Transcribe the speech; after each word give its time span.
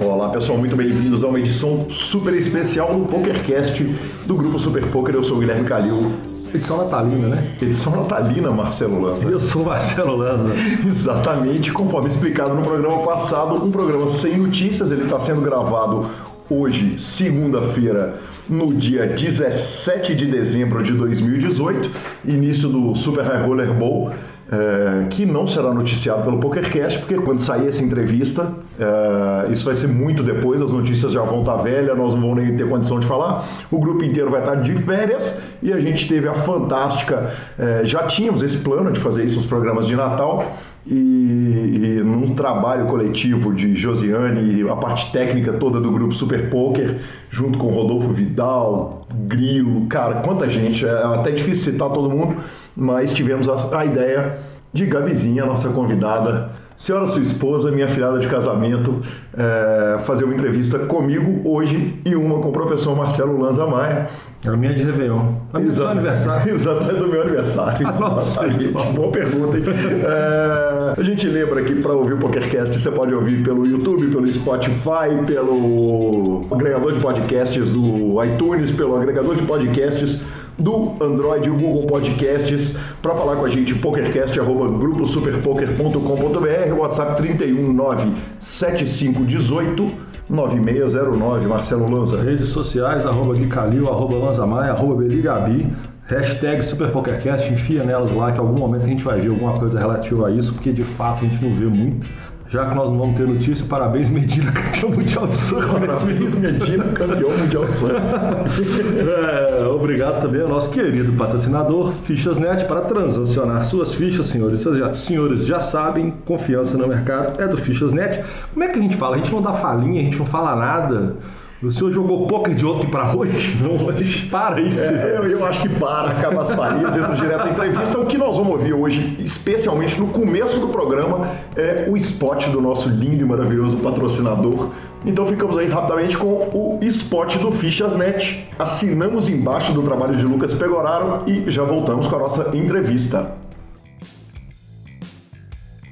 Olá 0.00 0.30
pessoal, 0.30 0.56
muito 0.56 0.74
bem-vindos 0.74 1.22
a 1.22 1.28
uma 1.28 1.38
edição 1.38 1.90
super 1.90 2.32
especial 2.32 2.94
do 2.94 3.04
PokerCast 3.04 3.84
do 4.24 4.34
Grupo 4.34 4.58
Super 4.58 4.86
Poker. 4.88 5.16
Eu 5.16 5.22
sou 5.22 5.36
o 5.36 5.40
Guilherme 5.40 5.68
Calil. 5.68 6.12
Edição 6.54 6.78
natalina, 6.78 7.28
né? 7.28 7.56
Edição 7.60 7.94
natalina, 7.94 8.50
Marcelo 8.50 9.02
Lanza. 9.02 9.28
Eu 9.28 9.40
sou 9.40 9.66
Marcelo 9.66 10.16
Lanza. 10.16 10.54
Exatamente, 10.86 11.70
conforme 11.70 12.08
explicado 12.08 12.54
no 12.54 12.62
programa 12.62 13.04
passado, 13.04 13.62
um 13.62 13.70
programa 13.70 14.06
sem 14.06 14.38
notícias, 14.38 14.90
ele 14.90 15.02
está 15.02 15.20
sendo 15.20 15.42
gravado 15.42 16.06
hoje, 16.48 16.98
segunda-feira, 16.98 18.18
no 18.52 18.74
dia 18.74 19.06
17 19.06 20.14
de 20.14 20.26
dezembro 20.26 20.82
de 20.82 20.92
2018, 20.92 21.90
início 22.26 22.68
do 22.68 22.94
Super 22.94 23.24
High 23.24 23.46
Roller 23.46 23.72
Bowl 23.72 24.12
é, 24.52 25.06
que 25.08 25.24
não 25.24 25.46
será 25.46 25.72
noticiado 25.72 26.22
pelo 26.24 26.36
PokerCast, 26.36 26.98
porque 26.98 27.14
quando 27.16 27.40
sair 27.40 27.68
essa 27.68 27.82
entrevista, 27.82 28.52
é, 28.78 29.50
isso 29.50 29.64
vai 29.64 29.74
ser 29.74 29.86
muito 29.86 30.22
depois, 30.22 30.60
as 30.60 30.70
notícias 30.70 31.12
já 31.12 31.22
vão 31.22 31.40
estar 31.40 31.56
velhas, 31.56 31.96
nós 31.96 32.12
não 32.12 32.20
vamos 32.20 32.36
nem 32.36 32.54
ter 32.54 32.68
condição 32.68 33.00
de 33.00 33.06
falar. 33.06 33.48
O 33.70 33.78
grupo 33.78 34.04
inteiro 34.04 34.30
vai 34.30 34.40
estar 34.40 34.56
de 34.56 34.76
férias 34.76 35.34
e 35.62 35.72
a 35.72 35.80
gente 35.80 36.06
teve 36.06 36.28
a 36.28 36.34
fantástica. 36.34 37.32
É, 37.58 37.80
já 37.84 38.02
tínhamos 38.02 38.42
esse 38.42 38.58
plano 38.58 38.92
de 38.92 39.00
fazer 39.00 39.24
isso 39.24 39.36
nos 39.36 39.46
programas 39.46 39.86
de 39.86 39.96
Natal. 39.96 40.44
E, 40.84 40.94
e, 40.94 42.02
num 42.02 42.34
trabalho 42.34 42.86
coletivo 42.86 43.54
de 43.54 43.76
Josiane 43.76 44.68
a 44.68 44.74
parte 44.74 45.12
técnica 45.12 45.52
toda 45.52 45.80
do 45.80 45.92
grupo 45.92 46.12
Super 46.12 46.50
Poker, 46.50 46.98
junto 47.30 47.56
com 47.56 47.68
Rodolfo 47.68 48.08
Vidal, 48.08 49.06
Grilo, 49.26 49.86
cara, 49.86 50.16
quanta 50.16 50.50
gente, 50.50 50.84
é 50.84 51.04
até 51.04 51.30
difícil 51.30 51.72
citar 51.72 51.88
todo 51.90 52.10
mundo, 52.10 52.36
mas 52.76 53.12
tivemos 53.12 53.48
a, 53.48 53.78
a 53.78 53.84
ideia 53.84 54.40
de 54.72 54.86
Gabizinha, 54.86 55.44
nossa 55.44 55.68
convidada, 55.68 56.50
senhora 56.76 57.06
sua 57.06 57.22
esposa, 57.22 57.70
minha 57.70 57.86
filhada 57.86 58.18
de 58.18 58.26
casamento, 58.26 59.02
é, 59.36 59.98
fazer 60.00 60.24
uma 60.24 60.34
entrevista 60.34 60.80
comigo 60.80 61.48
hoje 61.48 62.00
e 62.04 62.16
uma 62.16 62.40
com 62.40 62.48
o 62.48 62.52
professor 62.52 62.96
Marcelo 62.96 63.40
Lanza 63.40 63.66
Maia. 63.66 64.08
É 64.44 64.48
a 64.48 64.56
minha 64.56 64.74
de 64.74 64.82
Réveillon. 64.82 65.34
É 65.54 65.60
do 65.60 65.72
seu 65.72 65.88
aniversário. 65.88 66.52
Exatamente, 66.56 66.96
do 66.96 67.06
meu 67.06 67.22
aniversário. 67.22 67.88
Exatamente. 67.88 68.72
Boa 68.92 69.12
pergunta, 69.12 69.56
hein? 69.56 69.62
É, 70.04 71.00
a 71.00 71.02
gente 71.02 71.28
lembra 71.28 71.62
que 71.62 71.76
para 71.76 71.92
ouvir 71.92 72.14
o 72.14 72.18
PokerCast 72.18 72.80
você 72.80 72.90
pode 72.90 73.14
ouvir 73.14 73.40
pelo 73.44 73.64
YouTube, 73.64 74.08
pelo 74.08 74.32
Spotify, 74.32 75.24
pelo 75.24 76.44
agregador 76.50 76.92
de 76.92 76.98
podcasts 76.98 77.70
do 77.70 78.16
iTunes, 78.24 78.72
pelo 78.72 78.96
agregador 78.96 79.36
de 79.36 79.44
podcasts 79.44 80.18
do 80.58 80.94
Android 81.00 81.48
e 81.48 81.52
Google 81.52 81.86
Podcasts 81.86 82.74
para 83.00 83.14
falar 83.14 83.36
com 83.36 83.44
a 83.44 83.48
gente 83.48 83.76
pokercast@gruposuperpoker.com.br, 83.76 86.74
WhatsApp 86.76 87.22
3197518 87.22 90.11
9609, 90.32 91.46
Marcelo 91.46 91.90
Lanza. 91.90 92.22
Redes 92.22 92.48
sociais, 92.48 93.04
arroba 93.04 93.34
Guicalil, 93.34 93.86
arroba 93.86 94.16
Lanzamaia, 94.16 94.72
arroba 94.72 94.94
Beligabi, 94.94 95.66
hashtag 96.06 96.64
SuperPokerCast, 96.64 97.52
enfia 97.52 97.84
nelas 97.84 98.10
lá 98.14 98.32
que 98.32 98.38
algum 98.38 98.58
momento 98.58 98.84
a 98.84 98.86
gente 98.86 99.04
vai 99.04 99.20
ver 99.20 99.28
alguma 99.28 99.58
coisa 99.58 99.78
relativa 99.78 100.28
a 100.28 100.30
isso, 100.30 100.54
porque 100.54 100.72
de 100.72 100.84
fato 100.84 101.22
a 101.22 101.28
gente 101.28 101.44
não 101.44 101.54
vê 101.54 101.66
muito. 101.66 102.08
Já 102.52 102.66
que 102.66 102.74
nós 102.74 102.90
não 102.90 102.98
vamos 102.98 103.16
ter 103.16 103.26
notícia, 103.26 103.64
parabéns 103.66 104.10
Medina, 104.10 104.52
campeão 104.52 104.90
mundial 104.90 105.26
de 105.26 105.36
surf. 105.36 105.66
Parabéns 105.72 106.34
Medina, 106.34 106.84
campeão 106.84 107.30
mundial 107.30 107.64
de 107.64 107.74
surf. 107.74 107.96
é, 107.96 109.64
obrigado 109.68 110.20
também 110.20 110.42
ao 110.42 110.48
nosso 110.48 110.70
querido 110.70 111.14
patrocinador 111.14 111.92
Fichas.net 112.04 112.66
para 112.66 112.82
transacionar 112.82 113.64
suas 113.64 113.94
fichas, 113.94 114.26
senhores. 114.26 114.60
Já, 114.60 114.94
senhores 114.94 115.46
já 115.46 115.60
sabem, 115.60 116.12
confiança 116.26 116.76
no 116.76 116.86
mercado 116.86 117.40
é 117.40 117.48
do 117.48 117.56
Fichas.net. 117.56 118.22
Como 118.52 118.62
é 118.62 118.68
que 118.68 118.78
a 118.78 118.82
gente 118.82 118.96
fala? 118.96 119.16
A 119.16 119.18
gente 119.18 119.32
não 119.32 119.40
dá 119.40 119.54
falinha, 119.54 120.02
a 120.02 120.04
gente 120.04 120.18
não 120.18 120.26
fala 120.26 120.54
nada. 120.54 121.16
O 121.62 121.70
senhor 121.70 121.92
jogou 121.92 122.26
poker 122.26 122.54
de 122.54 122.66
ontem 122.66 122.88
para 122.90 123.16
hoje? 123.16 123.56
Não, 123.60 123.86
hoje 123.86 124.26
para 124.26 124.60
isso. 124.60 124.80
É, 124.80 125.16
eu, 125.16 125.24
eu, 125.24 125.44
acho 125.44 125.62
que 125.62 125.68
para, 125.68 126.10
acaba 126.10 126.42
as 126.42 126.50
falinhas, 126.50 126.96
entra 126.96 127.14
direto 127.14 127.44
na 127.44 127.50
entrevista. 127.50 127.98
O 128.00 128.06
que 128.06 128.18
nós 128.18 128.36
vamos 128.36 128.54
ouvir 128.54 128.72
hoje, 128.72 129.16
especialmente 129.20 130.00
no 130.00 130.08
começo 130.08 130.58
do 130.58 130.68
programa, 130.68 131.28
é 131.54 131.86
o 131.88 131.96
spot 131.96 132.48
do 132.48 132.60
nosso 132.60 132.88
lindo 132.88 133.22
e 133.22 133.24
maravilhoso 133.24 133.76
patrocinador. 133.76 134.70
Então 135.06 135.24
ficamos 135.26 135.56
aí 135.56 135.68
rapidamente 135.68 136.16
com 136.16 136.50
o 136.52 136.80
spot 136.82 137.36
do 137.36 137.52
Fichas.net. 137.52 138.48
Assinamos 138.58 139.28
embaixo 139.28 139.72
do 139.72 139.82
trabalho 139.82 140.16
de 140.16 140.24
Lucas 140.24 140.54
Pegoraro 140.54 141.24
e 141.28 141.48
já 141.48 141.62
voltamos 141.62 142.08
com 142.08 142.16
a 142.16 142.18
nossa 142.18 142.56
entrevista. 142.56 143.36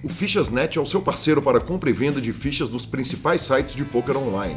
O 0.03 0.09
Fichas.net 0.09 0.79
é 0.79 0.81
o 0.81 0.87
seu 0.87 1.01
parceiro 1.01 1.41
para 1.41 1.61
compra 1.61 1.91
e 1.91 1.93
venda 1.93 2.21
de 2.21 2.33
fichas 2.33 2.69
dos 2.71 2.87
principais 2.87 3.43
sites 3.43 3.77
de 3.77 3.85
poker 3.85 4.17
online. 4.17 4.57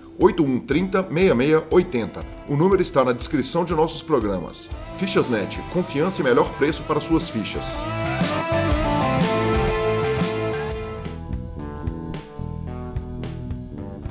8130 0.21 1.03
6680. 1.09 2.23
O 2.47 2.55
número 2.55 2.79
está 2.79 3.03
na 3.03 3.11
descrição 3.11 3.65
de 3.65 3.73
nossos 3.73 4.03
programas. 4.03 4.69
Fichas.net, 4.97 5.59
confiança 5.73 6.21
e 6.21 6.23
melhor 6.23 6.53
preço 6.53 6.83
para 6.83 7.01
suas 7.01 7.27
fichas. 7.27 7.65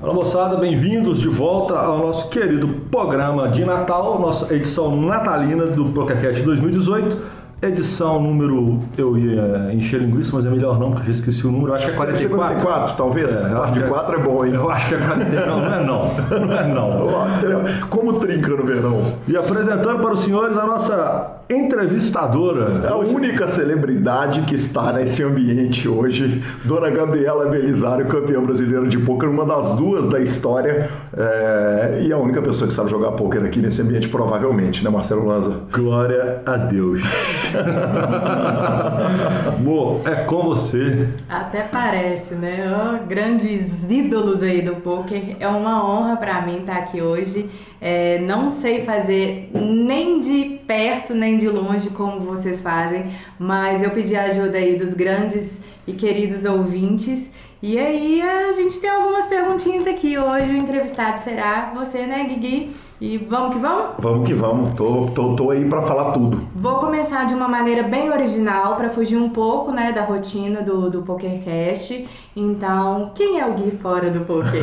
Fala 0.01 0.15
moçada, 0.15 0.57
bem-vindos 0.57 1.21
de 1.21 1.29
volta 1.29 1.79
ao 1.79 1.99
nosso 1.99 2.29
querido 2.31 2.67
programa 2.91 3.49
de 3.49 3.65
Natal, 3.65 4.19
nossa 4.19 4.53
edição 4.53 5.01
natalina 5.01 5.67
do 5.67 5.91
PokerCast 5.91 6.43
2018 6.43 7.40
Edição 7.63 8.23
número. 8.23 8.81
Eu 8.97 9.19
ia 9.19 9.73
encher 9.75 10.01
linguiça, 10.01 10.31
mas 10.35 10.47
é 10.47 10.51
melhor 10.51 10.79
não, 10.79 10.93
porque 10.93 11.11
eu 11.11 11.13
já 11.13 11.21
esqueci 11.21 11.47
o 11.47 11.53
número. 11.53 11.75
Acho 11.75 11.87
que 11.87 11.93
é 11.93 11.97
44. 11.97 12.37
44, 12.37 12.97
talvez. 12.97 13.37
É, 13.37 13.49
Par 13.51 13.71
de 13.71 13.83
4 13.83 14.17
é, 14.17 14.19
é 14.19 14.23
bom, 14.23 14.45
hein? 14.47 14.55
Eu 14.55 14.71
acho 14.71 14.89
que 14.89 14.95
é 14.95 14.99
44. 14.99 15.47
Não, 15.47 15.61
não 15.61 15.75
é 15.75 15.85
não. 15.85 16.47
Não 16.47 16.59
é 16.59 16.67
não. 16.67 17.89
Como 17.91 18.15
trinca 18.15 18.49
no 18.49 18.65
verão. 18.65 19.13
E 19.29 19.37
apresentando 19.37 20.01
para 20.01 20.15
os 20.15 20.21
senhores 20.21 20.57
a 20.57 20.65
nossa 20.65 21.40
entrevistadora. 21.51 22.87
É 22.87 22.89
a 22.89 22.97
única 22.97 23.49
celebridade 23.49 24.43
que 24.43 24.55
está 24.55 24.93
nesse 24.93 25.23
ambiente 25.23 25.89
hoje, 25.89 26.43
Dona 26.65 26.91
Gabriela 26.91 27.47
Belisário, 27.47 28.07
campeã 28.07 28.41
brasileira 28.41 28.87
de 28.87 28.99
pôquer, 28.99 29.29
uma 29.29 29.45
das 29.45 29.75
duas 29.75 30.07
da 30.07 30.21
história 30.21 30.89
é... 31.17 31.99
e 32.03 32.13
a 32.13 32.17
única 32.17 32.41
pessoa 32.41 32.69
que 32.69 32.75
sabe 32.75 32.89
jogar 32.89 33.13
pôquer 33.13 33.45
aqui 33.45 33.61
nesse 33.61 33.83
ambiente, 33.83 34.09
provavelmente, 34.09 34.85
né, 34.85 34.91
Marcelo 34.91 35.27
Lanza? 35.27 35.57
Glória 35.73 36.41
a 36.47 36.57
Deus. 36.57 37.03
Mo, 39.61 40.01
é 40.05 40.15
com 40.25 40.45
você. 40.45 41.09
Até 41.29 41.63
parece, 41.63 42.35
né? 42.35 42.71
Oh, 42.71 43.07
grandes 43.07 43.91
ídolos 43.91 44.43
aí 44.43 44.63
do 44.63 44.77
poker. 44.77 45.37
É 45.41 45.49
uma 45.49 45.85
honra 45.85 46.17
para 46.17 46.43
mim 46.43 46.59
estar 46.59 46.77
aqui 46.77 47.03
hoje. 47.03 47.51
É, 47.81 48.19
não 48.19 48.51
sei 48.51 48.83
fazer 48.83 49.51
nem 49.55 50.21
de 50.21 50.61
perto 50.67 51.15
nem 51.15 51.39
de 51.39 51.49
longe 51.49 51.89
como 51.91 52.21
vocês 52.21 52.61
fazem, 52.61 53.07
mas 53.39 53.83
eu 53.83 53.91
pedi 53.91 54.15
a 54.15 54.25
ajuda 54.25 54.59
aí 54.59 54.77
dos 54.77 54.93
grandes 54.93 55.59
e 55.87 55.93
queridos 55.93 56.45
ouvintes. 56.45 57.31
E 57.63 57.79
aí 57.79 58.23
a 58.23 58.53
gente 58.53 58.79
tem 58.79 58.91
algumas 58.91 59.27
perguntinhas 59.27 59.87
aqui. 59.87 60.17
Hoje 60.19 60.51
o 60.51 60.57
entrevistado 60.57 61.21
será 61.21 61.73
você, 61.75 62.07
né, 62.07 62.25
Guigui? 62.25 62.75
E 63.01 63.17
vamos 63.17 63.55
que 63.55 63.63
vamos? 63.63 63.95
Vamos 63.99 64.29
que 64.29 64.35
vamos. 64.35 64.75
Tô, 64.75 65.07
tô, 65.07 65.35
tô 65.35 65.51
aí 65.51 65.65
para 65.65 65.81
falar 65.81 66.13
tudo. 66.13 66.47
Vou 66.55 66.75
começar 66.75 67.25
de 67.25 67.33
uma 67.33 67.49
maneira 67.49 67.83
bem 67.85 68.11
original 68.11 68.77
para 68.77 68.91
fugir 68.91 69.17
um 69.17 69.31
pouco, 69.31 69.73
né, 69.73 69.91
da 69.91 70.05
rotina 70.05 70.61
do, 70.61 70.91
do 70.91 71.01
PokerCast. 71.01 72.07
Então, 72.37 73.13
quem 73.15 73.41
é 73.41 73.47
o 73.47 73.55
Gui 73.55 73.71
fora 73.83 74.11
do 74.11 74.21
poker? 74.27 74.63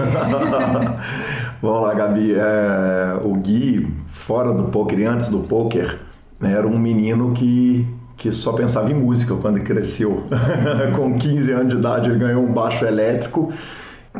vamos 1.60 1.82
lá, 1.82 1.96
Gabi. 1.96 2.36
É, 2.36 3.20
o 3.24 3.34
Gui 3.34 3.92
fora 4.06 4.54
do 4.54 4.66
poker 4.66 5.00
e 5.00 5.06
antes 5.06 5.30
do 5.30 5.40
poker 5.40 5.98
era 6.40 6.68
um 6.68 6.78
menino 6.78 7.32
que 7.34 7.88
que 8.16 8.32
só 8.32 8.52
pensava 8.52 8.92
em 8.92 8.96
música 8.96 9.36
quando 9.36 9.60
cresceu. 9.62 10.24
Com 10.96 11.18
15 11.18 11.52
anos 11.52 11.70
de 11.70 11.76
idade 11.80 12.10
ele 12.10 12.18
ganhou 12.18 12.44
um 12.44 12.52
baixo 12.52 12.84
elétrico 12.84 13.54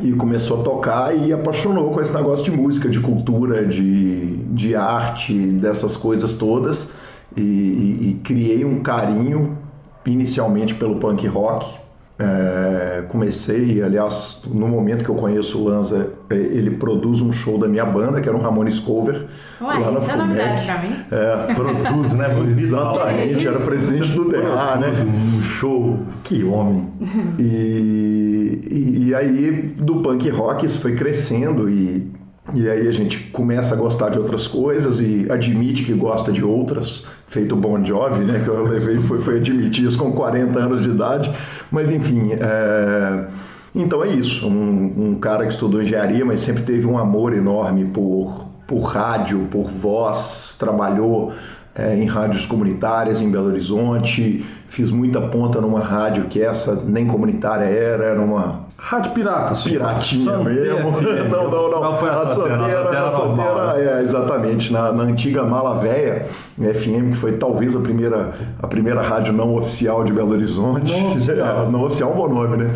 e 0.02 0.14
começou 0.14 0.62
a 0.62 0.64
tocar 0.64 1.18
e 1.18 1.32
apaixonou 1.34 1.92
com 1.92 2.02
esse 2.02 2.14
negócio 2.14 2.46
de 2.46 2.52
música, 2.52 2.90
de 2.90 3.00
cultura, 3.00 3.66
de, 3.66 4.38
de 4.54 4.76
arte, 4.76 5.34
dessas 5.34 5.96
coisas 5.96 6.34
todas. 6.36 6.88
E, 7.36 7.42
e, 7.42 8.10
e 8.10 8.14
criei 8.24 8.66
um 8.66 8.82
carinho 8.82 9.58
inicialmente 10.06 10.74
pelo 10.74 10.96
punk 10.96 11.28
rock. 11.28 11.87
É, 12.20 13.04
comecei, 13.10 13.82
aliás, 13.84 14.42
no 14.48 14.68
momento 14.68 15.04
que 15.04 15.10
eu 15.10 15.16
conheço 15.16 15.60
o 15.60 15.66
Lanza, 15.66 16.14
é, 16.30 16.36
ele 16.36 16.72
produz 16.72 17.22
um 17.22 17.32
show 17.32 17.60
da 17.60 17.68
minha 17.68 17.86
banda, 17.86 18.20
que 18.20 18.28
era 18.28 18.36
um 18.36 18.42
Ramones 18.42 18.80
Cover. 18.80 19.28
Ué, 19.62 19.78
lá 19.78 19.92
na 19.92 20.00
isso 20.00 20.10
é 20.10 20.16
novidade 20.16 20.66
pra 20.66 20.82
mim. 20.82 20.96
É, 21.12 21.54
produz, 21.54 22.14
né? 22.14 22.28
Exatamente, 22.58 23.48
era 23.48 23.60
presidente 23.60 24.12
do 24.14 24.30
DA, 24.30 24.78
né? 24.78 24.88
Um 25.06 25.44
show, 25.44 26.00
que 26.24 26.44
homem. 26.44 26.88
E, 27.40 28.62
e, 28.72 29.08
e 29.08 29.16
aí, 29.16 29.76
do 29.78 29.98
punk 29.98 30.30
rock, 30.30 30.66
isso 30.66 30.82
foi 30.82 30.96
crescendo 30.96 31.70
e 31.70 32.12
e 32.54 32.70
aí 32.70 32.88
a 32.88 32.92
gente 32.92 33.20
começa 33.26 33.76
a 33.76 33.78
gostar 33.78 34.10
de 34.10 34.18
outras 34.18 34.48
coisas 34.48 35.02
e 35.02 35.28
admite 35.30 35.84
que 35.84 35.94
gosta 35.94 36.32
de 36.32 36.44
outras, 36.44 37.04
feito 37.28 37.56
Bon 37.56 37.84
Jovi, 37.84 38.24
né? 38.24 38.42
Que 38.44 38.48
eu 38.50 38.64
levei 38.64 38.98
foi, 39.02 39.22
foi 39.22 39.38
admitir 39.38 39.86
isso 39.86 39.98
com 39.98 40.14
40 40.14 40.58
anos 40.58 40.82
de 40.82 40.90
idade. 40.90 41.32
Mas 41.70 41.92
enfim, 41.92 42.32
é... 42.34 43.28
então 43.76 44.02
é 44.04 44.08
isso. 44.08 44.48
Um, 44.48 45.10
um, 45.10 45.16
cara 45.16 45.46
que 45.46 45.52
estudou 45.52 45.82
engenharia, 45.82 46.24
mas 46.24 46.40
sempre 46.40 46.64
teve 46.64 46.88
um 46.88 46.98
amor 46.98 47.34
enorme 47.34 47.86
por, 47.86 48.48
por 48.66 48.82
rádio, 48.82 49.48
por 49.52 49.66
voz, 49.66 50.56
trabalhou 50.58 51.34
é, 51.76 51.96
em 51.96 52.06
rádios 52.06 52.46
comunitárias 52.46 53.22
em 53.22 53.30
Belo 53.30 53.48
Horizonte, 53.48 54.46
fiz 54.68 54.90
muita 54.90 55.22
ponta 55.22 55.60
numa 55.60 55.82
rádio 55.82 56.26
que 56.26 56.42
essa 56.42 56.76
nem 56.76 57.06
comunitária 57.06 57.66
era, 57.66 58.06
era 58.06 58.22
uma 58.22 58.67
Rádio 58.80 59.12
Pirata, 59.12 59.56
Piratinha 59.56 60.38
mesmo. 60.38 60.92
não, 61.30 61.50
não, 61.50 61.72
não. 61.72 61.80
Qual 61.80 62.00
foi 62.00 62.10
a, 62.10 62.14
a 62.14 62.30
Soteira? 62.30 63.06
A 63.06 63.10
Soteira, 63.10 63.76
é, 63.76 64.04
exatamente. 64.04 64.72
Na, 64.72 64.92
na 64.92 65.04
antiga 65.04 65.44
Mala 65.44 65.80
Véia, 65.82 66.28
FM, 66.58 67.12
que 67.12 67.16
foi 67.16 67.34
talvez 67.34 67.76
a 67.76 67.80
primeira, 67.80 68.36
a 68.62 68.68
primeira 68.68 69.02
rádio 69.02 69.34
não 69.34 69.56
oficial 69.56 70.04
de 70.04 70.14
Belo 70.14 70.32
Horizonte. 70.32 70.92
Não 70.92 71.12
oficial. 71.12 71.38
É, 71.68 71.70
não 71.70 71.84
oficial 71.84 72.12
é 72.12 72.14
um 72.14 72.18
bom 72.18 72.28
nome, 72.28 72.58
né? 72.58 72.76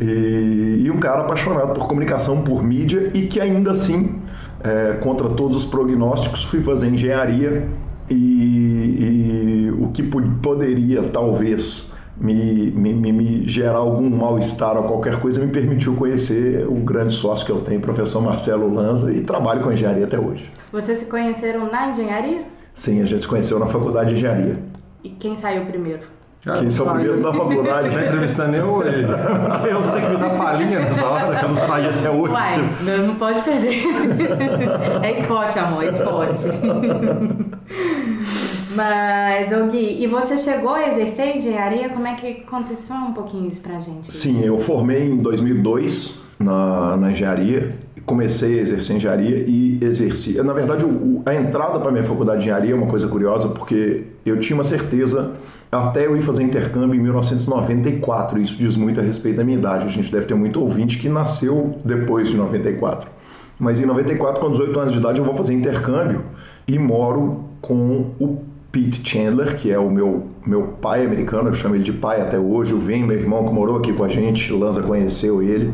E, 0.00 0.82
e, 0.84 0.90
um 0.90 0.98
cara 0.98 1.22
apaixonado 1.22 1.72
por 1.72 1.86
comunicação, 1.86 2.42
por 2.42 2.62
mídia 2.62 3.10
e 3.14 3.22
que 3.22 3.40
ainda 3.40 3.70
assim, 3.70 4.20
é, 4.62 4.94
contra 5.00 5.28
todos 5.30 5.56
os 5.56 5.64
prognósticos, 5.64 6.44
fui 6.44 6.62
fazer 6.62 6.88
engenharia 6.88 7.66
e, 8.10 8.14
e 8.14 9.74
o 9.78 9.88
que 9.88 10.02
poderia 10.02 11.02
talvez 11.04 11.92
me, 12.18 12.70
me, 12.70 13.12
me 13.12 13.48
gerar 13.48 13.78
algum 13.78 14.08
mal-estar 14.08 14.76
ou 14.76 14.84
qualquer 14.84 15.20
coisa, 15.20 15.44
me 15.44 15.52
permitiu 15.52 15.94
conhecer 15.94 16.66
o 16.66 16.76
grande 16.76 17.14
sócio 17.14 17.44
que 17.44 17.52
eu 17.52 17.60
tenho, 17.60 17.78
o 17.78 17.82
professor 17.82 18.22
Marcelo 18.22 18.72
Lanza, 18.72 19.12
e 19.12 19.20
trabalho 19.20 19.60
com 19.60 19.70
engenharia 19.70 20.04
até 20.04 20.18
hoje. 20.18 20.50
Vocês 20.72 20.98
se 20.98 21.06
conheceram 21.06 21.70
na 21.70 21.88
engenharia? 21.88 22.44
Sim, 22.74 23.02
a 23.02 23.04
gente 23.04 23.22
se 23.22 23.28
conheceu 23.28 23.58
na 23.58 23.66
faculdade 23.66 24.10
de 24.10 24.16
engenharia. 24.16 24.58
E 25.04 25.10
quem 25.10 25.36
saiu 25.36 25.66
primeiro? 25.66 26.00
Quem 26.42 26.70
saiu 26.70 26.90
primeiro 26.90 27.22
da 27.22 27.32
faculdade? 27.32 27.88
Não 27.88 28.00
entrevistando 28.00 28.52
nem 28.52 28.60
eu 28.60 28.86
ele. 28.86 29.02
Eu 29.68 29.82
vou 29.82 29.92
ter 29.92 30.02
que 30.02 30.08
me 30.10 30.16
dar 30.16 30.30
falinha 30.30 30.78
nessa 30.78 31.04
hora, 31.04 31.38
que 31.38 31.44
eu 31.44 31.48
não 31.48 31.56
saí 31.56 31.88
até 31.88 32.10
hoje. 32.10 32.32
Uai, 32.32 32.70
não, 32.82 33.06
não 33.08 33.14
pode 33.16 33.42
perder. 33.42 33.82
É 35.02 35.12
esporte, 35.12 35.58
amor, 35.58 35.82
é 35.82 35.88
esporte. 35.88 36.42
Mas, 38.76 39.50
ô 39.52 39.68
Gui, 39.68 40.04
e 40.04 40.06
você 40.06 40.36
chegou 40.36 40.74
a 40.74 40.88
exercer 40.88 41.38
engenharia? 41.38 41.88
Como 41.88 42.06
é 42.06 42.14
que 42.14 42.42
aconteceu 42.46 42.94
um 42.94 43.14
pouquinho 43.14 43.48
isso 43.48 43.62
pra 43.62 43.78
gente? 43.78 44.12
Sim, 44.12 44.44
eu 44.44 44.58
formei 44.58 45.08
em 45.08 45.16
2002 45.16 46.18
na, 46.38 46.94
na 46.98 47.10
engenharia, 47.10 47.74
comecei 48.04 48.58
a 48.58 48.62
exercer 48.62 48.96
engenharia 48.96 49.44
e 49.48 49.78
exerci. 49.80 50.34
Na 50.42 50.52
verdade, 50.52 50.84
o, 50.84 51.22
a 51.24 51.34
entrada 51.34 51.80
para 51.80 51.90
minha 51.90 52.04
faculdade 52.04 52.40
de 52.40 52.44
engenharia 52.44 52.72
é 52.72 52.74
uma 52.74 52.86
coisa 52.86 53.08
curiosa, 53.08 53.48
porque 53.48 54.04
eu 54.26 54.38
tinha 54.40 54.54
uma 54.54 54.64
certeza 54.64 55.32
até 55.72 56.06
eu 56.06 56.14
ir 56.14 56.20
fazer 56.20 56.42
intercâmbio 56.42 56.94
em 56.94 57.02
1994. 57.02 58.38
Isso 58.38 58.58
diz 58.58 58.76
muito 58.76 59.00
a 59.00 59.02
respeito 59.02 59.36
da 59.36 59.44
minha 59.44 59.56
idade. 59.56 59.86
A 59.86 59.88
gente 59.88 60.12
deve 60.12 60.26
ter 60.26 60.34
muito 60.34 60.60
ouvinte 60.60 60.98
que 60.98 61.08
nasceu 61.08 61.78
depois 61.82 62.28
de 62.28 62.36
94. 62.36 63.10
Mas 63.58 63.80
em 63.80 63.86
94, 63.86 64.38
com 64.38 64.50
18 64.50 64.78
anos 64.78 64.92
de 64.92 64.98
idade, 64.98 65.18
eu 65.18 65.24
vou 65.24 65.34
fazer 65.34 65.54
intercâmbio 65.54 66.24
e 66.68 66.78
moro 66.78 67.46
com 67.62 68.10
o 68.20 68.55
Pete 68.76 69.00
Chandler, 69.02 69.56
que 69.56 69.72
é 69.72 69.78
o 69.78 69.90
meu, 69.90 70.26
meu 70.44 70.64
pai 70.82 71.02
americano, 71.02 71.48
eu 71.48 71.54
chamo 71.54 71.76
ele 71.76 71.82
de 71.82 71.94
pai 71.94 72.20
até 72.20 72.38
hoje. 72.38 72.74
O 72.74 72.78
Vem, 72.78 73.02
meu 73.06 73.16
irmão 73.16 73.46
que 73.46 73.50
morou 73.50 73.78
aqui 73.78 73.90
com 73.90 74.04
a 74.04 74.08
gente, 74.08 74.52
Lanza 74.52 74.82
conheceu 74.82 75.42
ele. 75.42 75.72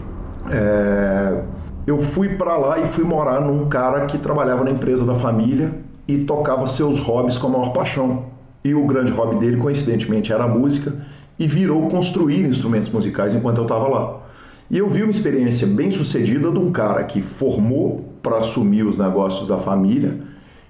É... 0.49 1.43
Eu 1.85 1.99
fui 1.99 2.37
para 2.37 2.57
lá 2.57 2.79
e 2.79 2.87
fui 2.87 3.03
morar 3.03 3.41
num 3.41 3.69
cara 3.69 4.07
que 4.07 4.17
trabalhava 4.19 4.63
na 4.63 4.71
empresa 4.71 5.05
da 5.05 5.17
família 5.17 5.75
e 6.07 6.19
tocava 6.19 6.65
seus 6.69 7.01
hobbies 7.01 7.37
com 7.37 7.49
a 7.49 7.51
maior 7.51 7.73
paixão. 7.73 8.27
E 8.63 8.73
o 8.73 8.87
grande 8.87 9.11
hobby 9.11 9.35
dele, 9.35 9.57
coincidentemente, 9.57 10.33
era 10.33 10.45
a 10.45 10.49
música 10.49 10.95
e 11.37 11.49
virou 11.49 11.89
construir 11.89 12.47
instrumentos 12.47 12.89
musicais 12.89 13.35
enquanto 13.35 13.59
eu 13.59 13.65
estava 13.65 13.89
lá. 13.89 14.21
E 14.71 14.79
eu 14.79 14.89
vi 14.89 15.03
uma 15.03 15.11
experiência 15.11 15.67
bem 15.67 15.91
sucedida 15.91 16.53
de 16.53 16.59
um 16.59 16.71
cara 16.71 17.03
que 17.03 17.21
formou 17.21 18.05
para 18.23 18.39
assumir 18.39 18.85
os 18.87 18.97
negócios 18.97 19.49
da 19.49 19.57
família 19.57 20.21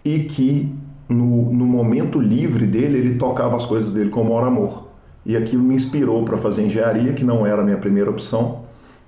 e 0.03 0.21
que 0.21 0.75
no, 1.13 1.53
no 1.53 1.67
momento 1.67 2.19
livre 2.19 2.67
dele, 2.67 2.99
ele 2.99 3.15
tocava 3.15 3.57
as 3.57 3.67
coisas 3.67 3.93
dele 3.93 4.11
com 4.11 4.25
maior 4.25 4.47
amor. 4.47 4.89
E 5.25 5.37
aquilo 5.37 5.63
me 5.63 5.75
inspirou 5.75 6.25
para 6.25 6.37
fazer 6.37 6.65
engenharia, 6.65 7.13
que 7.13 7.25
não 7.25 7.47
era 7.47 7.63
a 7.63 7.65
minha 7.65 7.77
primeira 7.77 8.11
opção. 8.11 8.63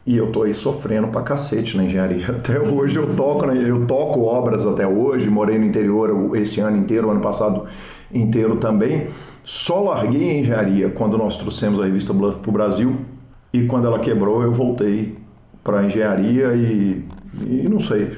E 0.06 0.16
eu 0.16 0.30
tô 0.30 0.42
aí 0.42 0.54
sofrendo 0.54 1.08
pra 1.08 1.22
cacete 1.22 1.76
na 1.76 1.84
engenharia. 1.84 2.28
Até 2.36 2.60
hoje 2.60 2.98
eu 2.98 3.14
toco, 3.16 3.46
né? 3.46 3.58
eu 3.66 3.86
toco 3.86 4.22
obras 4.22 4.66
até 4.66 4.86
hoje, 4.86 5.30
morei 5.30 5.58
no 5.58 5.64
interior 5.64 6.36
esse 6.36 6.60
ano 6.60 6.76
inteiro, 6.76 7.10
ano 7.10 7.20
passado 7.20 7.64
inteiro 8.12 8.56
também. 8.56 9.08
Só 9.44 9.82
larguei 9.82 10.30
a 10.30 10.34
engenharia 10.34 10.90
quando 10.90 11.18
nós 11.18 11.38
trouxemos 11.38 11.80
a 11.80 11.84
revista 11.84 12.12
Bluff 12.12 12.38
para 12.38 12.48
o 12.50 12.52
Brasil 12.52 12.96
e 13.52 13.66
quando 13.66 13.86
ela 13.86 13.98
quebrou 13.98 14.42
eu 14.42 14.52
voltei 14.52 15.16
para 15.62 15.84
engenharia 15.84 16.54
e, 16.54 17.04
e 17.40 17.68
não 17.68 17.80
sei. 17.80 18.10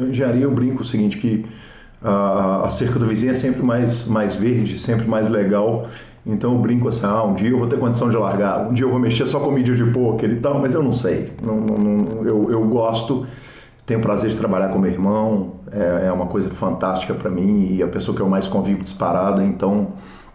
Engenharia 0.00 0.44
eu 0.44 0.50
brinco 0.50 0.82
o 0.82 0.84
seguinte 0.84 1.18
que 1.18 1.44
a, 2.06 2.70
cerca 2.70 2.98
do 2.98 3.06
vizinho 3.06 3.32
é 3.32 3.34
sempre 3.34 3.62
mais, 3.62 4.04
mais 4.04 4.36
verde, 4.36 4.78
sempre 4.78 5.06
mais 5.06 5.28
legal. 5.28 5.88
Então 6.24 6.52
eu 6.52 6.58
brinco 6.58 6.88
assim, 6.88 7.04
ah, 7.04 7.22
um 7.22 7.34
dia 7.34 7.50
eu 7.50 7.58
vou 7.58 7.66
ter 7.68 7.78
condição 7.78 8.08
de 8.10 8.16
largar, 8.16 8.68
um 8.68 8.72
dia 8.72 8.84
eu 8.84 8.90
vou 8.90 8.98
mexer 8.98 9.26
só 9.26 9.38
com 9.40 9.50
mídia 9.50 9.74
de 9.74 9.84
poker 9.84 10.30
e 10.30 10.36
tal, 10.36 10.60
mas 10.60 10.74
eu 10.74 10.82
não 10.82 10.92
sei. 10.92 11.32
Não, 11.42 11.56
não, 11.56 11.78
não, 11.78 12.24
eu, 12.24 12.50
eu 12.50 12.64
gosto, 12.66 13.26
tenho 13.84 14.00
prazer 14.00 14.30
de 14.30 14.36
trabalhar 14.36 14.68
com 14.68 14.78
meu 14.78 14.90
irmão, 14.90 15.54
é, 15.70 16.06
é 16.06 16.12
uma 16.12 16.26
coisa 16.26 16.50
fantástica 16.50 17.14
para 17.14 17.30
mim 17.30 17.68
e 17.70 17.82
a 17.82 17.88
pessoa 17.88 18.14
que 18.14 18.20
eu 18.20 18.28
mais 18.28 18.48
convivo 18.48 18.82
disparada, 18.82 19.44
então, 19.44 19.92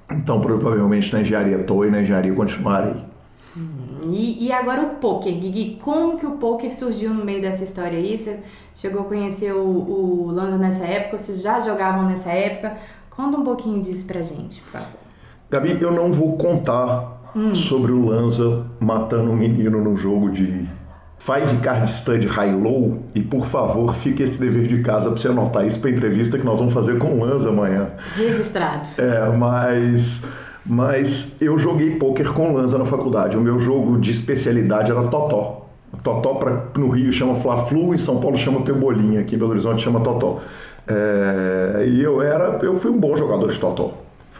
então 0.09 0.39
provavelmente 0.39 1.11
na 1.13 1.21
engenharia 1.21 1.57
estou 1.57 1.85
e 1.85 1.91
na 1.91 2.01
engenharia 2.01 2.33
continuarei. 2.33 3.10
E, 3.55 4.47
e 4.47 4.51
agora 4.51 4.81
o 4.81 4.95
poker, 4.95 5.33
Gui, 5.33 5.79
como 5.83 6.17
que 6.17 6.25
o 6.25 6.31
poker 6.31 6.73
surgiu 6.73 7.13
no 7.13 7.25
meio 7.25 7.41
dessa 7.41 7.63
história 7.63 7.97
aí? 7.97 8.17
Você 8.17 8.39
chegou 8.75 9.01
a 9.01 9.05
conhecer 9.05 9.53
o, 9.53 9.65
o 9.65 10.31
Lanza 10.31 10.57
nessa 10.57 10.85
época? 10.85 11.17
Vocês 11.17 11.41
já 11.41 11.59
jogavam 11.59 12.05
nessa 12.05 12.29
época? 12.29 12.77
Conta 13.09 13.37
um 13.37 13.43
pouquinho 13.43 13.81
disso 13.81 14.05
pra 14.05 14.21
gente, 14.21 14.61
por 14.61 14.71
favor. 14.71 14.99
Gabi, 15.49 15.77
eu 15.81 15.91
não 15.91 16.11
vou 16.11 16.37
contar 16.37 17.21
hum. 17.35 17.53
sobre 17.53 17.91
o 17.91 18.05
Lanza 18.05 18.65
matando 18.79 19.31
um 19.31 19.35
menino 19.35 19.81
no 19.81 19.97
jogo 19.97 20.31
de 20.31 20.65
Five 21.19 21.57
Card 21.61 21.91
Stud 21.91 22.25
High-Low 22.25 23.03
e, 23.13 23.21
por 23.21 23.45
favor, 23.45 23.93
fique 23.93 24.23
esse 24.23 24.39
dever 24.39 24.65
de 24.65 24.81
casa 24.81 25.09
para 25.09 25.19
você 25.19 25.27
anotar 25.27 25.67
isso 25.67 25.79
para 25.79 25.91
entrevista 25.91 26.39
que 26.39 26.45
nós 26.45 26.59
vamos 26.59 26.73
fazer 26.73 26.97
com 26.97 27.19
o 27.19 27.25
Lanza 27.25 27.49
amanhã. 27.49 27.89
Registrado. 28.15 28.87
É, 28.97 29.29
mas 29.37 30.23
mas 30.65 31.35
eu 31.41 31.57
joguei 31.57 31.95
poker 31.95 32.31
com 32.33 32.53
Lanza 32.53 32.77
na 32.77 32.85
faculdade. 32.85 33.37
O 33.37 33.41
meu 33.41 33.59
jogo 33.59 33.99
de 33.99 34.11
especialidade 34.11 34.91
era 34.91 35.03
Totó. 35.07 35.67
Totó 36.03 36.35
pra, 36.35 36.65
no 36.77 36.89
Rio 36.89 37.11
chama 37.11 37.35
Fla-Flu, 37.35 37.93
em 37.93 37.97
São 37.97 38.19
Paulo 38.19 38.37
chama 38.37 38.61
Pebolinha, 38.61 39.21
aqui 39.21 39.35
em 39.35 39.37
Belo 39.37 39.51
Horizonte 39.51 39.83
chama 39.83 39.99
Totó. 39.99 40.39
É, 40.87 41.85
e 41.87 42.01
eu 42.01 42.21
era, 42.21 42.59
eu 42.63 42.75
fui 42.75 42.91
um 42.91 42.99
bom 42.99 43.15
jogador 43.15 43.51
de 43.51 43.59
Totó. 43.59 43.91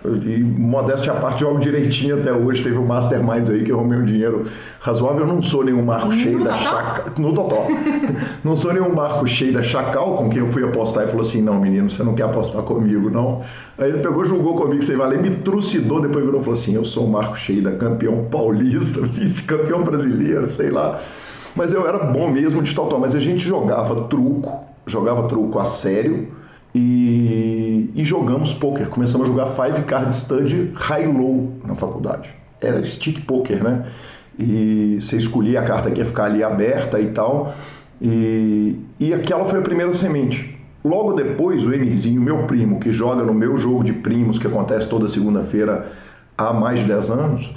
E 0.03 0.43
modéstia 0.43 1.13
à 1.13 1.15
parte, 1.15 1.41
jogo 1.41 1.59
direitinho 1.59 2.19
até 2.19 2.33
hoje. 2.33 2.63
Teve 2.63 2.77
o 2.77 2.85
Masterminds 2.85 3.51
aí 3.51 3.63
que 3.63 3.71
eu 3.71 3.77
arrumei 3.77 3.99
um 3.99 4.05
dinheiro 4.05 4.45
razoável. 4.79 5.21
Eu 5.21 5.27
não 5.27 5.41
sou 5.43 5.63
nenhum 5.63 5.83
marco 5.83 6.11
cheio 6.11 6.43
da 6.43 6.55
Chacal. 6.55 7.05
No 7.19 7.33
Totó. 7.33 7.67
não 8.43 8.55
sou 8.55 8.73
nenhum 8.73 8.93
marco 8.95 9.27
cheio 9.27 9.53
da 9.53 9.61
Chacal 9.61 10.17
com 10.17 10.29
quem 10.29 10.39
eu 10.39 10.47
fui 10.47 10.63
apostar 10.63 11.03
e 11.03 11.07
falou 11.07 11.21
assim: 11.21 11.41
não, 11.41 11.59
menino, 11.59 11.87
você 11.87 12.01
não 12.01 12.15
quer 12.15 12.23
apostar 12.23 12.63
comigo, 12.63 13.11
não. 13.11 13.41
Aí 13.77 13.89
ele 13.89 13.99
pegou, 13.99 14.25
julgou 14.25 14.55
comigo 14.55 14.81
sem 14.81 14.95
valer, 14.95 15.21
me 15.21 15.29
trucidou. 15.29 16.01
Depois 16.01 16.25
virou 16.25 16.41
e 16.41 16.43
falou 16.43 16.59
assim: 16.59 16.73
eu 16.73 16.83
sou 16.83 17.05
o 17.05 17.09
marco 17.09 17.37
cheio 17.37 17.61
da 17.61 17.71
campeão 17.71 18.25
paulista, 18.25 19.01
vice-campeão 19.05 19.83
brasileiro, 19.83 20.49
sei 20.49 20.71
lá. 20.71 20.99
Mas 21.55 21.73
eu 21.73 21.87
era 21.87 21.99
bom 21.99 22.27
mesmo 22.27 22.63
de 22.63 22.73
Totó. 22.73 22.97
Mas 22.97 23.13
a 23.13 23.19
gente 23.19 23.47
jogava 23.47 23.93
truco, 24.05 24.63
jogava 24.87 25.27
truco 25.27 25.59
a 25.59 25.65
sério 25.65 26.40
e, 26.73 27.91
e 27.95 28.03
jogamos 28.03 28.53
poker. 28.53 28.87
Começamos 28.89 29.27
a 29.27 29.31
jogar 29.31 29.47
Five 29.47 29.83
Card 29.83 30.15
Stud 30.15 30.71
High-Low 30.75 31.53
na 31.65 31.75
faculdade. 31.75 32.33
Era 32.59 32.85
stick 32.85 33.25
poker, 33.25 33.63
né? 33.63 33.85
E 34.39 34.97
você 34.99 35.17
escolhia 35.17 35.59
a 35.59 35.63
carta 35.63 35.91
que 35.91 35.99
ia 35.99 36.05
ficar 36.05 36.25
ali 36.25 36.43
aberta 36.43 36.99
e 36.99 37.07
tal. 37.07 37.53
E, 38.01 38.79
e 38.99 39.13
aquela 39.13 39.45
foi 39.45 39.59
a 39.59 39.61
primeira 39.61 39.93
semente. 39.93 40.57
Logo 40.83 41.13
depois, 41.13 41.65
o 41.65 41.73
Emirzinho, 41.73 42.19
meu 42.19 42.47
primo, 42.47 42.79
que 42.79 42.91
joga 42.91 43.23
no 43.23 43.33
meu 43.33 43.57
jogo 43.57 43.83
de 43.83 43.93
primos, 43.93 44.39
que 44.39 44.47
acontece 44.47 44.87
toda 44.87 45.07
segunda-feira 45.07 45.91
há 46.35 46.51
mais 46.51 46.79
de 46.79 46.85
10 46.85 47.11
anos, 47.11 47.53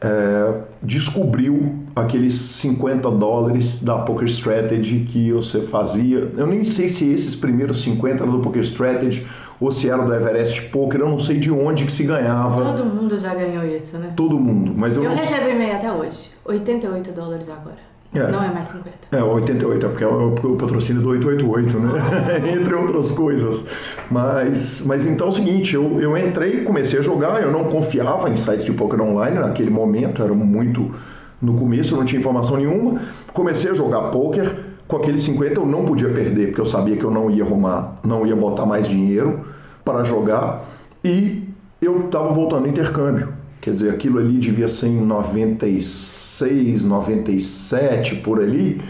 é, 0.00 0.54
descobriu 0.80 1.74
aqueles 1.98 2.34
50 2.34 3.10
dólares 3.10 3.80
da 3.80 3.98
Poker 3.98 4.26
Strategy 4.28 5.00
que 5.00 5.32
você 5.32 5.62
fazia. 5.62 6.30
Eu 6.36 6.46
nem 6.46 6.64
sei 6.64 6.88
se 6.88 7.10
esses 7.10 7.34
primeiros 7.34 7.82
50 7.82 8.22
eram 8.22 8.32
do 8.32 8.40
Poker 8.40 8.62
Strategy 8.62 9.26
ou 9.60 9.72
se 9.72 9.88
era 9.88 10.02
do 10.02 10.14
Everest 10.14 10.62
Poker, 10.70 11.00
eu 11.00 11.08
não 11.08 11.18
sei 11.18 11.38
de 11.38 11.50
onde 11.50 11.84
que 11.84 11.92
se 11.92 12.04
ganhava. 12.04 12.76
Todo 12.76 12.84
mundo 12.84 13.18
já 13.18 13.34
ganhou 13.34 13.64
isso, 13.64 13.98
né? 13.98 14.12
Todo 14.14 14.38
mundo, 14.38 14.72
mas 14.76 14.96
eu, 14.96 15.02
Eu 15.02 15.10
não 15.10 15.16
recebo 15.16 15.48
e-mail 15.48 15.76
até 15.76 15.92
hoje. 15.92 16.30
88 16.44 17.12
dólares 17.12 17.48
agora. 17.48 17.88
É. 18.14 18.26
Não 18.30 18.42
é 18.42 18.50
mais 18.50 18.66
50. 18.68 18.90
É, 19.12 19.22
88, 19.22 19.84
é 19.84 19.88
porque 19.88 20.04
é 20.04 20.06
o, 20.06 20.30
porque 20.30 20.46
é 20.46 20.50
o 20.50 20.56
patrocínio 20.56 21.02
do 21.02 21.10
888, 21.10 21.78
né? 21.78 22.52
Entre 22.56 22.74
outras 22.74 23.12
coisas. 23.12 23.64
Mas, 24.10 24.82
mas 24.86 25.04
então 25.04 25.26
é 25.26 25.30
o 25.30 25.32
seguinte, 25.32 25.74
eu, 25.74 26.00
eu 26.00 26.16
entrei, 26.16 26.62
comecei 26.62 27.00
a 27.00 27.02
jogar, 27.02 27.42
eu 27.42 27.52
não 27.52 27.64
confiava 27.64 28.30
em 28.30 28.36
sites 28.36 28.64
de 28.64 28.72
poker 28.72 29.00
online 29.02 29.38
naquele 29.38 29.70
momento, 29.70 30.22
era 30.22 30.32
muito 30.32 30.94
no 31.40 31.54
começo, 31.54 31.94
eu 31.94 31.98
não 31.98 32.04
tinha 32.04 32.18
informação 32.20 32.56
nenhuma. 32.56 33.00
Comecei 33.32 33.70
a 33.70 33.74
jogar 33.74 34.10
poker, 34.10 34.56
com 34.86 34.96
aqueles 34.96 35.22
50 35.22 35.60
eu 35.60 35.66
não 35.66 35.84
podia 35.84 36.08
perder, 36.08 36.46
porque 36.48 36.60
eu 36.60 36.66
sabia 36.66 36.96
que 36.96 37.04
eu 37.04 37.10
não 37.10 37.30
ia 37.30 37.44
arrumar, 37.44 37.98
não 38.04 38.26
ia 38.26 38.34
botar 38.34 38.64
mais 38.66 38.88
dinheiro 38.88 39.40
para 39.84 40.02
jogar. 40.04 40.64
E 41.04 41.44
eu 41.80 42.06
estava 42.06 42.28
voltando 42.32 42.64
ao 42.64 42.68
intercâmbio. 42.68 43.28
Quer 43.60 43.74
dizer, 43.74 43.90
aquilo 43.90 44.18
ali 44.18 44.38
devia 44.38 44.68
ser 44.68 44.86
em 44.88 45.00
96, 45.00 46.84
97, 46.84 48.16
por 48.16 48.40
ali. 48.40 48.80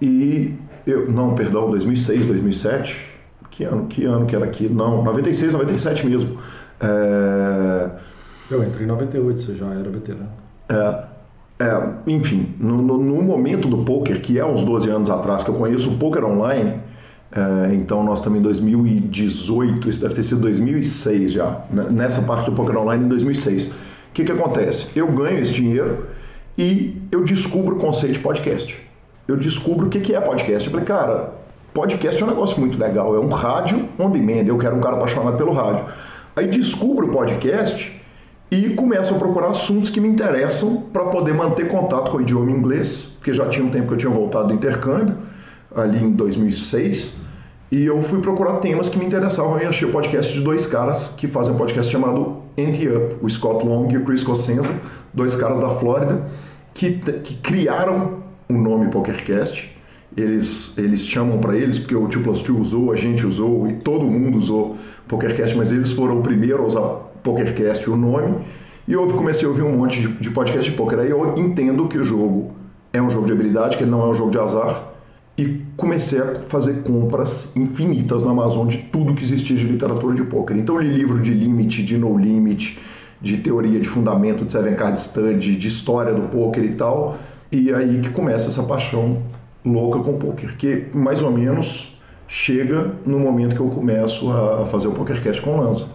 E 0.00 0.54
eu, 0.86 1.10
não, 1.10 1.34
perdão, 1.34 1.70
2006, 1.70 2.26
2007. 2.26 2.96
Que 3.50 3.64
ano, 3.64 3.86
que 3.86 4.04
ano 4.04 4.26
que 4.26 4.36
era 4.36 4.44
aqui? 4.44 4.68
Não, 4.68 5.02
96, 5.02 5.52
97 5.52 6.06
mesmo. 6.06 6.38
É, 6.80 7.90
Eu 8.50 8.62
entrei 8.62 8.84
em 8.84 8.86
98, 8.88 9.40
você 9.42 9.54
já 9.54 9.66
era 9.66 9.90
veterano. 9.90 10.28
é, 10.68 11.04
é, 11.60 11.82
enfim, 12.06 12.54
no, 12.58 12.80
no- 12.80 12.98
no 12.98 13.22
momento 13.22 13.68
do 13.68 13.78
poker, 13.78 14.20
que 14.20 14.38
é 14.38 14.44
uns 14.46 14.62
12 14.62 14.88
anos 14.90 15.10
atrás 15.10 15.42
que 15.42 15.50
eu 15.50 15.54
conheço 15.54 15.90
o 15.90 15.96
poker 15.98 16.24
online, 16.24 16.74
é, 17.32 17.74
então 17.74 18.02
nós 18.04 18.20
estamos 18.20 18.38
em 18.38 18.42
2018, 18.42 19.88
isso 19.88 20.00
deve 20.00 20.14
ter 20.14 20.22
sido 20.24 20.40
2006 20.40 21.32
já, 21.32 21.60
né, 21.70 21.86
nessa 21.90 22.22
parte 22.22 22.46
do 22.46 22.52
poker 22.52 22.78
online 22.78 23.04
em 23.04 23.08
2006. 23.08 23.66
O 23.66 23.70
que, 24.14 24.24
que 24.24 24.32
acontece? 24.32 24.88
Eu 24.96 25.06
ganho 25.12 25.38
esse 25.38 25.52
dinheiro 25.52 26.06
e 26.56 26.96
eu 27.12 27.22
descubro 27.24 27.76
o 27.76 27.78
conceito 27.78 28.14
de 28.14 28.18
podcast. 28.20 28.80
Eu 29.26 29.36
descubro 29.36 29.86
o 29.86 29.88
que, 29.90 30.00
que 30.00 30.14
é 30.14 30.20
podcast. 30.20 30.66
Eu 30.66 30.70
falei, 30.72 30.86
cara, 30.86 31.32
podcast 31.74 32.20
é 32.20 32.24
um 32.24 32.28
negócio 32.28 32.58
muito 32.58 32.78
legal, 32.78 33.14
é 33.14 33.18
um 33.20 33.28
rádio 33.28 33.86
on 33.98 34.10
demand, 34.10 34.46
eu 34.46 34.56
quero 34.58 34.74
um 34.76 34.80
cara 34.80 34.96
apaixonado 34.96 35.36
pelo 35.36 35.52
rádio. 35.52 35.84
Aí 36.34 36.46
descubro 36.46 37.08
o 37.08 37.10
podcast 37.12 37.97
e 38.50 38.70
começo 38.70 39.14
a 39.14 39.18
procurar 39.18 39.48
assuntos 39.48 39.90
que 39.90 40.00
me 40.00 40.08
interessam 40.08 40.84
para 40.92 41.04
poder 41.04 41.34
manter 41.34 41.68
contato 41.68 42.10
com 42.10 42.16
o 42.16 42.20
idioma 42.20 42.50
inglês, 42.50 43.08
porque 43.18 43.32
já 43.32 43.46
tinha 43.46 43.64
um 43.64 43.68
tempo 43.68 43.88
que 43.88 43.94
eu 43.94 43.98
tinha 43.98 44.12
voltado 44.12 44.48
do 44.48 44.54
intercâmbio, 44.54 45.16
ali 45.74 46.02
em 46.02 46.12
2006, 46.12 47.12
e 47.70 47.84
eu 47.84 48.02
fui 48.02 48.20
procurar 48.20 48.54
temas 48.54 48.88
que 48.88 48.98
me 48.98 49.04
interessavam 49.04 49.60
e 49.60 49.66
achei 49.66 49.86
o 49.86 49.92
podcast 49.92 50.32
de 50.32 50.40
dois 50.40 50.64
caras 50.64 51.12
que 51.16 51.28
fazem 51.28 51.52
um 51.52 51.56
podcast 51.56 51.92
chamado 51.92 52.38
Anti 52.58 52.88
Up, 52.88 53.16
o 53.20 53.28
Scott 53.28 53.66
Long 53.66 53.90
e 53.90 53.98
o 53.98 54.04
Chris 54.04 54.24
Cosenza, 54.24 54.74
dois 55.12 55.34
caras 55.34 55.60
da 55.60 55.68
Flórida, 55.70 56.26
que, 56.72 56.92
que 56.92 57.34
criaram 57.34 58.22
o 58.48 58.54
nome 58.54 58.90
PokerCast. 58.90 59.76
Eles, 60.16 60.72
eles 60.78 61.06
chamam 61.06 61.38
para 61.38 61.54
eles, 61.54 61.78
porque 61.78 61.94
o 61.94 62.08
2 62.08 62.22
Plus 62.22 62.42
2 62.42 62.60
usou, 62.60 62.90
a 62.90 62.96
gente 62.96 63.26
usou 63.26 63.68
e 63.68 63.74
todo 63.74 64.06
mundo 64.06 64.38
usou 64.38 64.78
PokerCast, 65.06 65.54
mas 65.56 65.70
eles 65.70 65.92
foram 65.92 66.18
o 66.18 66.22
primeiro 66.22 66.62
a 66.62 66.66
usar 66.66 67.07
PokerCast, 67.28 67.88
o 67.90 67.96
nome. 67.96 68.36
E 68.86 68.92
eu 68.92 69.06
comecei 69.08 69.46
a 69.46 69.50
ouvir 69.50 69.62
um 69.62 69.76
monte 69.76 70.00
de, 70.00 70.08
de 70.08 70.30
podcast 70.30 70.70
de 70.70 70.76
poker. 70.76 71.00
Aí 71.00 71.10
eu 71.10 71.36
entendo 71.36 71.86
que 71.88 71.98
o 71.98 72.04
jogo 72.04 72.52
é 72.92 73.02
um 73.02 73.10
jogo 73.10 73.26
de 73.26 73.32
habilidade, 73.32 73.76
que 73.76 73.84
ele 73.84 73.90
não 73.90 74.02
é 74.02 74.06
um 74.06 74.14
jogo 74.14 74.30
de 74.30 74.38
azar. 74.38 74.84
E 75.36 75.62
comecei 75.76 76.20
a 76.20 76.40
fazer 76.48 76.82
compras 76.82 77.52
infinitas 77.54 78.24
na 78.24 78.30
Amazon 78.30 78.66
de 78.66 78.78
tudo 78.78 79.14
que 79.14 79.22
existia 79.22 79.56
de 79.56 79.64
literatura 79.64 80.14
de 80.14 80.24
poker. 80.24 80.56
Então 80.56 80.80
li 80.80 80.88
livro 80.88 81.20
de 81.20 81.32
limit, 81.32 81.84
de 81.84 81.98
no 81.98 82.16
limit, 82.18 82.78
de 83.20 83.36
teoria 83.36 83.78
de 83.78 83.88
fundamento, 83.88 84.44
de 84.44 84.50
seven 84.50 84.74
card 84.74 85.00
study, 85.00 85.54
de 85.54 85.68
história 85.68 86.12
do 86.12 86.22
poker 86.22 86.64
e 86.64 86.74
tal. 86.74 87.18
E 87.52 87.72
aí 87.72 88.00
que 88.00 88.10
começa 88.10 88.48
essa 88.48 88.62
paixão 88.62 89.22
louca 89.64 89.98
com 90.00 90.12
o 90.12 90.18
poker, 90.18 90.56
que 90.56 90.86
mais 90.94 91.22
ou 91.22 91.30
menos 91.30 91.94
chega 92.26 92.92
no 93.06 93.18
momento 93.18 93.54
que 93.54 93.60
eu 93.60 93.68
começo 93.68 94.30
a 94.30 94.66
fazer 94.66 94.88
o 94.88 94.92
PokerCast 94.92 95.40
com 95.40 95.58
o 95.58 95.60
Lanza, 95.60 95.86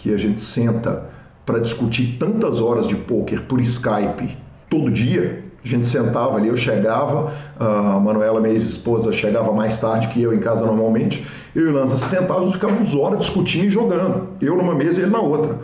que 0.00 0.14
a 0.14 0.16
gente 0.16 0.40
senta 0.40 1.04
para 1.44 1.58
discutir 1.58 2.16
tantas 2.18 2.58
horas 2.58 2.88
de 2.88 2.94
poker 2.94 3.42
por 3.42 3.60
Skype 3.60 4.34
todo 4.70 4.90
dia. 4.90 5.44
A 5.62 5.68
gente 5.68 5.86
sentava 5.86 6.38
ali, 6.38 6.48
eu 6.48 6.56
chegava, 6.56 7.34
a 7.58 8.00
Manuela, 8.00 8.40
minha 8.40 8.54
ex-esposa, 8.54 9.12
chegava 9.12 9.52
mais 9.52 9.78
tarde 9.78 10.08
que 10.08 10.22
eu 10.22 10.32
em 10.32 10.40
casa 10.40 10.64
normalmente. 10.64 11.26
Eu 11.54 11.66
e 11.66 11.68
o 11.68 11.72
Lanza 11.72 11.98
sentávamos, 11.98 12.54
ficávamos 12.54 12.94
horas 12.94 13.18
discutindo 13.20 13.66
e 13.66 13.70
jogando. 13.70 14.28
Eu 14.40 14.56
numa 14.56 14.74
mesa 14.74 15.00
e 15.00 15.02
ele 15.02 15.12
na 15.12 15.20
outra. 15.20 15.58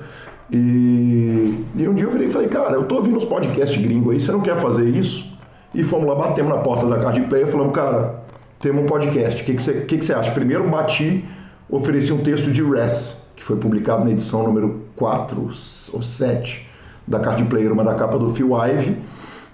E, 0.52 1.64
e 1.75 1.88
um 1.88 1.95
dia 1.95 2.05
eu 2.05 2.11
virei 2.11 2.26
e 2.26 2.31
falei, 2.31 2.49
cara, 2.49 2.75
eu 2.75 2.85
tô 2.85 2.97
ouvindo 2.97 3.16
uns 3.16 3.25
podcasts 3.25 3.81
gringos 3.81 4.12
aí, 4.12 4.21
você 4.21 4.33
não 4.33 4.43
quer 4.43 4.57
fazer 4.59 4.87
isso? 4.90 5.35
E 5.75 5.83
fomos 5.83 6.07
lá, 6.07 6.14
batemos 6.14 6.55
na 6.55 6.61
porta 6.61 6.87
da 6.87 6.99
Card 6.99 7.23
Player 7.23 7.49
e 7.49 7.50
falamos, 7.50 7.75
cara, 7.75 8.23
temos 8.61 8.83
um 8.83 8.87
podcast, 8.87 9.43
o 9.43 9.47
que, 9.47 9.55
que, 9.55 9.62
você, 9.62 9.81
que, 9.81 9.97
que 9.97 10.05
você 10.05 10.12
acha? 10.12 10.31
Primeiro 10.31 10.69
bati, 10.69 11.25
ofereci 11.71 12.12
um 12.12 12.19
texto 12.19 12.52
de 12.52 12.62
Res, 12.62 13.16
foi 13.47 13.57
publicado 13.57 14.05
na 14.05 14.11
edição 14.11 14.43
número 14.43 14.81
4 14.97 15.50
ou 15.93 16.03
7 16.03 16.67
da 17.07 17.21
Card 17.21 17.45
Player, 17.45 17.73
uma 17.73 17.85
da 17.85 17.95
capa 17.95 18.19
do 18.19 18.31
Phil 18.31 18.50
Ive. 18.57 18.99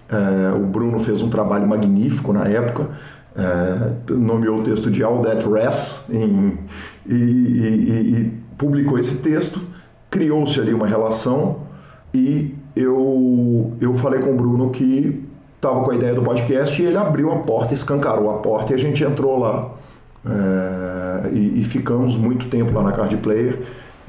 É, 0.08 0.56
o 0.56 0.60
Bruno 0.60 0.98
fez 0.98 1.20
um 1.20 1.28
trabalho 1.28 1.68
magnífico 1.68 2.32
na 2.32 2.48
época, 2.48 2.88
é, 3.36 4.14
nomeou 4.14 4.60
o 4.60 4.62
texto 4.62 4.90
de 4.90 5.04
All 5.04 5.20
That 5.20 5.46
Res 5.46 6.06
em, 6.08 6.58
e, 7.06 7.14
e, 7.14 8.16
e 8.16 8.32
publicou 8.56 8.98
esse 8.98 9.16
texto. 9.16 9.60
Criou-se 10.08 10.58
ali 10.58 10.72
uma 10.72 10.86
relação 10.86 11.58
e 12.14 12.54
eu, 12.74 13.74
eu 13.78 13.92
falei 13.96 14.20
com 14.20 14.30
o 14.30 14.36
Bruno 14.36 14.70
que 14.70 15.22
estava 15.54 15.84
com 15.84 15.90
a 15.90 15.94
ideia 15.94 16.14
do 16.14 16.22
podcast 16.22 16.80
e 16.80 16.86
ele 16.86 16.96
abriu 16.96 17.30
a 17.30 17.40
porta, 17.40 17.74
escancarou 17.74 18.30
a 18.30 18.38
porta 18.38 18.72
e 18.72 18.74
a 18.74 18.78
gente 18.78 19.04
entrou 19.04 19.38
lá. 19.38 19.70
É, 20.24 21.28
e, 21.32 21.60
e, 21.60 21.64
ficamos 21.64 22.16
muito 22.16 22.48
tempo 22.48 22.72
lá 22.72 22.82
na 22.82 22.92
Card 22.92 23.16
Player, 23.16 23.58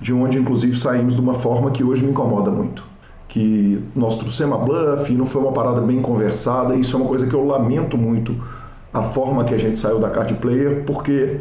de 0.03 0.13
onde 0.13 0.37
inclusive 0.37 0.77
saímos 0.77 1.15
de 1.15 1.21
uma 1.21 1.35
forma 1.35 1.71
que 1.71 1.81
hoje 1.81 2.03
me 2.03 2.11
incomoda 2.11 2.51
muito. 2.51 2.83
Que 3.25 3.81
nós 3.95 4.17
trouxemos 4.17 4.59
a 4.59 4.61
bluff 4.61 5.11
e 5.11 5.15
não 5.15 5.25
foi 5.25 5.41
uma 5.41 5.53
parada 5.53 5.79
bem 5.79 6.01
conversada, 6.01 6.75
isso 6.75 6.93
é 6.97 6.99
uma 6.99 7.07
coisa 7.07 7.25
que 7.25 7.33
eu 7.33 7.45
lamento 7.45 7.97
muito, 7.97 8.35
a 8.93 9.01
forma 9.01 9.45
que 9.45 9.55
a 9.55 9.57
gente 9.57 9.79
saiu 9.79 9.99
da 9.99 10.09
Card 10.09 10.33
Player, 10.35 10.83
porque 10.85 11.39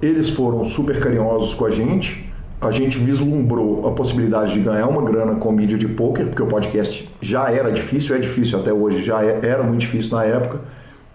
eles 0.00 0.30
foram 0.30 0.64
super 0.64 1.00
carinhosos 1.00 1.52
com 1.52 1.66
a 1.66 1.70
gente, 1.70 2.32
a 2.60 2.70
gente 2.70 2.96
vislumbrou 2.96 3.88
a 3.88 3.90
possibilidade 3.90 4.54
de 4.54 4.60
ganhar 4.60 4.86
uma 4.86 5.02
grana 5.02 5.34
com 5.34 5.50
mídia 5.50 5.76
de 5.76 5.88
poker, 5.88 6.26
porque 6.28 6.42
o 6.42 6.46
podcast 6.46 7.12
já 7.20 7.50
era 7.50 7.72
difícil, 7.72 8.14
é 8.14 8.20
difícil 8.20 8.60
até 8.60 8.72
hoje, 8.72 9.02
já 9.02 9.20
era 9.20 9.64
muito 9.64 9.80
difícil 9.80 10.16
na 10.16 10.24
época, 10.24 10.60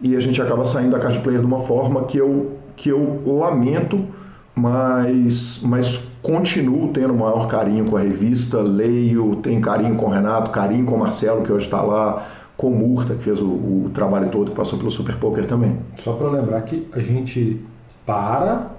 e 0.01 0.13
a 0.17 0.19
gente 0.19 0.41
acaba 0.41 0.65
saindo 0.65 0.91
da 0.91 0.99
card 0.99 1.19
player 1.19 1.39
de 1.39 1.47
uma 1.47 1.59
forma 1.59 2.03
que 2.03 2.17
eu, 2.17 2.57
que 2.75 2.89
eu 2.89 3.21
lamento, 3.25 4.05
mas, 4.53 5.61
mas 5.63 6.10
continuo 6.21 6.89
tendo 6.89 7.13
o 7.13 7.17
maior 7.17 7.47
carinho 7.47 7.85
com 7.85 7.97
a 7.97 8.01
revista, 8.01 8.61
leio, 8.61 9.37
tenho 9.37 9.61
carinho 9.61 9.95
com 9.95 10.05
o 10.05 10.09
Renato, 10.09 10.51
carinho 10.51 10.85
com 10.85 10.95
o 10.95 10.99
Marcelo, 10.99 11.43
que 11.43 11.51
hoje 11.51 11.65
está 11.65 11.81
lá, 11.81 12.27
com 12.55 12.67
o 12.67 12.75
Murta, 12.75 13.15
que 13.15 13.23
fez 13.23 13.41
o, 13.41 13.45
o 13.45 13.91
trabalho 13.93 14.29
todo, 14.29 14.51
que 14.51 14.57
passou 14.57 14.77
pelo 14.77 14.91
Super 14.91 15.17
Poker 15.17 15.45
também. 15.45 15.77
Só 16.03 16.13
para 16.13 16.29
lembrar 16.29 16.61
que 16.61 16.87
a 16.93 16.99
gente 16.99 17.65
para 18.05 18.71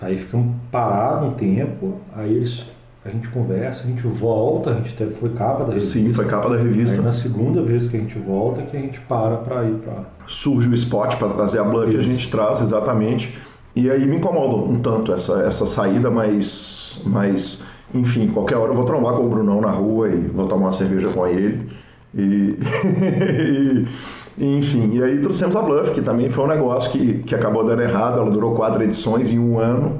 Aí 0.00 0.16
ficamos 0.16 0.54
parados 0.70 1.28
um 1.28 1.32
tempo, 1.32 1.94
aí 2.14 2.32
eles, 2.32 2.64
a 3.04 3.08
gente 3.08 3.28
conversa, 3.28 3.82
a 3.82 3.86
gente 3.86 4.06
volta, 4.06 4.70
a 4.70 4.74
gente 4.74 4.94
teve, 4.94 5.12
foi 5.12 5.30
capa 5.30 5.64
da 5.64 5.72
revista. 5.72 5.98
Sim, 5.98 6.14
foi 6.14 6.24
capa 6.26 6.48
da 6.48 6.56
revista. 6.56 6.96
Aí 6.96 7.02
na 7.02 7.12
segunda 7.12 7.62
vez 7.62 7.88
que 7.88 7.96
a 7.96 8.00
gente 8.00 8.18
volta 8.18 8.62
que 8.62 8.76
a 8.76 8.80
gente 8.80 9.00
para 9.00 9.38
para 9.38 9.64
ir 9.64 9.74
para. 9.74 10.04
Surge 10.26 10.68
o 10.68 10.74
spot 10.74 11.16
para 11.16 11.28
trazer 11.28 11.58
a 11.58 11.64
bluff 11.64 11.92
e 11.92 11.98
a 11.98 12.02
gente 12.02 12.30
traz 12.30 12.60
exatamente. 12.60 13.36
E 13.74 13.90
aí 13.90 14.06
me 14.06 14.16
incomoda 14.16 14.56
um 14.56 14.78
tanto 14.78 15.12
essa, 15.12 15.40
essa 15.40 15.66
saída, 15.66 16.10
mas, 16.10 16.77
mas 17.04 17.60
enfim, 17.94 18.28
qualquer 18.28 18.56
hora 18.56 18.72
eu 18.72 18.76
vou 18.76 18.84
trombar 18.84 19.14
com 19.14 19.24
o 19.24 19.28
Brunão 19.28 19.60
na 19.60 19.70
rua 19.70 20.08
e 20.08 20.16
vou 20.16 20.46
tomar 20.46 20.66
uma 20.66 20.72
cerveja 20.72 21.08
com 21.08 21.26
ele. 21.26 21.68
E, 22.14 22.58
e, 24.36 24.56
enfim, 24.58 24.90
e 24.94 25.02
aí 25.02 25.18
trouxemos 25.20 25.56
a 25.56 25.62
Bluff, 25.62 25.92
que 25.92 26.02
também 26.02 26.28
foi 26.30 26.44
um 26.44 26.48
negócio 26.48 26.90
que, 26.90 27.22
que 27.22 27.34
acabou 27.34 27.64
dando 27.64 27.82
errado, 27.82 28.20
ela 28.20 28.30
durou 28.30 28.54
quatro 28.54 28.82
edições 28.82 29.30
em 29.30 29.38
um 29.38 29.58
ano. 29.58 29.98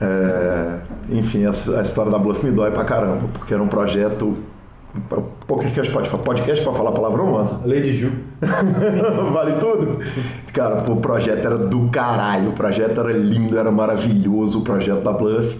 É, 0.00 0.80
enfim, 1.10 1.46
essa, 1.46 1.78
a 1.78 1.82
história 1.82 2.10
da 2.10 2.18
Bluff 2.18 2.44
me 2.44 2.52
dói 2.52 2.70
pra 2.70 2.84
caramba, 2.84 3.28
porque 3.32 3.54
era 3.54 3.62
um 3.62 3.68
projeto. 3.68 4.36
Podcast 5.48 5.92
pode 5.92 6.08
podcast 6.08 6.62
para 6.62 6.72
falar 6.72 6.92
palavrão, 6.92 7.32
Lanza? 7.32 7.58
Lady 7.64 7.96
Ju. 7.96 8.12
vale 9.32 9.54
tudo? 9.54 9.98
Cara, 10.52 10.88
o 10.88 10.96
projeto 10.98 11.44
era 11.44 11.58
do 11.58 11.88
caralho, 11.88 12.50
o 12.50 12.52
projeto 12.52 13.00
era 13.00 13.12
lindo, 13.12 13.58
era 13.58 13.72
maravilhoso, 13.72 14.60
o 14.60 14.62
projeto 14.62 15.02
da 15.02 15.12
Bluff. 15.12 15.58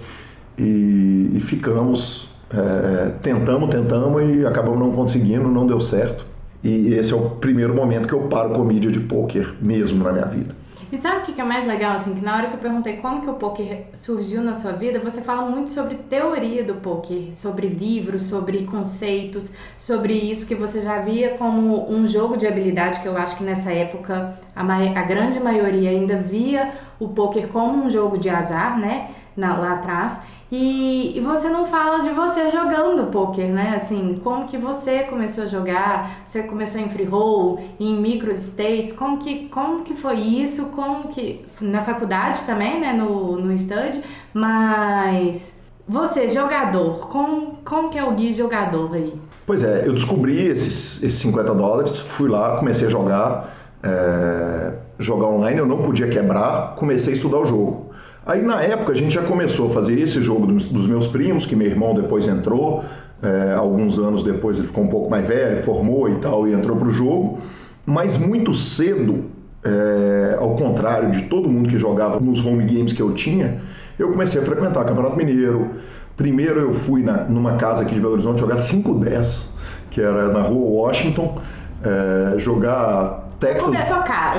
E, 0.58 1.30
e 1.34 1.40
ficamos 1.40 2.28
É, 2.54 3.10
tentamos, 3.20 3.68
tentamos 3.68 4.22
e 4.22 4.46
acabamos 4.46 4.78
não 4.78 4.92
conseguindo, 4.92 5.48
não 5.48 5.66
deu 5.66 5.80
certo. 5.80 6.24
E 6.62 6.94
esse 6.94 7.12
é 7.12 7.16
o 7.16 7.30
primeiro 7.30 7.74
momento 7.74 8.06
que 8.06 8.14
eu 8.14 8.28
paro 8.28 8.50
com 8.50 8.62
mídia 8.62 8.92
de 8.92 9.00
poker 9.00 9.54
mesmo 9.60 10.04
na 10.04 10.12
minha 10.12 10.26
vida. 10.26 10.54
E 10.92 10.98
sabe 10.98 11.18
o 11.18 11.34
que 11.34 11.40
é 11.40 11.44
mais 11.44 11.66
legal, 11.66 11.96
assim, 11.96 12.14
que 12.14 12.24
na 12.24 12.36
hora 12.36 12.46
que 12.48 12.54
eu 12.54 12.60
perguntei 12.60 12.98
como 12.98 13.22
que 13.22 13.30
o 13.30 13.34
poker 13.34 13.86
surgiu 13.92 14.40
na 14.40 14.54
sua 14.54 14.70
vida, 14.72 15.00
você 15.00 15.20
fala 15.20 15.50
muito 15.50 15.70
sobre 15.72 15.96
teoria 16.08 16.62
do 16.62 16.74
poker, 16.74 17.34
sobre 17.34 17.66
livros, 17.66 18.22
sobre 18.22 18.64
conceitos, 18.64 19.50
sobre 19.76 20.12
isso 20.12 20.46
que 20.46 20.54
você 20.54 20.80
já 20.80 21.00
via 21.00 21.30
como 21.36 21.90
um 21.90 22.06
jogo 22.06 22.36
de 22.36 22.46
habilidade, 22.46 23.00
que 23.00 23.08
eu 23.08 23.16
acho 23.16 23.36
que 23.36 23.42
nessa 23.42 23.72
época 23.72 24.38
a, 24.54 24.62
a 24.62 25.02
grande 25.02 25.40
maioria 25.40 25.90
ainda 25.90 26.18
via 26.18 26.72
o 27.00 27.08
poker 27.08 27.48
como 27.48 27.84
um 27.84 27.90
jogo 27.90 28.16
de 28.16 28.30
azar, 28.30 28.78
né, 28.78 29.10
na, 29.36 29.56
lá 29.56 29.72
atrás. 29.72 30.20
E, 30.52 31.16
e, 31.16 31.20
você 31.20 31.48
não 31.48 31.64
fala 31.64 32.02
de 32.02 32.10
você 32.10 32.50
jogando 32.50 33.10
poker, 33.10 33.48
né? 33.48 33.74
Assim, 33.76 34.20
como 34.22 34.46
que 34.46 34.56
você 34.56 35.04
começou 35.04 35.44
a 35.44 35.46
jogar? 35.46 36.22
Você 36.24 36.42
começou 36.42 36.80
em 36.80 36.88
free 36.88 37.04
roll, 37.04 37.58
em 37.80 37.96
micro 37.96 38.30
states? 38.32 38.92
Como 38.92 39.18
que, 39.18 39.48
como 39.48 39.82
que 39.82 39.96
foi 39.96 40.16
isso? 40.16 40.66
Como 40.66 41.08
que 41.08 41.44
na 41.60 41.82
faculdade 41.82 42.44
também, 42.44 42.80
né? 42.80 42.92
No, 42.92 43.36
no 43.36 43.52
stud, 43.52 44.02
mas 44.32 45.54
você 45.86 46.28
jogador, 46.28 47.08
como, 47.08 47.58
como 47.64 47.90
que 47.90 47.98
é 47.98 48.04
o 48.04 48.12
Gui 48.12 48.32
jogador 48.32 48.94
aí? 48.94 49.12
Pois 49.46 49.62
é, 49.62 49.86
eu 49.86 49.92
descobri 49.92 50.46
esses, 50.46 51.02
esses 51.02 51.18
50 51.20 51.54
dólares, 51.54 52.00
fui 52.00 52.28
lá, 52.28 52.56
comecei 52.56 52.86
a 52.86 52.90
jogar, 52.90 53.54
é, 53.82 54.72
jogar 54.98 55.26
online, 55.26 55.58
eu 55.58 55.66
não 55.66 55.82
podia 55.82 56.08
quebrar, 56.08 56.74
comecei 56.76 57.12
a 57.12 57.16
estudar 57.16 57.38
o 57.38 57.44
jogo. 57.44 57.93
Aí 58.26 58.42
na 58.42 58.62
época 58.62 58.92
a 58.92 58.94
gente 58.94 59.14
já 59.14 59.22
começou 59.22 59.66
a 59.66 59.70
fazer 59.70 60.00
esse 60.00 60.22
jogo 60.22 60.46
dos, 60.46 60.86
meus 60.86 61.06
primos, 61.06 61.44
que 61.44 61.54
meu 61.54 61.66
irmão 61.66 61.94
depois 61.94 62.26
entrou, 62.26 62.82
é, 63.22 63.54
alguns 63.54 63.98
anos 63.98 64.22
depois 64.22 64.58
ele 64.58 64.66
ficou 64.66 64.84
um 64.84 64.88
pouco 64.88 65.10
mais 65.10 65.26
velho, 65.26 65.62
formou 65.62 66.08
e 66.08 66.16
tal, 66.16 66.48
e 66.48 66.52
entrou 66.52 66.76
para 66.76 66.88
o 66.88 66.90
jogo. 66.90 67.38
Mas 67.84 68.16
muito 68.16 68.54
cedo, 68.54 69.24
é, 69.62 70.36
ao 70.38 70.56
contrário 70.56 71.10
de 71.10 71.22
todo 71.22 71.50
mundo 71.50 71.68
que 71.68 71.76
jogava 71.76 72.18
nos 72.18 72.44
home 72.44 72.64
games 72.64 72.94
que 72.94 73.02
eu 73.02 73.12
tinha, 73.12 73.60
eu 73.98 74.10
comecei 74.10 74.40
a 74.40 74.44
frequentar 74.44 74.84
Campeonato 74.84 75.16
Mineiro. 75.16 75.72
Primeiro 76.16 76.60
eu 76.60 76.74
fui 76.74 77.02
na, 77.02 77.24
numa 77.24 77.56
casa 77.56 77.82
aqui 77.82 77.94
de 77.94 78.00
Belo 78.00 78.14
Horizonte 78.14 78.40
jogar 78.40 78.56
5-10, 78.56 79.48
que 79.90 80.00
era 80.00 80.32
na 80.32 80.40
rua 80.40 80.82
Washington, 80.82 81.38
é, 81.82 82.38
jogar 82.38 83.23
Texas, 83.38 83.74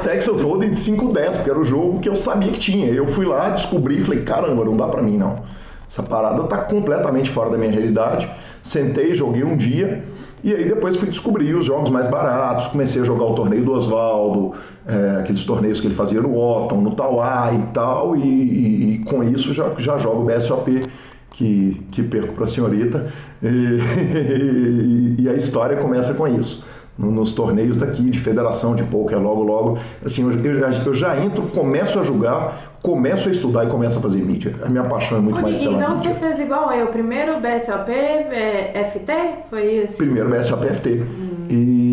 Texas 0.04 0.42
Hold'em 0.42 0.72
de 0.72 0.78
5-10, 0.78 1.36
porque 1.36 1.50
era 1.50 1.60
o 1.60 1.64
jogo 1.64 2.00
que 2.00 2.10
eu 2.10 2.16
sabia 2.16 2.52
que 2.52 2.60
tinha. 2.60 2.88
Eu 2.88 3.08
fui 3.08 3.26
lá, 3.26 3.50
descobri 3.50 3.98
e 3.98 4.04
falei, 4.04 4.24
caramba, 4.24 4.66
não 4.66 4.76
dá 4.76 4.88
para 4.88 5.02
mim 5.02 5.18
não. 5.18 5.44
Essa 5.88 6.02
parada 6.02 6.44
tá 6.44 6.58
completamente 6.58 7.30
fora 7.30 7.50
da 7.50 7.58
minha 7.58 7.72
realidade. 7.72 8.30
Sentei, 8.64 9.14
joguei 9.14 9.44
um 9.44 9.56
dia 9.56 10.04
e 10.44 10.54
aí 10.54 10.66
depois 10.66 10.96
fui 10.98 11.10
descobrir 11.10 11.54
os 11.56 11.66
jogos 11.66 11.90
mais 11.90 12.08
baratos. 12.08 12.68
Comecei 12.68 13.02
a 13.02 13.06
jogar 13.06 13.26
o 13.26 13.34
torneio 13.34 13.64
do 13.64 13.72
Oswaldo, 13.74 14.54
é, 14.88 15.20
aqueles 15.20 15.44
torneios 15.44 15.80
que 15.80 15.88
ele 15.88 15.94
fazia 15.94 16.22
no 16.22 16.36
Otton, 16.36 16.82
no 16.82 16.96
Tauá 16.96 17.52
e 17.54 17.62
tal. 17.74 18.16
E, 18.16 18.22
e, 18.22 18.94
e, 18.96 19.00
com 19.00 19.24
isso 19.24 19.54
já, 19.54 19.72
já 19.78 19.98
jogo 19.98 20.24
o 20.24 20.26
BSOP 20.26 20.88
que, 21.32 21.82
que 21.92 22.02
perco 22.04 22.34
para 22.34 22.46
a 22.46 22.48
senhorita. 22.48 23.08
E, 23.46 25.16
e 25.20 25.30
a 25.30 25.34
história 25.34 25.78
começa 25.78 26.16
com 26.16 26.28
isso 26.28 26.66
nos 26.98 27.34
torneios 27.34 27.76
daqui 27.76 28.10
de 28.10 28.20
federação 28.20 28.74
de 28.74 28.84
poker 28.84 29.20
logo 29.20 29.44
logo 29.44 29.78
assim 30.04 30.24
eu, 30.24 30.32
eu, 30.32 30.60
já, 30.60 30.84
eu 30.84 30.94
já 30.94 31.20
entro 31.20 31.44
começo 31.48 32.00
a 32.00 32.04
jogar 32.04 32.76
começo 32.82 33.28
a 33.28 33.32
estudar 33.32 33.66
e 33.66 33.68
começo 33.68 33.98
a 33.98 34.02
fazer 34.02 34.20
mídia 34.22 34.56
a 34.64 34.70
minha 34.70 34.84
paixão 34.84 35.18
é 35.18 35.22
muito 35.22 35.42
mais 35.42 35.58
pela 35.58 35.76
então 35.76 35.98
mídia. 35.98 36.14
você 36.14 36.20
fez 36.20 36.40
igual 36.40 36.72
eu 36.72 36.88
primeiro 36.88 37.34
BSOP 37.42 37.92
é, 37.92 38.92
FT 38.94 39.14
foi 39.50 39.84
isso 39.84 39.98
primeiro 39.98 40.30
BSOP 40.30 40.66
FT 40.68 40.90
hum. 41.02 41.48
e 41.50 41.85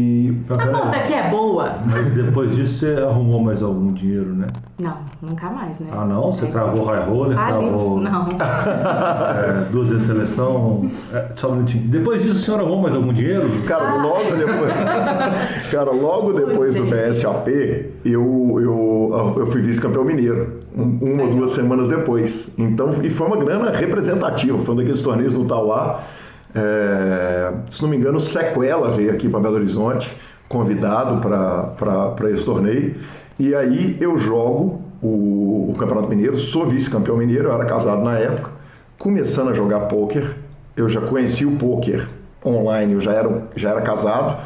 a 0.49 0.67
conta 0.67 1.01
que 1.01 1.13
é 1.13 1.31
boa. 1.31 1.79
Mas 1.85 2.11
depois 2.11 2.55
disso 2.55 2.75
você 2.75 3.01
arrumou 3.03 3.41
mais 3.41 3.63
algum 3.63 3.93
dinheiro, 3.93 4.35
né? 4.35 4.47
Não, 4.79 4.99
nunca 5.21 5.49
mais, 5.51 5.79
né? 5.79 5.89
Ah, 5.93 6.05
não? 6.05 6.33
Você 6.33 6.47
é. 6.47 6.49
travou 6.49 6.85
high 6.87 7.05
roller? 7.05 7.39
Ah, 7.39 7.47
travou... 7.47 8.01
Não. 8.01 8.29
É, 9.33 9.65
duas 9.71 9.89
vezes 9.89 10.07
seleção. 10.07 10.91
É, 11.13 11.29
só 11.37 11.49
um 11.49 11.55
minutinho. 11.57 11.89
Depois 11.89 12.23
disso, 12.23 12.37
a 12.37 12.41
senhora 12.41 12.63
arrumou 12.63 12.83
mais 12.83 12.95
algum 12.95 13.13
dinheiro? 13.13 13.49
Cara, 13.67 13.91
ah. 13.91 14.03
logo 14.03 14.37
depois. 14.37 14.73
cara, 15.71 15.91
logo 15.91 16.33
depois 16.33 16.75
do 16.75 16.85
BSAP, 16.85 17.49
eu, 18.05 18.59
eu, 18.61 19.35
eu 19.39 19.47
fui 19.47 19.63
vice-campeão 19.63 20.05
mineiro. 20.05 20.61
uma 20.77 21.25
ou 21.25 21.31
duas 21.31 21.53
semanas 21.53 21.89
depois. 21.89 22.51
Então, 22.59 22.91
e 23.03 23.11
foi 23.11 23.27
uma 23.27 23.37
grana 23.37 23.71
representativa. 23.71 24.59
Foi 24.59 24.75
um 24.75 24.77
daqueles 24.77 25.03
torneios 25.03 25.35
no 25.35 25.45
Tauá. 25.45 26.03
É, 26.55 27.53
se 27.69 27.83
não 27.83 27.89
me 27.89 27.97
engano, 27.97 28.21
Sequela 28.21 28.91
veio 28.91 29.11
aqui 29.11 29.29
para 29.29 29.41
Belo 29.41 29.57
Horizonte 29.57 30.15
convidado 30.53 31.21
para 31.21 32.31
esse 32.31 32.45
torneio. 32.45 32.97
E 33.39 33.55
aí 33.55 33.97
eu 34.01 34.19
jogo 34.19 34.83
o, 35.03 35.71
o 35.71 35.75
Campeonato 35.79 36.09
Mineiro, 36.09 36.39
sou 36.39 36.67
vice-campeão 36.67 37.17
mineiro, 37.17 37.49
eu 37.49 37.55
era 37.55 37.65
casado 37.65 38.05
na 38.05 38.19
época, 38.19 38.51
começando 38.99 39.49
a 39.49 39.55
jogar 39.55 39.81
pôquer. 39.81 40.37
Eu 40.77 40.89
já 40.89 41.01
conheci 41.01 41.47
o 41.47 41.57
pôquer 41.57 42.07
online, 42.45 42.93
eu 42.93 43.01
já 43.01 43.13
era, 43.13 43.49
já 43.57 43.71
era 43.71 43.81
casado. 43.81 44.39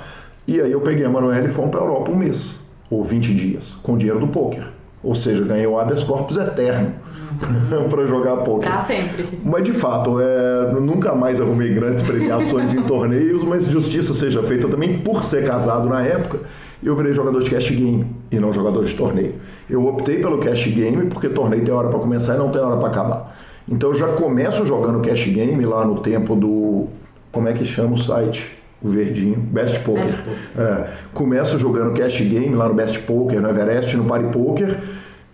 E 0.46 0.60
aí 0.60 0.70
eu 0.70 0.80
peguei 0.80 1.04
a 1.04 1.10
Manuela 1.10 1.44
e 1.44 1.48
fomos 1.48 1.70
para 1.70 1.80
a 1.80 1.82
Europa 1.82 2.12
um 2.12 2.16
mês, 2.16 2.54
ou 2.88 3.02
20 3.02 3.34
dias, 3.34 3.76
com 3.82 3.94
o 3.94 3.98
dinheiro 3.98 4.20
do 4.20 4.28
pôquer. 4.28 4.75
Ou 5.06 5.14
seja, 5.14 5.44
ganhei 5.44 5.68
o 5.68 5.78
habeas 5.78 6.02
corpus 6.02 6.36
eterno 6.36 6.94
para 7.88 8.06
jogar 8.08 8.38
poker. 8.38 8.68
Pra 8.68 8.80
sempre. 8.80 9.38
Mas 9.44 9.62
de 9.62 9.72
fato, 9.72 10.18
é, 10.20 10.72
nunca 10.80 11.14
mais 11.14 11.40
arrumei 11.40 11.72
grandes 11.72 12.02
premiações 12.02 12.74
em 12.74 12.82
torneios, 12.84 13.44
mas 13.44 13.66
justiça 13.66 14.12
seja 14.12 14.42
feita 14.42 14.66
também 14.66 14.98
por 14.98 15.22
ser 15.22 15.46
casado 15.46 15.88
na 15.88 16.02
época. 16.02 16.40
Eu 16.82 16.96
virei 16.96 17.12
jogador 17.12 17.40
de 17.40 17.48
cash 17.48 17.70
game 17.70 18.04
e 18.32 18.40
não 18.40 18.52
jogador 18.52 18.84
de 18.84 18.92
torneio. 18.94 19.36
Eu 19.70 19.86
optei 19.86 20.16
pelo 20.16 20.38
cash 20.38 20.66
game 20.66 21.06
porque 21.06 21.28
torneio 21.28 21.64
tem 21.64 21.72
hora 21.72 21.88
para 21.88 22.00
começar 22.00 22.34
e 22.34 22.38
não 22.38 22.50
tem 22.50 22.60
hora 22.60 22.76
para 22.76 22.88
acabar. 22.88 23.38
Então 23.68 23.90
eu 23.90 23.94
já 23.94 24.08
começo 24.08 24.66
jogando 24.66 25.00
cash 25.00 25.24
game 25.26 25.64
lá 25.64 25.84
no 25.84 26.00
tempo 26.00 26.34
do. 26.34 26.88
Como 27.30 27.48
é 27.48 27.52
que 27.52 27.64
chama 27.64 27.94
o 27.94 27.98
site? 27.98 28.50
O 28.82 28.88
verdinho, 28.88 29.38
Best 29.38 29.80
Poker. 29.80 30.04
Best 30.04 30.18
Poker. 30.18 30.64
É, 30.64 30.90
começo 31.12 31.58
jogando 31.58 31.94
cash 31.94 32.20
game 32.20 32.54
lá 32.54 32.68
no 32.68 32.74
Best 32.74 32.98
Poker, 33.00 33.40
no 33.40 33.48
Everest, 33.48 33.96
no 33.96 34.04
Party 34.04 34.30
Poker. 34.30 34.78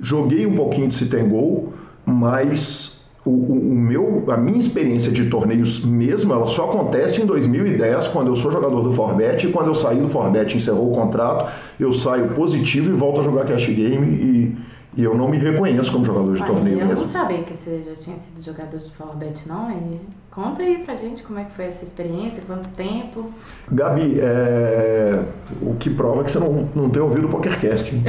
Joguei 0.01 0.47
um 0.47 0.55
pouquinho 0.55 0.89
de 0.89 0.95
sit 0.95 1.13
and 1.15 1.29
go, 1.29 1.73
mas 2.05 3.03
o, 3.25 3.31
o, 3.31 3.71
o, 3.71 3.75
meu, 3.75 4.25
a 4.29 4.37
minha 4.37 4.59
experiência 4.59 5.13
de 5.13 5.27
torneios 5.27 5.85
mesmo, 5.85 6.33
ela 6.33 6.47
só 6.47 6.71
acontece 6.71 7.23
em 7.23 7.27
2010, 7.27 8.09
quando 8.09 8.29
eu 8.29 8.37
sou 8.37 8.51
jogador 8.51 8.83
do 8.83 8.93
Forbet, 8.93 9.47
e 9.47 9.53
quando 9.53 9.69
eu 9.69 9.75
saí 9.75 9.99
do 9.99 10.09
Forbet, 10.09 10.57
encerrou 10.57 10.91
o 10.91 10.95
contrato, 10.95 11.53
eu 11.79 11.93
saio 11.93 12.29
positivo 12.31 12.91
e 12.91 12.93
volto 12.93 13.21
a 13.21 13.23
jogar 13.23 13.45
cash 13.45 13.67
game 13.69 14.07
e 14.07 14.57
e 14.95 15.05
eu 15.05 15.17
não 15.17 15.29
me 15.29 15.39
reconheço 15.39 15.91
como 15.91 16.05
jogador 16.05 16.35
de 16.35 16.43
Olha, 16.43 16.53
torneio 16.53 16.81
eu 16.81 16.87
mesmo. 16.87 17.03
Eu 17.03 17.07
não 17.07 17.13
sabia 17.13 17.43
que 17.43 17.55
você 17.55 17.83
já 17.83 17.95
tinha 17.95 18.17
sido 18.17 18.43
jogador 18.45 18.79
de 18.79 18.91
Forbet, 18.91 19.49
não. 19.49 19.71
E 19.71 20.01
conta 20.31 20.63
aí 20.63 20.83
pra 20.85 20.95
gente 20.97 21.23
como 21.23 21.39
é 21.39 21.45
que 21.45 21.53
foi 21.53 21.65
essa 21.65 21.83
experiência, 21.83 22.43
quanto 22.47 22.69
tempo. 22.71 23.33
Gabi, 23.71 24.21
é... 24.21 25.25
o 25.63 25.75
que 25.77 25.89
prova 25.89 26.23
que 26.25 26.31
você 26.31 26.39
não, 26.39 26.69
não 26.75 26.91
tem 26.91 27.01
ouvido 27.01 27.27
o 27.27 27.31
PokerCast. 27.31 27.91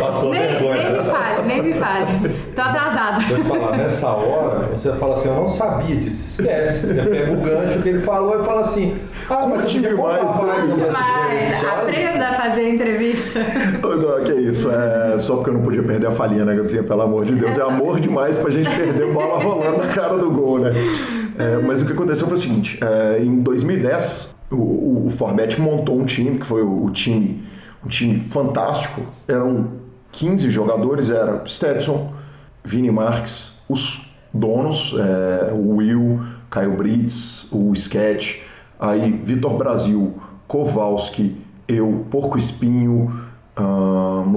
Passou 0.00 0.30
nem, 0.30 0.40
vergonha. 0.40 1.02
Nem 1.46 1.62
me 1.62 1.69
fale. 1.80 2.34
Tô 2.54 2.62
atrasado. 2.62 3.22
Vou 3.28 3.44
falar, 3.44 3.76
nessa 3.76 4.08
hora, 4.08 4.66
você 4.66 4.92
fala 4.92 5.14
assim, 5.14 5.28
eu 5.28 5.34
não 5.34 5.48
sabia 5.48 5.96
disso, 5.96 6.40
esquece. 6.40 6.86
Você 6.86 7.02
pega 7.02 7.32
o 7.32 7.40
gancho 7.40 7.82
que 7.82 7.88
ele 7.88 8.00
falou 8.00 8.40
e 8.40 8.44
fala 8.44 8.60
assim, 8.60 8.96
ah, 9.28 9.46
mas 9.46 9.62
eu 9.62 9.66
tive 9.68 9.94
mais. 9.94 10.40
Mas 10.40 11.64
aprenda 11.64 12.28
a 12.28 12.34
fazer 12.34 12.68
entrevista. 12.68 13.40
Não, 13.82 14.24
que 14.24 14.32
isso, 14.32 14.68
é 14.70 15.18
só 15.18 15.36
porque 15.36 15.50
eu 15.50 15.54
não 15.54 15.62
podia 15.62 15.82
perder 15.82 16.06
a 16.06 16.10
falinha, 16.10 16.44
né, 16.44 16.54
Gabriel? 16.54 16.84
Pelo 16.84 17.02
amor 17.02 17.24
de 17.24 17.34
Deus, 17.34 17.58
é 17.58 17.62
amor 17.62 18.00
demais 18.00 18.38
pra 18.38 18.50
gente 18.50 18.70
perder 18.70 19.12
bola 19.12 19.38
rolando 19.42 19.78
na 19.78 19.88
cara 19.88 20.16
do 20.16 20.30
gol, 20.30 20.58
né? 20.58 20.72
É, 21.38 21.58
mas 21.58 21.82
o 21.82 21.86
que 21.86 21.92
aconteceu 21.92 22.26
foi 22.26 22.36
o 22.36 22.40
seguinte, 22.40 22.78
é, 22.82 23.22
em 23.22 23.40
2010, 23.40 24.34
o, 24.50 25.06
o 25.06 25.10
Forbet 25.10 25.60
montou 25.60 25.98
um 25.98 26.04
time, 26.04 26.38
que 26.38 26.46
foi 26.46 26.62
o, 26.62 26.84
o 26.84 26.90
time, 26.90 27.42
um 27.84 27.88
time 27.88 28.16
fantástico, 28.16 29.02
eram 29.28 29.68
15 30.12 30.50
jogadores, 30.50 31.10
era 31.10 31.42
Stetson, 31.46 32.12
Vini 32.64 32.90
Marques, 32.90 33.52
os 33.68 34.06
donos, 34.32 34.94
é, 34.98 35.52
o 35.52 35.76
Will, 35.76 36.20
Caio 36.50 36.76
Brits, 36.76 37.46
o 37.50 37.72
Sketch, 37.72 38.40
aí 38.78 39.10
Vitor 39.10 39.56
Brasil, 39.56 40.14
Kowalski, 40.46 41.36
eu, 41.68 42.04
Porco 42.10 42.36
Espinho, 42.36 43.30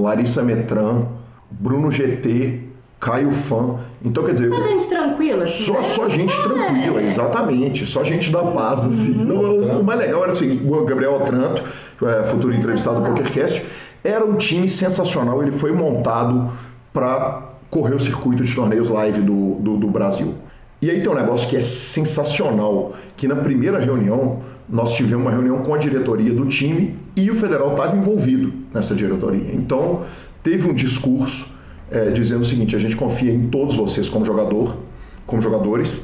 Larissa 0.03 0.43
Metran, 0.43 1.05
Bruno 1.49 1.89
GT, 1.89 2.61
Caio 2.99 3.31
Fã. 3.31 3.79
Então, 4.03 4.23
quer 4.23 4.33
dizer. 4.33 4.49
Só 4.49 4.61
gente 4.61 4.87
tranquila, 4.87 5.43
assim, 5.45 5.63
Só, 5.63 5.73
né? 5.73 5.83
só 5.83 6.09
gente 6.09 6.33
é. 6.33 6.43
tranquila, 6.43 7.03
exatamente. 7.03 7.85
Só 7.85 8.03
gente 8.03 8.31
da 8.31 8.43
paz, 8.43 8.85
assim. 8.85 9.25
Uhum. 9.25 9.79
o 9.79 9.83
mais 9.83 9.99
legal 9.99 10.23
era 10.23 10.31
o 10.31 10.35
seguinte: 10.35 10.63
o 10.65 10.85
Gabriel 10.85 11.15
Otranto, 11.15 11.63
é, 12.05 12.23
futuro 12.23 12.53
entrevistado 12.53 13.01
do 13.01 13.05
PokerCast, 13.05 13.65
era 14.03 14.25
um 14.25 14.35
time 14.35 14.67
sensacional. 14.67 15.41
Ele 15.41 15.51
foi 15.51 15.71
montado 15.71 16.51
para 16.91 17.53
correr 17.69 17.95
o 17.95 17.99
circuito 17.99 18.43
de 18.43 18.53
torneios 18.53 18.89
live 18.89 19.21
do, 19.21 19.55
do, 19.55 19.77
do 19.77 19.87
Brasil. 19.87 20.35
E 20.81 20.89
aí 20.89 21.01
tem 21.01 21.09
um 21.09 21.15
negócio 21.15 21.49
que 21.49 21.55
é 21.55 21.61
sensacional, 21.61 22.93
que 23.15 23.27
na 23.27 23.37
primeira 23.37 23.79
reunião 23.79 24.41
nós 24.67 24.93
tivemos 24.93 25.23
uma 25.25 25.31
reunião 25.31 25.59
com 25.59 25.73
a 25.73 25.77
diretoria 25.77 26.33
do 26.33 26.45
time 26.45 26.95
e 27.15 27.29
o 27.31 27.35
federal 27.35 27.71
estava 27.71 27.95
envolvido 27.95 28.53
nessa 28.73 28.93
diretoria. 28.93 29.53
Então 29.53 30.01
teve 30.43 30.69
um 30.69 30.73
discurso 30.73 31.47
é, 31.89 32.09
dizendo 32.09 32.41
o 32.41 32.45
seguinte: 32.45 32.75
a 32.75 32.79
gente 32.79 32.95
confia 32.95 33.31
em 33.31 33.47
todos 33.47 33.75
vocês 33.75 34.09
como 34.09 34.25
jogador, 34.25 34.77
como 35.25 35.41
jogadores. 35.41 36.01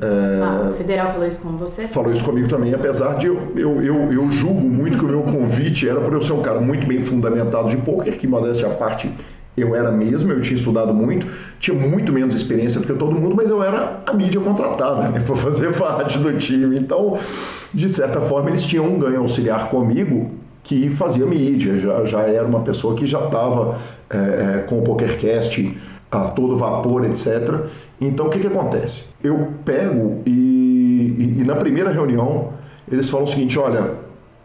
É, 0.00 0.42
ah, 0.42 0.70
o 0.70 0.74
federal 0.74 1.10
falou 1.12 1.26
isso 1.26 1.40
com 1.40 1.56
você? 1.56 1.88
Falou 1.88 2.12
isso 2.12 2.24
comigo 2.24 2.48
também, 2.48 2.74
apesar 2.74 3.16
de 3.16 3.26
eu, 3.26 3.52
eu, 3.56 3.82
eu, 3.82 4.12
eu 4.12 4.30
julgo 4.30 4.60
muito 4.60 4.98
que 4.98 5.04
o 5.04 5.08
meu 5.08 5.22
convite 5.22 5.88
era 5.88 6.00
por 6.00 6.12
eu 6.12 6.20
ser 6.20 6.34
um 6.34 6.42
cara 6.42 6.60
muito 6.60 6.86
bem 6.86 7.00
fundamentado 7.00 7.68
de 7.68 7.78
poker, 7.78 8.16
que 8.18 8.26
modéstia 8.26 8.68
à 8.68 8.70
parte 8.70 9.10
eu 9.56 9.74
era 9.74 9.90
mesmo, 9.90 10.30
eu 10.30 10.42
tinha 10.42 10.56
estudado 10.56 10.92
muito, 10.92 11.26
tinha 11.58 11.74
muito 11.74 12.12
menos 12.12 12.34
experiência 12.34 12.78
do 12.78 12.86
que 12.86 12.92
todo 12.92 13.12
mundo, 13.12 13.34
mas 13.34 13.48
eu 13.48 13.62
era 13.62 14.02
a 14.04 14.12
mídia 14.12 14.40
contratada 14.40 15.08
né, 15.08 15.20
para 15.20 15.34
fazer 15.36 15.74
parte 15.74 16.18
do 16.18 16.36
time. 16.36 16.78
Então, 16.78 17.18
de 17.72 17.88
certa 17.88 18.20
forma, 18.20 18.50
eles 18.50 18.64
tinham 18.64 18.84
um 18.84 18.98
ganho 18.98 19.20
auxiliar 19.20 19.70
comigo 19.70 20.30
que 20.62 20.90
fazia 20.90 21.24
mídia, 21.24 21.78
já, 21.78 22.04
já 22.04 22.20
era 22.22 22.44
uma 22.44 22.60
pessoa 22.60 22.94
que 22.94 23.06
já 23.06 23.20
estava 23.20 23.78
é, 24.10 24.16
é, 24.16 24.64
com 24.68 24.80
o 24.80 24.82
PokerCast 24.82 25.74
a 26.10 26.24
todo 26.28 26.56
vapor, 26.56 27.04
etc. 27.04 27.66
Então, 28.00 28.26
o 28.26 28.30
que, 28.30 28.38
que 28.38 28.46
acontece? 28.46 29.04
Eu 29.22 29.52
pego 29.64 30.22
e, 30.24 30.30
e, 30.30 31.40
e 31.40 31.44
na 31.44 31.56
primeira 31.56 31.90
reunião 31.90 32.52
eles 32.90 33.10
falam 33.10 33.26
o 33.26 33.28
seguinte: 33.28 33.58
olha, 33.58 33.94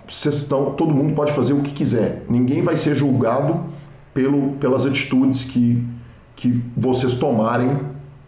vocês 0.08 0.36
estão, 0.36 0.72
todo 0.72 0.94
mundo 0.94 1.14
pode 1.14 1.32
fazer 1.34 1.54
o 1.54 1.62
que 1.62 1.72
quiser, 1.72 2.24
ninguém 2.30 2.62
vai 2.62 2.78
ser 2.78 2.96
julgado 2.96 3.64
pelo, 4.14 4.54
pelas 4.54 4.86
atitudes 4.86 5.44
que, 5.44 5.84
que 6.36 6.62
vocês 6.76 7.14
tomarem 7.14 7.80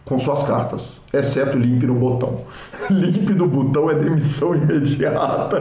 com 0.04 0.18
suas 0.18 0.42
cartas, 0.42 1.00
exceto 1.12 1.58
limpe 1.58 1.86
no 1.86 1.94
botão. 1.94 2.42
limpe 2.90 3.32
no 3.32 3.48
botão 3.48 3.90
é 3.90 3.94
demissão 3.94 4.54
imediata. 4.56 5.60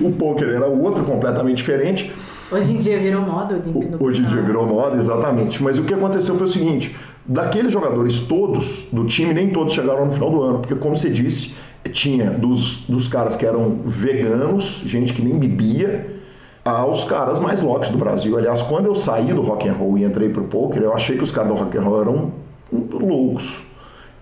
o 0.00 0.12
poker 0.12 0.48
era 0.48 0.66
outro 0.66 1.04
completamente 1.04 1.58
diferente. 1.58 2.12
Hoje 2.52 2.72
em 2.72 2.78
dia 2.78 2.98
virou 2.98 3.22
moda 3.22 3.54
o 3.54 3.66
no 3.66 3.72
botão. 3.72 3.98
Hoje 4.00 4.22
em 4.22 4.26
dia 4.26 4.42
virou 4.42 4.66
moda, 4.66 4.96
exatamente. 4.96 5.62
Mas 5.62 5.78
o 5.78 5.84
que 5.84 5.94
aconteceu 5.94 6.34
foi 6.34 6.46
o 6.46 6.50
seguinte: 6.50 6.96
daqueles 7.24 7.72
jogadores 7.72 8.20
todos 8.20 8.86
do 8.92 9.04
time, 9.04 9.32
nem 9.32 9.50
todos 9.50 9.72
chegaram 9.72 10.06
no 10.06 10.12
final 10.12 10.30
do 10.30 10.42
ano, 10.42 10.58
porque, 10.58 10.74
como 10.74 10.96
você 10.96 11.10
disse, 11.10 11.54
tinha 11.92 12.30
dos, 12.30 12.78
dos 12.88 13.06
caras 13.06 13.36
que 13.36 13.46
eram 13.46 13.78
veganos, 13.84 14.82
gente 14.84 15.12
que 15.12 15.22
nem 15.22 15.38
bebia 15.38 16.18
aos 16.64 17.04
caras 17.04 17.38
mais 17.38 17.60
loucos 17.60 17.88
do 17.88 17.98
Brasil. 17.98 18.36
Aliás, 18.36 18.62
quando 18.62 18.86
eu 18.86 18.94
saí 18.94 19.32
do 19.32 19.42
rock 19.42 19.68
and 19.68 19.74
roll 19.74 19.96
e 19.96 20.04
entrei 20.04 20.28
pro 20.28 20.44
poker, 20.44 20.82
eu 20.82 20.92
achei 20.92 21.16
que 21.16 21.22
os 21.22 21.30
caras 21.30 21.50
do 21.50 21.54
rock 21.54 21.76
and 21.76 21.82
roll 21.82 22.00
eram 22.00 22.32
loucos. 22.72 23.60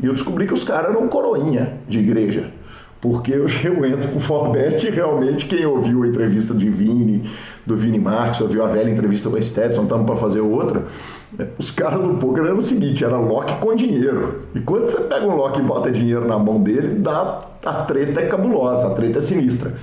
E 0.00 0.06
eu 0.06 0.12
descobri 0.12 0.46
que 0.46 0.54
os 0.54 0.64
caras 0.64 0.90
eram 0.90 1.08
coroinha 1.08 1.78
de 1.88 1.98
igreja. 1.98 2.52
Porque 3.00 3.32
eu, 3.32 3.46
eu 3.64 3.84
entro 3.84 4.08
pro 4.08 4.20
Forbet 4.20 4.86
e 4.86 4.90
realmente 4.90 5.46
quem 5.46 5.64
ouviu 5.64 6.02
a 6.02 6.08
entrevista 6.08 6.54
de 6.54 6.68
Vini, 6.68 7.28
do 7.66 7.76
Vini 7.76 7.98
Marques, 7.98 8.40
ouviu 8.40 8.64
a 8.64 8.68
velha 8.68 8.90
entrevista 8.90 9.28
com 9.28 9.36
o 9.36 9.42
Stetson, 9.42 9.82
estamos 9.82 10.06
para 10.06 10.16
fazer 10.16 10.40
outra, 10.40 10.84
os 11.58 11.70
caras 11.70 12.00
do 12.00 12.14
poker 12.14 12.44
eram 12.44 12.56
o 12.56 12.62
seguinte, 12.62 13.04
era 13.04 13.18
lock 13.18 13.60
com 13.60 13.74
dinheiro. 13.74 14.42
E 14.54 14.60
quando 14.60 14.86
você 14.86 15.00
pega 15.02 15.26
um 15.26 15.36
lock 15.36 15.58
e 15.58 15.62
bota 15.62 15.90
dinheiro 15.90 16.26
na 16.26 16.38
mão 16.38 16.60
dele, 16.60 16.98
dá, 16.98 17.40
a 17.64 17.72
treta 17.84 18.20
é 18.20 18.26
cabulosa, 18.26 18.86
a 18.86 18.90
treta 18.90 19.18
é 19.18 19.22
sinistra. 19.22 19.74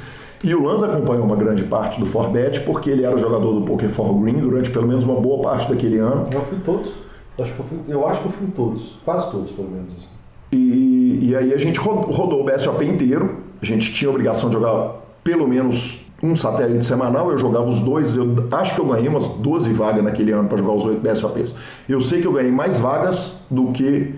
E 0.43 0.53
o 0.53 0.63
Lanza 0.63 0.85
acompanhou 0.85 1.25
uma 1.25 1.35
grande 1.35 1.63
parte 1.63 1.99
do 1.99 2.05
Forbet 2.05 2.59
porque 2.61 2.89
ele 2.89 3.03
era 3.03 3.17
jogador 3.17 3.53
do 3.53 3.61
Poker 3.61 3.89
for 3.89 4.13
Green 4.19 4.39
durante 4.39 4.69
pelo 4.69 4.87
menos 4.87 5.03
uma 5.03 5.19
boa 5.19 5.41
parte 5.41 5.67
daquele 5.67 5.97
ano. 5.97 6.23
Eu 6.31 6.41
fui 6.41 6.59
todos. 6.63 6.91
Eu 7.37 7.43
acho 7.43 7.53
que 7.53 7.59
eu, 7.59 7.65
fui, 7.65 7.79
eu, 7.87 8.07
acho 8.07 8.21
que 8.21 8.27
eu 8.27 8.31
fui 8.31 8.47
todos. 8.55 8.99
Quase 9.03 9.31
todos, 9.31 9.51
pelo 9.51 9.69
menos. 9.69 10.07
E, 10.51 11.19
e 11.21 11.35
aí 11.35 11.53
a 11.53 11.57
gente 11.57 11.79
rodou 11.79 12.41
o 12.41 12.43
BSOP 12.43 12.83
inteiro. 12.85 13.37
A 13.61 13.65
gente 13.65 13.91
tinha 13.93 14.09
a 14.09 14.11
obrigação 14.11 14.49
de 14.49 14.55
jogar 14.55 14.95
pelo 15.23 15.47
menos 15.47 15.99
um 16.21 16.35
satélite 16.35 16.85
semanal. 16.85 17.31
Eu 17.31 17.37
jogava 17.37 17.67
os 17.67 17.79
dois. 17.79 18.15
Eu 18.15 18.35
acho 18.51 18.75
que 18.75 18.81
eu 18.81 18.85
ganhei 18.85 19.07
umas 19.07 19.27
12 19.27 19.73
vagas 19.73 20.03
naquele 20.03 20.31
ano 20.31 20.47
para 20.47 20.57
jogar 20.57 20.73
os 20.73 20.85
oito 20.85 21.01
BSOPs. 21.01 21.55
Eu 21.87 22.01
sei 22.01 22.21
que 22.21 22.27
eu 22.27 22.33
ganhei 22.33 22.51
mais 22.51 22.79
vagas 22.79 23.35
do 23.49 23.71
que 23.71 24.13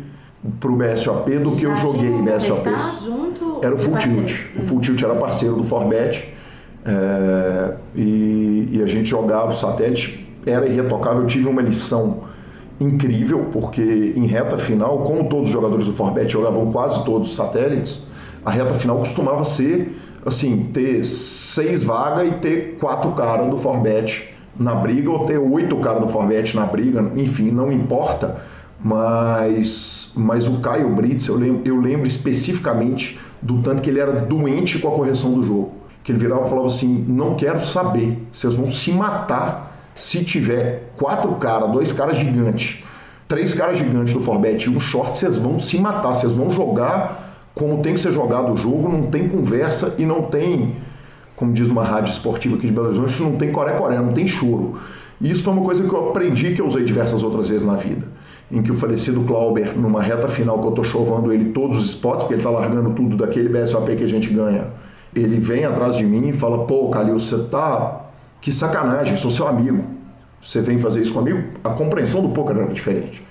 pro 0.60 0.76
BSOP 0.76 1.38
do 1.40 1.52
que 1.52 1.66
eu 1.66 1.76
joguei 1.78 2.22
BSOPs. 2.22 3.04
Junto 3.04 3.60
era 3.62 3.74
o 3.74 3.78
Full 3.78 3.98
Tilt. 3.98 4.34
O 4.58 4.62
Full 4.62 4.82
Tilt 4.82 5.02
era 5.02 5.16
parceiro 5.16 5.56
do 5.56 5.64
Forbet. 5.64 6.34
É, 6.86 7.74
e, 7.96 8.70
e, 8.72 8.82
a 8.82 8.86
gente 8.86 9.10
jogava 9.10 9.52
o 9.52 9.56
satélite, 9.56 10.26
era 10.46 10.66
irretocável. 10.68 11.22
Eu 11.22 11.28
tive 11.28 11.50
uma 11.50 11.62
lição 11.62 12.22
incrível, 12.80 13.48
porque 13.52 14.14
em 14.16 14.26
reta 14.26 14.58
final, 14.58 15.00
como 15.00 15.30
todos 15.30 15.48
os 15.48 15.54
jogadores 15.54 15.86
do 15.86 15.94
Forbet 15.94 16.32
jogavam 16.32 16.72
quase 16.72 17.04
todos 17.04 17.30
os 17.30 17.36
satélites, 17.36 18.02
a 18.46 18.52
reta 18.52 18.74
final 18.74 18.98
costumava 18.98 19.44
ser 19.44 19.98
assim, 20.26 20.70
ter 20.74 21.06
seis 21.06 21.84
vagas 21.84 22.28
e 22.28 22.32
ter 22.36 22.78
quatro 22.80 23.12
caras 23.12 23.50
do 23.50 23.58
Forbet 23.58 24.30
na 24.60 24.76
briga, 24.76 25.10
ou 25.10 25.26
ter 25.26 25.38
oito 25.38 25.78
caras 25.78 26.02
do 26.02 26.10
Forbet 26.10 26.56
na 26.56 26.66
briga, 26.66 27.12
enfim, 27.16 27.52
não 27.52 27.72
importa 27.72 28.42
mas, 28.80 30.12
mas 30.16 30.48
o 30.48 30.60
Caio 30.60 30.90
Brits, 30.94 31.28
eu 31.28 31.36
lembro, 31.36 31.62
eu 31.66 31.80
lembro 31.80 32.08
especificamente 32.08 33.20
do 33.42 33.62
tanto 33.62 33.82
que 33.82 33.90
ele 33.90 34.00
era 34.00 34.14
doente 34.14 34.80
com 34.80 34.88
a 34.90 34.92
correção 34.92 35.34
do 35.34 35.44
jogo. 35.44 35.74
Que 36.04 36.12
ele 36.12 36.20
virava 36.20 36.46
e 36.46 36.50
falava 36.50 36.68
assim: 36.68 37.06
não 37.08 37.36
quero 37.36 37.64
saber, 37.66 38.18
vocês 38.32 38.56
vão 38.56 38.70
se 38.70 38.92
matar 38.92 39.67
se 39.98 40.24
tiver 40.24 40.94
quatro 40.96 41.34
caras, 41.36 41.72
dois 41.72 41.92
caras 41.92 42.18
gigantes, 42.18 42.84
três 43.28 43.54
caras 43.54 43.80
gigantes 43.80 44.14
do 44.14 44.22
Forbet 44.22 44.66
e 44.66 44.70
um 44.70 44.80
short, 44.80 45.18
vocês 45.18 45.38
vão 45.38 45.60
se 45.60 45.78
matar, 45.80 46.14
vocês 46.14 46.32
vão 46.32 46.52
jogar 46.52 47.26
como 47.54 47.82
tem 47.82 47.96
que 47.96 48.00
ser 48.00 48.14
jogado 48.14 48.54
o 48.54 48.56
jogo, 48.56 48.88
não 48.88 49.08
tem 49.08 49.28
conversa 49.28 49.96
e 49.98 50.06
não 50.06 50.22
tem, 50.22 50.76
como 51.36 51.52
diz 51.52 51.68
uma 51.68 51.84
rádio 51.84 52.12
esportiva 52.12 52.56
aqui 52.56 52.68
de 52.68 52.72
Belo 52.72 52.88
Horizonte, 52.88 53.22
não 53.24 53.36
tem 53.36 53.52
coré-coré, 53.52 53.98
não 53.98 54.14
tem 54.14 54.28
choro. 54.28 54.80
E 55.20 55.32
isso 55.32 55.44
foi 55.44 55.54
uma 55.54 55.64
coisa 55.64 55.84
que 55.84 55.92
eu 55.92 56.10
aprendi 56.10 56.54
que 56.54 56.62
eu 56.62 56.68
usei 56.68 56.86
diversas 56.86 57.24
outras 57.24 57.50
vezes 57.50 57.64
na 57.64 57.74
vida 57.74 58.06
em 58.52 58.62
que 58.62 58.72
o 58.72 58.76
falecido 58.76 59.22
Clauber, 59.22 59.78
numa 59.78 60.02
reta 60.02 60.28
final 60.28 60.60
que 60.60 60.66
eu 60.66 60.70
estou 60.70 60.84
chovando 60.84 61.34
ele 61.34 61.52
todos 61.52 61.78
os 61.78 61.88
spots, 61.88 62.24
porque 62.24 62.36
ele 62.36 62.42
está 62.42 62.50
largando 62.50 62.92
tudo 62.92 63.18
daquele 63.18 63.50
BSOP 63.50 63.96
que 63.96 64.04
a 64.04 64.08
gente 64.08 64.30
ganha, 64.30 64.68
ele 65.14 65.40
vem 65.40 65.66
atrás 65.66 65.98
de 65.98 66.06
mim 66.06 66.30
e 66.30 66.34
fala, 66.34 66.66
pô, 66.66 66.90
Calil, 66.90 67.20
você 67.20 67.38
tá... 67.50 68.07
Que 68.42 68.52
sacanagem, 68.52 69.18
sou 69.18 69.32
seu 69.32 69.48
amigo. 69.48 69.84
Você 70.42 70.62
vem 70.62 70.80
fazer 70.80 71.02
isso 71.02 71.14
comigo? 71.14 71.44
A 71.64 71.70
compreensão 71.70 72.22
do 72.22 72.30
poker 72.30 72.58
era 72.58 72.74
diferente. 72.74 73.26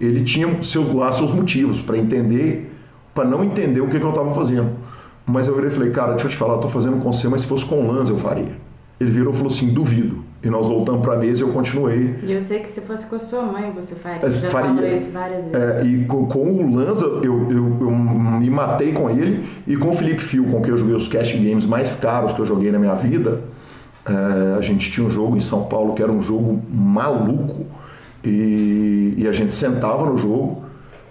Ele 0.00 0.22
tinha 0.24 0.62
seus, 0.62 0.92
lá 0.94 1.10
seus 1.12 1.32
motivos 1.32 1.80
para 1.80 1.98
entender, 1.98 2.72
para 3.14 3.24
não 3.24 3.42
entender 3.42 3.80
o 3.80 3.88
que, 3.88 3.98
que 3.98 4.04
eu 4.04 4.10
estava 4.10 4.32
fazendo. 4.32 4.70
Mas 5.26 5.46
eu 5.46 5.54
virei 5.54 5.70
e 5.70 5.72
falei, 5.72 5.90
cara, 5.90 6.12
deixa 6.12 6.26
eu 6.26 6.30
te 6.30 6.36
falar, 6.36 6.56
estou 6.56 6.70
fazendo 6.70 7.02
com 7.02 7.12
você, 7.12 7.28
mas 7.28 7.42
se 7.42 7.46
fosse 7.46 7.64
com 7.64 7.80
o 7.80 7.92
Lanz 7.92 8.08
eu 8.08 8.18
faria. 8.18 8.52
Ele 8.98 9.10
virou 9.10 9.32
e 9.32 9.36
falou 9.36 9.52
assim, 9.52 9.68
duvido. 9.68 10.22
E 10.42 10.48
nós 10.48 10.66
voltamos 10.66 11.02
para 11.02 11.14
a 11.14 11.16
mesa 11.16 11.42
e 11.42 11.46
eu 11.46 11.52
continuei. 11.52 12.18
E 12.22 12.32
eu 12.32 12.40
sei 12.40 12.60
que 12.60 12.68
se 12.68 12.80
fosse 12.80 13.06
com 13.06 13.16
a 13.16 13.18
sua 13.18 13.42
mãe, 13.42 13.70
você 13.74 13.94
faria. 13.94 14.26
É, 14.26 14.30
Já 14.30 14.48
faria. 14.48 14.74
falou 14.74 14.90
isso 14.90 15.10
várias 15.10 15.44
vezes. 15.44 15.54
É, 15.54 15.84
e 15.84 16.04
com, 16.06 16.26
com, 16.26 16.50
o 16.50 16.74
Lanza, 16.74 17.04
eu, 17.04 17.50
eu, 17.50 17.76
eu, 17.80 17.90
me 17.90 18.48
matei 18.48 18.92
com 18.92 19.10
ele. 19.10 19.46
E 19.66 19.76
com 19.76 19.90
o 19.90 19.92
Felipe 19.92 20.22
Fio, 20.22 20.44
com 20.44 20.62
quem 20.62 20.70
eu 20.70 20.76
joguei 20.78 20.94
os 20.94 21.08
cash 21.08 21.32
games 21.32 21.66
mais 21.66 21.94
caros 21.94 22.32
que 22.32 22.40
eu 22.40 22.46
joguei 22.46 22.70
na 22.70 22.78
minha 22.78 22.94
vida, 22.94 23.42
é, 24.06 24.56
a 24.56 24.60
gente 24.60 24.90
tinha 24.90 25.06
um 25.06 25.10
jogo 25.10 25.36
em 25.36 25.40
São 25.40 25.64
Paulo 25.64 25.94
que 25.94 26.02
era 26.02 26.10
um 26.10 26.22
jogo 26.22 26.62
maluco. 26.72 27.66
E, 28.24 29.14
e 29.16 29.28
a 29.28 29.32
gente 29.32 29.54
sentava 29.54 30.04
no 30.04 30.18
jogo, 30.18 30.64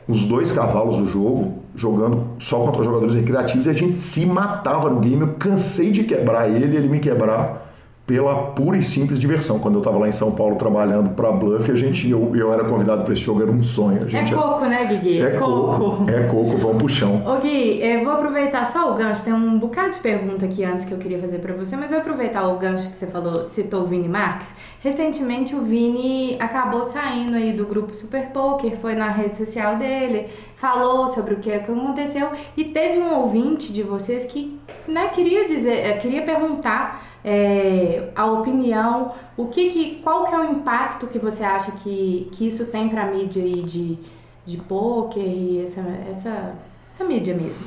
os 0.07 0.25
dois 0.27 0.51
cavalos 0.51 0.97
do 0.97 1.05
jogo, 1.05 1.63
jogando 1.75 2.27
só 2.39 2.59
contra 2.59 2.83
jogadores 2.83 3.15
recreativos, 3.15 3.65
e 3.65 3.69
a 3.69 3.73
gente 3.73 3.99
se 3.99 4.25
matava 4.25 4.89
no 4.89 4.99
game. 4.99 5.21
Eu 5.21 5.33
cansei 5.39 5.91
de 5.91 6.03
quebrar 6.03 6.49
ele, 6.49 6.75
ele 6.75 6.87
me 6.87 6.99
quebrar 6.99 7.68
pela 8.09 8.35
pura 8.53 8.75
e 8.75 8.81
simples 8.81 9.19
diversão. 9.19 9.59
Quando 9.59 9.75
eu 9.75 9.81
estava 9.81 9.99
lá 9.99 10.09
em 10.09 10.11
São 10.11 10.31
Paulo 10.31 10.55
trabalhando 10.55 11.11
para 11.11 11.31
Bluff, 11.31 11.69
a 11.69 11.75
gente, 11.75 12.09
eu, 12.09 12.35
eu 12.35 12.51
era 12.51 12.63
convidado 12.63 13.03
para 13.03 13.13
esse 13.13 13.21
jogo, 13.21 13.43
era 13.43 13.51
um 13.51 13.61
sonho. 13.61 14.07
é 14.11 14.25
coco, 14.25 14.65
né, 14.65 14.99
Gui? 14.99 15.21
É 15.21 15.29
coco. 15.37 16.09
É 16.09 16.23
coco, 16.23 16.57
vamos 16.57 16.77
pro 16.77 16.89
chão. 16.89 17.21
Ô 17.23 17.39
Gui, 17.39 17.79
eu 17.83 18.03
vou 18.03 18.13
aproveitar 18.13 18.65
só 18.65 18.91
o 18.91 18.95
gancho, 18.95 19.23
tem 19.23 19.31
um 19.31 19.59
bocado 19.59 19.91
de 19.91 19.99
pergunta 19.99 20.43
aqui 20.43 20.63
antes 20.63 20.85
que 20.87 20.91
eu 20.91 20.97
queria 20.97 21.19
fazer 21.19 21.37
para 21.37 21.53
você, 21.53 21.75
mas 21.75 21.91
eu 21.91 21.99
vou 21.99 21.99
aproveitar 21.99 22.47
o 22.47 22.57
gancho 22.57 22.89
que 22.89 22.97
você 22.97 23.05
falou, 23.05 23.43
citou 23.43 23.83
o 23.83 23.85
Vini 23.85 24.09
Marques. 24.09 24.47
Recentemente 24.81 25.53
o 25.53 25.61
Vini 25.61 26.35
acabou 26.39 26.85
saindo 26.85 27.35
aí 27.35 27.53
do 27.53 27.65
grupo 27.65 27.93
Super 27.93 28.29
Poker, 28.29 28.75
foi 28.77 28.95
na 28.95 29.09
rede 29.09 29.37
social 29.37 29.75
dele, 29.75 30.29
falou 30.59 31.07
sobre 31.07 31.33
o 31.33 31.37
que 31.37 31.51
aconteceu 31.51 32.29
e 32.55 32.65
teve 32.65 32.99
um 32.99 33.15
ouvinte 33.15 33.71
de 33.71 33.81
vocês 33.81 34.25
que 34.25 34.59
né, 34.87 35.07
queria 35.07 35.47
dizer, 35.47 35.73
eh, 35.73 35.97
queria 35.99 36.21
perguntar 36.21 37.07
é, 37.23 38.09
a 38.15 38.25
opinião, 38.25 39.13
o 39.35 39.47
que, 39.47 39.69
que 39.69 39.95
qual 40.03 40.25
que 40.25 40.35
é 40.35 40.39
o 40.39 40.51
impacto 40.51 41.07
que 41.07 41.17
você 41.17 41.43
acha 41.43 41.71
que, 41.71 42.29
que 42.33 42.45
isso 42.45 42.65
tem 42.65 42.89
para 42.89 43.03
a 43.03 43.11
mídia 43.11 43.41
aí 43.41 43.63
de, 43.63 43.97
de 44.45 44.57
poker 44.57 45.23
e 45.23 45.63
essa, 45.63 45.81
essa, 46.11 46.53
essa 46.93 47.03
mídia 47.05 47.33
mesmo? 47.33 47.65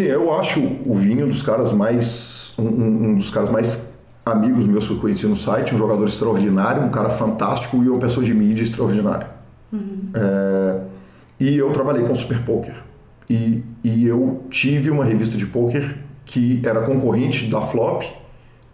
Eu 0.00 0.32
acho 0.32 0.60
o 0.86 0.94
Vinho 0.94 1.26
um 1.26 1.28
dos 1.28 1.42
caras 1.42 1.72
mais 1.72 2.54
um, 2.56 2.66
um 2.66 3.14
dos 3.16 3.30
caras 3.30 3.50
mais 3.50 3.90
amigos 4.24 4.64
meus 4.64 4.86
que 4.86 4.92
eu 4.92 4.98
conheci 4.98 5.26
no 5.26 5.36
site, 5.36 5.74
um 5.74 5.78
jogador 5.78 6.06
extraordinário, 6.06 6.82
um 6.82 6.90
cara 6.90 7.10
fantástico 7.10 7.82
e 7.82 7.88
uma 7.88 7.98
pessoa 7.98 8.24
de 8.24 8.32
mídia 8.32 8.62
extraordinária. 8.62 9.28
Uhum. 9.72 10.10
É, 10.14 10.80
e 11.40 11.56
eu 11.56 11.72
trabalhei 11.72 12.04
com 12.04 12.14
Super 12.14 12.42
Poker. 12.42 12.74
e, 13.28 13.64
e 13.82 14.06
eu 14.06 14.44
tive 14.50 14.90
uma 14.90 15.04
revista 15.04 15.36
de 15.36 15.46
poker 15.46 15.96
que 16.24 16.60
era 16.64 16.82
concorrente 16.82 17.46
da 17.46 17.60
Flop 17.60 18.02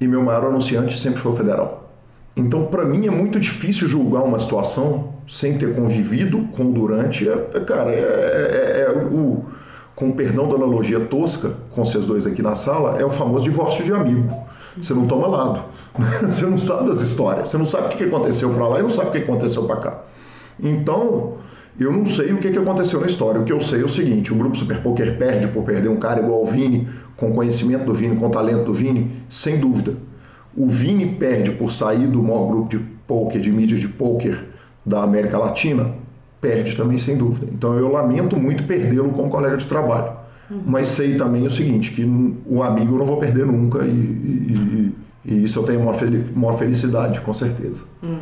e 0.01 0.07
meu 0.07 0.23
maior 0.23 0.45
anunciante 0.45 0.99
sempre 0.99 1.21
foi 1.21 1.33
o 1.33 1.35
Federal. 1.35 1.91
Então, 2.37 2.67
para 2.67 2.85
mim, 2.85 3.07
é 3.07 3.11
muito 3.11 3.41
difícil 3.41 3.89
julgar 3.89 4.23
uma 4.23 4.39
situação 4.39 5.15
sem 5.27 5.57
ter 5.57 5.75
convivido 5.75 6.47
com 6.55 6.71
durante. 6.71 7.27
É, 7.27 7.33
é 7.55 7.61
cara, 7.61 7.91
é, 7.91 7.97
é, 7.99 8.87
é, 8.87 9.05
o, 9.11 9.47
com 9.95 10.13
perdão 10.13 10.47
da 10.49 10.57
analogia 10.57 11.01
tosca, 11.01 11.55
com 11.71 11.83
vocês 11.83 12.05
dois 12.05 12.27
aqui 12.27 12.43
na 12.43 12.55
sala, 12.55 12.99
é 13.01 13.05
o 13.05 13.11
famoso 13.11 13.45
divórcio 13.45 13.83
de 13.85 13.93
amigo. 13.95 14.47
Você 14.77 14.93
não 14.93 15.07
toma 15.07 15.27
lado. 15.27 15.65
Você 16.21 16.45
não 16.45 16.59
sabe 16.59 16.89
das 16.89 17.01
histórias. 17.01 17.49
Você 17.49 17.57
não 17.57 17.65
sabe 17.65 17.95
o 17.95 17.97
que 17.97 18.05
aconteceu 18.05 18.51
para 18.51 18.69
lá 18.69 18.79
e 18.81 18.83
não 18.83 18.91
sabe 18.91 19.09
o 19.09 19.13
que 19.13 19.19
aconteceu 19.19 19.65
para 19.65 19.77
cá. 19.77 19.99
Então, 20.63 21.39
eu 21.79 21.93
não 21.93 22.07
sei 22.07 22.33
o 22.33 22.39
que 22.39 22.49
aconteceu 22.49 23.01
na 23.01 23.07
história. 23.07 23.41
O 23.41 23.45
que 23.45 23.53
eu 23.53 23.61
sei 23.61 23.83
é 23.83 23.85
o 23.85 23.89
seguinte: 23.89 24.33
o 24.33 24.37
grupo 24.37 24.57
Super 24.57 24.81
Poker 24.81 25.17
perde 25.19 25.49
por 25.49 25.63
perder 25.63 25.89
um 25.89 25.97
cara 25.97 26.21
igual 26.21 26.43
o 26.43 26.47
Vini, 26.47 26.89
com 27.17 27.33
conhecimento 27.33 27.85
do 27.85 27.95
Vini, 27.95 28.17
com 28.17 28.31
talento 28.31 28.65
do 28.65 28.75
Vini, 28.75 29.11
sem 29.29 29.59
dúvida. 29.59 29.95
O 30.57 30.67
Vini 30.67 31.07
perde 31.07 31.51
por 31.51 31.71
sair 31.71 32.07
do 32.07 32.23
maior 32.23 32.49
grupo 32.49 32.71
de 32.71 32.79
poker, 33.07 33.41
de 33.41 33.53
mídia 33.53 33.79
de 33.79 33.89
poker 33.89 34.45
da 34.85 35.03
América 35.03 35.37
Latina, 35.37 35.95
perde 36.41 36.77
também 36.77 36.97
sem 36.97 37.17
dúvida. 37.17 37.47
Então 37.53 37.75
eu 37.75 37.91
lamento 37.91 38.37
muito 38.37 38.65
perdê-lo 38.65 39.11
como 39.11 39.29
colega 39.29 39.57
de 39.57 39.67
trabalho. 39.67 40.13
Uhum. 40.51 40.63
Mas 40.65 40.89
sei 40.89 41.17
também 41.17 41.45
o 41.45 41.51
seguinte, 41.51 41.91
que 41.91 42.05
o 42.47 42.63
amigo 42.63 42.95
eu 42.95 42.99
não 42.99 43.07
vou 43.07 43.19
perder 43.19 43.45
nunca 43.45 43.85
e, 43.85 43.91
e, 43.91 44.93
e 45.25 45.45
isso 45.45 45.59
eu 45.59 45.65
tenho 45.65 45.81
uma, 45.81 45.93
uma 46.35 46.53
felicidade, 46.53 47.21
com 47.21 47.33
certeza. 47.33 47.85
Uhum. 48.03 48.19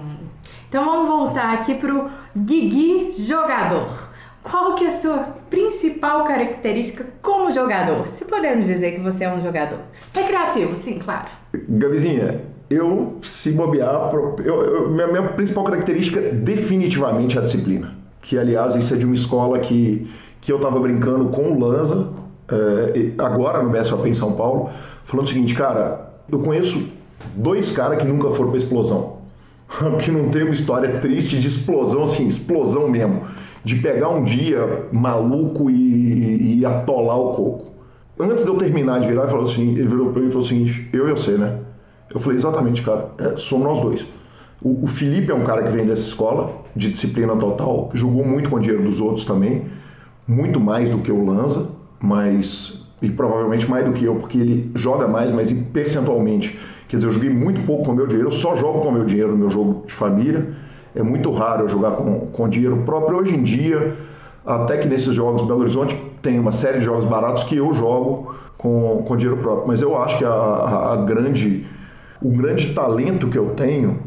Então 0.74 0.86
vamos 0.86 1.08
voltar 1.08 1.54
aqui 1.54 1.72
para 1.74 1.94
o 1.94 2.10
Guigui 2.36 3.14
jogador. 3.16 4.08
Qual 4.42 4.74
que 4.74 4.82
é 4.82 4.88
a 4.88 4.90
sua 4.90 5.18
principal 5.48 6.24
característica 6.24 7.06
como 7.22 7.48
jogador? 7.52 8.04
Se 8.08 8.24
podemos 8.24 8.66
dizer 8.66 8.90
que 8.90 9.00
você 9.00 9.22
é 9.22 9.32
um 9.32 9.40
jogador. 9.40 9.78
Recreativo, 10.12 10.74
sim, 10.74 10.98
claro. 10.98 11.28
Gavizinha, 11.68 12.40
eu, 12.68 13.20
se 13.22 13.52
bobear, 13.52 14.10
eu, 14.12 14.64
eu, 14.64 14.90
minha, 14.90 15.06
minha 15.06 15.22
principal 15.28 15.62
característica 15.62 16.20
definitivamente 16.20 17.36
é 17.36 17.40
a 17.40 17.44
disciplina. 17.44 17.94
Que, 18.20 18.36
aliás, 18.36 18.74
isso 18.74 18.94
é 18.94 18.96
de 18.96 19.06
uma 19.06 19.14
escola 19.14 19.60
que, 19.60 20.10
que 20.40 20.50
eu 20.50 20.56
estava 20.56 20.80
brincando 20.80 21.28
com 21.28 21.52
o 21.52 21.56
Lanza, 21.60 22.08
é, 22.48 23.12
agora 23.16 23.62
no 23.62 23.70
BSOP 23.70 24.08
em 24.08 24.14
São 24.14 24.32
Paulo, 24.32 24.70
falando 25.04 25.26
o 25.26 25.28
seguinte, 25.28 25.54
cara, 25.54 26.10
eu 26.28 26.40
conheço 26.40 26.88
dois 27.36 27.70
caras 27.70 27.96
que 27.96 28.04
nunca 28.04 28.28
foram 28.32 28.50
para 28.50 28.58
explosão. 28.58 29.13
que 30.00 30.10
não 30.10 30.28
tem 30.28 30.42
uma 30.42 30.52
história 30.52 30.98
triste 31.00 31.38
de 31.38 31.48
explosão, 31.48 32.04
assim, 32.04 32.26
explosão 32.26 32.88
mesmo. 32.88 33.22
De 33.64 33.76
pegar 33.76 34.10
um 34.10 34.22
dia 34.22 34.88
maluco 34.92 35.70
e, 35.70 36.58
e 36.58 36.66
atolar 36.66 37.18
o 37.18 37.32
coco. 37.32 37.72
Antes 38.18 38.44
de 38.44 38.50
eu 38.50 38.56
terminar 38.56 39.00
de 39.00 39.08
virar, 39.08 39.22
ele, 39.22 39.30
falou 39.30 39.46
assim, 39.46 39.70
ele 39.70 39.88
virou 39.88 40.12
para 40.12 40.20
mim 40.20 40.28
e 40.28 40.30
falou 40.30 40.46
seguinte, 40.46 40.88
eu 40.92 41.08
e 41.08 41.12
você, 41.12 41.32
né? 41.32 41.60
Eu 42.12 42.20
falei, 42.20 42.38
exatamente, 42.38 42.82
cara, 42.82 43.08
é, 43.18 43.36
somos 43.36 43.66
nós 43.66 43.80
dois. 43.80 44.06
O, 44.62 44.84
o, 44.84 44.86
Felipe 44.86 45.32
é 45.32 45.34
um 45.34 45.44
cara 45.44 45.62
que 45.62 45.70
vem 45.70 45.84
dessa 45.84 46.02
escola, 46.02 46.62
de 46.76 46.90
disciplina 46.90 47.34
total, 47.36 47.90
jogou 47.92 48.24
muito 48.24 48.48
com 48.48 48.56
o 48.56 48.60
dinheiro 48.60 48.84
dos 48.84 49.00
outros 49.00 49.24
também, 49.24 49.64
muito 50.28 50.60
mais 50.60 50.88
do 50.88 50.98
que 50.98 51.10
o 51.10 51.24
Lanza, 51.24 51.68
mas. 51.98 52.86
e 53.02 53.10
provavelmente 53.10 53.68
mais 53.68 53.84
do 53.84 53.92
que 53.92 54.04
eu, 54.04 54.14
porque 54.16 54.38
ele 54.38 54.70
joga 54.74 55.08
mais, 55.08 55.32
mas 55.32 55.52
percentualmente. 55.52 56.58
Quer 56.94 56.98
dizer, 56.98 57.08
eu 57.08 57.12
joguei 57.12 57.30
muito 57.30 57.60
pouco 57.62 57.86
com 57.86 57.90
o 57.90 57.94
meu 57.96 58.06
dinheiro, 58.06 58.28
eu 58.28 58.32
só 58.32 58.54
jogo 58.54 58.82
com 58.82 58.88
o 58.88 58.92
meu 58.92 59.04
dinheiro 59.04 59.32
no 59.32 59.36
meu 59.36 59.50
jogo 59.50 59.84
de 59.84 59.92
família. 59.92 60.50
É 60.94 61.02
muito 61.02 61.32
raro 61.32 61.64
eu 61.64 61.68
jogar 61.68 61.90
com, 61.96 62.28
com 62.32 62.48
dinheiro 62.48 62.76
próprio. 62.86 63.18
Hoje 63.18 63.34
em 63.34 63.42
dia, 63.42 63.96
até 64.46 64.76
que 64.76 64.86
nesses 64.86 65.12
jogos 65.12 65.42
Belo 65.42 65.62
Horizonte 65.62 66.00
tem 66.22 66.38
uma 66.38 66.52
série 66.52 66.78
de 66.78 66.84
jogos 66.84 67.04
baratos 67.04 67.42
que 67.42 67.56
eu 67.56 67.74
jogo 67.74 68.32
com, 68.56 69.02
com 69.04 69.16
dinheiro 69.16 69.42
próprio. 69.42 69.66
Mas 69.66 69.82
eu 69.82 70.00
acho 70.00 70.18
que 70.18 70.24
a, 70.24 70.28
a, 70.30 70.92
a 70.92 70.96
grande 70.98 71.66
o 72.22 72.30
grande 72.30 72.72
talento 72.72 73.26
que 73.26 73.36
eu 73.36 73.50
tenho 73.56 73.98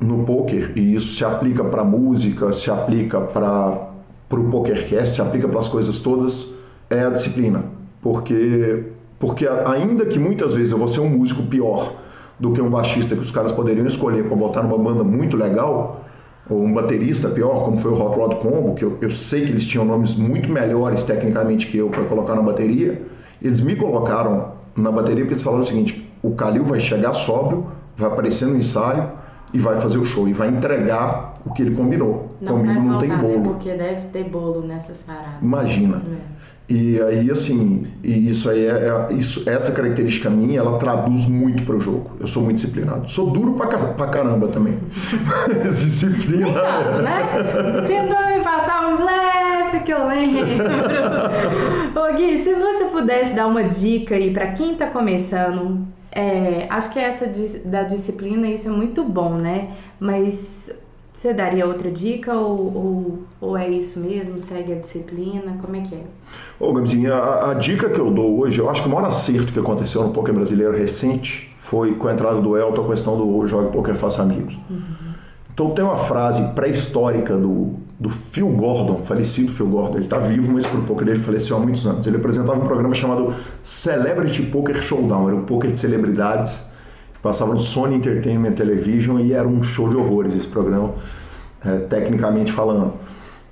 no 0.00 0.24
poker, 0.24 0.72
e 0.74 0.96
isso 0.96 1.14
se 1.14 1.24
aplica 1.24 1.62
para 1.62 1.84
música, 1.84 2.52
se 2.52 2.68
aplica 2.68 3.20
para 3.20 3.90
o 4.32 4.50
PokerCast, 4.50 5.14
se 5.14 5.22
aplica 5.22 5.46
para 5.46 5.60
as 5.60 5.68
coisas 5.68 6.00
todas, 6.00 6.48
é 6.90 7.04
a 7.04 7.10
disciplina. 7.10 7.62
Porque, 8.02 8.86
porque 9.20 9.46
ainda 9.46 10.04
que 10.04 10.18
muitas 10.18 10.52
vezes 10.52 10.72
eu 10.72 10.78
vou 10.78 10.88
ser 10.88 10.98
um 10.98 11.08
músico 11.08 11.44
pior 11.44 12.02
do 12.38 12.52
que 12.52 12.60
um 12.60 12.68
baixista 12.68 13.14
que 13.14 13.22
os 13.22 13.30
caras 13.30 13.52
poderiam 13.52 13.86
escolher 13.86 14.24
para 14.24 14.36
botar 14.36 14.62
numa 14.62 14.78
banda 14.78 15.04
muito 15.04 15.36
legal, 15.36 16.04
ou 16.48 16.62
um 16.62 16.72
baterista 16.72 17.28
pior, 17.28 17.64
como 17.64 17.78
foi 17.78 17.90
o 17.90 17.94
Hot 17.94 18.16
Rod 18.16 18.34
Combo, 18.34 18.74
que 18.74 18.84
eu, 18.84 18.98
eu 19.00 19.10
sei 19.10 19.46
que 19.46 19.50
eles 19.50 19.64
tinham 19.64 19.84
nomes 19.84 20.14
muito 20.14 20.50
melhores 20.50 21.02
tecnicamente 21.02 21.66
que 21.66 21.78
eu 21.78 21.88
para 21.88 22.04
colocar 22.04 22.34
na 22.34 22.42
bateria, 22.42 23.02
eles 23.40 23.60
me 23.60 23.74
colocaram 23.74 24.52
na 24.76 24.90
bateria 24.90 25.22
porque 25.22 25.34
eles 25.34 25.42
falaram 25.42 25.62
o 25.62 25.66
seguinte: 25.66 26.10
o 26.22 26.32
Calil 26.32 26.64
vai 26.64 26.80
chegar 26.80 27.14
sóbrio, 27.14 27.66
vai 27.96 28.10
aparecer 28.10 28.46
no 28.46 28.56
ensaio 28.56 29.10
e 29.52 29.58
vai 29.58 29.78
fazer 29.78 29.98
o 29.98 30.04
show 30.04 30.28
e 30.28 30.32
vai 30.32 30.48
entregar 30.48 31.38
o 31.46 31.52
que 31.52 31.62
ele 31.62 31.74
combinou. 31.74 32.36
Não 32.40 32.58
Comigo 32.58 32.80
não 32.80 32.98
tem 32.98 33.08
bolo. 33.16 33.38
Né? 33.38 33.42
Porque 33.44 33.72
deve 33.72 34.08
ter 34.08 34.24
bolo 34.24 34.66
nessas 34.66 35.02
paradas. 35.02 35.40
Imagina. 35.40 35.98
É. 35.98 36.34
E 36.66 36.98
aí, 37.02 37.30
assim, 37.30 37.86
e 38.02 38.30
isso 38.30 38.48
aí 38.48 38.64
é, 38.64 38.70
é, 38.70 39.12
isso, 39.12 39.48
essa 39.48 39.70
característica 39.70 40.30
minha, 40.30 40.60
ela 40.60 40.78
traduz 40.78 41.26
muito 41.26 41.62
para 41.64 41.76
o 41.76 41.80
jogo. 41.80 42.12
Eu 42.18 42.26
sou 42.26 42.42
muito 42.42 42.56
disciplinado. 42.56 43.08
Sou 43.10 43.30
duro 43.30 43.52
pra, 43.52 43.66
pra 43.66 44.06
caramba 44.06 44.48
também. 44.48 44.78
Mas 45.62 45.80
disciplina. 45.80 46.48
Então, 46.48 47.02
né? 47.02 47.84
Tentou 47.86 48.26
me 48.26 48.42
passar 48.42 48.86
um 48.86 48.96
blefe 48.96 49.84
que 49.84 49.92
eu 49.92 50.08
lembro. 50.08 50.64
Ô 52.00 52.16
Gui, 52.16 52.38
se 52.38 52.54
você 52.54 52.84
pudesse 52.84 53.34
dar 53.34 53.46
uma 53.46 53.64
dica 53.64 54.14
aí 54.14 54.32
para 54.32 54.52
quem 54.52 54.74
tá 54.74 54.86
começando 54.86 55.86
é, 56.14 56.68
acho 56.70 56.92
que 56.92 56.98
essa 56.98 57.26
da 57.64 57.82
disciplina, 57.82 58.46
isso 58.46 58.68
é 58.68 58.70
muito 58.70 59.02
bom, 59.02 59.34
né? 59.34 59.72
Mas 59.98 60.70
você 61.14 61.32
daria 61.32 61.66
outra 61.66 61.90
dica 61.90 62.34
ou, 62.34 62.58
ou, 62.60 63.18
ou, 63.40 63.56
é 63.56 63.68
isso 63.68 64.00
mesmo? 64.00 64.40
Segue 64.40 64.72
a 64.72 64.76
disciplina? 64.76 65.56
Como 65.60 65.76
é 65.76 65.80
que 65.80 65.94
é? 65.94 66.02
Ô, 66.58 66.72
Gabizinha, 66.72 67.14
a, 67.14 67.52
a, 67.52 67.54
dica 67.54 67.88
que 67.88 67.98
eu 67.98 68.10
dou 68.10 68.40
hoje, 68.40 68.58
eu 68.58 68.68
acho 68.68 68.82
que 68.82 68.88
o 68.88 68.92
maior 68.92 69.08
acerto 69.08 69.52
que 69.52 69.58
aconteceu 69.58 70.02
no 70.02 70.10
poker 70.10 70.34
brasileiro 70.34 70.76
recente 70.76 71.50
foi 71.56 71.94
com 71.94 72.08
a 72.08 72.12
entrada 72.12 72.40
do 72.40 72.58
Elton, 72.58 72.84
a 72.84 72.88
questão 72.88 73.16
do 73.16 73.46
jogo 73.46 73.70
poker 73.70 73.94
faça 73.94 74.22
amigos. 74.22 74.58
Uhum. 74.68 74.82
Então 75.54 75.70
tem 75.70 75.84
uma 75.84 75.96
frase 75.96 76.42
pré-histórica 76.52 77.36
do, 77.36 77.74
do 77.98 78.10
Phil 78.10 78.48
Gordon, 78.48 78.98
falecido 79.04 79.52
Phil 79.52 79.68
Gordon. 79.68 79.94
Ele 79.94 80.04
está 80.04 80.18
vivo, 80.18 80.52
mas 80.52 80.66
por 80.66 80.82
pouco 80.82 81.02
ele 81.04 81.14
faleceu 81.14 81.56
há 81.56 81.60
muitos 81.60 81.86
anos. 81.86 82.04
Ele 82.06 82.16
apresentava 82.16 82.58
um 82.58 82.64
programa 82.64 82.92
chamado 82.92 83.32
Celebrity 83.62 84.42
Poker 84.42 84.82
Showdown. 84.82 85.28
Era 85.28 85.36
um 85.36 85.44
poker 85.44 85.70
de 85.70 85.78
celebridades 85.78 86.60
passava 87.24 87.54
no 87.54 87.60
Sony 87.60 87.96
Entertainment 87.96 88.52
Television 88.52 89.18
e 89.18 89.32
era 89.32 89.48
um 89.48 89.62
show 89.62 89.88
de 89.88 89.96
horrores 89.96 90.36
esse 90.36 90.46
programa, 90.46 90.92
é, 91.64 91.78
tecnicamente 91.78 92.52
falando. 92.52 92.92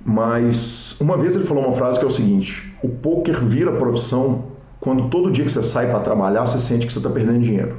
Mas 0.05 0.95
uma 0.99 1.17
vez 1.17 1.35
ele 1.35 1.43
falou 1.43 1.65
uma 1.65 1.73
frase 1.73 1.97
que 1.97 2.05
é 2.05 2.07
o 2.07 2.11
seguinte: 2.11 2.71
o 2.83 2.87
poker 2.87 3.43
vira 3.43 3.71
profissão 3.71 4.45
quando 4.79 5.09
todo 5.09 5.31
dia 5.31 5.43
que 5.43 5.51
você 5.51 5.63
sai 5.63 5.89
para 5.89 5.99
trabalhar 6.01 6.45
você 6.45 6.59
sente 6.59 6.85
que 6.85 6.93
você 6.93 6.99
está 6.99 7.09
perdendo 7.09 7.39
dinheiro. 7.39 7.77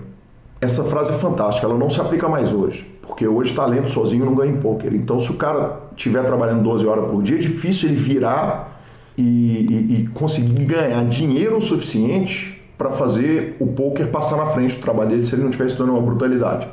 Essa 0.60 0.82
frase 0.82 1.10
é 1.10 1.12
fantástica, 1.12 1.66
ela 1.66 1.78
não 1.78 1.88
se 1.88 2.00
aplica 2.00 2.28
mais 2.28 2.52
hoje, 2.52 2.90
porque 3.02 3.28
hoje 3.28 3.52
talento 3.54 3.90
sozinho 3.90 4.24
não 4.24 4.34
ganha 4.34 4.50
em 4.50 4.56
poker. 4.56 4.92
Então, 4.94 5.20
se 5.20 5.30
o 5.30 5.34
cara 5.34 5.80
estiver 5.96 6.24
trabalhando 6.24 6.62
12 6.64 6.86
horas 6.86 7.08
por 7.08 7.22
dia, 7.22 7.36
é 7.36 7.40
difícil 7.40 7.90
ele 7.90 7.98
virar 7.98 8.80
e, 9.16 9.22
e, 9.22 9.94
e 10.00 10.06
conseguir 10.08 10.64
ganhar 10.64 11.04
dinheiro 11.04 11.58
o 11.58 11.60
suficiente 11.60 12.53
para 12.76 12.90
fazer 12.90 13.56
o 13.60 13.66
poker 13.66 14.08
passar 14.08 14.36
na 14.36 14.46
frente 14.46 14.76
do 14.76 14.82
trabalho 14.82 15.10
dele 15.10 15.26
se 15.26 15.34
ele 15.34 15.42
não 15.42 15.50
estiver 15.50 15.66
estudando 15.66 15.90
uma 15.90 16.02
brutalidade. 16.02 16.68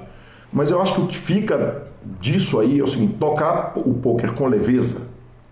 Mas 0.51 0.71
eu 0.71 0.81
acho 0.81 0.95
que 0.95 1.01
o 1.01 1.07
que 1.07 1.17
fica 1.17 1.83
disso 2.19 2.59
aí 2.59 2.79
é 2.79 2.83
o 2.83 2.87
seguinte: 2.87 3.15
tocar 3.19 3.73
o 3.75 3.93
poker 3.93 4.33
com 4.33 4.47
leveza, 4.47 4.97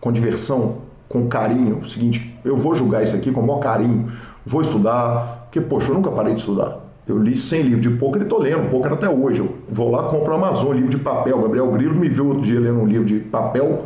com 0.02 0.12
diversão, 0.12 0.78
com 1.08 1.28
carinho. 1.28 1.80
O 1.80 1.88
seguinte, 1.88 2.38
eu 2.44 2.56
vou 2.56 2.76
julgar 2.76 3.04
isso 3.04 3.16
aqui 3.16 3.32
com 3.32 3.42
o 3.42 3.48
maior 3.48 3.60
carinho, 3.60 4.12
vou 4.46 4.62
estudar, 4.62 5.46
porque, 5.46 5.62
poxa, 5.62 5.92
eu 5.92 5.96
nunca 5.96 6.12
parei 6.12 6.34
de 6.34 6.42
estudar. 6.42 6.80
Eu 7.08 7.18
li 7.18 7.36
100 7.36 7.62
livros 7.64 7.82
de 7.82 7.90
poker 7.90 8.22
e 8.22 8.24
estou 8.24 8.40
lendo 8.40 8.70
poker 8.70 8.94
até 8.94 9.10
hoje. 9.10 9.40
Eu 9.40 9.58
vou 9.68 9.90
lá, 9.90 10.04
compro 10.04 10.32
Amazon, 10.34 10.74
livro 10.74 10.92
de 10.92 10.98
papel. 10.98 11.42
Gabriel 11.42 11.72
Grilo 11.72 11.96
me 11.96 12.08
viu 12.08 12.28
outro 12.28 12.44
dia 12.44 12.60
lendo 12.60 12.80
um 12.80 12.86
livro 12.86 13.06
de 13.06 13.20
papel. 13.20 13.86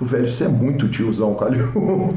Falei, 0.00 0.22
velho, 0.22 0.32
isso 0.32 0.44
é 0.44 0.48
muito 0.48 0.88
tiozão, 0.88 1.34
Calil. 1.34 1.68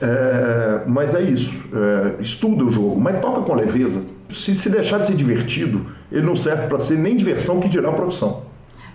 é, 0.00 0.82
mas 0.86 1.14
é 1.14 1.22
isso. 1.22 1.54
É, 1.72 2.20
estuda 2.20 2.64
o 2.64 2.72
jogo, 2.72 3.00
mas 3.00 3.20
toca 3.20 3.42
com 3.42 3.54
leveza. 3.54 4.02
Se, 4.30 4.54
se 4.56 4.68
deixar 4.68 4.98
de 4.98 5.06
ser 5.06 5.14
divertido, 5.14 5.86
ele 6.10 6.26
não 6.26 6.34
serve 6.34 6.66
para 6.66 6.80
ser 6.80 6.98
nem 6.98 7.16
diversão, 7.16 7.60
que 7.60 7.68
dirá 7.68 7.92
profissão. 7.92 8.42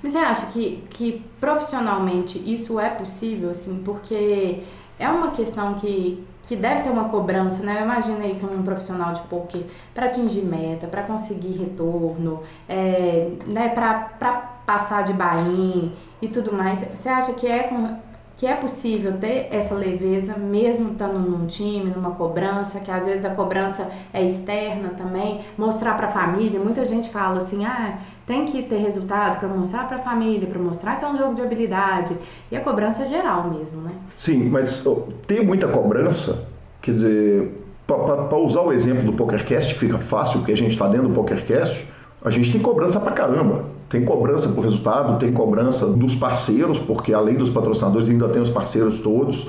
Mas 0.03 0.11
você 0.11 0.17
acha 0.17 0.45
que, 0.47 0.83
que 0.89 1.23
profissionalmente 1.39 2.41
isso 2.45 2.79
é 2.79 2.89
possível, 2.89 3.49
assim? 3.49 3.81
Porque 3.83 4.59
é 4.99 5.09
uma 5.09 5.31
questão 5.31 5.75
que 5.75 6.23
que 6.47 6.55
deve 6.55 6.83
ter 6.83 6.89
uma 6.89 7.09
cobrança, 7.09 7.61
né? 7.61 7.81
Imagina 7.83 8.23
aí 8.23 8.35
que 8.35 8.45
um 8.45 8.63
profissional 8.63 9.13
de 9.13 9.19
poker 9.23 9.63
para 9.93 10.05
atingir 10.05 10.43
meta, 10.43 10.87
para 10.87 11.03
conseguir 11.03 11.57
retorno, 11.57 12.41
é, 12.69 13.31
né? 13.45 13.67
Para 13.69 14.55
passar 14.65 15.03
de 15.03 15.11
bain 15.11 15.91
e 16.21 16.27
tudo 16.29 16.53
mais. 16.53 16.79
Você 16.95 17.09
acha 17.09 17.33
que 17.33 17.45
é 17.45 17.69
que 18.38 18.45
é 18.45 18.54
possível 18.54 19.13
ter 19.17 19.47
essa 19.52 19.73
leveza 19.73 20.38
mesmo 20.38 20.91
estando 20.91 21.17
num 21.17 21.47
time, 21.47 21.91
numa 21.93 22.12
cobrança, 22.12 22.80
que 22.80 22.91
às 22.91 23.04
vezes 23.04 23.26
a 23.26 23.32
cobrança 23.32 23.89
é 24.13 24.23
externa 24.23 24.89
também, 24.89 25.41
mostrar 25.58 25.97
para 25.97 26.08
a 26.08 26.12
família. 26.12 26.60
Muita 26.60 26.86
gente 26.86 27.10
fala 27.10 27.41
assim: 27.41 27.65
"Ah, 27.65 27.97
tem 28.28 28.45
que 28.45 28.62
ter 28.62 28.78
resultado 28.78 29.39
para 29.39 29.50
mostrar 29.50 29.88
para 29.88 29.97
a 29.97 30.02
família, 30.02 30.47
para 30.47 30.60
mostrar 30.60 30.97
que 30.97 31.06
é 31.06 31.08
um 31.08 31.17
jogo 31.17 31.34
de 31.34 31.41
habilidade". 31.41 32.15
E 32.52 32.56
a 32.56 32.62
cobrança 32.62 33.04
é 33.04 33.06
geral 33.08 33.50
mesmo, 33.50 33.82
né? 33.82 33.91
Sim, 34.15 34.50
mas 34.50 34.86
ter 35.26 35.43
muita 35.43 35.67
cobrança, 35.67 36.45
quer 36.80 36.93
dizer, 36.93 37.63
para 37.88 38.38
usar 38.38 38.62
o 38.62 38.71
exemplo 38.71 39.04
do 39.04 39.13
PokerCast, 39.13 39.73
que 39.73 39.80
fica 39.80 39.97
fácil 39.97 40.39
porque 40.39 40.52
a 40.52 40.58
gente 40.58 40.71
está 40.71 40.88
dentro 40.88 41.08
do 41.08 41.13
PokerCast, 41.15 41.88
a 42.23 42.30
gente 42.30 42.52
tem 42.52 42.62
cobrança 42.62 43.00
pra 43.00 43.13
caramba. 43.13 43.76
Tem 43.89 44.04
cobrança 44.04 44.50
por 44.50 44.62
resultado, 44.63 45.17
tem 45.17 45.32
cobrança 45.32 45.88
dos 45.88 46.15
parceiros, 46.15 46.78
porque 46.78 47.13
além 47.13 47.36
dos 47.36 47.50
patrocinadores 47.50 48.10
ainda 48.10 48.28
tem 48.28 48.41
os 48.41 48.50
parceiros 48.50 49.00
todos. 49.00 49.47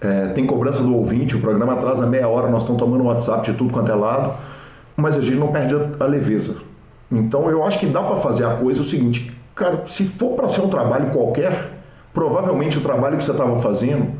É, 0.00 0.28
tem 0.28 0.44
cobrança 0.44 0.82
do 0.82 0.94
ouvinte, 0.94 1.36
o 1.36 1.40
programa 1.40 1.74
atrasa 1.74 2.04
meia 2.06 2.28
hora, 2.28 2.48
nós 2.48 2.64
estamos 2.64 2.80
tomando 2.80 3.04
WhatsApp 3.04 3.50
de 3.50 3.56
tudo 3.56 3.72
quanto 3.72 3.90
é 3.90 3.94
lado, 3.94 4.34
mas 4.96 5.16
a 5.16 5.20
gente 5.20 5.36
não 5.36 5.48
perde 5.48 5.74
a, 5.98 6.04
leveza. 6.04 6.56
Então 7.10 7.48
eu 7.48 7.64
acho 7.64 7.78
que 7.78 7.86
dá 7.86 8.02
para 8.02 8.16
fazer 8.16 8.44
a 8.44 8.56
coisa 8.56 8.82
o 8.82 8.84
seguinte, 8.84 9.34
cara, 9.54 9.84
se 9.86 10.04
for 10.04 10.34
para 10.34 10.48
ser 10.48 10.60
um 10.60 10.68
trabalho 10.68 11.10
qualquer, 11.10 11.80
provavelmente 12.12 12.76
o 12.76 12.82
trabalho 12.82 13.16
que 13.16 13.24
você 13.24 13.30
estava 13.30 13.58
fazendo, 13.62 14.10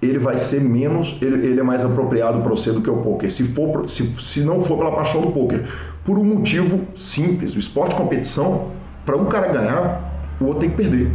ele 0.00 0.18
vai 0.18 0.38
ser 0.38 0.60
menos, 0.60 1.16
ele, 1.20 1.46
ele 1.46 1.58
é 1.58 1.62
mais 1.62 1.84
apropriado 1.84 2.40
para 2.40 2.50
você 2.50 2.70
do 2.70 2.80
que 2.80 2.90
o 2.90 2.98
poker. 2.98 3.32
Se 3.32 3.42
for, 3.42 3.88
se, 3.88 4.06
se 4.20 4.40
não 4.40 4.60
for 4.60 4.76
pela 4.78 4.92
paixão 4.92 5.22
do 5.22 5.32
poker, 5.32 5.64
por 6.04 6.18
um 6.18 6.24
motivo 6.24 6.82
simples, 6.94 7.56
o 7.56 7.58
esporte 7.58 7.90
de 7.90 7.96
competição 7.96 8.68
para 9.04 9.16
um 9.16 9.26
cara 9.26 9.48
ganhar, 9.48 10.34
o 10.40 10.46
outro 10.46 10.60
tem 10.60 10.70
que 10.70 10.76
perder. 10.76 11.10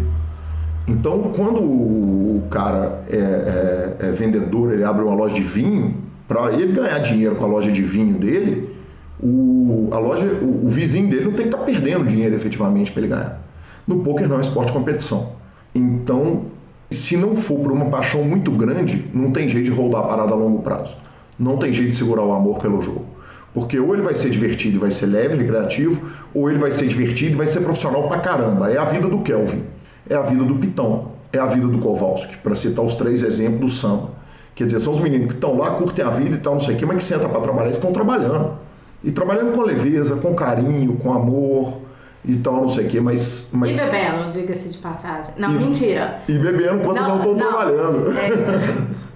Então, 0.87 1.31
quando 1.35 1.61
o 1.61 2.43
cara 2.49 3.03
é, 3.09 3.17
é, 3.17 4.07
é 4.07 4.11
vendedor, 4.11 4.73
ele 4.73 4.83
abre 4.83 5.03
uma 5.03 5.13
loja 5.13 5.35
de 5.35 5.41
vinho, 5.41 5.95
para 6.27 6.51
ele 6.53 6.73
ganhar 6.73 6.99
dinheiro 6.99 7.35
com 7.35 7.45
a 7.45 7.47
loja 7.47 7.71
de 7.71 7.81
vinho 7.81 8.17
dele, 8.17 8.75
o, 9.21 9.89
a 9.91 9.99
loja, 9.99 10.25
o, 10.25 10.65
o 10.65 10.69
vizinho 10.69 11.09
dele 11.09 11.25
não 11.25 11.33
tem 11.33 11.47
que 11.47 11.55
estar 11.55 11.57
tá 11.57 11.63
perdendo 11.63 12.05
dinheiro 12.05 12.35
efetivamente 12.35 12.91
para 12.91 13.01
ele 13.01 13.09
ganhar. 13.09 13.41
No 13.85 13.99
poker 13.99 14.27
não 14.27 14.37
é 14.37 14.41
esporte 14.41 14.67
de 14.67 14.73
competição. 14.73 15.33
Então, 15.73 16.45
se 16.91 17.17
não 17.17 17.35
for 17.35 17.59
por 17.59 17.71
uma 17.71 17.85
paixão 17.85 18.23
muito 18.23 18.51
grande, 18.51 19.05
não 19.13 19.31
tem 19.31 19.49
jeito 19.49 19.65
de 19.65 19.71
rodar 19.71 20.01
a 20.01 20.07
parada 20.07 20.31
a 20.31 20.35
longo 20.35 20.61
prazo. 20.61 20.95
Não 21.37 21.57
tem 21.57 21.73
jeito 21.73 21.89
de 21.89 21.95
segurar 21.95 22.23
o 22.23 22.33
amor 22.33 22.59
pelo 22.59 22.81
jogo. 22.81 23.05
Porque 23.53 23.79
ou 23.79 23.93
ele 23.93 24.03
vai 24.03 24.15
ser 24.15 24.29
divertido 24.29 24.77
e 24.77 24.79
vai 24.79 24.91
ser 24.91 25.07
leve, 25.07 25.35
recreativo, 25.35 26.09
ou 26.33 26.49
ele 26.49 26.59
vai 26.59 26.71
ser 26.71 26.87
divertido 26.87 27.33
e 27.33 27.35
vai 27.35 27.47
ser 27.47 27.61
profissional 27.61 28.07
pra 28.07 28.19
caramba. 28.19 28.71
É 28.71 28.77
a 28.77 28.85
vida 28.85 29.07
do 29.07 29.19
Kelvin, 29.19 29.63
é 30.09 30.15
a 30.15 30.21
vida 30.21 30.43
do 30.43 30.55
Pitão, 30.55 31.11
é 31.33 31.39
a 31.39 31.45
vida 31.45 31.67
do 31.67 31.79
Kowalski, 31.79 32.37
para 32.37 32.55
citar 32.55 32.85
os 32.85 32.95
três 32.95 33.23
exemplos 33.23 33.59
do 33.59 33.69
samba. 33.71 34.09
Quer 34.53 34.65
dizer, 34.65 34.79
são 34.81 34.93
os 34.93 34.99
meninos 34.99 35.27
que 35.27 35.33
estão 35.33 35.57
lá, 35.57 35.71
curtem 35.71 36.03
a 36.03 36.09
vida 36.09 36.35
e 36.35 36.39
tal, 36.39 36.53
não 36.53 36.59
sei 36.59 36.75
o 36.75 36.77
quê, 36.77 36.85
mas 36.85 36.97
que 36.97 37.03
sentam 37.03 37.29
para 37.29 37.39
trabalhar, 37.39 37.69
estão 37.69 37.91
trabalhando. 37.93 38.57
E 39.03 39.11
trabalhando 39.11 39.53
com 39.53 39.61
leveza, 39.61 40.17
com 40.17 40.35
carinho, 40.35 40.97
com 40.97 41.13
amor 41.13 41.79
e 42.25 42.35
tal, 42.35 42.61
não 42.61 42.69
sei 42.69 42.85
o 42.85 42.89
quê, 42.89 42.99
mas, 42.99 43.47
mas... 43.53 43.79
E 43.79 43.81
bebendo, 43.81 44.31
diga-se 44.31 44.69
de 44.69 44.77
passagem. 44.77 45.33
Não, 45.37 45.51
e, 45.51 45.59
mentira. 45.59 46.19
E 46.27 46.33
bebendo 46.37 46.83
quando 46.83 46.97
não 46.97 47.17
estão 47.17 47.37
trabalhando. 47.37 48.11
É... 48.17 48.29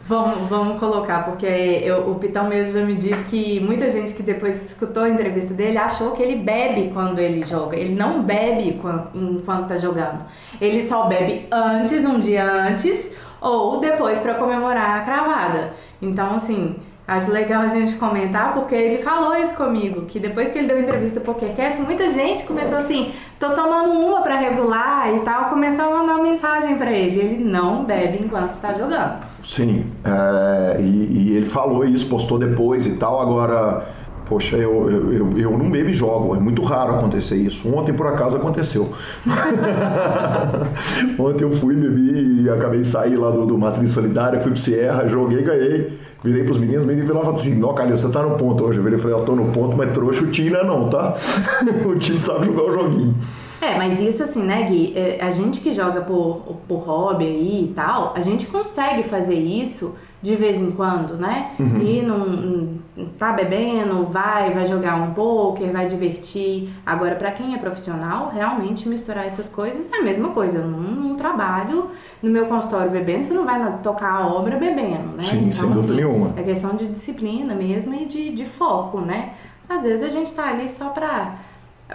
Vamos, 0.06 0.50
vamos 0.50 0.80
colocar, 0.80 1.24
porque 1.24 1.46
eu, 1.46 2.12
o 2.12 2.16
Pitão 2.16 2.50
mesmo 2.50 2.74
já 2.74 2.86
me 2.86 2.96
disse 2.96 3.24
que 3.26 3.62
muita 3.62 3.90
gente 3.90 4.14
que 4.14 4.22
depois 4.22 4.62
escutou 4.66 5.04
a 5.04 5.10
entrevista 5.10 5.54
dele 5.54 5.78
achou 5.78 6.12
que 6.12 6.22
ele 6.22 6.36
bebe 6.44 6.92
quando 6.94 7.20
ele 7.20 7.46
joga. 7.46 7.78
Ele 7.78 7.96
não 7.96 8.22
bebe 8.22 8.68
enquanto 8.68 9.68
tá 9.68 9.78
jogando. 9.78 10.26
Ele 10.60 10.82
só 10.82 11.08
bebe 11.08 11.48
antes, 11.50 12.04
um 12.04 12.20
dia 12.20 12.44
antes, 12.44 13.10
ou 13.40 13.80
depois 13.80 14.20
para 14.20 14.34
comemorar 14.34 15.00
a 15.00 15.04
cravada. 15.06 15.74
Então, 16.02 16.36
assim, 16.36 16.76
Acho 17.06 17.32
legal 17.32 17.62
a 17.62 17.68
gente 17.68 17.96
comentar, 17.96 18.54
porque 18.54 18.74
ele 18.74 19.04
falou 19.04 19.36
isso 19.36 19.56
comigo, 19.56 20.06
que 20.06 20.20
depois 20.20 20.50
que 20.50 20.58
ele 20.58 20.68
deu 20.68 20.80
entrevista 20.80 21.20
pro 21.20 21.34
PokerCast, 21.34 21.82
muita 21.82 22.08
gente 22.08 22.46
começou 22.46 22.78
assim, 22.78 23.12
tô 23.38 23.50
tomando 23.50 23.92
uma 23.92 24.22
para 24.22 24.38
regular 24.38 25.14
e 25.14 25.20
tal, 25.20 25.50
começou 25.50 25.84
a 25.84 25.90
mandar 25.90 26.16
uma 26.16 26.24
mensagem 26.24 26.78
para 26.78 26.92
ele. 26.92 27.20
Ele 27.20 27.44
não 27.44 27.84
bebe 27.84 28.24
enquanto 28.24 28.52
está 28.52 28.74
jogando. 28.74 29.18
Sim, 29.44 29.86
é, 30.06 30.80
e, 30.80 31.32
e 31.34 31.36
ele 31.36 31.46
falou 31.46 31.84
isso, 31.84 32.08
postou 32.08 32.40
depois 32.40 32.88
e 32.88 32.96
tal, 32.96 33.22
agora 33.22 33.86
Poxa, 34.26 34.56
eu, 34.56 34.90
eu, 34.90 35.14
eu, 35.14 35.38
eu, 35.38 35.58
não 35.58 35.70
bebo 35.70 35.90
e 35.90 35.94
jogo, 35.94 36.36
é 36.36 36.40
muito 36.40 36.62
raro 36.62 36.96
acontecer 36.96 37.36
isso. 37.36 37.68
Ontem, 37.68 37.94
por 37.94 38.08
acaso, 38.08 38.38
aconteceu. 38.38 38.92
Ontem 41.20 41.44
eu 41.44 41.52
fui, 41.52 41.76
bebi 41.76 42.44
e 42.44 42.50
acabei 42.50 42.82
de 42.82 42.88
sair 42.88 43.18
lá 43.18 43.30
do, 43.32 43.46
do 43.46 43.58
Matriz 43.58 43.92
Solidária, 43.92 44.40
fui 44.40 44.52
pro 44.52 44.60
Sierra, 44.60 45.08
joguei, 45.08 45.42
ganhei. 45.42 46.00
Virei 46.24 46.46
pros 46.46 46.58
meninos, 46.58 46.84
os 46.84 46.88
meninos 46.88 47.10
viraram 47.10 47.32
assim, 47.32 47.54
não, 47.56 47.74
Calil, 47.74 47.98
você 47.98 48.10
tá 48.10 48.24
no 48.24 48.38
ponto 48.38 48.64
hoje. 48.64 48.80
Eu 48.80 48.84
virei 48.84 48.98
e 48.98 49.02
falei, 49.02 49.18
eu 49.18 49.26
tô 49.26 49.36
no 49.36 49.52
ponto, 49.52 49.76
mas 49.76 49.92
trouxa 49.92 50.24
o 50.24 50.28
Tim 50.28 50.52
não 50.52 50.60
é 50.62 50.66
não, 50.66 50.90
tá? 50.90 51.16
o 51.86 51.96
Tim 52.00 52.18
sabe 52.18 52.46
jogar 52.46 52.64
o 52.64 52.72
joguinho. 52.72 53.14
É, 53.60 53.78
mas 53.78 54.00
isso 54.00 54.24
assim, 54.24 54.42
né, 54.42 54.64
Gui? 54.70 54.94
É, 54.96 55.20
a 55.22 55.32
gente 55.32 55.60
que 55.60 55.74
joga 55.74 56.02
por, 56.02 56.58
por 56.68 56.80
hobby 56.80 57.26
aí 57.26 57.66
e 57.66 57.74
tal, 57.74 58.14
a 58.16 58.22
gente 58.22 58.46
consegue 58.48 59.04
fazer 59.04 59.36
isso 59.36 59.96
de 60.24 60.38
vez 60.38 60.60
em 60.62 60.72
quando, 60.72 61.18
né? 61.18 61.52
Uhum. 61.60 61.82
E 61.82 62.02
não, 62.02 62.80
tá 63.20 63.34
bebendo, 63.34 64.06
vai, 64.06 64.54
vai 64.54 64.66
jogar 64.66 64.96
um 64.96 65.14
poker, 65.14 65.70
vai 65.70 65.86
divertir. 65.86 66.70
Agora, 66.86 67.16
para 67.16 67.30
quem 67.32 67.54
é 67.54 67.58
profissional, 67.58 68.32
realmente 68.34 68.88
misturar 68.88 69.28
essas 69.28 69.50
coisas 69.50 69.92
é 69.92 69.98
a 69.98 70.02
mesma 70.02 70.30
coisa. 70.30 70.60
Eu 70.60 70.68
não, 70.68 70.80
não 70.80 71.16
trabalho 71.18 71.92
no 72.22 72.30
meu 72.30 72.46
consultório 72.46 72.90
bebendo, 72.90 73.26
você 73.26 73.34
não 73.34 73.44
vai 73.44 73.80
tocar 73.84 74.14
a 74.14 74.26
obra 74.26 74.56
bebendo, 74.56 75.18
né? 75.18 75.24
Sim, 75.24 75.40
então, 75.40 75.52
sem 75.52 75.68
dúvida 75.68 75.94
assim, 75.94 75.96
nenhuma. 75.96 76.34
É 76.38 76.44
questão 76.44 76.76
de 76.78 76.88
disciplina 76.88 77.54
mesmo 77.54 77.94
e 77.94 78.06
de, 78.06 78.32
de 78.32 78.46
foco, 78.46 79.02
né? 79.02 79.34
Às 79.68 79.82
vezes 79.82 80.04
a 80.04 80.10
gente 80.10 80.32
tá 80.34 80.48
ali 80.48 80.70
só 80.70 80.90
pra 80.90 81.36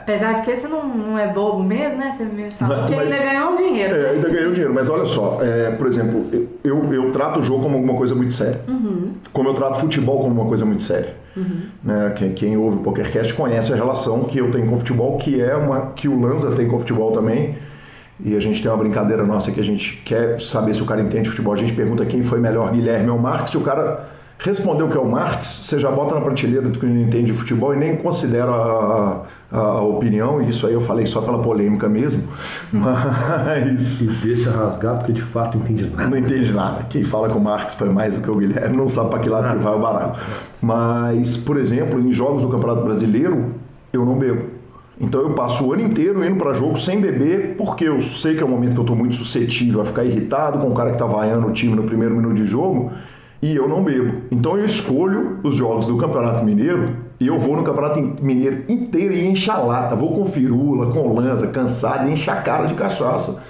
Apesar 0.02 0.32
de 0.32 0.42
que 0.42 0.50
esse 0.50 0.66
não, 0.66 0.86
não 0.88 1.18
é 1.18 1.28
bobo 1.32 1.62
mesmo, 1.62 1.98
né? 1.98 2.14
Você 2.16 2.24
mesmo 2.24 2.58
falou 2.58 2.86
que 2.86 2.94
ainda 2.94 3.16
ganhou 3.16 3.50
um 3.50 3.56
dinheiro. 3.56 3.94
É, 3.94 4.10
ainda 4.10 4.28
ganhou 4.28 4.52
dinheiro. 4.52 4.74
Mas 4.74 4.88
olha 4.88 5.04
só, 5.04 5.38
é, 5.42 5.70
por 5.72 5.86
exemplo, 5.86 6.24
eu, 6.64 6.92
eu 6.92 7.12
trato 7.12 7.40
o 7.40 7.42
jogo 7.42 7.62
como 7.62 7.76
alguma 7.76 7.94
coisa 7.94 8.14
muito 8.14 8.34
séria. 8.34 8.60
Uhum. 8.68 9.12
Como 9.32 9.48
eu 9.48 9.54
trato 9.54 9.78
futebol 9.78 10.20
como 10.20 10.40
uma 10.40 10.46
coisa 10.46 10.64
muito 10.64 10.82
séria. 10.82 11.14
Uhum. 11.36 11.62
Né? 11.82 12.12
Quem, 12.16 12.32
quem 12.32 12.56
ouve 12.56 12.78
o 12.78 12.80
PokerCast 12.80 13.34
conhece 13.34 13.72
a 13.72 13.76
relação 13.76 14.24
que 14.24 14.38
eu 14.38 14.50
tenho 14.50 14.66
com 14.66 14.76
o 14.76 14.78
futebol, 14.78 15.18
que 15.18 15.40
é 15.40 15.54
uma 15.54 15.92
que 15.92 16.08
o 16.08 16.20
Lanza 16.20 16.50
tem 16.52 16.68
com 16.68 16.76
o 16.76 16.80
futebol 16.80 17.12
também. 17.12 17.56
E 18.24 18.36
a 18.36 18.40
gente 18.40 18.60
tem 18.60 18.70
uma 18.70 18.76
brincadeira 18.76 19.24
nossa 19.24 19.52
que 19.52 19.60
a 19.60 19.64
gente 19.64 20.02
quer 20.04 20.40
saber 20.40 20.74
se 20.74 20.82
o 20.82 20.86
cara 20.86 21.00
entende 21.00 21.28
futebol. 21.28 21.52
A 21.52 21.56
gente 21.56 21.72
pergunta 21.72 22.04
quem 22.04 22.22
foi 22.22 22.40
melhor, 22.40 22.70
Guilherme 22.72 23.10
ou 23.10 23.18
Marcos. 23.18 23.50
Se 23.50 23.56
o 23.56 23.60
cara 23.60 24.08
respondeu 24.38 24.88
que 24.88 24.96
é 24.96 25.00
o 25.00 25.08
Marx, 25.08 25.60
você 25.64 25.78
já 25.78 25.90
bota 25.90 26.14
na 26.14 26.20
prateleira 26.20 26.68
do 26.68 26.78
que 26.78 26.86
não 26.86 27.02
entende 27.02 27.32
de 27.32 27.38
futebol 27.38 27.74
e 27.74 27.76
nem 27.76 27.96
considera 27.96 28.50
a, 28.50 29.22
a, 29.50 29.58
a, 29.58 29.82
opinião, 29.82 30.40
e 30.40 30.48
isso 30.48 30.66
aí 30.66 30.72
eu 30.72 30.80
falei 30.80 31.06
só 31.06 31.20
pela 31.20 31.40
polêmica 31.42 31.88
mesmo, 31.88 32.22
mas... 32.72 34.00
E 34.00 34.06
deixa 34.06 34.50
rasgar 34.50 34.98
porque 34.98 35.12
de 35.12 35.22
fato 35.22 35.58
não 35.58 35.64
entende 35.64 35.90
nada. 35.90 36.08
Não 36.08 36.18
entende 36.18 36.52
nada. 36.52 36.86
Quem 36.88 37.02
fala 37.02 37.28
que 37.28 37.36
o 37.36 37.40
Marx 37.40 37.74
foi 37.74 37.88
mais 37.88 38.14
do 38.14 38.20
que 38.20 38.30
o 38.30 38.36
Guilherme 38.36 38.76
não 38.76 38.88
sabe 38.88 39.10
para 39.10 39.18
que 39.18 39.28
lado 39.28 39.56
que 39.56 39.62
vai 39.62 39.74
o 39.74 39.80
baralho. 39.80 40.12
Mas, 40.62 41.36
por 41.36 41.58
exemplo, 41.58 42.00
em 42.00 42.12
jogos 42.12 42.42
do 42.42 42.48
Campeonato 42.48 42.84
Brasileiro, 42.84 43.54
eu 43.92 44.04
não 44.04 44.16
bebo. 44.16 44.58
Então 45.00 45.20
eu 45.20 45.30
passo 45.30 45.64
o 45.64 45.72
ano 45.72 45.82
inteiro 45.82 46.24
indo 46.24 46.36
para 46.36 46.52
jogo 46.54 46.76
sem 46.76 47.00
beber, 47.00 47.54
porque 47.56 47.84
eu 47.84 48.00
sei 48.02 48.34
que 48.34 48.42
é 48.42 48.46
um 48.46 48.48
momento 48.48 48.72
que 48.72 48.78
eu 48.78 48.82
estou 48.82 48.96
muito 48.96 49.14
suscetível 49.14 49.80
a 49.80 49.84
ficar 49.84 50.04
irritado 50.04 50.58
com 50.58 50.68
o 50.68 50.74
cara 50.74 50.90
que 50.90 50.96
está 50.96 51.06
vaiando 51.06 51.46
o 51.46 51.52
time 51.52 51.74
no 51.74 51.84
primeiro 51.84 52.16
minuto 52.16 52.34
de 52.34 52.44
jogo, 52.44 52.90
e 53.40 53.54
eu 53.54 53.68
não 53.68 53.82
bebo. 53.82 54.22
Então 54.30 54.56
eu 54.56 54.64
escolho 54.64 55.38
os 55.42 55.54
jogos 55.54 55.86
do 55.86 55.96
Campeonato 55.96 56.44
Mineiro 56.44 56.96
e 57.20 57.26
eu 57.26 57.38
vou 57.38 57.56
no 57.56 57.62
Campeonato 57.62 58.00
Mineiro 58.22 58.64
inteiro 58.68 59.14
e 59.14 59.26
encher 59.26 59.52
a 59.52 59.58
lata. 59.58 59.96
Vou 59.96 60.12
com 60.12 60.24
firula, 60.24 60.92
com 60.92 61.12
lança, 61.14 61.46
cansado 61.46 62.08
e 62.08 62.12
encher 62.12 62.30
a 62.30 62.42
cara 62.42 62.66
de 62.66 62.74
cachaça 62.74 63.40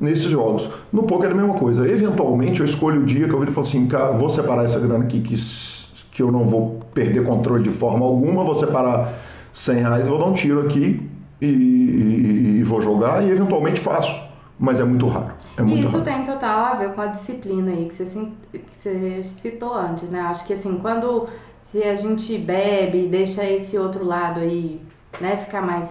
nesses 0.00 0.30
jogos. 0.30 0.68
No 0.92 1.04
poker 1.04 1.30
é 1.30 1.32
a 1.32 1.36
mesma 1.36 1.54
coisa. 1.54 1.88
Eventualmente 1.88 2.60
eu 2.60 2.66
escolho 2.66 3.02
o 3.02 3.04
dia 3.04 3.26
que 3.26 3.32
eu 3.32 3.38
vou 3.38 3.48
e 3.48 3.50
falo 3.50 3.66
assim, 3.66 3.86
cara, 3.86 4.12
vou 4.12 4.28
separar 4.28 4.64
essa 4.64 4.78
grana 4.78 5.04
aqui 5.04 5.20
que, 5.20 5.34
que 6.12 6.22
eu 6.22 6.30
não 6.30 6.44
vou 6.44 6.80
perder 6.92 7.24
controle 7.24 7.62
de 7.62 7.70
forma 7.70 8.04
alguma, 8.04 8.44
vou 8.44 8.54
separar 8.54 9.14
100 9.52 9.76
reais, 9.76 10.08
vou 10.08 10.18
dar 10.18 10.26
um 10.26 10.32
tiro 10.32 10.60
aqui 10.60 11.08
e, 11.40 11.46
e, 11.46 12.56
e 12.58 12.62
vou 12.62 12.82
jogar 12.82 13.22
e 13.22 13.30
eventualmente 13.30 13.80
faço 13.80 14.25
mas 14.58 14.80
é 14.80 14.84
muito 14.84 15.06
raro. 15.06 15.34
É 15.56 15.62
muito 15.62 15.86
Isso 15.86 15.98
raro. 15.98 16.04
tem 16.04 16.24
total 16.24 16.64
a 16.64 16.74
ver 16.74 16.92
com 16.92 17.00
a 17.00 17.06
disciplina 17.06 17.72
aí 17.72 17.88
que 17.88 17.94
você, 17.94 18.28
que 18.52 18.76
você 18.76 19.22
citou 19.22 19.74
antes, 19.74 20.08
né? 20.08 20.20
Acho 20.20 20.46
que 20.46 20.52
assim, 20.52 20.78
quando 20.78 21.28
se 21.62 21.82
a 21.82 21.96
gente 21.96 22.38
bebe 22.38 23.04
e 23.04 23.08
deixa 23.08 23.44
esse 23.44 23.76
outro 23.76 24.04
lado 24.04 24.40
aí, 24.40 24.80
né, 25.20 25.36
ficar 25.36 25.60
mais. 25.60 25.90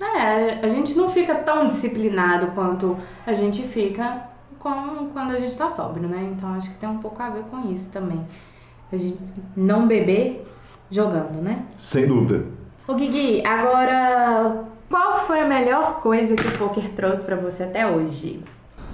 É, 0.00 0.64
a 0.64 0.68
gente 0.68 0.94
não 0.94 1.08
fica 1.08 1.34
tão 1.36 1.68
disciplinado 1.68 2.48
quanto 2.48 2.96
a 3.26 3.32
gente 3.32 3.62
fica 3.62 4.28
com, 4.58 5.08
quando 5.12 5.32
a 5.32 5.40
gente 5.40 5.56
tá 5.56 5.68
sóbrio, 5.68 6.08
né? 6.08 6.32
Então 6.36 6.54
acho 6.54 6.70
que 6.70 6.78
tem 6.78 6.88
um 6.88 6.98
pouco 6.98 7.22
a 7.22 7.30
ver 7.30 7.42
com 7.44 7.72
isso 7.72 7.90
também. 7.90 8.24
A 8.92 8.96
gente 8.96 9.24
não 9.56 9.86
beber 9.86 10.46
jogando, 10.90 11.42
né? 11.42 11.64
Sem 11.76 12.06
dúvida. 12.06 12.44
Ô 12.86 12.94
Guigui, 12.94 13.44
agora 13.46 14.64
qual 14.88 15.18
foi 15.26 15.40
a 15.40 15.46
melhor 15.46 16.00
coisa 16.00 16.34
que 16.34 16.46
o 16.46 16.58
poker 16.58 16.90
trouxe 16.90 17.24
para 17.24 17.36
você 17.36 17.64
até 17.64 17.86
hoje? 17.86 18.40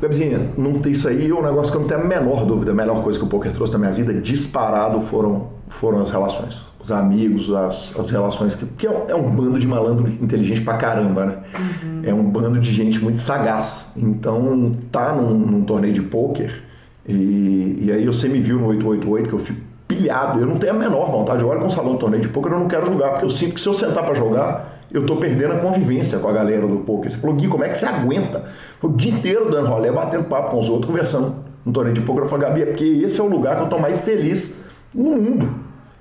Gabizinha, 0.00 0.50
não 0.56 0.78
tem 0.78 0.92
isso 0.92 1.08
aí 1.08 1.28
é 1.28 1.34
um 1.34 1.42
negócio 1.42 1.70
que 1.70 1.76
eu 1.76 1.82
não 1.82 1.88
tenho 1.88 2.00
a 2.00 2.04
menor 2.04 2.46
dúvida. 2.46 2.72
A 2.72 2.74
melhor 2.74 3.02
coisa 3.02 3.18
que 3.18 3.24
o 3.24 3.28
poker 3.28 3.52
trouxe 3.52 3.74
na 3.74 3.80
minha 3.80 3.92
vida, 3.92 4.14
disparado, 4.14 5.00
foram, 5.02 5.48
foram 5.68 6.00
as 6.00 6.10
relações. 6.10 6.56
Os 6.82 6.90
amigos, 6.90 7.52
as, 7.52 7.94
as 7.98 8.10
relações. 8.10 8.54
Que, 8.54 8.64
que 8.64 8.86
é, 8.86 8.90
um, 8.90 9.10
é 9.10 9.14
um 9.14 9.30
bando 9.30 9.58
de 9.58 9.66
malandro 9.66 10.08
inteligente 10.08 10.62
pra 10.62 10.78
caramba, 10.78 11.26
né? 11.26 11.38
Uhum. 11.58 12.00
É 12.02 12.14
um 12.14 12.24
bando 12.24 12.58
de 12.58 12.72
gente 12.72 12.98
muito 12.98 13.20
sagaz. 13.20 13.86
Então, 13.94 14.72
tá 14.90 15.12
num, 15.14 15.34
num 15.34 15.64
torneio 15.64 15.92
de 15.92 16.00
poker. 16.00 16.62
E, 17.06 17.80
e 17.82 17.92
aí 17.92 18.06
você 18.06 18.26
me 18.26 18.40
viu 18.40 18.58
no 18.58 18.68
888 18.68 19.28
que 19.28 19.34
eu 19.34 19.38
fico 19.38 19.60
pilhado. 19.86 20.40
Eu 20.40 20.46
não 20.46 20.56
tenho 20.56 20.72
a 20.72 20.76
menor 20.78 21.10
vontade. 21.10 21.42
Eu 21.42 21.48
olho 21.48 21.60
com 21.60 21.66
um 21.66 21.70
salão 21.70 21.92
de 21.94 21.98
torneio 21.98 22.22
de 22.22 22.28
poker, 22.28 22.52
eu 22.52 22.60
não 22.60 22.68
quero 22.68 22.86
jogar, 22.86 23.10
porque 23.10 23.26
eu 23.26 23.30
sinto 23.30 23.54
que 23.54 23.60
se 23.60 23.68
eu 23.68 23.74
sentar 23.74 24.02
para 24.02 24.14
jogar 24.14 24.79
eu 24.92 25.06
tô 25.06 25.16
perdendo 25.16 25.54
a 25.54 25.58
convivência 25.58 26.18
com 26.18 26.28
a 26.28 26.32
galera 26.32 26.66
do 26.66 26.78
poker. 26.78 27.10
Você 27.10 27.16
falou, 27.16 27.36
Gui, 27.36 27.48
como 27.48 27.64
é 27.64 27.68
que 27.68 27.78
você 27.78 27.86
aguenta? 27.86 28.44
O 28.82 28.88
dia 28.88 29.12
inteiro 29.12 29.50
dando 29.50 29.68
rolê, 29.68 29.90
batendo 29.90 30.24
papo 30.24 30.50
com 30.50 30.58
os 30.58 30.68
outros, 30.68 30.90
conversando 30.90 31.36
no 31.64 31.72
torneio 31.72 31.94
de 31.94 32.00
poker. 32.00 32.24
Eu 32.24 32.28
falei, 32.28 32.48
Gabi, 32.48 32.62
é 32.62 32.66
porque 32.66 32.84
esse 32.84 33.20
é 33.20 33.22
o 33.22 33.28
lugar 33.28 33.56
que 33.56 33.62
eu 33.62 33.68
tô 33.68 33.78
mais 33.78 34.00
feliz 34.00 34.52
no 34.92 35.10
mundo. 35.10 35.48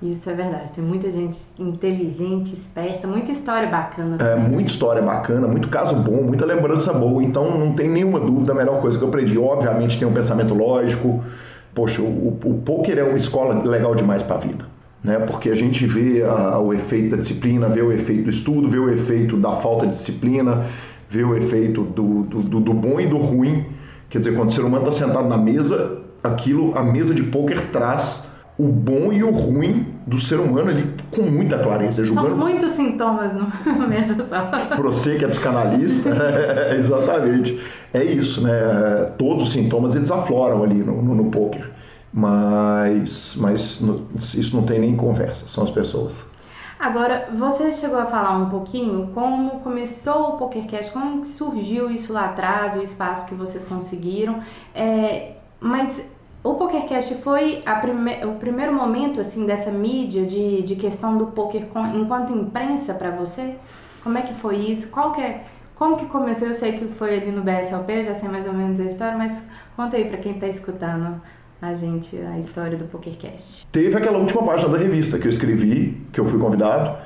Isso 0.02 0.28
é 0.30 0.34
verdade. 0.34 0.72
Tem 0.72 0.82
muita 0.82 1.10
gente 1.12 1.38
inteligente, 1.58 2.54
esperta, 2.54 3.06
muita 3.06 3.30
história 3.30 3.68
bacana. 3.68 4.16
É, 4.18 4.34
muita 4.34 4.70
história 4.70 5.02
bacana, 5.02 5.46
muito 5.46 5.68
caso 5.68 5.94
bom, 5.94 6.22
muita 6.22 6.46
lembrança 6.46 6.92
boa. 6.92 7.22
Então 7.22 7.58
não 7.58 7.72
tem 7.74 7.88
nenhuma 7.88 8.18
dúvida, 8.18 8.52
a 8.52 8.54
melhor 8.54 8.80
coisa 8.80 8.96
que 8.96 9.04
eu 9.04 9.08
aprendi. 9.08 9.38
Obviamente 9.38 9.98
tem 9.98 10.08
um 10.08 10.12
pensamento 10.12 10.54
lógico. 10.54 11.22
Poxa, 11.74 12.00
o, 12.02 12.28
o 12.28 12.62
poker 12.64 12.98
é 12.98 13.02
uma 13.02 13.16
escola 13.16 13.62
legal 13.62 13.94
demais 13.94 14.22
para 14.22 14.36
a 14.36 14.38
vida 14.38 14.79
né? 15.02 15.18
porque 15.18 15.50
a 15.50 15.54
gente 15.54 15.86
vê 15.86 16.22
a, 16.22 16.58
o 16.58 16.72
efeito 16.72 17.10
da 17.10 17.16
disciplina, 17.16 17.68
vê 17.68 17.82
o 17.82 17.92
efeito 17.92 18.24
do 18.24 18.30
estudo, 18.30 18.68
vê 18.68 18.78
o 18.78 18.90
efeito 18.90 19.36
da 19.36 19.52
falta 19.52 19.86
de 19.86 19.92
disciplina, 19.92 20.64
vê 21.08 21.24
o 21.24 21.36
efeito 21.36 21.82
do, 21.82 22.22
do, 22.22 22.60
do 22.60 22.74
bom 22.74 23.00
e 23.00 23.06
do 23.06 23.16
ruim. 23.16 23.66
Quer 24.08 24.18
dizer, 24.18 24.36
quando 24.36 24.50
o 24.50 24.52
ser 24.52 24.62
humano 24.62 24.88
está 24.88 25.06
sentado 25.06 25.28
na 25.28 25.38
mesa, 25.38 25.98
aquilo, 26.22 26.76
a 26.76 26.82
mesa 26.82 27.14
de 27.14 27.22
pôquer 27.22 27.70
traz 27.70 28.28
o 28.58 28.66
bom 28.68 29.10
e 29.10 29.24
o 29.24 29.30
ruim 29.30 29.86
do 30.06 30.20
ser 30.20 30.38
humano 30.38 30.68
ali 30.68 30.92
com 31.10 31.22
muita 31.22 31.58
clareza. 31.58 32.04
Julgando... 32.04 32.28
São 32.28 32.36
muitos 32.36 32.70
sintomas 32.72 33.32
numa 33.34 33.86
mesa 33.88 34.14
só. 34.28 34.44
Para 34.46 34.76
você 34.76 35.16
que 35.16 35.24
é 35.24 35.28
psicanalista, 35.28 36.10
é, 36.12 36.76
exatamente. 36.76 37.58
É 37.94 38.04
isso, 38.04 38.42
né? 38.42 38.52
Todos 39.16 39.44
os 39.44 39.52
sintomas 39.52 39.94
eles 39.94 40.10
afloram 40.10 40.62
ali 40.62 40.74
no, 40.74 41.00
no, 41.00 41.14
no 41.14 41.24
poker 41.30 41.70
mas, 42.12 43.34
mas 43.36 43.80
isso 44.34 44.56
não 44.56 44.64
tem 44.64 44.78
nem 44.78 44.96
conversa, 44.96 45.46
são 45.46 45.64
as 45.64 45.70
pessoas. 45.70 46.24
Agora, 46.78 47.28
você 47.34 47.70
chegou 47.72 47.98
a 47.98 48.06
falar 48.06 48.38
um 48.38 48.48
pouquinho 48.48 49.10
como 49.12 49.60
começou 49.60 50.30
o 50.30 50.36
PokerCast, 50.38 50.90
como 50.92 51.24
surgiu 51.26 51.90
isso 51.90 52.12
lá 52.12 52.24
atrás, 52.26 52.74
o 52.74 52.80
espaço 52.80 53.26
que 53.26 53.34
vocês 53.34 53.66
conseguiram, 53.66 54.40
é, 54.74 55.34
mas 55.60 56.00
o 56.42 56.54
PokerCast 56.54 57.16
foi 57.16 57.62
prime 57.82 58.24
o 58.24 58.36
primeiro 58.36 58.72
momento 58.72 59.20
assim 59.20 59.44
dessa 59.44 59.70
mídia 59.70 60.24
de, 60.24 60.62
de 60.62 60.74
questão 60.74 61.18
do 61.18 61.26
poker 61.26 61.66
com, 61.66 61.84
enquanto 61.94 62.32
imprensa 62.32 62.94
para 62.94 63.10
você? 63.10 63.56
Como 64.02 64.16
é 64.16 64.22
que 64.22 64.32
foi 64.34 64.56
isso? 64.56 64.88
Qual 64.88 65.12
que 65.12 65.20
é, 65.20 65.44
como 65.76 65.98
que 65.98 66.06
começou? 66.06 66.48
Eu 66.48 66.54
sei 66.54 66.72
que 66.72 66.86
foi 66.94 67.14
ali 67.14 67.30
no 67.30 67.42
BSLP, 67.42 68.04
já 68.04 68.14
sei 68.14 68.26
mais 68.30 68.46
ou 68.46 68.54
menos 68.54 68.80
a 68.80 68.84
história, 68.84 69.18
mas 69.18 69.42
conta 69.76 69.98
aí 69.98 70.06
para 70.06 70.16
quem 70.16 70.32
está 70.32 70.46
escutando 70.46 71.20
a 71.60 71.74
gente 71.74 72.16
a 72.16 72.38
história 72.38 72.76
do 72.76 72.84
PokerCast. 72.84 73.66
Teve 73.70 73.96
aquela 73.96 74.18
última 74.18 74.42
página 74.42 74.70
da 74.70 74.78
revista 74.78 75.18
que 75.18 75.26
eu 75.26 75.30
escrevi, 75.30 76.00
que 76.12 76.18
eu 76.18 76.24
fui 76.24 76.38
convidado, 76.38 76.96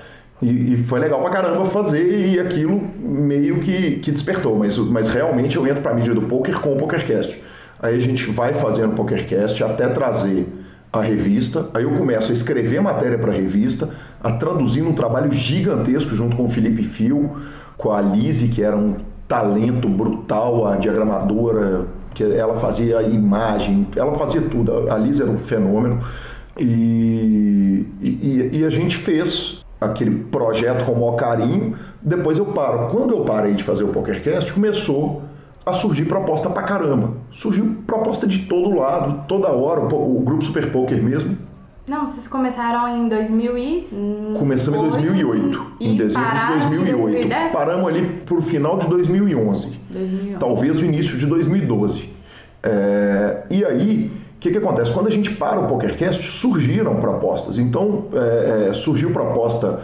e, 0.41 0.75
e 0.75 0.77
foi 0.85 1.01
legal 1.01 1.21
pra 1.21 1.31
caramba 1.31 1.65
fazer 1.67 2.29
e 2.29 2.39
aquilo 2.39 2.81
meio 2.99 3.61
que, 3.61 3.97
que 3.97 4.11
despertou, 4.11 4.57
mas, 4.57 4.77
mas 4.79 5.09
realmente 5.09 5.57
eu 5.57 5.67
entro 5.67 5.83
pra 5.83 5.95
mídia 5.95 6.15
do 6.15 6.23
poker 6.23 6.61
com 6.61 6.73
o 6.73 6.77
PokerCast. 6.77 7.43
Aí 7.81 7.97
a 7.97 7.99
gente 7.99 8.31
vai 8.31 8.55
fazendo 8.55 8.93
o 8.93 8.95
PokerCast 8.95 9.63
até 9.65 9.89
trazer 9.89 10.47
a 10.93 11.03
revista, 11.03 11.69
aí 11.75 11.83
eu 11.83 11.91
começo 11.91 12.31
a 12.31 12.33
escrever 12.33 12.81
matéria 12.81 13.19
para 13.19 13.33
a 13.33 13.35
revista, 13.35 13.91
a 14.23 14.31
traduzir 14.31 14.83
um 14.83 14.93
trabalho 14.93 15.33
gigantesco 15.33 16.15
junto 16.15 16.37
com 16.37 16.45
o 16.45 16.49
Felipe 16.49 16.85
Fio, 16.85 17.37
com 17.77 17.91
a 17.91 18.01
Lise, 18.01 18.49
que 18.49 18.63
era 18.63 18.77
um 18.77 18.97
talento 19.27 19.89
brutal, 19.89 20.67
a 20.67 20.77
diagramadora 20.77 21.87
que 22.15 22.23
ela 22.23 22.57
fazia 22.57 23.03
imagem, 23.03 23.87
ela 23.97 24.15
fazia 24.15 24.41
tudo. 24.41 24.91
A 24.91 24.97
Liz 24.97 25.21
era 25.21 25.31
um 25.31 25.39
fenômeno. 25.39 26.01
E, 26.59 27.87
e, 28.01 28.51
e, 28.53 28.65
a 28.65 28.71
gente 28.71 28.97
fez 28.97 29.65
aquele 29.81 30.25
projeto 30.25 30.85
com 30.85 30.93
o 30.93 31.01
maior 31.01 31.17
carinho. 31.17 31.75
Depois 32.01 32.39
eu 32.39 32.47
paro. 32.47 32.89
Quando 32.91 33.13
eu 33.13 33.25
parei 33.25 33.55
de 33.55 33.65
fazer 33.65 33.83
o 33.83 33.89
PokerCast, 33.89 34.53
começou 34.53 35.23
a 35.67 35.73
surgir 35.73 36.05
proposta 36.05 36.49
pra 36.49 36.63
caramba. 36.63 37.15
Surgiu 37.33 37.79
proposta 37.87 38.27
de 38.27 38.41
todo 38.41 38.77
lado, 38.79 39.25
toda 39.27 39.49
hora. 39.49 39.81
O, 39.81 40.19
o 40.19 40.21
grupo 40.21 40.45
Super 40.45 40.71
Poker 40.71 41.03
mesmo 41.03 41.37
não, 41.87 42.07
vocês 42.07 42.27
começaram 42.27 42.97
em 42.97 43.09
2000 43.09 43.59
e... 43.59 43.89
Começamos 44.39 44.81
em 44.81 44.91
2008, 45.03 45.67
em 45.81 45.97
dezembro 45.99 46.31
de 46.31 46.47
2008. 46.47 46.99
2010? 47.03 47.53
Paramos 47.53 47.89
ali 47.89 48.03
pro 48.25 48.41
final 48.41 48.79
de 48.79 48.89
2011. 48.89 49.79
2011. 49.91 50.39
Talvez 50.39 50.81
o 50.81 50.85
início 50.85 51.19
de 51.19 51.27
2012. 51.27 52.09
É, 52.63 53.43
e 53.51 53.65
aí, 53.67 54.11
o 54.37 54.39
que, 54.41 54.51
que 54.51 54.57
acontece? 54.57 54.93
Quando 54.93 55.09
a 55.09 55.11
gente 55.11 55.31
para 55.33 55.61
o 55.61 55.69
PokerCast, 55.69 56.23
surgiram 56.23 56.97
propostas. 56.97 57.59
Então, 57.59 58.07
é, 58.15 58.71
é, 58.71 58.75
surgiu 58.75 59.11
proposta 59.11 59.83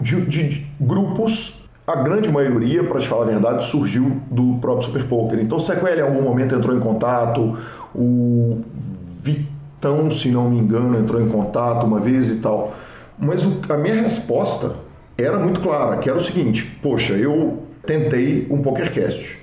de, 0.00 0.24
de, 0.24 0.66
grupos 0.80 1.60
a 1.86 1.96
grande 1.96 2.30
maioria, 2.30 2.82
para 2.82 3.00
te 3.00 3.08
falar 3.08 3.24
a 3.24 3.26
verdade, 3.26 3.64
surgiu 3.64 4.22
do 4.30 4.54
próprio 4.54 4.86
Super 4.86 5.06
Poker. 5.06 5.38
Então, 5.38 5.58
o 5.58 5.60
Sequel 5.60 5.98
em 5.98 6.00
algum 6.00 6.22
momento 6.22 6.54
entrou 6.54 6.74
em 6.74 6.80
contato, 6.80 7.58
o 7.94 8.60
Vitor 9.20 9.51
Vitão, 9.82 10.08
se 10.12 10.28
não 10.28 10.48
me 10.48 10.60
engano, 10.60 10.96
entrou 10.96 11.20
em 11.20 11.28
contato 11.28 11.84
uma 11.84 11.98
vez 11.98 12.30
e 12.30 12.36
tal. 12.36 12.72
Mas 13.18 13.44
o, 13.44 13.60
a 13.68 13.76
minha 13.76 14.00
resposta 14.00 14.76
era 15.18 15.36
muito 15.40 15.60
clara, 15.60 15.96
que 15.96 16.08
era 16.08 16.16
o 16.16 16.22
seguinte: 16.22 16.78
poxa, 16.80 17.14
eu 17.14 17.64
tentei 17.84 18.46
um 18.48 18.62
PokerCast. 18.62 19.40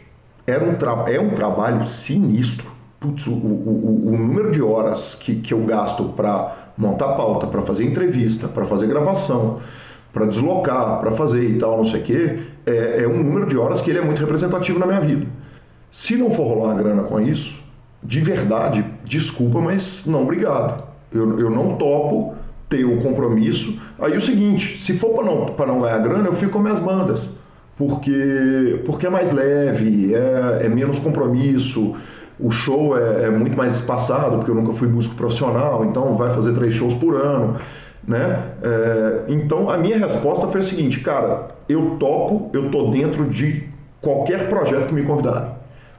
Era 0.47 0.63
um 0.63 0.77
é 1.09 1.19
um 1.19 1.31
trabalho 1.31 1.83
sinistro. 1.83 2.71
Putz, 3.01 3.27
o, 3.27 3.31
o, 3.31 4.03
o, 4.07 4.17
número 4.17 4.51
de 4.51 4.61
horas 4.61 5.13
que, 5.13 5.35
que 5.35 5.53
eu 5.53 5.59
gasto 5.65 6.05
para 6.15 6.71
montar 6.77 7.09
pauta, 7.09 7.47
para 7.47 7.61
fazer 7.61 7.83
entrevista, 7.83 8.47
para 8.47 8.65
fazer 8.65 8.87
gravação, 8.87 9.59
para 10.13 10.25
deslocar, 10.25 10.99
para 10.99 11.11
fazer 11.11 11.43
e 11.49 11.57
tal, 11.57 11.77
não 11.77 11.85
sei 11.85 11.99
o 11.99 12.03
quê, 12.03 12.39
é, 12.65 13.03
é 13.03 13.07
um 13.07 13.23
número 13.23 13.45
de 13.45 13.57
horas 13.57 13.79
que 13.81 13.89
ele 13.89 13.99
é 13.99 14.01
muito 14.01 14.19
representativo 14.19 14.79
na 14.79 14.85
minha 14.85 15.01
vida. 15.01 15.27
Se 15.91 16.15
não 16.15 16.31
for 16.31 16.47
rolar 16.47 16.73
uma 16.73 16.81
grana 16.81 17.03
com 17.03 17.19
isso, 17.21 17.55
de 18.03 18.21
verdade, 18.21 18.85
desculpa, 19.03 19.59
mas 19.59 20.03
não 20.05 20.23
obrigado. 20.23 20.83
Eu, 21.11 21.39
eu 21.39 21.49
não 21.49 21.75
topo 21.75 22.35
ter 22.69 22.85
o 22.85 22.97
compromisso. 23.01 23.79
Aí 23.99 24.15
o 24.15 24.21
seguinte, 24.21 24.79
se 24.79 24.97
for 24.97 25.09
para 25.09 25.25
não, 25.25 25.45
não 25.75 25.81
ganhar 25.81 25.97
grana, 25.97 26.27
eu 26.27 26.33
fico 26.33 26.53
com 26.53 26.59
minhas 26.59 26.79
bandas. 26.79 27.27
Porque, 27.75 28.81
porque 28.85 29.07
é 29.07 29.09
mais 29.09 29.31
leve, 29.31 30.13
é, 30.13 30.65
é 30.65 30.69
menos 30.69 30.99
compromisso, 30.99 31.95
o 32.39 32.51
show 32.51 32.97
é, 32.97 33.25
é, 33.25 33.29
muito 33.29 33.57
mais 33.57 33.75
espaçado, 33.75 34.37
porque 34.37 34.51
eu 34.51 34.55
nunca 34.55 34.73
fui 34.73 34.87
músico 34.87 35.15
profissional, 35.15 35.85
então 35.85 36.13
vai 36.13 36.29
fazer 36.29 36.53
três 36.53 36.73
shows 36.73 36.93
por 36.93 37.15
ano. 37.15 37.55
Né? 38.07 38.43
É, 38.61 39.23
então 39.27 39.69
a 39.69 39.77
minha 39.77 39.97
resposta 39.97 40.47
foi 40.47 40.61
a 40.61 40.63
seguinte, 40.63 40.99
cara, 40.99 41.49
eu 41.67 41.97
topo, 41.99 42.49
eu 42.53 42.69
tô 42.69 42.89
dentro 42.89 43.25
de 43.25 43.63
qualquer 44.01 44.47
projeto 44.49 44.87
que 44.87 44.93
me 44.93 45.03
convidarem. 45.03 45.51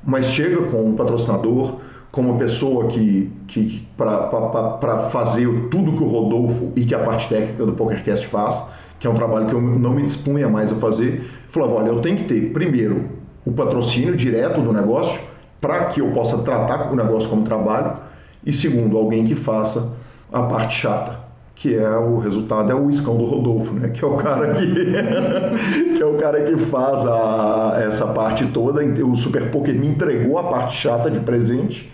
Mas 0.02 0.26
chega 0.26 0.62
com 0.64 0.82
um 0.82 0.94
patrocinador, 0.94 1.76
como 2.10 2.38
pessoa 2.38 2.86
que, 2.88 3.30
que 3.46 3.86
para 3.96 4.98
fazer 5.10 5.46
tudo 5.70 5.92
que 5.92 6.02
o 6.02 6.08
Rodolfo 6.08 6.72
e 6.74 6.84
que 6.84 6.94
a 6.94 6.98
parte 6.98 7.28
técnica 7.28 7.64
do 7.64 7.72
PokerCast 7.72 8.26
faz, 8.26 8.64
que 8.98 9.06
é 9.06 9.10
um 9.10 9.14
trabalho 9.14 9.46
que 9.46 9.54
eu 9.54 9.60
não 9.60 9.92
me 9.92 10.02
dispunha 10.02 10.48
mais 10.48 10.72
a 10.72 10.74
fazer, 10.74 11.24
falava, 11.48 11.74
olha, 11.74 11.88
eu 11.88 12.00
tenho 12.00 12.16
que 12.16 12.24
ter, 12.24 12.52
primeiro, 12.52 13.08
o 13.44 13.52
patrocínio 13.52 14.16
direto 14.16 14.60
do 14.60 14.72
negócio, 14.72 15.20
para 15.60 15.84
que 15.86 16.00
eu 16.00 16.10
possa 16.10 16.38
tratar 16.38 16.92
o 16.92 16.96
negócio 16.96 17.28
como 17.28 17.42
trabalho, 17.42 17.96
e 18.44 18.52
segundo, 18.52 18.96
alguém 18.96 19.24
que 19.24 19.34
faça 19.34 19.92
a 20.32 20.42
parte 20.42 20.80
chata, 20.80 21.20
que 21.54 21.76
é 21.76 21.96
o 21.96 22.18
resultado 22.18 22.72
é 22.72 22.74
o 22.74 22.88
iscão 22.88 23.16
do 23.18 23.24
Rodolfo, 23.24 23.74
né? 23.74 23.90
Que 23.90 24.02
é 24.02 24.08
o 24.08 24.16
cara 24.16 24.54
que 24.54 24.66
que 25.94 26.02
é 26.02 26.06
o 26.06 26.14
cara 26.14 26.42
que 26.42 26.56
faz 26.56 27.06
a, 27.06 27.78
essa 27.86 28.06
parte 28.06 28.46
toda. 28.46 28.82
O 29.04 29.14
Super 29.14 29.50
Poker 29.50 29.74
me 29.74 29.86
entregou 29.86 30.38
a 30.38 30.44
parte 30.44 30.74
chata 30.74 31.10
de 31.10 31.20
presente 31.20 31.92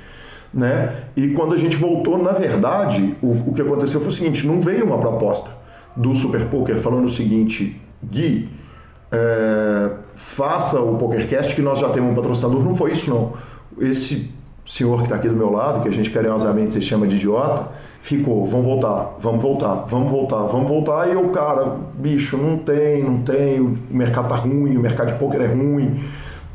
né? 0.52 0.94
E 1.16 1.28
quando 1.28 1.54
a 1.54 1.56
gente 1.56 1.76
voltou, 1.76 2.18
na 2.18 2.32
verdade, 2.32 3.14
o, 3.22 3.50
o 3.50 3.52
que 3.54 3.60
aconteceu 3.60 4.00
foi 4.00 4.10
o 4.10 4.12
seguinte: 4.12 4.46
não 4.46 4.60
veio 4.60 4.84
uma 4.84 4.98
proposta 4.98 5.50
do 5.96 6.14
Super 6.14 6.46
Poker 6.46 6.78
falando 6.78 7.06
o 7.06 7.10
seguinte, 7.10 7.80
Gui, 8.04 8.48
é, 9.10 9.90
faça 10.14 10.80
o 10.80 10.96
PokerCast 10.98 11.54
que 11.54 11.62
nós 11.62 11.78
já 11.78 11.88
temos 11.90 12.12
um 12.12 12.14
patrocinador. 12.14 12.62
Não 12.62 12.74
foi 12.74 12.92
isso, 12.92 13.08
não. 13.10 13.32
Esse 13.78 14.30
senhor 14.64 14.96
que 14.98 15.04
está 15.04 15.16
aqui 15.16 15.28
do 15.28 15.36
meu 15.36 15.50
lado, 15.50 15.82
que 15.82 15.88
a 15.88 15.92
gente 15.92 16.10
carinhosamente 16.10 16.74
se 16.74 16.82
chama 16.82 17.06
de 17.06 17.16
idiota, 17.16 17.70
ficou, 18.00 18.44
vamos 18.44 18.66
voltar, 18.66 19.14
vamos 19.20 19.40
voltar, 19.40 19.86
vamos 19.88 20.10
voltar, 20.10 20.42
vamos 20.42 20.68
voltar. 20.68 21.08
E 21.08 21.12
eu, 21.12 21.28
cara, 21.28 21.76
bicho, 21.94 22.36
não 22.36 22.58
tem, 22.58 23.02
não 23.02 23.22
tem, 23.22 23.60
o 23.60 23.78
mercado 23.90 24.28
tá 24.28 24.36
ruim, 24.36 24.76
o 24.76 24.80
mercado 24.80 25.12
de 25.12 25.18
poker 25.18 25.40
é 25.40 25.46
ruim 25.46 26.00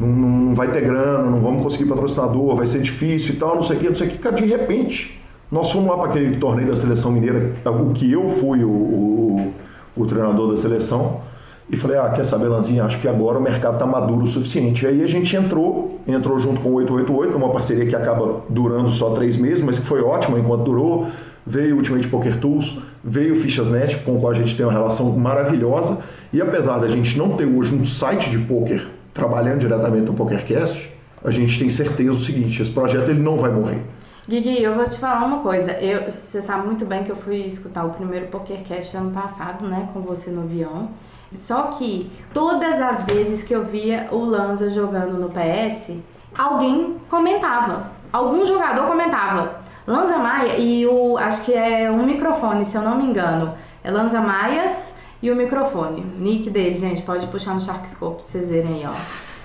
não, 0.08 0.30
não 0.30 0.56
vai 0.56 0.72
ter 0.72 0.82
grana, 0.82 1.30
não 1.30 1.40
vamos 1.40 1.62
conseguir 1.62 1.86
patrocinador, 1.86 2.56
vai 2.56 2.68
ser 2.68 2.82
difícil 2.82 3.36
e 3.36 3.38
tal, 3.38 3.56
não 3.56 3.64
sei 3.64 3.78
o 3.78 3.80
que, 3.80 3.88
não 3.88 3.96
sei 3.96 4.08
o 4.08 4.12
que. 4.12 4.18
Cara, 4.18 4.36
de 4.36 4.46
repente, 4.46 5.22
nós 5.52 5.72
fomos 5.72 5.90
lá 5.90 5.98
para 5.98 6.10
aquele 6.10 6.38
torneio 6.38 6.70
da 6.70 6.76
seleção 6.76 7.12
mineira, 7.12 7.54
o 7.66 7.94
que 7.94 8.12
eu 8.12 8.30
fui 8.30 8.64
o, 8.64 8.70
o, 8.70 9.54
o 9.96 10.06
treinador 10.06 10.52
da 10.52 10.58
seleção, 10.58 11.22
e 11.70 11.78
falei, 11.78 11.98
ah, 11.98 12.10
quer 12.10 12.26
saber, 12.26 12.50
Lanzinha, 12.50 12.84
acho 12.84 13.00
que 13.00 13.08
agora 13.08 13.40
o 13.40 13.42
mercado 13.42 13.76
está 13.76 13.86
maduro 13.86 14.26
o 14.26 14.28
suficiente. 14.28 14.84
E 14.84 14.88
aí 14.90 15.04
a 15.04 15.08
gente 15.08 15.34
entrou, 15.38 16.02
entrou 16.06 16.38
junto 16.38 16.60
com 16.60 16.70
o 16.70 16.74
888, 16.74 17.38
uma 17.38 17.50
parceria 17.50 17.86
que 17.86 17.96
acaba 17.96 18.42
durando 18.50 18.92
só 18.92 19.12
três 19.12 19.38
meses, 19.38 19.64
mas 19.64 19.80
que 19.80 19.86
foi 19.86 20.02
ótima 20.02 20.38
enquanto 20.38 20.64
durou. 20.64 21.08
Veio 21.48 21.78
Ultimate 21.78 22.08
Poker 22.10 22.38
Tools, 22.40 22.78
veio 23.02 23.34
o 23.34 23.38
Fichasnet, 23.38 23.98
com 24.04 24.18
o 24.18 24.20
qual 24.20 24.34
a 24.34 24.36
gente 24.36 24.56
tem 24.56 24.66
uma 24.66 24.74
relação 24.74 25.12
maravilhosa. 25.12 25.98
E 26.34 26.42
apesar 26.42 26.78
da 26.78 26.90
gente 26.90 27.18
não 27.18 27.30
ter 27.30 27.46
hoje 27.46 27.74
um 27.74 27.86
site 27.86 28.30
de 28.30 28.38
poker 28.38 28.86
trabalhando 29.14 29.60
diretamente 29.60 30.06
no 30.06 30.14
PokerCast, 30.14 30.92
a 31.24 31.32
gente 31.32 31.60
tem 31.60 31.70
certeza 31.70 32.12
do 32.12 32.20
seguinte, 32.20 32.62
esse 32.62 32.72
projeto 32.72 33.10
ele 33.10 33.22
não 33.22 33.38
vai 33.38 33.52
morrer. 33.52 33.84
Gui, 34.28 34.64
eu 34.64 34.76
vou 34.76 34.86
te 34.86 34.98
falar 34.98 35.26
uma 35.26 35.40
coisa. 35.40 35.72
Eu, 35.74 36.10
você 36.10 36.42
sabe 36.42 36.66
muito 36.66 36.86
bem 36.86 37.04
que 37.04 37.12
eu 37.12 37.16
fui 37.16 37.38
escutar 37.38 37.84
o 37.84 37.90
primeiro 37.90 38.28
PokerCast 38.28 38.96
ano 38.96 39.12
passado, 39.12 39.68
né, 39.68 39.90
com 39.94 40.02
você 40.02 40.32
no 40.32 40.44
avião. 40.44 40.90
Só 41.34 41.64
que 41.64 42.12
todas 42.34 42.80
as 42.82 43.04
vezes 43.04 43.44
que 43.44 43.54
eu 43.54 43.66
via 43.66 44.08
o 44.12 44.24
Lanza 44.24 44.70
jogando 44.70 45.18
no 45.18 45.30
PS, 45.30 45.98
alguém 46.38 46.98
comentava. 47.10 47.92
Algum 48.12 48.46
jogador 48.46 48.88
comentava. 48.88 49.62
Lanza 49.88 50.18
Maia 50.18 50.58
e 50.58 50.86
o. 50.86 51.18
Acho 51.18 51.44
que 51.44 51.54
é 51.54 51.90
um 51.90 52.06
microfone, 52.06 52.64
se 52.64 52.78
eu 52.78 52.82
não 52.82 52.98
me 52.98 53.06
engano. 53.06 53.54
É 53.84 53.90
Lanza 53.90 54.22
Maias 54.22 54.94
e 55.22 55.30
o 55.30 55.36
microfone. 55.36 56.04
Nick 56.18 56.50
dele, 56.50 56.78
gente, 56.78 57.02
pode 57.04 57.28
puxar 57.28 57.54
no 57.54 57.62
Sharkscope 57.62 58.16
pra 58.18 58.26
vocês 58.26 58.50
verem 58.50 58.74
aí, 58.76 58.86
ó. 58.86 58.94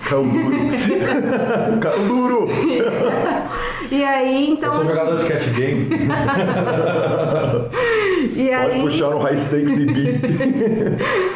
Cão 0.07 0.23
duro. 0.27 0.55
Cão 1.81 2.07
duro. 2.07 2.47
e 3.91 4.03
aí, 4.03 4.51
então. 4.51 4.69
Eu 4.69 4.75
sou 4.75 4.83
assim, 4.83 4.95
jogador 4.95 5.23
de 5.23 5.27
cat 5.27 5.49
game. 5.51 5.89
e 8.35 8.53
aí, 8.53 8.69
Pode 8.69 8.81
puxar 8.81 9.09
no 9.09 9.17
High 9.19 9.37
Stakes 9.37 9.73
DB. 9.73 10.19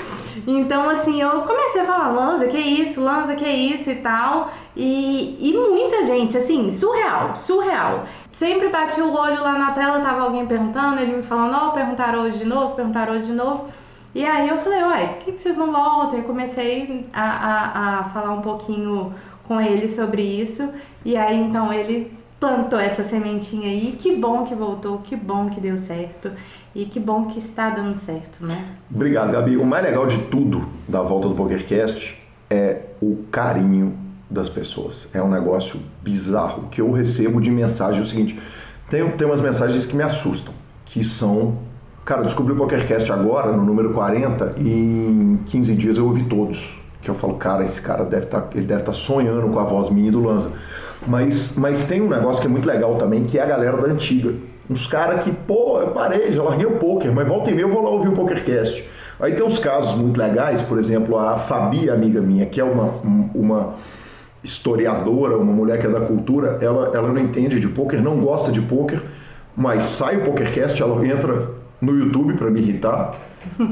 Então, 0.48 0.90
assim, 0.90 1.22
eu 1.22 1.42
comecei 1.42 1.82
a 1.82 1.86
falar, 1.86 2.10
Lanza, 2.10 2.48
que 2.48 2.58
isso, 2.58 3.00
Lanza, 3.00 3.36
que 3.36 3.48
isso 3.48 3.92
e 3.92 3.96
tal. 3.96 4.50
E, 4.76 5.38
e 5.40 5.54
muita 5.54 6.04
gente, 6.04 6.36
assim, 6.36 6.72
surreal, 6.72 7.36
surreal. 7.36 8.06
Sempre 8.32 8.70
bati 8.70 9.00
o 9.00 9.14
olho 9.14 9.40
lá 9.40 9.60
na 9.60 9.72
tela, 9.72 10.00
tava 10.00 10.22
alguém 10.22 10.48
perguntando, 10.48 11.00
ele 11.00 11.18
me 11.18 11.24
falando, 11.24 11.56
ó, 11.56 11.70
perguntaram 11.70 12.24
hoje 12.24 12.40
de 12.40 12.46
novo, 12.46 12.76
perguntaram 12.76 13.14
hoje 13.14 13.26
de 13.26 13.34
novo. 13.34 13.68
E 14.14 14.26
aí 14.26 14.50
eu 14.50 14.58
falei, 14.58 14.84
uai, 14.84 15.14
por 15.14 15.18
que, 15.20 15.32
vocês 15.32 15.56
não 15.56 15.72
voltam? 15.72 16.20
E 16.20 16.24
comecei 16.24 17.06
a, 17.14 17.22
a, 17.22 18.00
a 18.00 18.04
falar 18.10 18.32
um 18.32 18.42
pouquinho 18.42 19.14
com 19.48 19.60
ele 19.60 19.88
sobre 19.88 20.22
isso. 20.22 20.70
E 21.06 21.16
aí, 21.16 21.40
então, 21.40 21.72
ele 21.72 22.12
plantou 22.40 22.80
essa 22.80 23.04
sementinha 23.04 23.68
aí. 23.68 23.96
Que 23.98 24.16
bom 24.16 24.44
que 24.44 24.54
voltou, 24.56 24.98
que 24.98 25.16
bom 25.16 25.50
que 25.50 25.62
deu 25.62 25.78
certo. 25.78 26.32
E 26.74 26.86
que 26.86 27.00
bom 27.00 27.26
que 27.26 27.38
está 27.38 27.70
dando 27.70 27.94
certo, 27.94 28.46
né? 28.46 28.76
Obrigado, 28.94 29.32
Gabi. 29.32 29.58
O 29.58 29.66
mais 29.66 29.84
legal 29.84 30.06
de 30.08 30.18
tudo 30.24 30.68
da 30.88 31.02
volta 31.02 31.30
do 31.30 31.36
PokerCast 31.36 32.18
é 32.50 32.82
o 33.02 33.24
carinho 33.32 33.98
das 34.30 34.50
pessoas. 34.50 35.08
É 35.14 35.22
um 35.22 35.30
negócio 35.30 35.80
bizarro. 36.02 36.68
Que 36.70 36.82
eu 36.82 36.92
recebo 36.92 37.40
de 37.40 37.52
mensagem 37.52 38.00
é 38.00 38.04
o 38.04 38.06
seguinte: 38.06 38.40
tem, 38.90 39.10
tem 39.12 39.28
umas 39.28 39.42
mensagens 39.42 39.86
que 39.86 39.96
me 39.96 40.04
assustam, 40.04 40.54
que 40.86 41.04
são. 41.04 41.71
Cara, 42.12 42.24
eu 42.24 42.26
descobri 42.26 42.52
o 42.52 42.58
PokerCast 42.58 43.10
agora, 43.10 43.54
no 43.54 43.64
número 43.64 43.94
40, 43.94 44.56
e 44.58 44.70
em 44.70 45.40
15 45.46 45.76
dias 45.76 45.98
eu 45.98 46.06
ouvi 46.06 46.24
todos. 46.24 46.78
Que 47.02 47.10
eu 47.10 47.16
falo, 47.16 47.36
cara, 47.36 47.64
esse 47.64 47.82
cara 47.82 48.04
deve 48.04 48.26
estar, 48.26 48.50
ele 48.54 48.66
deve 48.66 48.82
estar 48.82 48.92
sonhando 48.92 49.48
com 49.48 49.58
a 49.58 49.64
voz 49.64 49.90
minha 49.90 50.10
e 50.10 50.12
do 50.12 50.22
Lanza. 50.22 50.52
Mas, 51.08 51.56
mas 51.56 51.86
tem 51.86 52.02
um 52.02 52.10
negócio 52.10 52.42
que 52.42 52.48
é 52.50 52.52
muito 52.52 52.68
legal 52.68 52.96
também, 52.96 53.24
que 53.24 53.40
é 53.40 53.42
a 53.42 53.46
galera 53.46 53.78
da 53.78 53.88
antiga. 53.88 54.34
Uns 54.70 54.88
caras 54.88 55.24
que, 55.24 55.32
pô, 55.32 55.80
eu 55.80 55.92
parei, 55.92 56.34
já 56.34 56.44
larguei 56.44 56.68
o 56.68 56.72
poker, 56.72 57.14
mas 57.14 57.26
volta 57.26 57.50
e 57.50 57.54
meia 57.54 57.64
eu 57.64 57.72
vou 57.72 57.82
lá 57.82 57.90
ouvir 57.92 58.10
o 58.10 58.12
PokerCast. 58.12 58.84
Aí 59.18 59.32
tem 59.32 59.46
uns 59.46 59.58
casos 59.58 59.96
muito 59.96 60.20
legais, 60.20 60.62
por 60.62 60.78
exemplo, 60.78 61.18
a 61.18 61.38
Fabi, 61.38 61.90
amiga 61.90 62.20
minha, 62.20 62.46
que 62.46 62.60
é 62.60 62.64
uma, 62.66 62.94
uma 63.34 63.76
historiadora, 64.44 65.38
uma 65.38 65.54
mulher 65.54 65.80
que 65.80 65.88
é 65.88 65.90
da 65.90 66.02
cultura, 66.02 66.58
ela, 66.60 66.92
ela 66.94 67.08
não 67.08 67.22
entende 67.22 67.58
de 67.58 67.70
poker, 67.70 68.02
não 68.04 68.20
gosta 68.20 68.52
de 68.52 68.60
poker, 68.60 69.02
mas 69.56 69.86
sai 69.86 70.18
o 70.18 70.26
PokerCast, 70.26 70.82
ela 70.82 71.08
entra 71.08 71.61
no 71.82 71.98
YouTube 71.98 72.34
para 72.34 72.50
me 72.52 72.60
irritar, 72.62 73.16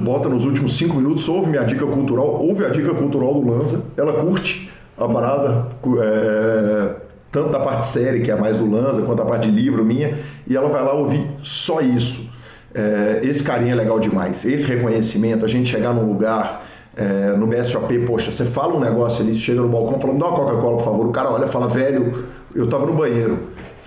bota 0.03 0.27
nos 0.27 0.45
últimos 0.45 0.75
cinco 0.75 0.95
minutos, 0.95 1.29
ouve 1.29 1.49
minha 1.49 1.63
dica 1.63 1.85
cultural, 1.85 2.41
ouve 2.41 2.65
a 2.65 2.69
dica 2.69 2.93
cultural 2.93 3.35
do 3.35 3.51
Lanza, 3.51 3.83
ela 3.95 4.13
curte 4.13 4.71
a 4.97 5.07
parada, 5.07 5.67
é, 6.01 6.95
tanto 7.31 7.49
da 7.49 7.59
parte 7.59 7.85
série, 7.85 8.21
que 8.21 8.31
é 8.31 8.35
mais 8.35 8.57
do 8.57 8.69
Lanza, 8.69 9.01
quanto 9.03 9.21
a 9.21 9.25
parte 9.25 9.49
de 9.49 9.61
livro 9.61 9.85
minha, 9.85 10.17
e 10.47 10.55
ela 10.55 10.67
vai 10.69 10.83
lá 10.83 10.93
ouvir 10.93 11.25
só 11.43 11.79
isso. 11.81 12.27
É, 12.73 13.21
esse 13.23 13.43
carinho 13.43 13.71
é 13.71 13.75
legal 13.75 13.99
demais, 13.99 14.43
esse 14.45 14.67
reconhecimento, 14.67 15.45
a 15.45 15.47
gente 15.47 15.69
chegar 15.69 15.93
num 15.93 16.05
lugar, 16.05 16.65
é, 16.95 17.35
no 17.37 17.47
BSOP, 17.47 17.99
poxa, 17.99 18.31
você 18.31 18.45
fala 18.45 18.75
um 18.75 18.79
negócio 18.79 19.23
ali, 19.23 19.35
chega 19.35 19.61
no 19.61 19.69
balcão 19.69 19.99
falando, 19.99 20.19
dá 20.19 20.27
uma 20.27 20.35
Coca-Cola, 20.35 20.77
por 20.77 20.83
favor, 20.83 21.07
o 21.07 21.11
cara 21.11 21.31
olha 21.31 21.47
fala, 21.47 21.67
velho, 21.67 22.25
eu 22.53 22.67
tava 22.67 22.85
no 22.85 22.93
banheiro, 22.93 23.39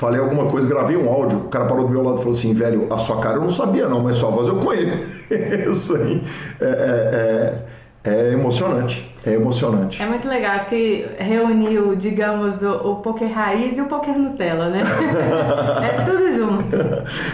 falei 0.03 0.21
alguma 0.21 0.47
coisa, 0.47 0.67
gravei 0.67 0.97
um 0.97 1.09
áudio, 1.09 1.39
o 1.39 1.49
cara 1.49 1.67
parou 1.67 1.85
do 1.85 1.91
meu 1.91 2.03
lado 2.03 2.17
e 2.17 2.19
falou 2.19 2.33
assim, 2.33 2.53
velho, 2.53 2.93
a 2.93 2.99
sua 2.99 3.21
cara 3.21 3.37
eu 3.37 3.43
não 3.43 3.51
sabia 3.51 3.89
não, 3.89 4.01
mas 4.01 4.17
sua 4.17 4.31
voz 4.31 4.49
eu 4.49 4.57
conheço. 4.57 5.95
aí 5.95 6.21
é, 6.61 7.63
é, 8.05 8.11
é 8.11 8.33
emocionante. 8.33 9.09
É 9.25 9.35
emocionante. 9.35 10.03
É 10.03 10.07
muito 10.07 10.27
legal, 10.27 10.57
acho 10.57 10.69
que 10.69 11.07
reuniu, 11.19 11.95
digamos, 11.95 12.61
o, 12.63 12.73
o 12.73 12.97
poker 12.97 13.33
raiz 13.33 13.79
e 13.79 13.81
o 13.81 13.85
poker 13.85 14.19
Nutella, 14.19 14.71
né? 14.71 14.83
é 15.89 16.03
tudo 16.03 16.33
junto. 16.33 16.77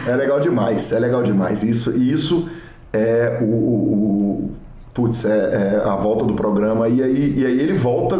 É 0.06 0.14
legal 0.14 0.38
demais, 0.38 0.92
é 0.92 0.98
legal 0.98 1.22
demais. 1.22 1.62
Isso, 1.62 1.96
isso 1.96 2.50
é 2.92 3.38
o, 3.40 3.44
o, 3.44 3.48
o 3.48 4.50
putz, 4.92 5.24
é, 5.24 5.30
é, 5.30 5.88
a 5.88 5.96
volta 5.96 6.26
do 6.26 6.34
programa 6.34 6.86
e 6.86 7.02
aí, 7.02 7.34
e 7.38 7.46
aí 7.46 7.58
ele 7.58 7.72
volta 7.72 8.18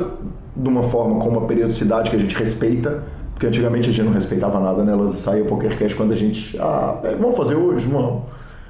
de 0.57 0.69
uma 0.69 0.85
forma 0.85 1.21
com 1.21 1.29
uma 1.29 1.43
periodicidade 1.43 2.09
que 2.09 2.17
a 2.17 2.19
gente 2.19 2.35
respeita, 2.35 3.03
porque 3.39 3.47
antigamente 3.47 3.89
a 3.89 3.93
gente 3.93 4.05
não 4.05 4.13
respeitava 4.13 4.59
nada, 4.59 4.83
né? 4.83 4.93
Lança 4.93 5.17
saía 5.17 5.45
o 5.45 5.47
PokerCast 5.47 5.97
quando 5.97 6.11
a 6.11 6.17
gente, 6.17 6.59
ah, 6.59 6.99
é, 7.05 7.15
vamos 7.15 7.37
fazer 7.37 7.55
hoje, 7.55 7.87
vamos. 7.87 8.25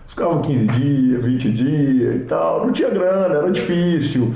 Ficavam 0.06 0.42
15 0.42 0.66
dias, 0.66 1.24
20 1.24 1.50
dias 1.52 2.16
e 2.16 2.18
tal, 2.20 2.66
não 2.66 2.72
tinha 2.72 2.90
grana, 2.90 3.34
era 3.34 3.50
difícil 3.50 4.34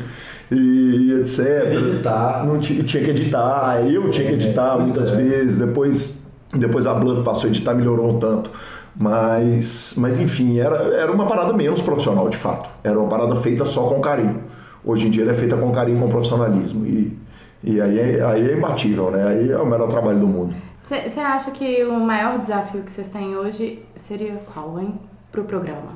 e 0.51 1.13
etc. 1.21 1.75
Editar. 1.75 2.47
Não 2.47 2.59
tinha, 2.59 2.83
tinha 2.83 3.05
que 3.05 3.11
editar, 3.11 3.83
eu 3.87 4.11
tinha 4.11 4.27
que 4.27 4.33
editar 4.33 4.77
É, 4.77 4.81
muitas 4.81 5.11
pois 5.11 5.21
é. 5.21 5.23
vezes, 5.23 5.59
depois, 5.59 6.19
depois 6.55 6.87
a 6.87 6.95
Bluff 6.95 7.23
passou 7.23 7.49
a 7.49 7.51
editar, 7.51 7.75
melhorou 7.75 8.17
um 8.17 8.19
tanto. 8.19 8.51
Mas, 8.97 9.93
mas 9.99 10.19
enfim, 10.19 10.59
era, 10.59 10.77
era 10.95 11.13
uma 11.13 11.27
parada 11.27 11.53
menos 11.53 11.83
profissional 11.83 12.31
de 12.31 12.39
fato. 12.39 12.71
Era 12.83 12.99
uma 12.99 13.09
parada 13.09 13.37
feita 13.37 13.67
só 13.67 13.83
com 13.83 14.01
carinho. 14.01 14.45
Hoje 14.83 15.09
em 15.09 15.11
dia 15.11 15.25
ela 15.25 15.33
é 15.33 15.35
feita 15.35 15.59
com 15.59 15.71
carinho, 15.73 16.01
com 16.01 16.09
profissionalismo. 16.09 16.87
E, 16.87 17.21
e 17.63 17.81
aí, 17.81 17.99
é, 17.99 18.25
aí 18.25 18.51
é 18.51 18.57
imbatível, 18.57 19.11
né? 19.11 19.27
Aí 19.27 19.51
é 19.51 19.59
o 19.59 19.67
melhor 19.67 19.89
trabalho 19.89 20.19
do 20.19 20.27
mundo. 20.27 20.55
Você 20.83 21.21
acha 21.21 21.51
que 21.53 21.85
o 21.85 21.99
maior 22.01 22.39
desafio 22.41 22.83
que 22.83 22.91
vocês 22.91 23.09
têm 23.09 23.37
hoje 23.37 23.83
seria 23.95 24.43
qual, 24.53 24.79
hein? 24.81 24.95
Pro 25.31 25.45
programa. 25.45 25.93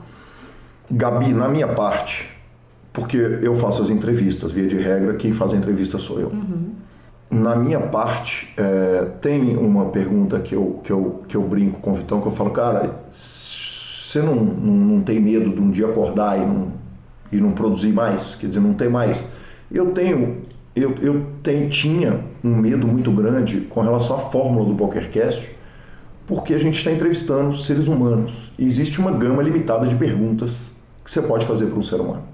Gabi, 0.90 1.32
na 1.32 1.48
minha 1.48 1.68
parte, 1.68 2.30
porque 2.92 3.16
eu 3.16 3.54
faço 3.56 3.82
as 3.82 3.90
entrevistas, 3.90 4.52
via 4.52 4.66
de 4.66 4.76
regra, 4.76 5.14
quem 5.14 5.32
faz 5.32 5.52
a 5.52 5.56
entrevista 5.56 5.98
sou 5.98 6.20
eu. 6.20 6.32
Na 7.28 7.56
minha 7.56 7.80
parte, 7.80 8.54
é, 8.56 9.04
tem 9.20 9.56
uma 9.56 9.86
pergunta 9.86 10.38
que 10.38 10.54
eu, 10.54 10.80
que, 10.84 10.92
eu, 10.92 11.22
que 11.26 11.36
eu 11.36 11.42
brinco 11.42 11.80
com 11.80 11.90
o 11.90 11.94
Vitão, 11.94 12.20
que 12.20 12.28
eu 12.28 12.32
falo, 12.32 12.50
cara, 12.50 13.00
você 13.10 14.22
não, 14.22 14.36
não, 14.36 14.72
não 14.72 15.00
tem 15.02 15.20
medo 15.20 15.50
de 15.50 15.60
um 15.60 15.70
dia 15.70 15.88
acordar 15.88 16.38
e 16.38 16.46
não, 16.46 16.72
e 17.32 17.36
não 17.40 17.50
produzir 17.50 17.92
mais? 17.92 18.36
Quer 18.36 18.46
dizer, 18.46 18.60
não 18.60 18.72
tem 18.72 18.88
mais. 18.88 19.26
Eu 19.70 19.90
tenho, 19.90 20.42
eu, 20.76 20.94
eu 21.00 21.24
tenho, 21.42 21.70
tinha 21.70 22.20
um 22.44 22.54
medo 22.54 22.86
muito 22.86 23.10
grande 23.10 23.62
com 23.62 23.80
relação 23.80 24.16
à 24.16 24.18
fórmula 24.18 24.66
do 24.66 24.74
PokerCast, 24.74 25.50
porque 26.26 26.52
a 26.52 26.58
gente 26.58 26.74
está 26.74 26.92
entrevistando 26.92 27.56
seres 27.56 27.88
humanos. 27.88 28.52
E 28.58 28.66
existe 28.66 29.00
uma 29.00 29.10
gama 29.10 29.42
limitada 29.42 29.86
de 29.86 29.96
perguntas 29.96 30.70
que 31.02 31.10
você 31.10 31.22
pode 31.22 31.46
fazer 31.46 31.66
para 31.66 31.78
um 31.78 31.82
ser 31.82 31.98
humano. 31.98 32.24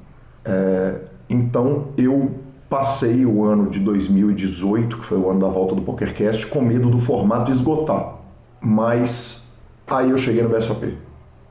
É, 0.44 0.96
então 1.30 1.88
eu 1.96 2.32
passei 2.68 3.24
o 3.24 3.44
ano 3.44 3.70
de 3.70 3.78
2018, 3.78 4.98
que 4.98 5.04
foi 5.04 5.18
o 5.18 5.30
ano 5.30 5.38
da 5.38 5.48
volta 5.48 5.76
do 5.76 5.82
PokerCast, 5.82 6.48
com 6.48 6.62
medo 6.62 6.90
do 6.90 6.98
formato 6.98 7.48
esgotar. 7.50 8.16
Mas 8.60 9.44
aí 9.86 10.10
eu 10.10 10.18
cheguei 10.18 10.42
no 10.42 10.48
BSOP. 10.48 10.96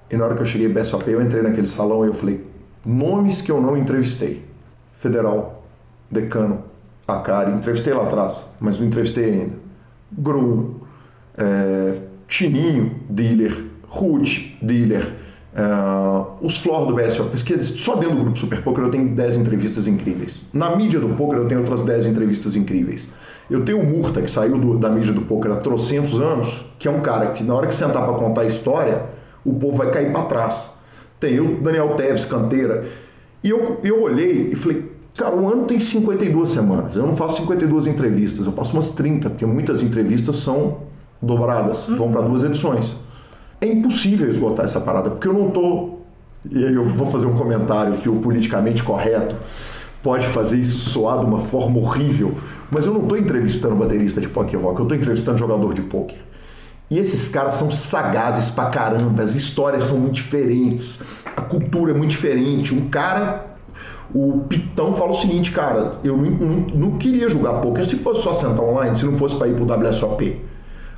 E 0.10 0.18
na 0.18 0.26
hora 0.26 0.36
que 0.36 0.42
eu 0.42 0.46
cheguei 0.46 0.68
no 0.68 0.74
BSOP, 0.74 1.10
eu 1.10 1.22
entrei 1.22 1.42
naquele 1.42 1.68
salão 1.68 2.04
e 2.04 2.10
eu 2.10 2.14
falei, 2.14 2.46
nomes 2.86 3.40
que 3.42 3.50
eu 3.50 3.62
não 3.62 3.78
entrevistei. 3.78 4.44
Federal, 4.94 5.64
Decano, 6.10 6.71
Acari, 7.20 7.52
entrevistei 7.52 7.94
lá 7.94 8.04
atrás, 8.04 8.44
mas 8.60 8.80
não 8.80 8.88
entrevistei 8.88 9.26
ainda. 9.26 9.56
Grum, 10.12 10.76
é, 11.38 11.98
Tininho, 12.28 12.96
dealer, 13.10 13.66
Ruth, 13.88 14.56
dealer, 14.62 15.22
Uh, 15.54 16.46
os 16.46 16.58
floor 16.60 16.86
do 16.86 16.96
BSO, 16.96 17.26
porque 17.26 17.62
só 17.62 17.98
dentro 17.98 18.16
do 18.16 18.22
grupo 18.24 18.40
Super 18.40 18.64
Poker 18.64 18.86
eu 18.86 18.90
tenho 18.90 19.14
10 19.14 19.36
entrevistas 19.36 19.86
incríveis. 19.86 20.42
Na 20.54 20.74
mídia 20.78 20.98
do 20.98 21.10
poker 21.10 21.40
eu 21.40 21.46
tenho 21.46 21.60
outras 21.60 21.82
10 21.82 22.08
entrevistas 22.08 22.56
incríveis. 22.56 23.06
Eu 23.50 23.66
tenho 23.66 23.82
o 23.82 23.86
Murta, 23.86 24.22
que 24.22 24.32
saiu 24.32 24.58
do, 24.58 24.78
da 24.78 24.90
mídia 24.90 25.12
do 25.12 25.24
poker 25.24 25.52
há 25.52 25.58
trocentos 25.58 26.22
anos, 26.22 26.66
que 26.80 26.88
é 26.88 26.92
um 26.92 27.02
cara 27.02 27.32
que 27.32 27.44
na 27.44 27.54
hora 27.54 27.68
que 27.68 27.76
sentar 27.76 28.06
para 28.06 28.14
contar 28.14 28.42
a 28.42 28.46
história, 28.46 29.04
o 29.44 29.54
povo 29.54 29.76
vai 29.76 29.92
cair 29.92 30.14
para 30.14 30.24
trás. 30.24 30.70
Tem 31.20 31.38
o 31.42 31.60
Daniel 31.60 31.96
Teves, 31.96 32.24
canteira. 32.24 32.86
E 33.44 33.50
eu, 33.50 33.78
eu 33.84 34.04
olhei 34.04 34.52
e 34.54 34.56
falei, 34.56 34.90
cara, 35.16 35.36
o 35.36 35.48
ano 35.52 35.66
tem 35.66 35.80
52 35.80 36.50
semanas. 36.50 36.96
Eu 36.96 37.06
não 37.06 37.16
faço 37.16 37.38
52 37.38 37.88
entrevistas, 37.88 38.46
eu 38.46 38.52
faço 38.52 38.74
umas 38.74 38.92
30, 38.92 39.30
porque 39.30 39.46
muitas 39.46 39.82
entrevistas 39.82 40.38
são 40.38 40.80
dobradas, 41.22 41.88
uhum. 41.88 41.96
vão 41.96 42.12
para 42.12 42.22
duas 42.22 42.44
edições 42.44 42.96
é 43.62 43.68
impossível 43.68 44.30
esgotar 44.30 44.66
essa 44.66 44.82
parada, 44.82 45.12
porque 45.12 45.28
eu 45.28 45.34
não 45.34 45.52
tô. 45.52 46.00
E 46.50 46.66
aí 46.66 46.74
eu 46.74 46.90
vou 46.90 47.06
fazer 47.08 47.28
um 47.28 47.38
comentário 47.38 47.98
que 47.98 48.10
o 48.10 48.16
politicamente 48.16 48.84
correto 48.84 49.36
pode 50.02 50.26
fazer 50.28 50.58
isso 50.58 50.80
soar 50.90 51.20
de 51.20 51.26
uma 51.26 51.42
forma 51.42 51.78
horrível, 51.78 52.36
mas 52.72 52.88
eu 52.88 52.94
não 52.94 53.04
estou 53.04 53.16
entrevistando 53.16 53.76
baterista 53.76 54.20
de 54.20 54.28
punk 54.28 54.56
rock, 54.56 54.80
eu 54.80 54.84
estou 54.86 54.98
entrevistando 54.98 55.38
jogador 55.38 55.76
de 55.76 55.84
poker. 55.84 56.18
E 56.90 56.98
esses 56.98 57.30
caras 57.30 57.54
são 57.54 57.70
sagazes 57.70 58.50
pra 58.50 58.66
caramba, 58.66 59.22
as 59.22 59.36
histórias 59.36 59.84
são 59.84 59.98
muito 59.98 60.16
diferentes, 60.16 61.00
a 61.38 61.42
cultura 61.42 61.92
é 61.92 61.94
muito 61.94 62.10
diferente. 62.10 62.74
Um 62.74 62.90
cara, 62.90 63.51
o 64.14 64.46
Pitão 64.48 64.94
fala 64.94 65.12
o 65.12 65.16
seguinte, 65.16 65.52
cara, 65.52 65.96
eu 66.04 66.18
não, 66.18 66.50
não, 66.74 66.98
queria 66.98 67.30
jogar 67.30 67.54
poker 67.62 67.86
se 67.86 67.96
fosse 67.96 68.22
só 68.22 68.34
sentar 68.34 68.64
online, 68.64 68.96
se 68.96 69.06
não 69.06 69.18
fosse 69.18 69.36
para 69.36 69.48
ir 69.48 69.56
pro 69.56 69.66
WSOP. 69.66 70.42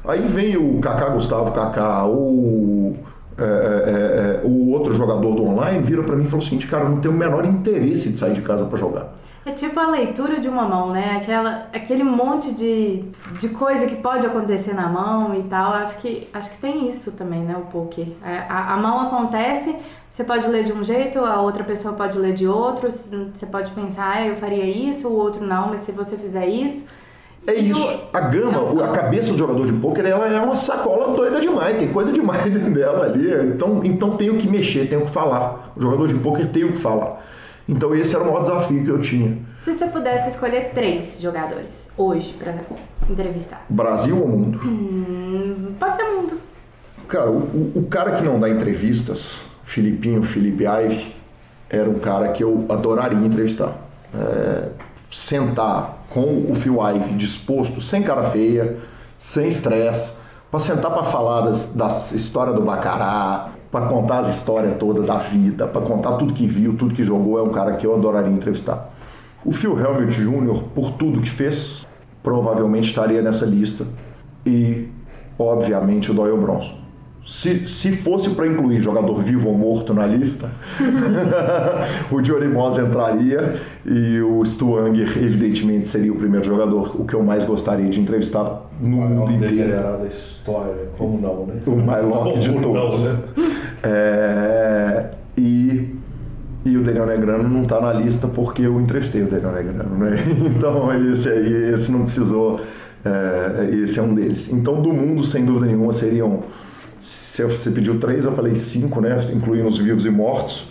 Aí 0.06 0.28
vem 0.28 0.58
o 0.58 0.80
Kaká 0.80 1.10
Gustavo 1.10 1.52
Kaká, 1.52 2.04
ou 2.06 2.98
é, 3.38 3.44
é, 3.44 4.44
é, 4.44 4.48
o 4.48 4.72
outro 4.72 4.94
jogador 4.94 5.36
do 5.36 5.44
online, 5.44 5.82
vira 5.82 6.04
para 6.04 6.16
mim 6.16 6.24
e 6.24 6.28
falou 6.28 6.40
o 6.40 6.44
seguinte, 6.44 6.68
cara, 6.68 6.86
eu 6.86 6.90
não 6.90 7.00
tenho 7.00 7.14
o 7.14 7.18
menor 7.18 7.46
interesse 7.46 8.10
de 8.10 8.18
sair 8.18 8.34
de 8.34 8.42
casa 8.42 8.66
para 8.66 8.78
jogar. 8.78 9.14
É 9.46 9.52
tipo 9.52 9.78
a 9.78 9.88
leitura 9.88 10.40
de 10.40 10.48
uma 10.48 10.64
mão, 10.64 10.92
né? 10.92 11.18
Aquela, 11.22 11.68
aquele 11.74 12.04
monte 12.04 12.54
de, 12.54 13.04
de 13.40 13.50
coisa 13.50 13.86
que 13.88 13.98
pode 13.98 14.26
acontecer 14.26 14.74
na 14.74 14.88
mão 14.88 15.38
e 15.38 15.44
tal. 15.44 15.74
Acho 15.74 15.98
que, 15.98 16.30
acho 16.34 16.52
que 16.52 16.58
tem 16.60 16.88
isso 16.88 17.12
também, 17.12 17.42
né? 17.42 17.58
O 17.58 17.66
poker. 17.66 18.08
É, 18.24 18.46
a, 18.48 18.74
a 18.74 18.78
mão 18.78 19.02
acontece, 19.02 19.76
você 20.10 20.24
pode 20.24 20.48
ler 20.48 20.64
de 20.64 20.72
um 20.72 20.82
jeito, 20.82 21.20
a 21.20 21.42
outra 21.42 21.64
pessoa 21.66 21.94
pode 21.94 22.18
ler 22.18 22.34
de 22.34 22.48
outro. 22.48 22.90
Você 22.90 23.46
pode 23.46 23.72
pensar, 23.72 24.16
ah, 24.16 24.28
eu 24.28 24.38
faria 24.38 24.64
isso, 24.64 25.10
o 25.10 25.14
outro 25.14 25.46
não, 25.46 25.70
mas 25.70 25.82
se 25.82 25.92
você 25.92 26.16
fizer 26.16 26.48
isso. 26.48 26.88
É 27.46 27.54
isso. 27.54 28.10
A 28.14 28.22
gama, 28.22 28.86
a 28.86 28.90
cabeça 28.90 29.34
do 29.34 29.38
jogador 29.38 29.66
de 29.66 29.74
pôquer, 29.74 30.06
ela 30.06 30.28
é 30.28 30.40
uma 30.40 30.56
sacola 30.56 31.14
doida 31.14 31.40
demais. 31.40 31.78
Tem 31.78 31.90
coisa 31.90 32.12
demais 32.12 32.44
dentro 32.50 32.74
dela 32.74 33.06
ali. 33.06 33.30
Então, 33.48 33.82
então 33.84 34.12
tenho 34.16 34.38
que 34.38 34.48
mexer, 34.48 34.88
tenho 34.88 35.02
que 35.02 35.12
falar. 35.12 35.74
O 35.76 35.82
jogador 35.82 36.08
de 36.08 36.16
pôquer 36.16 36.50
tem 36.50 36.64
o 36.64 36.72
que 36.74 36.80
falar. 36.80 37.22
Então 37.68 37.96
esse 37.96 38.16
era 38.16 38.24
o 38.24 38.28
maior 38.28 38.42
desafio 38.42 38.84
que 38.84 38.90
eu 38.90 39.00
tinha. 39.00 39.38
Se 39.62 39.74
você 39.74 39.86
pudesse 39.86 40.30
escolher 40.30 40.72
três 40.74 41.20
jogadores 41.22 41.90
hoje 41.98 42.34
para 42.34 42.56
entrevistar. 43.10 43.66
Brasil 43.70 44.20
ou 44.20 44.28
mundo? 44.28 44.60
Hum, 44.64 45.74
pode 45.80 45.96
ser 45.96 46.04
mundo. 46.04 46.38
Cara, 47.08 47.30
o, 47.30 47.72
o, 47.76 47.88
cara 47.90 48.16
que 48.16 48.24
não 48.24 48.40
dá 48.40 48.50
entrevistas, 48.50 49.40
Filipinho, 49.64 50.24
Felipe 50.24 50.66
Ive, 50.66 51.16
era 51.70 51.90
um 51.90 52.00
cara 52.00 52.30
que 52.30 52.44
eu 52.44 52.66
adoraria 52.70 53.18
entrevistar. 53.18 53.83
É, 54.14 54.70
sentar 55.12 56.06
com 56.10 56.46
o 56.50 56.56
Phil 56.56 56.78
Ive 56.82 57.14
disposto, 57.14 57.82
sem 57.82 58.02
cara 58.04 58.24
feia, 58.24 58.78
sem 59.18 59.48
estresse, 59.48 60.12
para 60.52 60.60
sentar 60.60 60.92
para 60.92 61.04
falar 61.04 61.42
das, 61.42 61.68
das 61.68 62.12
história 62.12 62.54
do 62.54 62.62
Bacará, 62.62 63.50
para 63.72 63.88
contar 63.88 64.20
as 64.20 64.36
histórias 64.36 64.78
todas 64.78 65.06
da 65.06 65.18
vida, 65.18 65.66
para 65.66 65.82
contar 65.82 66.14
tudo 66.14 66.34
que 66.34 66.46
viu, 66.46 66.76
tudo 66.78 66.94
que 66.94 67.04
jogou, 67.04 67.40
é 67.40 67.42
um 67.42 67.50
cara 67.50 67.76
que 67.76 67.88
eu 67.88 67.96
adoraria 67.96 68.32
entrevistar. 68.32 68.94
O 69.44 69.52
Phil 69.52 69.78
Helmut 69.80 70.14
Jr., 70.14 70.64
por 70.76 70.92
tudo 70.92 71.22
que 71.22 71.30
fez, 71.30 71.86
provavelmente 72.22 72.88
estaria 72.88 73.22
nessa 73.22 73.46
lista. 73.46 73.86
E, 74.46 74.88
obviamente, 75.38 76.12
o 76.12 76.14
Doyle 76.14 76.38
Bronson. 76.38 76.83
Se, 77.26 77.70
se 77.70 77.92
fosse 77.94 78.32
para 78.32 78.46
incluir 78.46 78.82
jogador 78.82 79.22
vivo 79.22 79.48
ou 79.48 79.58
morto 79.58 79.94
na 79.94 80.06
lista, 80.06 80.52
o 82.12 82.22
Johnny 82.22 82.50
Moss 82.50 82.78
entraria 82.78 83.56
e 83.86 84.20
o 84.20 84.44
Stuang, 84.46 85.00
evidentemente, 85.02 85.88
seria 85.88 86.12
o 86.12 86.18
primeiro 86.18 86.46
jogador. 86.46 87.00
O 87.00 87.06
que 87.06 87.14
eu 87.14 87.24
mais 87.24 87.46
gostaria 87.46 87.90
de 87.90 88.02
entrevistar 88.02 88.70
no 88.82 88.98
o 88.98 89.02
mundo 89.02 89.32
inteiro. 89.32 89.72
da 89.72 90.06
história, 90.06 90.90
como 90.98 91.20
não, 91.22 91.46
né? 91.46 91.62
O 91.66 92.08
louco 92.08 92.40
de 92.40 92.52
todos. 92.60 93.02
Não, 93.02 93.14
né? 93.14 93.20
é, 93.84 95.10
e, 95.38 95.96
e 96.66 96.76
o 96.76 96.84
Daniel 96.84 97.06
Negrano 97.06 97.48
não 97.48 97.62
está 97.62 97.80
na 97.80 97.94
lista 97.94 98.28
porque 98.28 98.64
eu 98.64 98.82
entrevistei 98.82 99.22
o 99.22 99.28
Daniel 99.28 99.54
Negrano, 99.54 99.98
né? 99.98 100.18
Então 100.58 100.92
esse 101.10 101.30
aí, 101.30 101.74
esse 101.74 101.90
não 101.90 102.04
precisou, 102.04 102.60
é, 103.06 103.70
esse 103.76 103.98
é 103.98 104.02
um 104.02 104.14
deles. 104.14 104.52
Então 104.52 104.82
do 104.82 104.92
mundo, 104.92 105.24
sem 105.24 105.46
dúvida 105.46 105.68
nenhuma, 105.68 105.94
seriam 105.94 106.44
se 107.04 107.44
você 107.44 107.70
pediu 107.70 108.00
três, 108.00 108.24
eu 108.24 108.32
falei 108.32 108.56
cinco, 108.56 109.02
né? 109.02 109.18
Incluindo 109.34 109.68
os 109.68 109.78
vivos 109.78 110.06
e 110.06 110.10
mortos. 110.10 110.66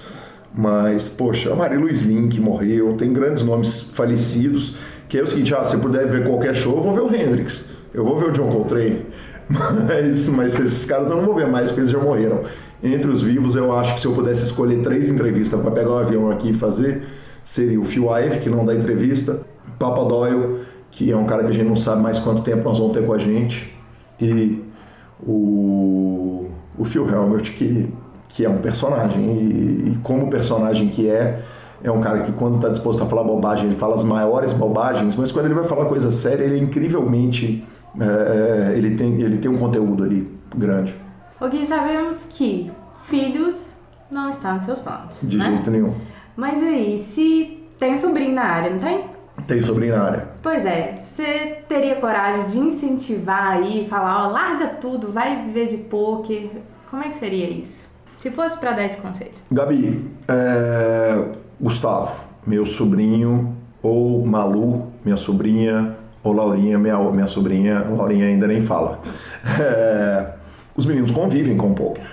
Mas, 0.55 1.07
poxa, 1.07 1.53
a 1.53 1.55
Maria 1.55 1.79
Luiz 1.79 2.01
Link 2.01 2.41
morreu, 2.41 2.95
tem 2.95 3.13
grandes 3.13 3.43
nomes 3.43 3.83
falecidos, 3.83 4.75
que 5.11 5.19
é 5.19 5.23
o 5.23 5.27
seguinte, 5.27 5.55
ah, 5.55 5.63
se 5.63 5.75
eu 5.75 5.81
puder 5.81 6.07
ver 6.09 6.27
qualquer 6.27 6.55
show, 6.55 6.77
eu 6.77 6.83
vou 6.83 6.95
ver 6.95 7.01
o 7.03 7.15
Hendrix, 7.15 7.65
eu 7.93 8.05
vou 8.05 8.19
ver 8.19 8.31
o 8.31 8.33
John 8.33 8.51
Coltrane, 8.51 9.07
mas, 9.49 10.29
mas 10.29 10.59
esses 10.59 10.85
caras 10.87 11.11
eu 11.11 11.19
não 11.19 11.25
vou 11.25 11.35
ver 11.35 11.49
mais, 11.49 11.71
porque 11.71 11.83
eles 11.83 11.91
já 11.91 11.99
morreram. 11.99 12.43
Entre 12.83 13.11
os 13.11 13.23
vivos, 13.23 13.55
eu 13.55 13.77
acho 13.77 13.95
que 13.95 14.01
se 14.01 14.07
eu 14.07 14.13
pudesse 14.13 14.45
escolher 14.45 14.83
três 14.83 15.11
entrevistas 15.11 15.61
para 15.61 15.71
pegar 15.71 15.91
um 15.91 15.99
avião 15.99 16.31
aqui 16.31 16.51
e 16.51 16.55
fazer, 16.55 17.03
seria 17.45 17.81
o 17.81 17.85
Phil 17.85 18.09
Ive, 18.11 18.39
que 18.39 18.49
não 18.49 18.65
dá 18.65 18.75
entrevista, 18.75 19.41
Papa 19.79 20.05
Doyle, 20.05 20.61
que 20.91 21.11
é 21.11 21.17
um 21.17 21.25
cara 21.25 21.45
que 21.45 21.51
a 21.51 21.53
gente 21.53 21.69
não 21.69 21.77
sabe 21.77 22.03
mais 22.03 22.19
quanto 22.19 22.43
tempo 22.43 22.65
nós 22.65 22.79
vamos 22.79 22.93
ter 22.93 23.07
com 23.07 23.13
a 23.13 23.19
gente, 23.19 23.75
e 24.21 24.63
o, 25.27 26.49
o 26.79 26.85
Phil 26.85 27.09
Helmut, 27.09 27.53
que, 27.53 27.93
que 28.29 28.45
é 28.45 28.49
um 28.49 28.59
personagem, 28.59 29.23
e, 29.23 29.93
e 29.93 29.99
como 30.03 30.29
personagem 30.29 30.89
que 30.89 31.09
é, 31.09 31.43
é 31.83 31.91
um 31.91 32.01
cara 32.01 32.23
que 32.23 32.33
quando 32.33 32.57
está 32.57 32.69
disposto 32.69 33.03
a 33.03 33.07
falar 33.07 33.25
bobagem, 33.25 33.67
ele 33.67 33.77
fala 33.77 33.95
as 33.95 34.05
maiores 34.05 34.53
bobagens, 34.53 35.17
mas 35.17 35.33
quando 35.33 35.47
ele 35.47 35.55
vai 35.55 35.65
falar 35.65 35.87
coisa 35.87 36.11
séria, 36.11 36.45
ele 36.45 36.57
é 36.57 36.59
incrivelmente... 36.59 37.67
É, 38.01 38.71
é 38.73 38.79
ele, 38.79 38.97
tem, 38.97 39.21
ele 39.21 39.37
tem 39.37 39.51
um 39.51 39.59
conteúdo 39.59 40.03
ali 40.03 40.27
grande. 40.57 40.95
O 41.39 41.49
Gui, 41.49 41.67
sabemos 41.67 42.27
que 42.31 42.71
filhos 43.07 43.77
não 44.11 44.31
estão 44.31 44.55
nos 44.55 44.65
seus 44.65 44.79
planos. 44.79 45.15
De 45.23 45.37
né? 45.37 45.45
jeito 45.45 45.71
nenhum. 45.71 45.93
Mas 46.37 46.63
aí, 46.63 46.97
se 46.99 47.67
tem 47.79 47.97
sobrinho 47.97 48.35
na 48.35 48.45
área, 48.45 48.71
não 48.71 48.79
tem? 48.79 49.05
Tem 49.47 49.63
sobrinho 49.63 49.97
na 49.97 50.05
área. 50.05 50.29
Pois 50.43 50.65
é, 50.65 51.01
você 51.03 51.59
teria 51.69 51.97
coragem 51.97 52.47
de 52.49 52.59
incentivar 52.59 53.53
aí, 53.53 53.87
falar, 53.89 54.29
ó, 54.29 54.31
larga 54.31 54.67
tudo, 54.81 55.13
vai 55.13 55.45
viver 55.45 55.69
de 55.69 55.79
poker. 55.79 56.51
Como 56.91 57.03
é 57.03 57.09
que 57.09 57.19
seria 57.19 57.49
isso? 57.49 57.89
Se 58.21 58.31
fosse 58.31 58.57
para 58.59 58.73
dar 58.73 58.85
esse 58.85 58.99
conselho. 58.99 59.33
Gabi, 59.51 60.11
é... 60.29 61.25
Gustavo, 61.61 62.13
meu 62.47 62.65
sobrinho, 62.67 63.57
ou 63.83 64.25
Malu, 64.25 64.93
minha 65.05 65.17
sobrinha, 65.17 65.97
ou 66.23 66.33
Laurinha, 66.33 66.79
minha, 66.79 66.99
minha 67.11 67.27
sobrinha, 67.27 67.81
Laurinha 67.81 68.27
ainda 68.27 68.47
nem 68.47 68.61
fala. 68.61 69.01
É... 69.61 70.35
Os 70.77 70.87
meninos 70.87 71.11
convivem 71.11 71.57
com 71.57 71.73
o 71.73 71.75
poker. 71.75 72.07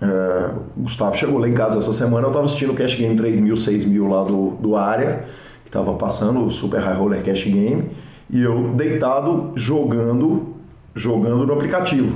É... 0.00 0.50
Gustavo 0.76 1.16
chegou 1.16 1.38
lá 1.38 1.48
em 1.48 1.54
casa 1.54 1.78
essa 1.78 1.92
semana, 1.92 2.26
eu 2.26 2.30
estava 2.30 2.46
assistindo 2.46 2.72
o 2.72 2.74
Cash 2.74 2.94
Game 2.94 3.14
3000, 3.14 3.56
6000 3.56 4.08
lá 4.08 4.24
do, 4.24 4.50
do 4.52 4.76
área 4.76 5.24
estava 5.72 5.94
passando 5.94 6.44
o 6.44 6.50
Super 6.50 6.80
High 6.80 6.96
Roller 6.96 7.22
Cash 7.24 7.44
Game 7.44 7.88
e 8.28 8.42
eu 8.42 8.74
deitado 8.74 9.52
jogando 9.56 10.54
jogando 10.94 11.46
no 11.46 11.54
aplicativo. 11.54 12.14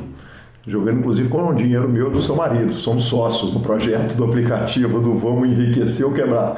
Jogando 0.67 0.99
inclusive 0.99 1.29
com 1.29 1.49
o 1.49 1.55
dinheiro 1.55 1.89
meu 1.89 2.11
do 2.11 2.21
seu 2.21 2.37
marido. 2.37 2.75
Somos 2.75 3.05
sócios 3.05 3.55
no 3.55 3.61
projeto 3.61 4.15
do 4.15 4.25
aplicativo 4.25 5.01
do 5.01 5.15
Vamos 5.15 5.49
Enriquecer 5.49 6.05
ou 6.05 6.13
Quebrar. 6.13 6.57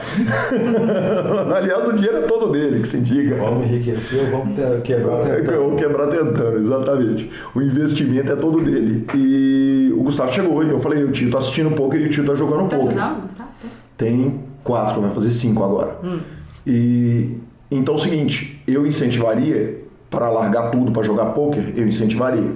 Aliás, 1.54 1.86
o 1.86 1.92
dinheiro 1.92 2.16
é 2.16 2.20
todo 2.22 2.50
dele, 2.50 2.80
que 2.80 2.88
se 2.88 3.00
diga. 3.00 3.36
Vamos 3.36 3.66
enriquecer 3.66 4.24
ou 4.24 4.38
vamos 4.38 4.56
quebrar 4.82 5.18
tentando. 5.36 5.62
Ou 5.62 5.76
quebrar 5.76 6.06
tentando, 6.08 6.56
exatamente. 6.56 7.30
O 7.54 7.60
investimento 7.60 8.32
é 8.32 8.36
todo 8.36 8.60
dele. 8.60 9.06
E 9.14 9.92
o 9.94 10.02
Gustavo 10.02 10.32
chegou 10.32 10.64
e 10.64 10.70
eu 10.70 10.80
falei, 10.80 11.04
o 11.04 11.12
tio 11.12 11.30
tá 11.30 11.38
assistindo 11.38 11.68
um 11.68 11.74
pouco 11.74 11.94
e 11.94 12.06
o 12.06 12.10
tio 12.10 12.24
tá 12.24 12.34
jogando 12.34 12.64
um 12.64 12.68
pouco. 12.68 12.86
Quantos 12.86 12.98
anos, 13.00 13.20
Gustavo? 13.20 13.50
Tem 13.96 14.40
quatro, 14.64 15.00
vai 15.02 15.10
fazer 15.10 15.30
cinco 15.30 15.62
agora. 15.62 15.98
Hum. 16.02 16.37
E 16.66 17.38
então 17.70 17.94
é 17.94 17.98
o 17.98 18.00
seguinte, 18.00 18.62
eu 18.66 18.86
incentivaria 18.86 19.82
para 20.08 20.30
largar 20.30 20.70
tudo 20.70 20.90
para 20.90 21.02
jogar 21.02 21.26
poker, 21.26 21.72
eu 21.76 21.86
incentivaria, 21.86 22.52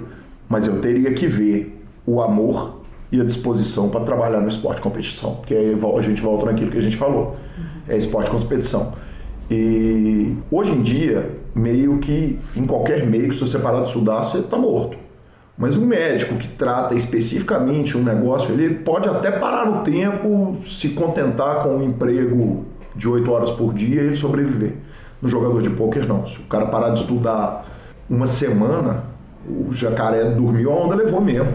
mas 0.49 0.65
eu 0.65 0.81
teria 0.81 1.13
que 1.13 1.27
ver 1.27 1.79
o 2.05 2.21
amor 2.21 2.81
e 3.11 3.21
a 3.21 3.23
disposição 3.23 3.89
para 3.89 4.01
trabalhar 4.01 4.41
no 4.41 4.47
esporte 4.47 4.81
competição, 4.81 5.35
porque 5.35 5.53
aí 5.53 5.77
a 5.97 6.01
gente 6.01 6.19
volta 6.19 6.47
naquilo 6.47 6.71
que 6.71 6.79
a 6.79 6.81
gente 6.81 6.97
falou, 6.97 7.35
é 7.87 7.95
esporte 7.95 8.31
competição. 8.31 8.93
E 9.51 10.35
hoje 10.49 10.71
em 10.71 10.81
dia, 10.81 11.29
meio 11.53 11.99
que 11.99 12.39
em 12.55 12.65
qualquer 12.65 13.05
meio 13.05 13.29
que 13.29 13.35
você 13.35 13.59
parar 13.59 13.81
de 13.81 13.87
estudar, 13.87 14.23
você 14.23 14.39
está 14.39 14.57
morto. 14.57 14.97
Mas 15.55 15.77
um 15.77 15.85
médico 15.85 16.35
que 16.35 16.47
trata 16.47 16.95
especificamente 16.95 17.95
um 17.95 18.03
negócio, 18.03 18.51
ele 18.51 18.73
pode 18.75 19.07
até 19.07 19.29
parar 19.29 19.69
no 19.69 19.83
tempo, 19.83 20.57
se 20.65 20.89
contentar 20.89 21.61
com 21.61 21.77
um 21.77 21.83
emprego 21.83 22.65
de 22.95 23.07
8 23.07 23.31
horas 23.31 23.51
por 23.51 23.73
dia 23.73 24.01
e 24.01 24.05
ele 24.07 24.17
sobreviver. 24.17 24.73
No 25.21 25.29
jogador 25.29 25.61
de 25.61 25.69
pôquer, 25.69 26.07
não. 26.07 26.27
Se 26.27 26.39
o 26.39 26.43
cara 26.43 26.65
parar 26.65 26.89
de 26.89 26.99
estudar 26.99 27.65
uma 28.09 28.27
semana, 28.27 29.05
o 29.47 29.73
jacaré 29.73 30.25
dormiu, 30.31 30.71
a 30.71 30.75
onda 30.75 30.95
levou 30.95 31.21
mesmo. 31.21 31.53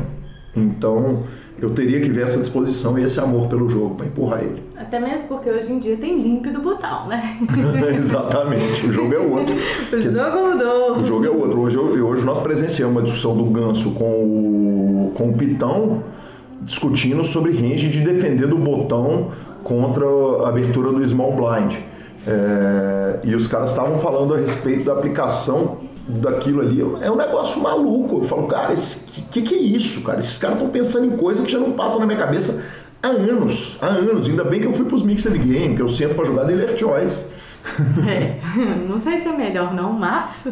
Então, 0.57 1.25
eu 1.61 1.71
teria 1.71 2.01
que 2.01 2.09
ver 2.09 2.25
essa 2.25 2.39
disposição 2.39 2.99
e 2.99 3.03
esse 3.03 3.19
amor 3.21 3.49
pelo 3.49 3.69
jogo 3.69 3.97
para 3.97 4.07
empurrar 4.07 4.43
ele. 4.43 4.63
Até 4.77 4.99
mesmo 5.01 5.29
porque 5.29 5.51
hoje 5.51 5.73
em 5.73 5.79
dia 5.79 5.97
tem 5.97 6.21
limpo 6.21 6.51
do 6.51 6.61
botão, 6.61 7.09
né? 7.09 7.39
Exatamente, 7.91 8.87
o 8.87 8.93
jogo 8.93 9.13
é 9.13 9.19
outro. 9.19 9.55
o 9.93 10.01
jogo 10.01 10.49
mudou. 10.49 10.99
O 10.99 11.05
jogo 11.05 11.25
é 11.27 11.31
outro. 11.31 11.61
Hoje, 11.61 11.79
hoje 11.79 12.25
nós 12.25 12.39
presenciamos 12.39 12.97
uma 12.97 13.03
discussão 13.03 13.37
do 13.37 13.45
Ganso 13.47 13.91
com 13.91 14.05
o, 14.05 15.13
com 15.15 15.31
o 15.31 15.33
Pitão 15.35 16.03
discutindo 16.69 17.25
sobre 17.25 17.51
range 17.53 17.89
de 17.89 18.01
defender 18.01 18.47
do 18.47 18.59
botão 18.59 19.33
contra 19.65 20.05
a 20.45 20.51
abertura 20.51 20.93
do 20.93 21.09
small 21.09 21.33
blind. 21.33 21.77
É, 22.27 23.21
e 23.25 23.35
os 23.35 23.49
caras 23.49 23.71
estavam 23.71 23.99
falando 23.99 24.35
a 24.35 24.37
respeito 24.37 24.85
da 24.85 24.93
aplicação 24.93 25.79
daquilo 26.07 26.61
ali. 26.61 26.81
É 27.01 27.11
um 27.11 27.17
negócio 27.17 27.61
maluco. 27.61 28.19
Eu 28.19 28.25
falo, 28.25 28.47
cara, 28.47 28.75
o 28.75 29.23
que, 29.31 29.43
que 29.43 29.55
é 29.55 29.59
isso, 29.59 30.03
cara? 30.03 30.21
Esses 30.21 30.37
caras 30.37 30.59
estão 30.59 30.71
pensando 30.71 31.07
em 31.07 31.17
coisa 31.17 31.43
que 31.43 31.51
já 31.51 31.59
não 31.59 31.73
passa 31.73 31.99
na 31.99 32.05
minha 32.05 32.19
cabeça 32.19 32.63
há 33.03 33.09
anos. 33.09 33.79
Há 33.81 33.87
anos. 33.87 34.29
Ainda 34.29 34.45
bem 34.45 34.61
que 34.61 34.67
eu 34.67 34.75
fui 34.75 34.85
pros 34.85 35.03
Mixed 35.03 35.37
Game, 35.39 35.75
que 35.75 35.83
eu 35.83 35.89
sento 35.89 36.15
para 36.15 36.27
jogar 36.27 36.45
Dealer 36.45 36.77
Choice. 36.77 37.25
É, 38.09 38.39
não 38.89 38.99
sei 38.99 39.19
se 39.19 39.29
é 39.29 39.33
melhor 39.33 39.75
não, 39.75 39.93
mas... 39.93 40.45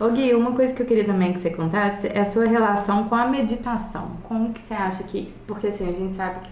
Ô 0.00 0.08
Gui, 0.08 0.34
uma 0.34 0.52
coisa 0.52 0.74
que 0.74 0.82
eu 0.82 0.86
queria 0.86 1.04
também 1.04 1.32
que 1.32 1.40
você 1.40 1.50
contasse 1.50 2.06
é 2.08 2.20
a 2.20 2.30
sua 2.30 2.46
relação 2.46 3.04
com 3.04 3.14
a 3.14 3.26
meditação. 3.26 4.12
Como 4.24 4.52
que 4.52 4.60
você 4.60 4.74
acha 4.74 5.02
que... 5.04 5.32
Porque 5.46 5.68
assim, 5.68 5.88
a 5.88 5.92
gente 5.92 6.16
sabe 6.16 6.40
que 6.40 6.50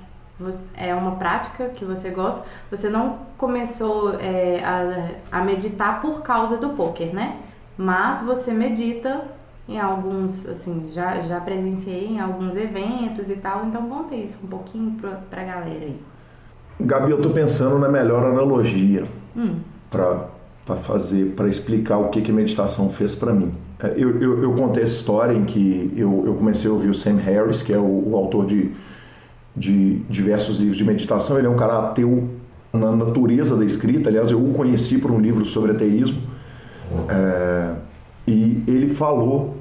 é 0.77 0.95
uma 0.95 1.13
prática 1.17 1.69
que 1.69 1.85
você 1.85 2.11
gosta. 2.11 2.43
Você 2.71 2.89
não 2.89 3.19
começou 3.37 4.15
é, 4.15 4.63
a, 4.65 5.39
a 5.39 5.45
meditar 5.45 6.01
por 6.01 6.23
causa 6.23 6.57
do 6.57 6.71
poker, 6.71 7.15
né? 7.15 7.39
Mas 7.77 8.23
você 8.23 8.53
medita 8.53 9.23
em 9.69 9.79
alguns, 9.79 10.47
assim, 10.49 10.89
já, 10.93 11.21
já 11.21 11.41
presenciei 11.41 12.09
em 12.09 12.21
alguns 12.21 12.57
eventos 12.57 13.31
e 13.31 13.37
tal, 13.37 13.67
então 13.67 13.89
conta 13.89 14.15
isso 14.15 14.39
um 14.43 14.49
pouquinho 14.49 14.93
pra, 15.01 15.13
pra 15.31 15.45
galera 15.45 15.85
aí. 15.85 16.01
Gabi, 16.81 17.11
eu 17.11 17.21
tô 17.21 17.31
pensando 17.31 17.79
na 17.79 17.89
melhor 17.89 18.25
analogia 18.25 19.05
hum. 19.37 19.57
para 19.91 20.77
fazer, 20.83 21.35
para 21.35 21.49
explicar 21.49 21.99
o 21.99 22.09
que, 22.09 22.21
que 22.21 22.33
meditação 22.33 22.91
fez 22.91 23.15
para 23.15 23.33
mim. 23.33 23.53
É, 23.79 23.95
eu, 23.97 24.21
eu, 24.21 24.43
eu, 24.43 24.53
contei 24.53 24.83
essa 24.83 24.95
história 24.95 25.33
em 25.33 25.45
que 25.45 25.93
eu, 25.97 26.25
eu 26.27 26.35
comecei 26.35 26.71
a 26.71 26.73
ouvir 26.73 26.91
o 26.91 26.95
Sam 26.95 27.17
Harris, 27.17 27.63
que 27.63 27.73
é 27.73 27.79
o, 27.79 28.11
o 28.11 28.17
autor 28.17 28.47
de 28.47 28.73
de 29.55 29.97
diversos 30.09 30.59
livros 30.59 30.77
de 30.77 30.85
meditação. 30.85 31.39
Ele 31.39 31.47
é 31.47 31.51
um 31.51 31.57
cara 31.57 31.79
ateu 31.79 32.29
na 32.73 32.93
natureza 32.93 33.57
da 33.57 33.65
escrita. 33.65 34.09
Aliás, 34.09 34.31
eu 34.31 34.43
o 34.43 34.53
conheci 34.53 34.99
por 34.99 35.11
um 35.11 35.19
livro 35.19 35.45
sobre 35.45 35.73
ateísmo. 35.73 36.21
É, 37.09 37.75
e 38.27 38.63
ele 38.67 38.89
falou, 38.89 39.57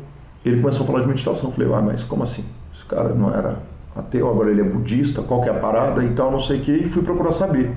ele 0.46 0.62
começou 0.62 0.84
a 0.84 0.88
falar 0.88 1.02
de 1.02 1.08
meditação. 1.08 1.50
Eu 1.50 1.54
falei, 1.54 1.74
ah, 1.74 1.82
mas 1.82 2.04
como 2.04 2.24
assim? 2.24 2.44
Esse 2.74 2.86
cara 2.86 3.14
não 3.14 3.34
era 3.34 3.60
ateu, 3.96 4.30
agora 4.30 4.52
ele 4.52 4.62
é 4.62 4.64
budista, 4.64 5.22
qual 5.22 5.42
que 5.42 5.50
é 5.50 5.52
a 5.52 5.56
parada 5.56 6.04
e 6.04 6.10
tal, 6.12 6.32
não 6.32 6.40
sei 6.40 6.60
o 6.60 6.62
que, 6.62 6.72
e 6.72 6.88
fui 6.88 7.04
procurar 7.04 7.32
saber. 7.32 7.72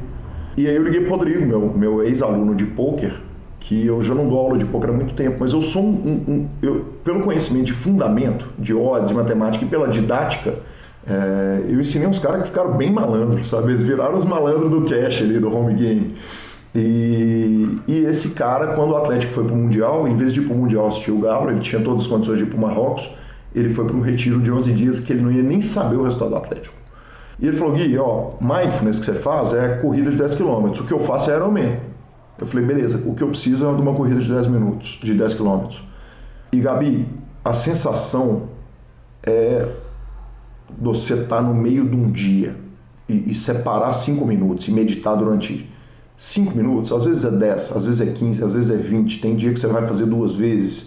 E 0.57 0.67
aí 0.67 0.75
eu 0.75 0.83
liguei 0.83 1.01
pro 1.01 1.11
Rodrigo, 1.11 1.45
meu, 1.45 1.73
meu 1.75 2.03
ex-aluno 2.03 2.55
de 2.55 2.67
pôquer, 2.67 3.15
que 3.61 3.87
eu 3.87 4.03
já 4.03 4.15
não 4.15 4.29
dou 4.29 4.39
aula 4.39 4.59
de 4.59 4.67
pôquer 4.67 4.91
há 4.91 4.93
muito 4.93 5.15
tempo, 5.15 5.39
mas 5.41 5.53
eu 5.53 5.63
sou 5.63 5.83
um, 5.83 6.25
um 6.29 6.49
eu, 6.61 6.85
pelo 7.05 7.21
conhecimento 7.21 7.67
de 7.67 7.73
fundamento, 7.73 8.47
de 8.59 8.75
odds, 8.75 9.09
de 9.09 9.15
matemática 9.15 9.65
e 9.65 9.69
pela 9.69 9.89
didática, 9.89 10.55
é, 11.07 11.65
eu 11.69 11.81
ensinei 11.81 12.07
uns 12.07 12.19
caras 12.19 12.43
que 12.43 12.49
ficaram 12.49 12.77
bem 12.77 12.93
malandros, 12.93 13.49
sabe? 13.49 13.71
Eles 13.71 13.83
viraram 13.83 14.15
os 14.15 14.25
malandros 14.25 14.71
do 14.71 14.83
cash 14.83 15.23
ali, 15.23 15.39
do 15.39 15.55
home 15.55 15.75
game. 15.75 16.15
E, 16.75 17.79
e 17.87 17.99
esse 18.05 18.31
cara, 18.31 18.75
quando 18.75 18.93
o 18.93 18.97
Atlético 18.97 19.33
foi 19.33 19.45
pro 19.45 19.55
Mundial, 19.55 20.07
em 20.09 20.17
vez 20.17 20.33
de 20.33 20.41
ir 20.41 20.45
pro 20.45 20.55
Mundial 20.55 20.89
assistir 20.89 21.11
o 21.11 21.19
Galo, 21.19 21.51
ele 21.51 21.61
tinha 21.61 21.83
todas 21.83 22.03
as 22.03 22.07
condições 22.07 22.39
de 22.39 22.45
ir 22.45 22.47
pro 22.47 22.59
Marrocos, 22.59 23.09
ele 23.55 23.71
foi 23.71 23.85
para 23.85 23.97
um 23.97 24.01
retiro 24.01 24.41
de 24.41 24.51
11 24.51 24.73
dias 24.73 25.01
que 25.01 25.13
ele 25.13 25.23
não 25.23 25.31
ia 25.31 25.43
nem 25.43 25.61
saber 25.61 25.97
o 25.97 26.05
resultado 26.05 26.31
do 26.31 26.37
Atlético. 26.37 26.82
E 27.43 27.49
ele 27.49 27.57
falou, 27.57 27.75
Gui, 27.75 27.99
ó, 27.99 28.35
mindfulness 28.41 29.01
que 29.01 29.07
você 29.07 29.15
faz 29.15 29.53
é 29.53 29.77
corrida 29.79 30.13
de 30.13 30.17
10 30.17 30.37
km, 30.37 30.69
o 30.81 30.87
que 30.87 30.93
eu 30.93 31.01
faço 31.01 31.29
é 31.29 31.35
Ironman. 31.35 31.81
Eu 32.39 32.47
falei, 32.47 32.65
beleza, 32.65 33.03
o 33.05 33.17
que 33.17 33.23
eu 33.23 33.29
preciso 33.29 33.69
é 33.69 33.75
de 33.75 33.83
uma 33.83 33.95
corrida 33.95 34.21
de 34.21 34.33
10 34.33 34.47
minutos, 34.47 35.01
de 35.03 35.13
10 35.13 35.35
km. 35.35 35.67
E 36.53 36.61
Gabi, 36.61 37.05
a 37.45 37.53
sensação 37.53 38.45
é 39.25 39.69
você 40.79 41.15
estar 41.15 41.39
tá 41.39 41.43
no 41.43 41.53
meio 41.53 41.85
de 41.89 41.97
um 41.97 42.13
dia 42.13 42.55
e, 43.09 43.33
e, 43.33 43.35
separar 43.35 43.93
cinco 43.93 44.25
minutos 44.25 44.69
e 44.69 44.71
meditar 44.71 45.17
durante 45.17 45.69
cinco 46.17 46.57
minutos, 46.57 46.93
às 46.93 47.05
vezes 47.05 47.25
é 47.25 47.31
10, 47.31 47.73
às 47.77 47.85
vezes 47.85 48.01
é 48.01 48.07
15, 48.07 48.45
às 48.45 48.55
vezes 48.55 48.71
é 48.71 48.77
20, 48.77 49.21
tem 49.21 49.35
dia 49.35 49.53
que 49.53 49.59
você 49.59 49.67
vai 49.67 49.85
fazer 49.85 50.07
duas 50.07 50.37
vezes, 50.37 50.87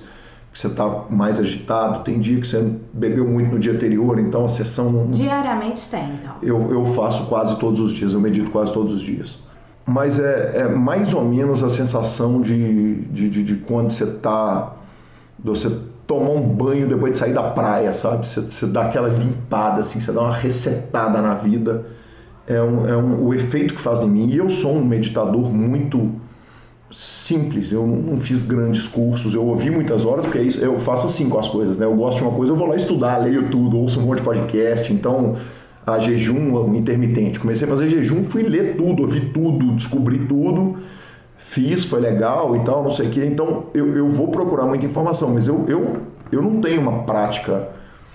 que 0.56 0.62
você 0.62 0.68
está 0.68 1.04
mais 1.10 1.38
agitado, 1.38 2.00
tem 2.06 2.18
dia 2.18 2.40
que 2.40 2.48
você 2.48 2.66
bebeu 2.94 3.28
muito 3.28 3.52
no 3.52 3.60
dia 3.60 3.74
anterior, 3.74 4.18
então 4.18 4.46
a 4.46 4.48
sessão... 4.48 4.90
Não... 4.90 5.12
Diariamente 5.12 5.86
tem, 5.90 6.14
então? 6.14 6.36
Eu, 6.42 6.72
eu 6.72 6.86
faço 6.86 7.26
quase 7.26 7.58
todos 7.58 7.82
os 7.82 7.92
dias, 7.92 8.14
eu 8.14 8.22
medito 8.22 8.50
quase 8.52 8.72
todos 8.72 8.94
os 8.94 9.02
dias. 9.02 9.38
Mas 9.86 10.18
é, 10.18 10.60
é 10.60 10.68
mais 10.70 11.14
ou 11.14 11.26
menos 11.26 11.62
a 11.62 11.68
sensação 11.68 12.40
de, 12.40 13.02
de, 13.02 13.30
de, 13.30 13.44
de 13.44 13.56
quando 13.56 13.90
você 13.90 14.06
está... 14.06 14.78
Você 15.44 15.78
tomar 16.08 16.30
um 16.30 16.48
banho 16.48 16.88
depois 16.88 17.12
de 17.12 17.18
sair 17.18 17.34
da 17.34 17.44
praia, 17.44 17.92
sabe? 17.92 18.26
Você, 18.26 18.40
você 18.40 18.66
dá 18.66 18.84
aquela 18.84 19.10
limpada, 19.10 19.82
assim, 19.82 20.00
você 20.00 20.14
dá 20.14 20.22
uma 20.22 20.34
resetada 20.34 21.22
na 21.22 21.34
vida. 21.34 21.86
É, 22.48 22.62
um, 22.62 22.88
é 22.88 22.96
um, 22.96 23.26
o 23.26 23.34
efeito 23.34 23.74
que 23.74 23.82
faz 23.82 24.00
em 24.00 24.10
mim. 24.10 24.30
E 24.30 24.38
eu 24.38 24.50
sou 24.50 24.78
um 24.78 24.86
meditador 24.86 25.54
muito 25.54 26.12
simples, 26.98 27.72
eu 27.72 27.86
não 27.86 28.20
fiz 28.20 28.44
grandes 28.44 28.88
cursos, 28.88 29.34
eu 29.34 29.46
ouvi 29.46 29.70
muitas 29.70 30.06
horas, 30.06 30.26
porque 30.26 30.38
é 30.38 30.44
isso, 30.44 30.60
eu 30.64 30.80
faço 30.80 31.08
assim 31.08 31.30
com 31.30 31.38
as 31.38 31.48
coisas, 31.48 31.78
né? 31.78 31.86
Eu 31.86 31.96
gosto 31.96 32.18
de 32.18 32.24
uma 32.24 32.32
coisa, 32.32 32.54
eu 32.54 32.56
vou 32.56 32.68
lá 32.68 32.76
estudar, 32.76 33.18
leio 33.18 33.50
tudo, 33.50 33.78
ouço 33.78 34.00
um 34.00 34.04
monte 34.04 34.20
de 34.20 34.24
podcast, 34.24 34.92
então 34.92 35.36
a 35.86 36.00
jejum 36.00 36.74
intermitente. 36.76 37.40
Comecei 37.40 37.68
a 37.68 37.70
fazer 37.70 37.90
jejum, 37.90 38.24
fui 38.24 38.44
ler 38.44 38.76
tudo, 38.76 39.04
ouvi 39.04 39.22
tudo, 39.22 39.74
descobri 39.74 40.20
tudo 40.20 40.78
fiz, 41.56 41.86
foi 41.86 42.00
legal 42.00 42.56
e 42.56 42.60
tal, 42.62 42.84
não 42.84 42.92
sei 42.92 43.08
o 43.08 43.10
quê. 43.10 43.26
Então 43.26 43.68
eu, 43.74 43.96
eu 43.96 44.10
vou 44.10 44.28
procurar 44.28 44.66
muita 44.66 44.86
informação, 44.86 45.34
mas 45.34 45.48
eu, 45.48 45.66
eu, 45.68 46.02
eu 46.32 46.42
não 46.42 46.60
tenho 46.60 46.82
uma 46.82 47.04
prática 47.04 47.70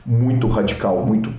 muito 0.05 0.47
radical, 0.47 1.05
muito, 1.07 1.33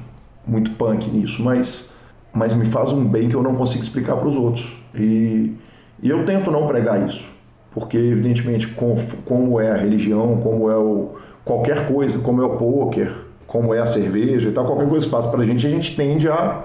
muito 0.47 0.71
punk 0.71 1.09
nisso, 1.09 1.43
mas, 1.43 1.85
mas 2.33 2.53
me 2.53 2.65
faz 2.65 2.91
um 2.91 3.05
bem 3.05 3.29
que 3.29 3.35
eu 3.35 3.43
não 3.43 3.55
consigo 3.55 3.83
explicar 3.83 4.15
para 4.15 4.27
os 4.27 4.35
outros. 4.35 4.67
E, 4.95 5.53
e 6.01 6.09
eu 6.09 6.25
tento 6.25 6.49
não 6.49 6.67
pregar 6.67 7.07
isso, 7.07 7.23
porque 7.73 7.97
evidentemente 7.97 8.67
com, 8.67 8.95
como 9.25 9.59
é 9.59 9.71
a 9.71 9.77
religião, 9.77 10.37
como 10.37 10.69
é 10.69 10.75
o, 10.75 11.15
qualquer 11.43 11.87
coisa, 11.87 12.19
como 12.19 12.41
é 12.41 12.45
o 12.45 12.57
poker, 12.57 13.11
como 13.47 13.73
é 13.73 13.79
a 13.79 13.85
cerveja 13.85 14.49
e 14.49 14.51
tal, 14.51 14.65
qualquer 14.65 14.87
coisa 14.87 15.05
que 15.05 15.11
faz 15.11 15.25
para 15.25 15.41
a 15.41 15.45
gente, 15.45 15.65
a 15.65 15.69
gente 15.69 15.95
tende 15.95 16.27
a 16.29 16.63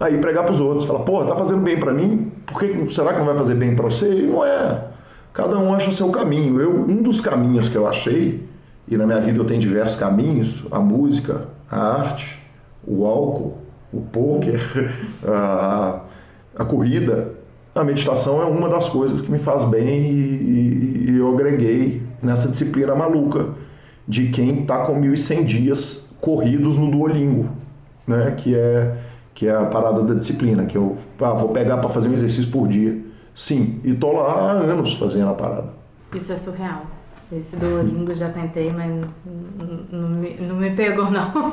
aí 0.00 0.18
pregar 0.18 0.44
para 0.44 0.52
os 0.52 0.60
outros. 0.60 0.84
Fala, 0.84 1.00
pô, 1.00 1.24
tá 1.24 1.34
fazendo 1.34 1.62
bem 1.62 1.78
para 1.78 1.92
mim, 1.92 2.30
por 2.44 2.60
que, 2.60 2.94
será 2.94 3.12
que 3.12 3.18
não 3.18 3.26
vai 3.26 3.36
fazer 3.36 3.54
bem 3.54 3.74
para 3.74 3.84
você? 3.84 4.08
E 4.08 4.22
não 4.26 4.44
é. 4.44 4.84
Cada 5.32 5.58
um 5.58 5.74
acha 5.74 5.92
seu 5.92 6.10
caminho. 6.10 6.60
Eu, 6.60 6.72
um 6.72 7.02
dos 7.02 7.20
caminhos 7.20 7.68
que 7.68 7.76
eu 7.76 7.86
achei, 7.86 8.46
e 8.88 8.96
na 8.96 9.06
minha 9.06 9.20
vida 9.20 9.38
eu 9.38 9.44
tenho 9.44 9.60
diversos 9.60 9.98
caminhos, 9.98 10.64
a 10.70 10.78
música, 10.78 11.48
a 11.70 11.78
arte, 11.78 12.40
o 12.86 13.04
álcool, 13.04 13.58
o 13.92 14.00
pôquer, 14.00 14.60
a, 15.26 16.00
a 16.56 16.64
corrida, 16.64 17.34
a 17.76 17.84
meditação 17.84 18.40
é 18.40 18.44
uma 18.44 18.68
das 18.68 18.88
coisas 18.88 19.20
que 19.20 19.30
me 19.30 19.38
faz 19.38 19.64
bem 19.64 19.86
e, 19.86 21.10
e 21.10 21.16
eu 21.18 21.32
agreguei 21.32 22.02
nessa 22.22 22.48
disciplina 22.48 22.94
maluca 22.94 23.50
de 24.08 24.28
quem 24.28 24.62
está 24.62 24.84
com 24.86 25.00
1.100 25.00 25.44
dias 25.44 26.08
corridos 26.20 26.78
no 26.78 26.90
Duolingo, 26.90 27.50
né? 28.06 28.34
que 28.36 28.54
é 28.54 28.96
que 29.34 29.46
é 29.46 29.54
a 29.54 29.66
parada 29.66 30.02
da 30.02 30.14
disciplina, 30.14 30.64
que 30.64 30.78
eu 30.78 30.96
ah, 31.20 31.34
vou 31.34 31.50
pegar 31.50 31.76
para 31.76 31.90
fazer 31.90 32.08
um 32.08 32.14
exercício 32.14 32.50
por 32.50 32.66
dia. 32.66 33.04
Sim, 33.34 33.82
e 33.84 33.92
tô 33.92 34.10
lá 34.12 34.32
há 34.32 34.52
anos 34.52 34.94
fazendo 34.94 35.28
a 35.28 35.34
parada. 35.34 35.68
Isso 36.14 36.32
é 36.32 36.36
surreal. 36.36 36.86
Esse 37.32 37.56
Duolingo 37.56 38.14
já 38.14 38.28
tentei, 38.28 38.72
mas 38.72 38.88
não, 39.90 40.08
me, 40.08 40.34
não 40.34 40.56
me 40.56 40.70
pegou, 40.70 41.10
não. 41.10 41.32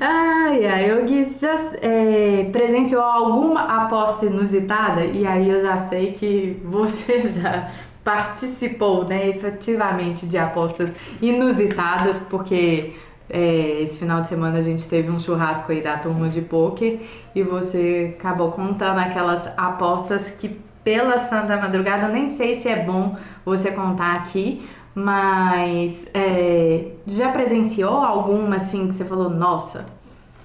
ai, 0.00 0.66
ai, 0.66 0.90
eu 0.90 1.06
já 1.06 1.54
é, 1.80 2.48
presenciou 2.50 3.02
alguma 3.02 3.84
aposta 3.84 4.26
inusitada? 4.26 5.04
E 5.04 5.24
aí 5.24 5.48
eu 5.48 5.62
já 5.62 5.78
sei 5.78 6.10
que 6.10 6.60
você 6.64 7.22
já 7.30 7.70
participou, 8.02 9.04
né, 9.04 9.28
efetivamente 9.28 10.26
de 10.26 10.38
apostas 10.38 10.90
inusitadas, 11.22 12.18
porque 12.28 12.94
é, 13.30 13.82
esse 13.82 13.96
final 13.96 14.22
de 14.22 14.28
semana 14.28 14.58
a 14.58 14.62
gente 14.62 14.88
teve 14.88 15.10
um 15.10 15.18
churrasco 15.20 15.70
aí 15.70 15.80
da 15.80 15.98
turma 15.98 16.28
de 16.28 16.40
poker 16.40 17.00
e 17.34 17.42
você 17.42 18.14
acabou 18.18 18.50
contando 18.50 18.98
aquelas 18.98 19.48
apostas 19.56 20.30
que 20.30 20.56
pela 20.86 21.18
Santa 21.18 21.56
Madrugada. 21.56 22.06
Nem 22.06 22.28
sei 22.28 22.54
se 22.54 22.68
é 22.68 22.84
bom 22.84 23.16
você 23.44 23.72
contar 23.72 24.14
aqui, 24.14 24.64
mas 24.94 26.06
é, 26.14 26.92
já 27.04 27.32
presenciou 27.32 27.96
alguma 27.96 28.54
assim 28.54 28.86
que 28.86 28.94
você 28.94 29.04
falou, 29.04 29.28
nossa? 29.28 29.84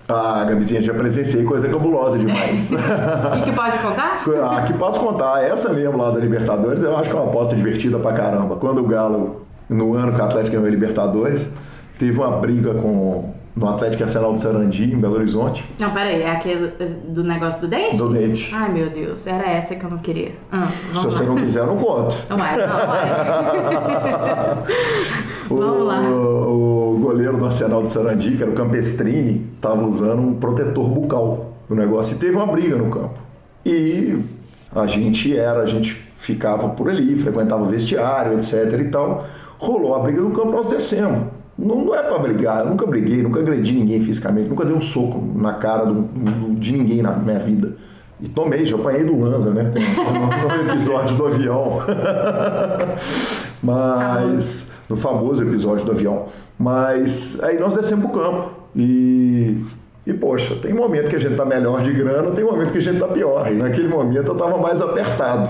Ah, 0.09 0.43
Gabizinha, 0.43 0.81
já 0.81 0.95
presenciei 0.95 1.43
coisa 1.43 1.69
cabulosa 1.69 2.17
demais. 2.17 2.71
e 2.73 3.41
que 3.43 3.51
pode 3.51 3.77
contar? 3.77 4.23
ah, 4.43 4.63
que 4.63 4.73
posso 4.73 4.99
contar. 4.99 5.43
Essa 5.43 5.71
mesmo 5.71 5.95
lá 5.95 6.09
da 6.09 6.19
Libertadores, 6.19 6.83
eu 6.83 6.97
acho 6.97 7.07
que 7.07 7.15
é 7.15 7.19
uma 7.19 7.29
aposta 7.29 7.55
divertida 7.55 7.99
pra 7.99 8.11
caramba. 8.11 8.55
Quando 8.55 8.79
o 8.79 8.87
Galo, 8.87 9.45
no 9.69 9.93
ano 9.93 10.11
que 10.11 10.19
o 10.19 10.23
Atlético 10.23 10.55
ganhou 10.55 10.67
a 10.67 10.71
Libertadores, 10.71 11.47
teve 11.99 12.19
uma 12.19 12.31
briga 12.37 12.73
com 12.73 13.31
no 13.55 13.67
Atlético 13.67 14.03
Arsenal 14.03 14.33
de 14.33 14.41
Sarandi, 14.41 14.93
em 14.93 14.97
Belo 14.97 15.15
Horizonte. 15.15 15.69
Não, 15.77 15.91
peraí, 15.91 16.21
é 16.21 16.31
aquele 16.31 16.67
do 17.07 17.23
negócio 17.23 17.61
do 17.61 17.67
dente? 17.67 17.97
Do 17.97 18.09
dente. 18.09 18.49
Ai, 18.53 18.71
meu 18.71 18.89
Deus, 18.89 19.27
era 19.27 19.49
essa 19.49 19.75
que 19.75 19.83
eu 19.83 19.89
não 19.89 19.97
queria. 19.97 20.31
Ah, 20.51 20.69
Se 20.99 21.05
você 21.05 21.23
não 21.23 21.35
quiser, 21.35 21.59
eu 21.59 21.67
não 21.67 21.77
conto. 21.77 22.17
Não 22.29 22.37
vai, 22.37 22.57
não 22.57 22.67
vai. 22.67 23.09
vamos 25.49 25.87
lá. 25.87 26.01
O, 26.01 26.95
o 26.95 26.99
goleiro 26.99 27.37
do 27.37 27.45
Arsenal 27.45 27.83
de 27.83 27.91
Sarandi, 27.91 28.37
que 28.37 28.43
era 28.43 28.51
o 28.51 28.55
Campestrini, 28.55 29.45
estava 29.55 29.83
usando 29.85 30.21
um 30.21 30.33
protetor 30.35 30.87
bucal 30.87 31.53
no 31.69 31.75
negócio 31.75 32.15
e 32.15 32.19
teve 32.19 32.35
uma 32.35 32.47
briga 32.47 32.77
no 32.77 32.89
campo. 32.89 33.19
E 33.65 34.17
a 34.73 34.87
gente 34.87 35.37
era, 35.37 35.61
a 35.61 35.65
gente 35.65 35.93
ficava 36.15 36.69
por 36.69 36.89
ali, 36.89 37.15
frequentava 37.17 37.63
o 37.63 37.65
vestiário, 37.65 38.33
etc 38.33 38.79
e 38.79 38.85
tal. 38.85 39.25
Rolou 39.59 39.93
a 39.95 39.99
briga 39.99 40.21
no 40.21 40.31
campo, 40.31 40.51
nós 40.51 40.67
descemos. 40.67 41.27
Não, 41.57 41.85
não 41.85 41.95
é 41.95 42.01
para 42.01 42.17
brigar, 42.19 42.63
eu 42.63 42.69
nunca 42.69 42.85
briguei, 42.85 43.21
nunca 43.21 43.39
agredi 43.39 43.73
ninguém 43.73 44.01
fisicamente, 44.01 44.49
nunca 44.49 44.65
dei 44.65 44.75
um 44.75 44.81
soco 44.81 45.21
na 45.35 45.53
cara 45.53 45.85
do, 45.85 46.01
do, 46.01 46.55
de 46.55 46.71
ninguém 46.71 47.01
na 47.01 47.11
minha 47.11 47.39
vida. 47.39 47.75
E 48.21 48.29
tomei, 48.29 48.65
já 48.65 48.75
apanhei 48.75 49.03
do 49.03 49.19
Lanza, 49.19 49.49
né? 49.49 49.73
No, 49.73 50.63
no 50.65 50.71
episódio 50.71 51.15
do 51.17 51.25
avião. 51.25 51.79
Mas. 53.61 54.69
No 54.87 54.95
famoso 54.95 55.41
episódio 55.41 55.85
do 55.85 55.91
avião. 55.91 56.27
Mas 56.59 57.41
aí 57.41 57.57
nós 57.57 57.75
descemos 57.75 58.05
pro 58.11 58.21
campo. 58.21 58.51
E. 58.75 59.57
E, 60.05 60.13
poxa, 60.13 60.55
tem 60.55 60.73
momento 60.73 61.09
que 61.09 61.15
a 61.15 61.19
gente 61.19 61.35
tá 61.35 61.45
melhor 61.45 61.81
de 61.83 61.93
grana, 61.93 62.31
tem 62.31 62.43
momento 62.43 62.71
que 62.71 62.79
a 62.79 62.81
gente 62.81 62.99
tá 62.99 63.07
pior. 63.07 63.51
E 63.51 63.55
naquele 63.55 63.87
momento 63.87 64.31
eu 64.31 64.35
tava 64.35 64.57
mais 64.57 64.81
apertado. 64.81 65.49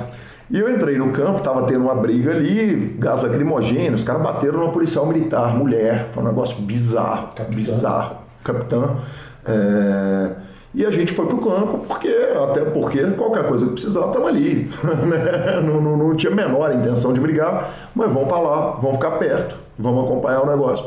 E 0.51 0.59
eu 0.59 0.69
entrei 0.69 0.97
no 0.97 1.13
campo, 1.13 1.39
tava 1.39 1.63
tendo 1.63 1.85
uma 1.85 1.95
briga 1.95 2.31
ali, 2.31 2.93
gás 2.99 3.21
lacrimogêneo, 3.21 3.93
os 3.93 4.03
caras 4.03 4.21
bateram 4.21 4.59
numa 4.59 4.71
policial 4.73 5.05
militar, 5.05 5.55
mulher, 5.55 6.09
foi 6.11 6.21
um 6.21 6.25
negócio 6.25 6.57
bizarro, 6.57 7.29
capitã. 7.33 7.55
bizarro, 7.55 8.15
capitã. 8.43 8.97
É... 9.45 10.31
E 10.75 10.85
a 10.85 10.91
gente 10.91 11.13
foi 11.13 11.25
pro 11.25 11.37
campo, 11.37 11.85
porque, 11.87 12.13
até 12.49 12.65
porque 12.65 13.01
qualquer 13.11 13.47
coisa 13.47 13.65
que 13.65 13.71
precisar, 13.71 14.07
estamos 14.07 14.27
ali. 14.27 14.69
Né? 14.83 15.61
não, 15.61 15.79
não, 15.79 15.95
não 15.95 16.15
tinha 16.15 16.33
a 16.33 16.35
menor 16.35 16.73
intenção 16.73 17.13
de 17.13 17.21
brigar, 17.21 17.71
mas 17.95 18.11
vamos 18.11 18.27
para 18.27 18.39
lá, 18.39 18.71
vamos 18.71 18.97
ficar 18.97 19.11
perto, 19.11 19.55
vamos 19.79 20.03
acompanhar 20.03 20.41
o 20.41 20.47
negócio. 20.47 20.85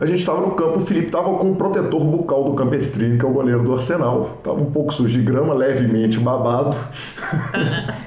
A 0.00 0.06
gente 0.06 0.20
estava 0.20 0.40
no 0.40 0.52
campo, 0.52 0.78
o 0.78 0.80
Felipe 0.80 1.08
estava 1.08 1.30
com 1.36 1.50
o 1.50 1.54
protetor 1.54 2.02
bucal 2.02 2.44
do 2.44 2.54
Campestrini, 2.54 3.18
que 3.18 3.24
é 3.24 3.28
o 3.28 3.32
goleiro 3.32 3.62
do 3.62 3.74
Arsenal. 3.74 4.38
Tava 4.42 4.58
um 4.58 4.70
pouco 4.70 4.94
sujo 4.94 5.12
de 5.12 5.20
grama, 5.20 5.52
levemente 5.52 6.18
babado. 6.18 6.74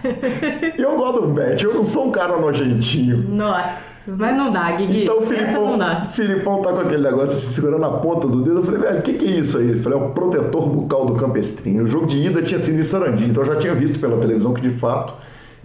e 0.75 0.81
eu 0.81 0.97
gosto 0.97 1.21
do 1.21 1.27
Bet, 1.27 1.63
eu 1.63 1.71
não 1.71 1.83
sou 1.83 2.07
um 2.07 2.11
cara 2.11 2.39
nojentinho. 2.39 3.23
Nossa. 3.29 3.93
Mas 4.07 4.35
não 4.35 4.49
dá, 4.49 4.71
Guigui. 4.71 5.03
Então 5.03 5.19
o 5.19 5.21
Filipão, 5.21 5.77
Filipão 6.11 6.61
tá 6.63 6.73
com 6.73 6.79
aquele 6.79 7.03
negócio 7.03 7.37
se 7.37 7.53
segurando 7.53 7.85
a 7.85 7.91
ponta 7.91 8.27
do 8.27 8.41
dedo. 8.41 8.57
Eu 8.57 8.63
falei, 8.63 8.81
velho, 8.81 8.99
o 8.99 9.01
que, 9.03 9.13
que 9.13 9.25
é 9.25 9.31
isso 9.31 9.59
aí? 9.59 9.69
Ele 9.69 9.79
falou, 9.79 10.01
é 10.01 10.05
o 10.05 10.09
protetor 10.09 10.67
bucal 10.67 11.05
do 11.05 11.13
Campestrini. 11.13 11.79
O 11.79 11.87
jogo 11.87 12.07
de 12.07 12.17
ida 12.17 12.41
tinha 12.41 12.59
sido 12.59 12.79
em 12.79 12.83
Sarandi, 12.83 13.25
então 13.25 13.43
eu 13.43 13.53
já 13.53 13.55
tinha 13.55 13.75
visto 13.75 13.99
pela 13.99 14.17
televisão 14.17 14.51
que 14.51 14.61
de 14.61 14.71
fato 14.71 15.13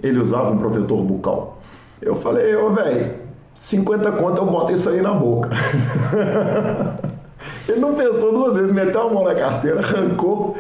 ele 0.03 0.21
usava 0.21 0.51
um 0.51 0.59
protetor 0.59 1.03
bucal. 1.03 1.59
Eu 2.01 2.15
falei, 2.15 2.55
ô, 2.55 2.71
velho, 2.71 3.28
50 3.59 4.13
conto 4.13 4.41
eu 4.41 4.47
boto 4.47 4.73
isso 4.73 4.89
aí 4.89 5.03
na 5.03 5.13
boca. 5.13 5.51
Ele 7.69 7.81
não 7.81 7.95
pensou 7.95 8.33
duas 8.33 8.57
vezes, 8.57 8.73
meteu 8.73 9.03
a 9.03 9.13
mão 9.13 9.25
na 9.25 9.35
carteira, 9.35 9.81
arrancou, 9.81 10.57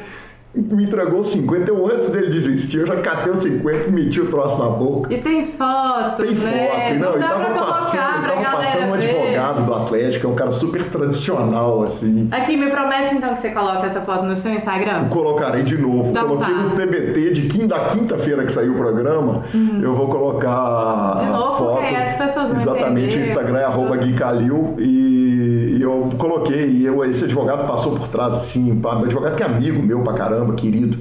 me 0.55 0.85
entregou 0.85 1.23
50. 1.23 1.71
Eu, 1.71 1.87
antes 1.87 2.07
dele 2.09 2.29
desistir, 2.29 2.79
eu 2.79 2.87
já 2.87 2.97
catei 2.97 3.33
os 3.33 3.41
50 3.41 3.89
e 3.89 3.93
meti 3.93 4.21
o 4.21 4.27
troço 4.29 4.59
na 4.59 4.71
boca. 4.71 5.13
E 5.13 5.19
tem 5.19 5.45
foto, 5.53 6.23
Tem 6.23 6.35
né? 6.35 6.69
foto. 6.69 6.95
Não, 6.99 7.17
e 7.17 7.21
tava 7.21 7.55
passando, 7.55 8.27
tava 8.27 8.57
passando 8.57 8.89
um 8.91 8.95
advogado 8.95 9.63
do 9.67 9.75
Atlético, 9.75 10.27
é 10.27 10.31
um 10.31 10.35
cara 10.35 10.51
super 10.53 10.85
tradicional, 10.85 11.83
assim. 11.83 12.29
Aqui, 12.33 12.57
me 12.57 12.71
promete 12.71 13.15
então 13.15 13.35
que 13.35 13.41
você 13.41 13.51
coloca 13.51 13.87
essa 13.87 14.01
foto 14.01 14.25
no 14.25 14.35
seu 14.35 14.53
Instagram? 14.53 15.03
Eu 15.05 15.09
colocarei 15.11 15.63
de 15.63 15.77
novo. 15.77 16.11
Então 16.11 16.27
Coloquei 16.29 16.55
tá. 16.55 16.61
no 16.63 16.71
TBT 16.71 17.31
de 17.33 17.43
quinta, 17.43 17.69
da 17.79 17.85
quinta-feira 17.87 18.45
que 18.45 18.51
saiu 18.53 18.73
o 18.73 18.77
programa. 18.77 19.43
Eu 19.83 19.95
vou 19.95 20.09
colocar 20.09 21.17
De 21.19 21.27
novo, 21.27 21.53
a 21.53 21.57
foto. 21.59 21.77
porque 21.81 21.95
as 21.95 22.15
pessoas 22.15 22.49
vão 22.49 22.57
Exatamente, 22.57 23.07
entender. 23.09 23.19
o 23.19 23.21
Instagram 23.21 23.59
é 23.59 23.65
arroba 23.65 23.97
Gui 23.97 24.15
Calil 24.15 24.75
e, 24.79 25.28
e 25.79 25.83
eu 25.83 26.11
coloquei, 26.19 26.67
e 26.67 26.85
eu, 26.87 27.05
esse 27.05 27.25
advogado 27.25 27.67
passou 27.67 27.93
por 27.97 28.09
trás 28.09 28.35
assim, 28.35 28.73
meu 28.73 28.91
advogado 28.91 29.37
que 29.37 29.43
é 29.43 29.47
amigo 29.47 29.83
meu 29.83 30.01
pra 30.03 30.13
caramba, 30.15 30.55
querido. 30.55 30.99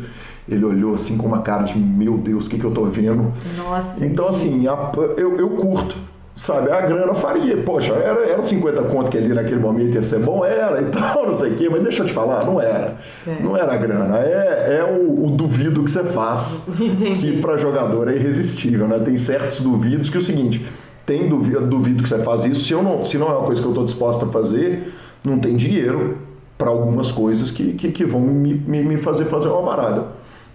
Ele 0.49 0.63
olhou 0.63 0.93
assim 0.93 1.17
com 1.17 1.27
uma 1.27 1.41
cara 1.41 1.63
de 1.63 1.77
meu 1.77 2.17
Deus, 2.17 2.45
o 2.45 2.49
que, 2.49 2.57
que 2.57 2.63
eu 2.63 2.71
tô 2.71 2.85
vendo? 2.85 3.33
Nossa. 3.57 4.05
Então, 4.05 4.27
assim, 4.29 4.65
a- 4.67 4.91
eu, 5.17 5.35
eu 5.37 5.49
curto, 5.49 5.97
sabe? 6.37 6.71
A 6.71 6.79
grana 6.79 7.13
faria. 7.13 7.57
Poxa, 7.57 7.91
era, 7.93 8.25
era 8.25 8.41
50 8.41 8.83
conto 8.83 9.11
que 9.11 9.17
ali 9.17 9.33
naquele 9.33 9.59
momento 9.59 9.95
ia 9.95 10.03
ser 10.03 10.19
bom, 10.19 10.45
era 10.45 10.79
e 10.81 10.85
tal, 10.85 11.25
não 11.27 11.33
sei 11.33 11.51
o 11.51 11.55
quê, 11.55 11.67
mas 11.69 11.81
deixa 11.83 12.03
eu 12.03 12.07
te 12.07 12.13
falar, 12.13 12.45
não 12.45 12.61
era. 12.61 12.95
É. 13.27 13.43
Não 13.43 13.57
era 13.57 13.73
a 13.73 13.75
grana, 13.75 14.19
é, 14.19 14.77
é 14.79 14.83
o, 14.85 15.25
o 15.25 15.31
duvido 15.31 15.83
que 15.83 15.91
você 15.91 16.03
faz. 16.05 16.61
Entendi. 16.79 17.19
Que 17.33 17.41
para 17.41 17.57
jogador 17.57 18.07
é 18.07 18.15
irresistível, 18.15 18.87
né? 18.87 18.99
Tem 18.99 19.17
certos 19.17 19.59
duvidos 19.59 20.09
que 20.09 20.15
é 20.15 20.19
o 20.19 20.23
seguinte, 20.23 20.65
tem 21.07 21.29
duvido, 21.29 21.65
duvido 21.65 22.03
que 22.03 22.09
você 22.09 22.19
faz 22.19 22.43
isso, 22.43 22.65
se, 22.65 22.73
eu 22.73 22.83
não, 22.83 23.05
se 23.05 23.17
não 23.17 23.29
é 23.29 23.31
uma 23.31 23.45
coisa 23.45 23.61
que 23.61 23.65
eu 23.65 23.71
estou 23.71 23.85
disposta 23.85 24.25
a 24.25 24.27
fazer, 24.27 24.93
não 25.23 25.39
tem 25.39 25.55
dinheiro 25.55 26.17
para 26.57 26.69
algumas 26.69 27.13
coisas 27.13 27.49
que, 27.49 27.73
que, 27.73 27.93
que 27.93 28.05
vão 28.05 28.19
me, 28.19 28.53
me, 28.53 28.83
me 28.83 28.97
fazer 28.97 29.23
fazer 29.25 29.47
uma 29.47 29.63
parada. 29.63 30.07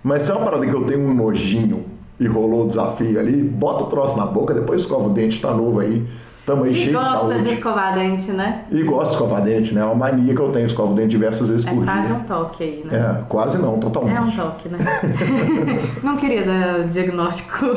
Mas 0.05 0.23
se 0.23 0.31
é 0.31 0.35
uma 0.35 0.45
parada 0.45 0.67
que 0.67 0.75
eu 0.75 0.85
tenho 0.85 1.01
um 1.01 1.15
nojinho 1.15 1.87
e 2.21 2.27
rolou 2.27 2.65
o 2.65 2.69
desafio 2.69 3.19
ali, 3.19 3.43
bota 3.43 3.85
o 3.85 3.87
troço 3.87 4.19
na 4.19 4.27
boca, 4.27 4.53
depois 4.53 4.83
escova 4.83 5.09
o 5.09 5.13
dente, 5.15 5.41
tá 5.41 5.55
novo 5.55 5.81
aí, 5.81 6.05
tamo 6.45 6.65
aí 6.65 6.73
E 6.73 6.75
cheio 6.75 6.89
de 6.89 6.93
gosta 6.95 7.19
saúde. 7.19 7.43
de 7.43 7.49
escovar 7.55 7.95
dente, 7.95 8.31
né? 8.33 8.65
E 8.71 8.83
gosto 8.83 9.09
de 9.09 9.13
escovar 9.15 9.43
dente, 9.43 9.75
né? 9.75 9.81
É 9.81 9.85
uma 9.85 9.95
mania 9.95 10.35
que 10.35 10.41
eu 10.41 10.51
tenho, 10.53 10.67
escovo 10.67 10.95
dente 10.95 11.09
diversas 11.11 11.49
vezes 11.49 11.67
É 11.67 11.71
por 11.73 11.85
quase 11.85 12.07
dia. 12.07 12.17
um 12.17 12.21
toque 12.21 12.63
aí, 12.65 12.83
né? 12.85 12.99
É, 13.21 13.23
quase 13.29 13.59
não, 13.59 13.79
totalmente. 13.79 14.17
É 14.17 14.21
um 14.21 14.31
toque, 14.31 14.69
né? 14.69 14.79
Não 16.03 16.17
queria 16.17 16.45
dar 16.45 16.81
o 16.81 16.85
diagnóstico. 16.85 17.67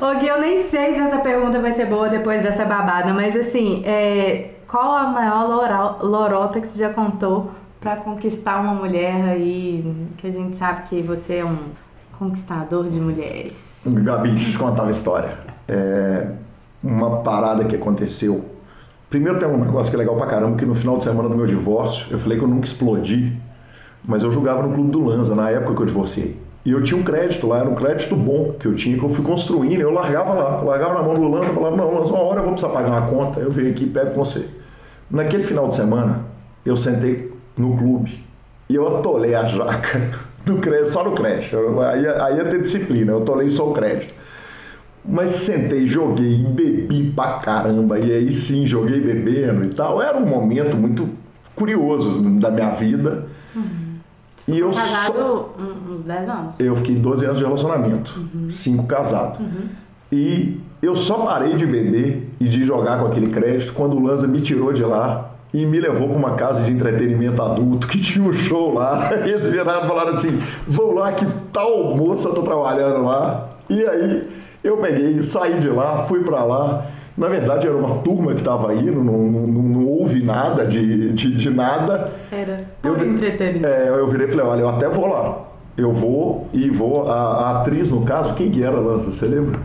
o 0.00 0.18
que 0.18 0.26
eu 0.26 0.40
nem 0.40 0.62
sei 0.62 0.92
se 0.94 1.00
essa 1.00 1.18
pergunta 1.18 1.60
vai 1.60 1.72
ser 1.72 1.86
boa 1.86 2.08
depois 2.08 2.42
dessa 2.42 2.64
babada, 2.64 3.12
mas 3.14 3.36
assim, 3.36 3.82
é, 3.84 4.50
qual 4.68 4.96
a 4.96 5.06
maior 5.08 5.98
lorota 6.02 6.60
que 6.60 6.66
você 6.68 6.78
já 6.78 6.90
contou 6.90 7.50
pra 7.80 7.96
conquistar 7.96 8.60
uma 8.60 8.74
mulher 8.74 9.14
aí? 9.30 9.84
Que 10.18 10.26
a 10.26 10.30
gente 10.32 10.56
sabe 10.56 10.82
que 10.88 11.02
você 11.02 11.36
é 11.36 11.44
um 11.44 11.56
conquistador 12.18 12.88
de 12.88 12.98
mulheres. 13.00 13.56
Gabi, 13.84 14.30
deixa 14.30 14.48
eu 14.48 14.52
te 14.52 14.58
contar 14.58 14.82
uma 14.82 14.90
história. 14.90 15.38
É 15.68 16.28
uma 16.82 17.18
parada 17.18 17.64
que 17.64 17.74
aconteceu. 17.74 18.44
Primeiro 19.10 19.38
tem 19.38 19.48
um 19.48 19.58
negócio 19.58 19.90
que 19.90 19.96
é 19.96 19.98
legal 19.98 20.16
pra 20.16 20.26
caramba, 20.26 20.56
que 20.56 20.66
no 20.66 20.74
final 20.74 20.98
de 20.98 21.04
semana 21.04 21.28
do 21.28 21.36
meu 21.36 21.46
divórcio, 21.46 22.06
eu 22.10 22.18
falei 22.18 22.38
que 22.38 22.44
eu 22.44 22.48
nunca 22.48 22.64
explodi, 22.64 23.36
mas 24.04 24.22
eu 24.22 24.30
jogava 24.30 24.62
no 24.62 24.74
Clube 24.74 24.90
do 24.90 25.04
Lanza, 25.04 25.34
na 25.34 25.50
época 25.50 25.74
que 25.74 25.82
eu 25.82 25.86
divorciei. 25.86 26.40
E 26.64 26.72
eu 26.72 26.82
tinha 26.82 26.98
um 26.98 27.04
crédito 27.04 27.46
lá, 27.46 27.60
era 27.60 27.68
um 27.68 27.74
crédito 27.74 28.16
bom 28.16 28.54
que 28.58 28.66
eu 28.66 28.74
tinha, 28.74 28.98
que 28.98 29.04
eu 29.04 29.08
fui 29.08 29.24
construindo, 29.24 29.80
eu 29.80 29.92
largava 29.92 30.34
lá, 30.34 30.60
largava 30.62 30.94
na 30.94 31.02
mão 31.02 31.14
do 31.14 31.28
Lanza, 31.28 31.52
falava, 31.52 31.76
não, 31.76 31.94
Lanza, 31.94 32.10
uma 32.10 32.22
hora 32.22 32.40
eu 32.40 32.44
vou 32.44 32.52
precisar 32.52 32.72
pagar 32.72 32.88
uma 32.88 33.02
conta, 33.02 33.38
eu 33.38 33.50
venho 33.50 33.70
aqui 33.70 33.84
e 33.84 33.88
pego 33.88 34.10
com 34.10 34.24
você. 34.24 34.48
Naquele 35.08 35.44
final 35.44 35.68
de 35.68 35.76
semana, 35.76 36.24
eu 36.64 36.76
sentei 36.76 37.32
no 37.56 37.76
clube 37.76 38.24
e 38.68 38.74
eu 38.74 38.98
atolei 38.98 39.36
a 39.36 39.44
jaca 39.44 40.10
do 40.46 40.56
crédito, 40.58 40.88
só 40.88 41.04
no 41.04 41.12
crédito. 41.12 41.56
Aí, 41.80 42.06
aí 42.06 42.36
ia 42.36 42.44
ter 42.44 42.62
disciplina, 42.62 43.12
eu 43.12 43.18
atolei 43.18 43.48
só 43.48 43.68
o 43.68 43.74
crédito. 43.74 44.14
Mas 45.04 45.32
sentei, 45.32 45.86
joguei 45.86 46.40
e 46.40 46.44
bebi 46.44 47.12
pra 47.14 47.34
caramba. 47.34 47.98
E 47.98 48.10
aí 48.12 48.32
sim, 48.32 48.66
joguei 48.66 49.00
bebendo 49.00 49.64
e 49.64 49.68
tal. 49.68 50.00
Era 50.02 50.16
um 50.16 50.26
momento 50.26 50.76
muito 50.76 51.08
curioso 51.54 52.20
da 52.40 52.50
minha 52.50 52.70
vida. 52.70 53.26
E 54.48 54.58
eu 54.58 54.72
só... 54.72 54.80
Casado 54.80 55.48
um- 55.58 55.92
uns 55.92 56.04
10 56.04 56.28
anos. 56.28 56.60
Eu 56.60 56.76
fiquei 56.76 56.94
12 56.96 57.24
anos 57.24 57.38
de 57.38 57.44
relacionamento, 57.44 58.14
cinco 58.48 58.84
casado. 58.86 59.40
E 60.12 60.60
eu 60.80 60.94
só 60.94 61.18
parei 61.18 61.54
de 61.54 61.66
beber 61.66 62.28
e 62.40 62.48
de 62.48 62.64
jogar 62.64 62.98
com 63.00 63.06
aquele 63.06 63.28
crédito 63.28 63.72
quando 63.72 63.96
o 63.96 64.00
Lanza 64.02 64.26
me 64.28 64.40
tirou 64.40 64.72
de 64.72 64.82
lá 64.84 65.32
e 65.56 65.64
me 65.64 65.80
levou 65.80 66.06
para 66.08 66.18
uma 66.18 66.34
casa 66.34 66.60
de 66.60 66.70
entretenimento 66.70 67.40
adulto 67.40 67.88
que 67.88 67.98
tinha 68.00 68.22
um 68.22 68.32
show 68.32 68.74
lá. 68.74 69.10
E 69.26 69.30
eles 69.30 69.46
viraram 69.46 69.84
e 69.84 69.88
falaram 69.88 70.14
assim: 70.14 70.38
vou 70.68 70.92
lá 70.92 71.12
que 71.12 71.26
tal 71.50 71.96
moça 71.96 72.28
tá 72.34 72.42
trabalhando 72.42 73.02
lá. 73.04 73.48
E 73.70 73.82
aí 73.84 74.28
eu 74.62 74.76
peguei, 74.76 75.22
saí 75.22 75.58
de 75.58 75.68
lá, 75.70 76.04
fui 76.06 76.22
para 76.22 76.44
lá. 76.44 76.84
Na 77.16 77.28
verdade, 77.28 77.66
era 77.66 77.74
uma 77.74 78.00
turma 78.00 78.32
que 78.34 78.42
estava 78.42 78.70
aí, 78.70 78.90
não, 78.90 79.02
não, 79.02 79.46
não, 79.46 79.62
não 79.62 79.86
houve 79.86 80.22
nada 80.22 80.66
de, 80.66 81.12
de, 81.12 81.34
de 81.34 81.48
nada. 81.48 82.12
Era 82.30 82.64
Eu 82.84 82.94
entretenimento. 83.02 83.66
É, 83.66 83.88
eu 83.88 84.06
virei 84.06 84.26
e 84.26 84.30
falei, 84.30 84.44
olha, 84.44 84.60
eu 84.60 84.68
até 84.68 84.86
vou 84.90 85.06
lá, 85.06 85.38
eu 85.78 85.94
vou 85.94 86.46
e 86.52 86.68
vou. 86.68 87.10
A, 87.10 87.14
a 87.14 87.60
atriz, 87.60 87.90
no 87.90 88.02
caso, 88.02 88.34
quem 88.34 88.50
que 88.50 88.62
era, 88.62 88.78
Lança? 88.78 89.10
Você 89.10 89.24
lembra? 89.24 89.58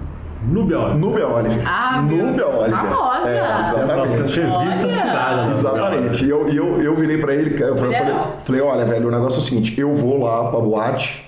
Núbia 0.44 0.80
Oliver. 0.80 0.98
Núbia 0.98 1.28
Oliver. 1.28 1.64
Ah, 1.66 2.02
Deus, 2.08 2.40
Oliver. 2.62 2.70
famosa. 2.80 3.30
É, 3.30 3.38
É 3.38 3.60
exatamente. 3.62 4.40
revista 4.40 4.88
assinada. 4.88 5.46
né? 5.46 5.52
Exatamente. 5.52 6.26
E 6.26 6.30
eu, 6.30 6.50
eu, 6.50 6.82
eu 6.82 6.96
virei 6.96 7.18
pra 7.20 7.34
ele, 7.34 7.62
eu 7.62 7.76
falei, 7.78 7.98
falei, 8.44 8.62
olha, 8.62 8.86
velho, 8.86 9.08
o 9.08 9.12
negócio 9.12 9.38
é 9.38 9.42
o 9.42 9.44
seguinte, 9.46 9.80
eu 9.80 9.96
vou 9.96 10.24
lá 10.24 10.50
pra 10.50 10.60
boate, 10.60 11.26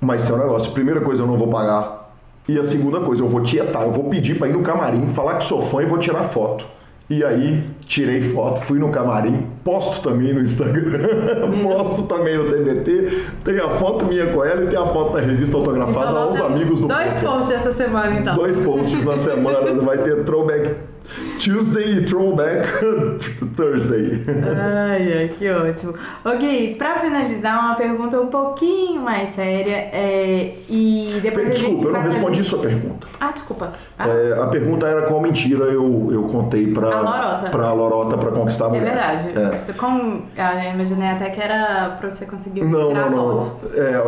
mas 0.00 0.22
tem 0.22 0.34
um 0.34 0.38
negócio. 0.38 0.72
Primeira 0.72 1.00
coisa 1.00 1.22
eu 1.22 1.26
não 1.26 1.36
vou 1.36 1.48
pagar. 1.48 2.10
E 2.48 2.58
a 2.58 2.64
segunda 2.64 3.00
coisa, 3.00 3.22
eu 3.22 3.28
vou 3.28 3.40
tietar, 3.42 3.82
eu 3.82 3.92
vou 3.92 4.04
pedir 4.04 4.36
pra 4.38 4.46
ir 4.48 4.52
no 4.52 4.60
camarim, 4.62 5.06
falar 5.08 5.36
que 5.36 5.44
sou 5.44 5.62
fã 5.62 5.82
e 5.82 5.86
vou 5.86 5.98
tirar 5.98 6.24
foto. 6.24 6.66
E 7.08 7.24
aí, 7.24 7.62
tirei 7.86 8.20
foto, 8.20 8.60
fui 8.62 8.78
no 8.78 8.88
camarim, 8.90 9.46
posto 9.62 10.08
também 10.08 10.32
no 10.32 10.40
Instagram, 10.40 11.08
posto 11.62 12.02
também 12.04 12.36
no 12.36 12.44
TBT, 12.44 13.22
tem 13.44 13.58
a 13.58 13.68
foto 13.70 14.06
minha 14.06 14.26
com 14.26 14.44
ela 14.44 14.64
e 14.64 14.66
tem 14.66 14.78
a 14.78 14.86
foto 14.86 15.12
da 15.12 15.20
revista 15.20 15.56
autografada 15.56 16.10
Então, 16.10 16.22
aos 16.22 16.40
amigos 16.40 16.80
do 16.80 16.88
Dois 16.88 17.12
poker. 17.12 17.28
posts 17.28 17.54
essa 17.54 17.72
semana, 17.72 18.18
então. 18.18 18.34
Dois 18.34 18.58
posts 18.58 19.04
na 19.04 19.18
semana, 19.18 19.74
vai 19.82 19.98
ter 19.98 20.24
Throwback 20.24 20.74
Tuesday 21.38 21.98
e 21.98 22.06
Throwback 22.06 22.66
Thursday. 23.56 24.24
Ai, 24.28 25.12
ai, 25.18 25.30
que 25.38 25.48
ótimo. 25.50 25.94
Ok, 26.24 26.74
pra 26.76 26.98
finalizar, 26.98 27.58
uma 27.66 27.74
pergunta 27.74 28.20
um 28.20 28.26
pouquinho 28.28 29.00
mais 29.02 29.34
séria. 29.34 29.76
é, 29.92 30.54
e 30.68 31.18
depois. 31.22 31.50
Desculpa, 31.50 31.84
eu 31.84 31.92
não 31.92 32.02
fazer- 32.02 32.14
respondi 32.16 32.44
sua 32.44 32.58
pergunta. 32.60 33.06
Ah, 33.20 33.30
desculpa. 33.32 33.72
Ah, 33.98 34.08
É, 34.08 34.42
a 34.42 34.46
pergunta 34.46 34.86
era 34.86 35.02
qual 35.02 35.20
mentira 35.20 35.64
eu, 35.64 36.08
eu 36.10 36.22
contei 36.24 36.72
pra 36.72 36.88
A 36.88 37.00
lorota. 37.00 37.50
pra 37.50 37.72
Lorota 37.72 38.18
pra 38.18 38.30
conquistar 38.32 38.64
a 38.64 38.68
é 38.68 38.70
mulher. 38.70 38.84
verdade. 38.84 39.28
É. 39.38 39.58
Você 39.58 39.72
com... 39.72 40.22
Eu 40.36 40.72
imaginei 40.74 41.08
até 41.08 41.30
que 41.30 41.40
era 41.40 41.96
pra 42.00 42.10
você 42.10 42.24
conseguir 42.26 42.62
Não, 42.64 42.88
tirar 42.88 43.10
não, 43.10 43.30
a 43.30 43.34
não. 43.34 43.42
foto. 43.42 43.60
É, 43.76 43.98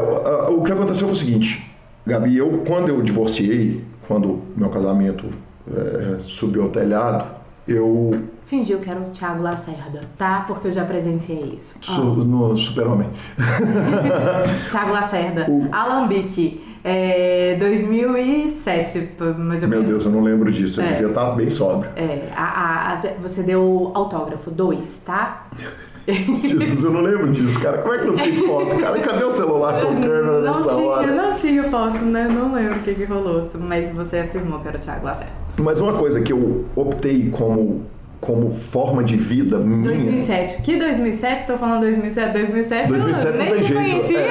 o- 0.50 0.58
o 0.60 0.64
que 0.64 0.72
aconteceu 0.72 1.06
foi 1.06 1.12
o 1.14 1.18
seguinte, 1.18 1.70
Gabi, 2.06 2.36
eu 2.36 2.62
quando 2.66 2.88
eu 2.88 3.02
divorciei, 3.02 3.84
quando 4.08 4.40
meu 4.56 4.68
casamento 4.70 5.26
é, 5.74 6.18
subiu 6.20 6.62
ao 6.64 6.68
telhado, 6.70 7.26
eu 7.66 8.22
Fingiu 8.46 8.78
que 8.78 8.88
era 8.88 9.00
o 9.00 9.10
Thiago 9.10 9.42
Lacerda, 9.42 10.02
tá? 10.16 10.44
Porque 10.46 10.68
eu 10.68 10.72
já 10.72 10.84
presenciei 10.84 11.56
isso. 11.58 11.76
Su, 11.82 12.00
no 12.04 12.56
Super-Homem. 12.56 13.08
Thiago 14.70 14.92
Lacerda, 14.92 15.46
O- 15.50 15.68
Alambique, 15.72 16.64
é, 16.84 17.56
2007, 17.58 19.10
mais 19.36 19.64
ou 19.64 19.68
Meu. 19.68 19.82
Deus, 19.82 20.04
eu 20.04 20.12
não 20.12 20.22
lembro 20.22 20.52
disso, 20.52 20.80
eu 20.80 20.84
É. 20.86 20.92
devia 20.92 21.08
estar 21.08 21.30
bem 21.32 21.50
sóbrio. 21.50 21.90
É, 21.96 22.28
a- 22.36 22.44
a- 22.44 22.92
a- 22.94 23.00
você 23.20 23.42
deu 23.42 23.90
autógrafo, 23.94 24.48
dois, 24.50 25.00
tá? 25.04 25.46
Jesus, 26.40 26.84
eu 26.84 26.90
não 26.92 27.00
lembro 27.00 27.28
disso, 27.30 27.58
cara. 27.60 27.78
Como 27.78 27.94
é 27.94 27.98
que 27.98 28.04
não 28.04 28.16
tem 28.16 28.34
foto, 28.46 28.76
cara? 28.78 29.00
Cadê 29.00 29.24
o 29.24 29.30
celular 29.32 29.84
com 29.84 29.94
câmera 29.94 30.22
não 30.40 30.40
nessa 30.54 30.74
tinha, 30.74 30.86
hora? 30.86 31.06
não 31.06 31.34
tinha 31.34 31.64
foto, 31.64 31.98
né? 31.98 32.28
Não 32.28 32.54
lembro 32.54 32.78
o 32.78 32.82
que, 32.82 32.94
que 32.94 33.04
rolou, 33.04 33.48
mas 33.58 33.90
você 33.90 34.18
afirmou 34.18 34.60
que 34.60 34.68
era 34.68 34.76
o 34.76 34.80
Thiago 34.80 35.04
Lacerda. 35.04 35.32
Mas 35.58 35.80
uma 35.80 35.94
coisa 35.94 36.20
que 36.20 36.32
eu 36.32 36.64
optei 36.76 37.28
como, 37.30 37.82
como 38.20 38.50
forma 38.50 39.04
de 39.04 39.16
vida 39.16 39.58
minha. 39.58 39.82
2007. 39.84 40.62
Que 40.62 40.76
2007? 40.78 41.46
Tô 41.46 41.56
falando 41.58 41.80
2007. 41.82 42.32
2007, 42.32 42.88
2007 42.88 43.26
eu 43.26 43.32
não 43.32 43.38
nem 43.44 43.52
tem 43.54 43.62
te 43.62 43.68
jeito, 43.68 43.82
conhecia. 43.82 44.26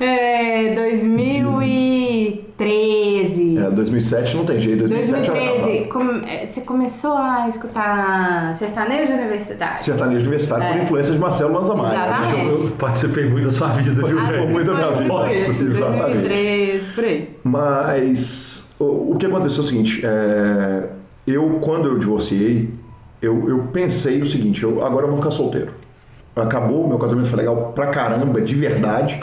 É, 0.00 0.74
2013. 0.74 3.58
É, 3.58 3.70
2007 3.70 4.36
não 4.36 4.44
tem 4.44 4.60
jeito. 4.60 4.88
2007 4.88 5.30
era 5.30 5.38
2013, 5.40 5.78
casado. 5.78 5.88
come- 5.92 6.24
é, 6.30 6.46
você 6.46 6.60
começou 6.62 7.12
a 7.16 7.46
escutar 7.48 8.54
sertanejo 8.58 9.12
universitário. 9.12 9.82
Sertanejo 9.82 10.20
universitário 10.20 10.66
por 10.68 10.76
É. 10.78 10.82
influência 10.82 11.12
de 11.12 11.18
Marcelo 11.18 11.52
Lanza 11.54 11.74
Maia. 11.74 11.94
Exatamente. 11.94 12.64
Eu 12.64 12.70
participei 12.72 13.26
muito 13.28 13.44
da 13.46 13.50
sua 13.52 13.68
vida, 13.68 14.06
viu? 14.06 14.16
Participou 14.16 14.48
muito 14.48 14.66
da 14.66 14.74
minha 14.74 14.90
vida. 14.92 15.32
Isso, 15.50 15.62
Exatamente. 15.62 16.28
2013, 16.28 16.84
por 16.94 17.04
aí. 17.04 17.28
Mas 17.44 18.64
o, 18.78 19.12
o 19.12 19.16
que 19.18 19.26
aconteceu 19.26 19.62
é 19.62 19.64
o 19.64 19.66
seguinte, 19.66 20.00
é, 20.04 20.82
eu 21.26 21.58
quando 21.60 21.88
eu 21.88 21.98
divorciei, 21.98 22.68
eu, 23.26 23.48
eu 23.48 23.58
pensei 23.72 24.20
o 24.22 24.26
seguinte, 24.26 24.62
eu, 24.62 24.84
agora 24.84 25.04
eu 25.04 25.08
vou 25.08 25.16
ficar 25.16 25.30
solteiro. 25.30 25.72
Acabou, 26.34 26.86
meu 26.86 26.98
casamento 26.98 27.28
foi 27.28 27.38
legal 27.38 27.72
pra 27.74 27.86
caramba, 27.86 28.40
de 28.40 28.54
verdade. 28.54 29.20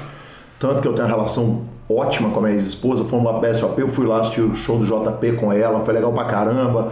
Tanto 0.60 0.82
que 0.82 0.88
eu 0.88 0.94
tenho 0.94 1.08
uma 1.08 1.16
relação 1.16 1.62
ótima 1.90 2.30
com 2.30 2.40
a 2.40 2.44
minha 2.44 2.54
ex-esposa, 2.54 3.04
fomos 3.04 3.26
lá 3.32 3.40
pra 3.40 3.54
SOP, 3.54 3.80
eu 3.80 3.88
fui 3.88 4.06
lá 4.06 4.22
assistir 4.22 4.42
o 4.42 4.56
show 4.56 4.80
do 4.80 4.86
JP 4.86 5.34
com 5.34 5.52
ela, 5.52 5.80
foi 5.82 5.94
legal 5.94 6.12
pra 6.12 6.26
caramba. 6.26 6.92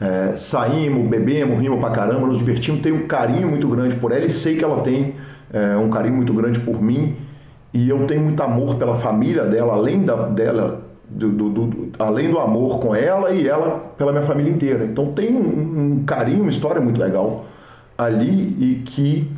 É, 0.00 0.34
saímos, 0.36 1.06
bebemos, 1.08 1.60
rimos 1.60 1.78
pra 1.78 1.90
caramba, 1.90 2.26
nos 2.26 2.38
divertimos, 2.38 2.80
tenho 2.80 2.96
um 2.96 3.06
carinho 3.06 3.48
muito 3.48 3.68
grande 3.68 3.94
por 3.96 4.12
ela 4.12 4.24
e 4.24 4.30
sei 4.30 4.56
que 4.56 4.64
ela 4.64 4.80
tem 4.80 5.14
é, 5.52 5.76
um 5.76 5.90
carinho 5.90 6.16
muito 6.16 6.32
grande 6.32 6.58
por 6.58 6.80
mim. 6.80 7.16
E 7.72 7.88
eu 7.88 8.06
tenho 8.06 8.22
muito 8.22 8.42
amor 8.42 8.76
pela 8.76 8.96
família 8.96 9.44
dela, 9.44 9.74
além 9.74 10.02
da, 10.02 10.16
dela, 10.26 10.80
do, 11.10 11.30
do- 11.30 11.48
do- 11.50 11.88
além 11.98 12.30
do 12.30 12.38
amor 12.38 12.78
com 12.78 12.94
ela 12.94 13.30
e 13.32 13.46
ela 13.48 13.92
pela 13.98 14.12
minha 14.12 14.24
família 14.24 14.50
inteira. 14.52 14.84
Então 14.84 15.12
tem 15.12 15.34
um, 15.34 15.98
um 16.00 16.04
carinho, 16.04 16.42
uma 16.42 16.50
história 16.50 16.80
muito 16.80 17.00
legal 17.00 17.44
ali 17.98 18.56
e 18.58 18.82
que 18.84 19.30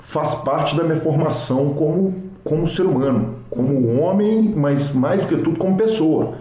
faz 0.00 0.34
parte 0.34 0.74
da 0.76 0.82
minha 0.84 0.96
formação 1.00 1.70
como, 1.74 2.14
como 2.42 2.66
ser 2.66 2.82
humano, 2.86 3.36
como 3.50 4.00
homem, 4.00 4.52
mas 4.56 4.92
mais 4.92 5.20
do 5.20 5.26
que 5.28 5.36
tudo 5.36 5.58
como 5.58 5.76
pessoa. 5.76 6.34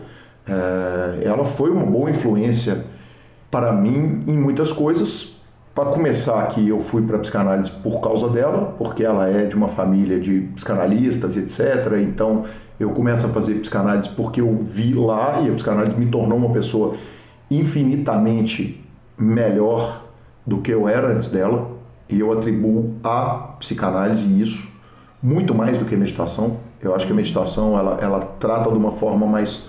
É, 0.47 1.21
ela 1.25 1.43
foi 1.45 1.69
uma 1.69 1.85
boa 1.85 2.09
influência 2.09 2.85
para 3.51 3.71
mim 3.73 4.23
em 4.27 4.37
muitas 4.37 4.71
coisas. 4.71 5.36
Para 5.77 5.91
começar 5.91 6.41
aqui, 6.41 6.67
eu 6.67 6.79
fui 6.79 7.03
para 7.03 7.19
psicanálise 7.19 7.69
por 7.69 8.01
causa 8.01 8.27
dela, 8.29 8.73
porque 8.79 9.03
ela 9.03 9.29
é 9.29 9.45
de 9.45 9.55
uma 9.55 9.67
família 9.67 10.19
de 10.19 10.39
psicanalistas 10.55 11.37
etc. 11.37 11.99
Então 12.01 12.45
eu 12.79 12.89
começo 12.89 13.27
a 13.27 13.29
fazer 13.29 13.53
psicanálise 13.59 14.09
porque 14.09 14.41
eu 14.41 14.57
vi 14.57 14.95
lá 14.95 15.39
e 15.39 15.51
a 15.51 15.53
psicanálise 15.53 15.95
me 15.95 16.07
tornou 16.07 16.35
uma 16.35 16.49
pessoa 16.49 16.95
infinitamente 17.51 18.83
melhor 19.15 20.03
do 20.47 20.61
que 20.61 20.71
eu 20.71 20.89
era 20.89 21.09
antes 21.09 21.27
dela. 21.27 21.69
E 22.09 22.21
eu 22.21 22.31
atribuo 22.31 22.95
à 23.03 23.53
psicanálise 23.59 24.25
isso, 24.41 24.67
muito 25.21 25.53
mais 25.53 25.77
do 25.77 25.85
que 25.85 25.93
a 25.93 25.97
meditação. 25.99 26.57
Eu 26.81 26.95
acho 26.95 27.05
que 27.05 27.13
a 27.13 27.15
meditação 27.15 27.77
ela, 27.77 27.99
ela 28.01 28.19
trata 28.39 28.71
de 28.71 28.77
uma 28.77 28.93
forma 28.93 29.27
mais, 29.27 29.65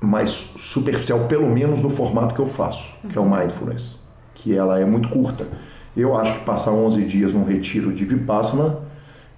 mais 0.00 0.52
superficial, 0.56 1.26
pelo 1.26 1.50
menos 1.50 1.82
no 1.82 1.90
formato 1.90 2.36
que 2.36 2.40
eu 2.40 2.46
faço, 2.46 2.88
que 3.08 3.18
é 3.18 3.20
o 3.20 3.28
mindfulness, 3.28 3.99
que 4.40 4.56
ela 4.56 4.78
é 4.78 4.84
muito 4.86 5.10
curta. 5.10 5.46
Eu 5.94 6.16
acho 6.16 6.38
que 6.38 6.44
passar 6.46 6.72
11 6.72 7.04
dias 7.04 7.32
num 7.32 7.44
retiro 7.44 7.92
de 7.92 8.06
Vipassana, 8.06 8.78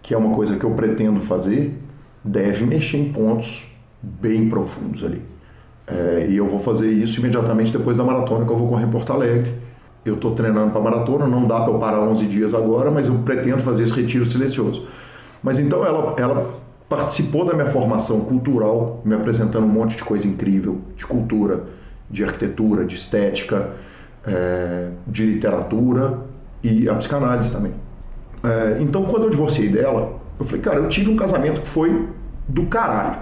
que 0.01 0.15
é 0.15 0.17
uma 0.17 0.33
coisa 0.35 0.57
que 0.57 0.65
eu 0.65 0.71
pretendo 0.71 1.21
fazer, 1.21 1.77
deve 2.23 2.65
mexer 2.65 2.99
em 2.99 3.13
pontos 3.13 3.65
bem 4.01 4.49
profundos 4.49 5.05
ali. 5.05 5.21
É, 5.87 6.29
e 6.31 6.37
eu 6.37 6.47
vou 6.47 6.61
fazer 6.61 6.89
isso 6.89 7.19
imediatamente 7.19 7.73
depois 7.73 7.97
da 7.97 8.05
maratona 8.05 8.45
que 8.45 8.53
eu 8.53 8.57
vou 8.57 8.69
correr 8.69 8.85
em 8.85 8.91
Porto 8.91 9.13
Alegre. 9.13 9.55
Eu 10.05 10.15
estou 10.15 10.35
treinando 10.37 10.71
para 10.71 10.81
maratona, 10.81 11.27
não 11.27 11.47
dá 11.47 11.61
para 11.61 11.73
eu 11.73 11.79
parar 11.81 12.01
11 12.01 12.27
dias 12.27 12.55
agora, 12.55 12.91
mas 12.91 13.09
eu 13.09 13.15
pretendo 13.25 13.61
fazer 13.61 13.83
esse 13.83 13.93
retiro 13.93 14.25
silencioso. 14.25 14.87
Mas 15.43 15.59
então 15.59 15.85
ela, 15.85 16.15
ela 16.17 16.61
participou 16.89 17.45
da 17.45 17.55
minha 17.55 17.71
formação 17.71 18.21
cultural, 18.21 19.01
me 19.05 19.15
apresentando 19.15 19.65
um 19.65 19.69
monte 19.69 19.97
de 19.97 20.05
coisa 20.05 20.29
incrível, 20.29 20.81
de 20.97 21.05
cultura, 21.05 21.65
de 22.09 22.23
arquitetura, 22.23 22.85
de 22.85 22.95
estética, 22.95 23.71
é, 24.27 24.91
de 25.07 25.27
literatura 25.27 26.19
e 26.63 26.89
a 26.89 26.95
psicanálise 26.95 27.51
também. 27.51 27.73
É, 28.43 28.79
então, 28.81 29.05
quando 29.05 29.25
eu 29.25 29.31
divorciei 29.31 29.69
dela, 29.69 30.21
eu 30.39 30.45
falei, 30.45 30.61
cara, 30.61 30.79
eu 30.79 30.89
tive 30.89 31.11
um 31.11 31.17
casamento 31.17 31.61
que 31.61 31.69
foi 31.69 32.09
do 32.49 32.67
caralho. 32.67 33.19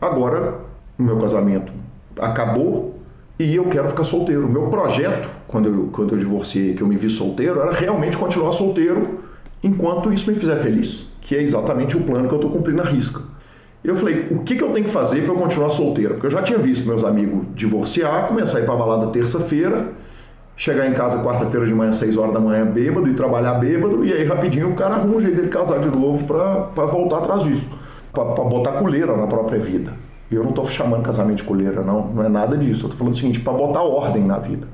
Agora, 0.00 0.60
o 0.98 1.02
meu 1.02 1.18
casamento 1.18 1.72
acabou 2.18 2.98
e 3.38 3.56
eu 3.56 3.64
quero 3.66 3.88
ficar 3.88 4.04
solteiro. 4.04 4.46
O 4.46 4.50
meu 4.50 4.68
projeto, 4.68 5.28
quando 5.48 5.68
eu, 5.68 5.88
quando 5.92 6.14
eu 6.14 6.18
divorciei, 6.18 6.74
que 6.74 6.82
eu 6.82 6.86
me 6.86 6.96
vi 6.96 7.08
solteiro, 7.08 7.60
era 7.60 7.72
realmente 7.72 8.16
continuar 8.16 8.52
solteiro 8.52 9.20
enquanto 9.62 10.12
isso 10.12 10.30
me 10.30 10.38
fizer 10.38 10.56
feliz, 10.62 11.06
que 11.20 11.34
é 11.34 11.42
exatamente 11.42 11.96
o 11.96 12.02
plano 12.02 12.28
que 12.28 12.34
eu 12.34 12.38
estou 12.38 12.50
cumprindo 12.50 12.82
à 12.82 12.84
risca. 12.84 13.20
Eu 13.82 13.96
falei, 13.96 14.28
o 14.30 14.40
que, 14.40 14.56
que 14.56 14.62
eu 14.62 14.70
tenho 14.72 14.84
que 14.84 14.90
fazer 14.90 15.22
para 15.22 15.32
eu 15.32 15.38
continuar 15.38 15.70
solteiro? 15.70 16.14
Porque 16.14 16.26
eu 16.26 16.30
já 16.30 16.42
tinha 16.42 16.58
visto 16.58 16.86
meus 16.86 17.02
amigos 17.02 17.46
divorciar, 17.54 18.28
começar 18.28 18.58
a 18.58 18.60
ir 18.60 18.64
para 18.64 18.76
balada 18.76 19.06
terça-feira, 19.06 19.88
chegar 20.60 20.86
em 20.86 20.92
casa 20.92 21.24
quarta-feira 21.24 21.66
de 21.66 21.72
manhã, 21.72 21.90
6 21.90 22.18
horas 22.18 22.34
da 22.34 22.38
manhã, 22.38 22.66
bêbado, 22.66 23.08
e 23.08 23.14
trabalhar 23.14 23.54
bêbado, 23.54 24.04
e 24.04 24.12
aí 24.12 24.24
rapidinho 24.26 24.68
o 24.68 24.74
cara 24.74 24.96
arruma 24.96 25.16
um 25.16 25.20
jeito 25.20 25.36
dele 25.36 25.48
casar 25.48 25.78
de 25.80 25.88
novo 25.88 26.24
para 26.24 26.84
voltar 26.84 27.16
atrás 27.16 27.42
disso, 27.42 27.66
para 28.12 28.44
botar 28.44 28.72
coleira 28.72 29.16
na 29.16 29.26
própria 29.26 29.58
vida. 29.58 29.94
Eu 30.30 30.42
não 30.42 30.50
estou 30.50 30.66
chamando 30.66 31.02
casamento 31.02 31.38
de 31.38 31.44
coleira, 31.44 31.82
não, 31.82 32.08
não 32.08 32.22
é 32.22 32.28
nada 32.28 32.58
disso. 32.58 32.82
Eu 32.82 32.90
estou 32.90 32.98
falando 32.98 33.14
o 33.14 33.16
seguinte, 33.16 33.40
para 33.40 33.54
botar 33.54 33.80
ordem 33.80 34.22
na 34.22 34.38
vida. 34.38 34.68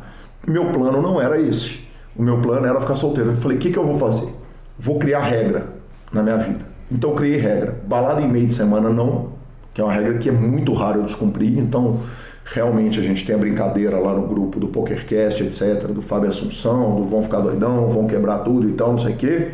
Meu 0.45 0.66
plano 0.72 1.01
não 1.01 1.20
era 1.22 1.41
esse. 1.41 1.78
O 2.16 2.22
meu 2.22 2.39
plano 2.41 2.66
era 2.66 2.80
ficar 2.80 2.97
solteiro. 2.97 3.30
Eu 3.30 3.37
falei, 3.37 3.57
o 3.57 3.61
que, 3.61 3.70
que 3.70 3.78
eu 3.78 3.87
vou 3.87 3.97
fazer? 3.97 4.28
Vou 4.76 4.99
criar 4.99 5.20
regra 5.20 5.68
na 6.12 6.20
minha 6.20 6.37
vida. 6.37 6.66
Então 6.91 7.11
eu 7.11 7.16
criei 7.16 7.39
regra. 7.39 7.80
Balada 7.87 8.20
em 8.20 8.28
meio 8.28 8.49
de 8.49 8.55
semana 8.55 8.91
não, 8.91 9.28
que 9.72 9.80
é 9.80 9.84
uma 9.84 9.93
regra 9.93 10.18
que 10.18 10.28
é 10.28 10.32
muito 10.32 10.72
raro 10.72 10.99
eu 10.99 11.05
descumprir. 11.05 11.57
Então 11.57 12.01
realmente 12.47 12.99
a 13.01 13.03
gente 13.03 13.26
tem 13.26 13.34
a 13.34 13.38
brincadeira 13.38 13.99
lá 13.99 14.14
no 14.14 14.26
grupo 14.26 14.61
do 14.61 14.68
PokerCast, 14.68 15.42
etc., 15.42 15.88
do 15.88 16.01
Fábio 16.01 16.28
Assunção, 16.28 16.97
do 16.97 17.05
vão 17.05 17.22
ficar 17.22 17.40
doidão, 17.40 17.88
vão 17.88 18.07
quebrar 18.07 18.38
tudo 18.38 18.68
e 18.68 18.72
tal, 18.72 18.92
não 18.92 18.99
sei 18.99 19.12
o 19.12 19.16
quê. 19.16 19.49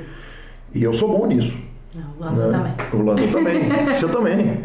E 0.74 0.82
eu 0.82 0.93
sou 0.93 1.09
bom 1.09 1.26
nisso. 1.26 1.55
Não, 1.95 2.03
o 2.18 2.24
Lanza 2.24 2.47
né? 2.47 2.74
também. 2.90 3.01
O 3.01 3.05
Lanza 3.05 3.26
também. 3.28 3.68
Você 3.95 4.09
também. 4.09 4.61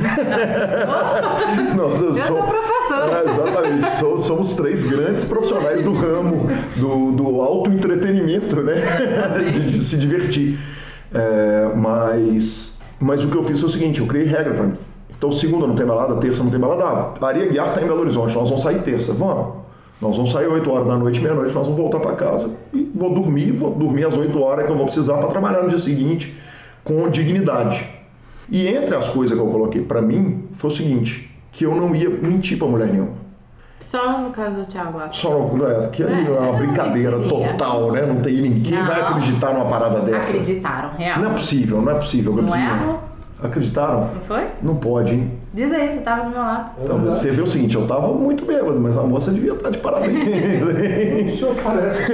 Nossa, 1.75 2.03
eu 2.05 2.15
sou, 2.15 2.27
sou 2.27 2.43
professor. 2.43 2.77
É, 3.13 3.29
exatamente. 3.29 4.21
somos 4.23 4.53
três 4.53 4.83
grandes 4.83 5.25
profissionais 5.25 5.81
do 5.83 5.93
ramo 5.93 6.47
do, 6.77 7.11
do 7.11 7.41
auto-entretenimento, 7.41 8.61
né? 8.61 8.75
De, 9.51 9.71
de, 9.71 9.79
se 9.79 9.97
divertir. 9.97 10.57
É, 11.13 11.69
mas, 11.75 12.73
mas 12.99 13.23
o 13.23 13.29
que 13.29 13.35
eu 13.35 13.43
fiz 13.43 13.59
foi 13.59 13.67
o 13.67 13.71
seguinte: 13.71 13.99
eu 13.99 14.07
criei 14.07 14.25
regra 14.25 14.53
para 14.53 14.63
mim. 14.63 14.77
Então, 15.17 15.31
segunda 15.31 15.65
não 15.65 15.75
tem 15.75 15.85
balada, 15.85 16.15
terça 16.15 16.43
não 16.43 16.51
tem 16.51 16.59
balada. 16.59 16.83
Ah, 17.19 17.27
Aria 17.27 17.47
Guiar 17.47 17.69
está 17.69 17.81
em 17.81 17.85
Belo 17.85 18.01
Horizonte, 18.01 18.35
nós 18.35 18.49
vamos 18.49 18.63
sair 18.63 18.81
terça. 18.83 19.13
Vamos. 19.13 19.67
Nós 19.99 20.15
vamos 20.15 20.31
sair 20.31 20.45
8 20.45 20.69
horas 20.69 20.87
da 20.87 20.95
noite, 20.95 21.19
meia-noite, 21.19 21.55
nós 21.55 21.65
vamos 21.65 21.79
voltar 21.79 21.99
para 21.99 22.15
casa 22.15 22.51
e 22.71 22.91
vou 22.93 23.15
dormir, 23.15 23.51
vou 23.51 23.71
dormir 23.71 24.05
às 24.05 24.15
8 24.15 24.39
horas 24.39 24.65
que 24.65 24.71
eu 24.71 24.75
vou 24.75 24.85
precisar 24.85 25.17
para 25.17 25.27
trabalhar 25.27 25.63
no 25.63 25.69
dia 25.69 25.79
seguinte 25.79 26.37
com 26.83 27.09
dignidade. 27.09 27.89
E 28.49 28.67
entre 28.67 28.95
as 28.95 29.09
coisas 29.09 29.35
que 29.35 29.43
eu 29.43 29.49
coloquei 29.49 29.81
para 29.81 30.01
mim 30.01 30.45
foi 30.53 30.69
o 30.69 30.73
seguinte, 30.73 31.35
que 31.51 31.65
eu 31.65 31.75
não 31.75 31.95
ia 31.95 32.09
mentir 32.09 32.59
para 32.59 32.67
mulher 32.67 32.89
nenhuma. 32.89 33.27
Só 33.79 34.19
no 34.19 34.29
caso 34.29 34.55
do 34.55 34.65
Thiago 34.65 34.97
Lasso. 34.97 35.15
Só 35.15 35.31
no, 35.31 35.67
é, 35.67 35.87
que 35.87 36.03
ali 36.03 36.13
é, 36.13 36.27
é 36.27 36.39
uma 36.39 36.53
brincadeira 36.53 37.19
total, 37.19 37.91
né? 37.91 38.01
Não 38.01 38.17
tem 38.17 38.41
ninguém 38.41 38.77
não, 38.77 38.85
vai 38.85 39.01
acreditar 39.01 39.53
numa 39.53 39.65
parada 39.65 40.01
dessa. 40.01 40.29
Acreditaram, 40.29 40.91
real. 40.97 41.19
Não 41.19 41.31
é 41.31 41.33
possível, 41.33 41.81
não 41.81 41.91
é 41.91 41.95
possível. 41.95 42.33
Não, 42.33 42.55
é? 42.55 42.99
Acreditaram? 43.41 44.09
Não 44.15 44.21
foi? 44.21 44.43
Não 44.63 44.75
pode, 44.77 45.13
hein? 45.13 45.31
Diz 45.53 45.71
aí, 45.71 45.91
você 45.91 45.99
tava 45.99 46.23
do 46.25 46.31
meu 46.31 46.39
lado. 46.39 46.71
Então, 46.83 46.97
você 46.99 47.29
vê 47.29 47.41
o 47.41 47.45
seguinte, 47.45 47.75
eu 47.75 47.85
tava 47.85 48.11
muito 48.13 48.45
bêbado, 48.45 48.79
mas 48.79 48.97
a 48.97 49.03
moça 49.03 49.31
devia 49.31 49.53
estar 49.53 49.69
de 49.69 49.77
parabéns. 49.77 50.17
o 51.33 51.37
senhor 51.37 51.55
parece 51.63 52.13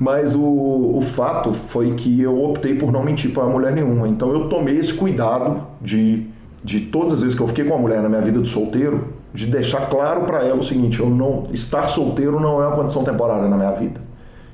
Mas 0.00 0.34
o, 0.34 0.40
o 0.40 1.00
fato 1.00 1.54
foi 1.54 1.94
que 1.94 2.20
eu 2.20 2.42
optei 2.44 2.74
por 2.74 2.90
não 2.90 3.04
mentir 3.04 3.32
para 3.32 3.44
mulher 3.44 3.72
nenhuma. 3.72 4.08
Então 4.08 4.30
eu 4.32 4.48
tomei 4.48 4.76
esse 4.76 4.92
cuidado 4.92 5.62
de, 5.80 6.26
de 6.64 6.80
todas 6.80 7.14
as 7.14 7.22
vezes 7.22 7.36
que 7.36 7.42
eu 7.42 7.48
fiquei 7.48 7.64
com 7.64 7.74
uma 7.74 7.80
mulher 7.80 8.02
na 8.02 8.08
minha 8.08 8.20
vida 8.20 8.40
de 8.40 8.48
solteiro, 8.48 9.14
de 9.32 9.46
deixar 9.46 9.88
claro 9.88 10.22
para 10.22 10.44
ela 10.44 10.58
o 10.58 10.64
seguinte, 10.64 10.98
eu 10.98 11.08
não 11.08 11.44
estar 11.52 11.84
solteiro 11.84 12.40
não 12.40 12.60
é 12.60 12.66
uma 12.66 12.76
condição 12.76 13.04
temporária 13.04 13.48
na 13.48 13.56
minha 13.56 13.72
vida. 13.72 14.00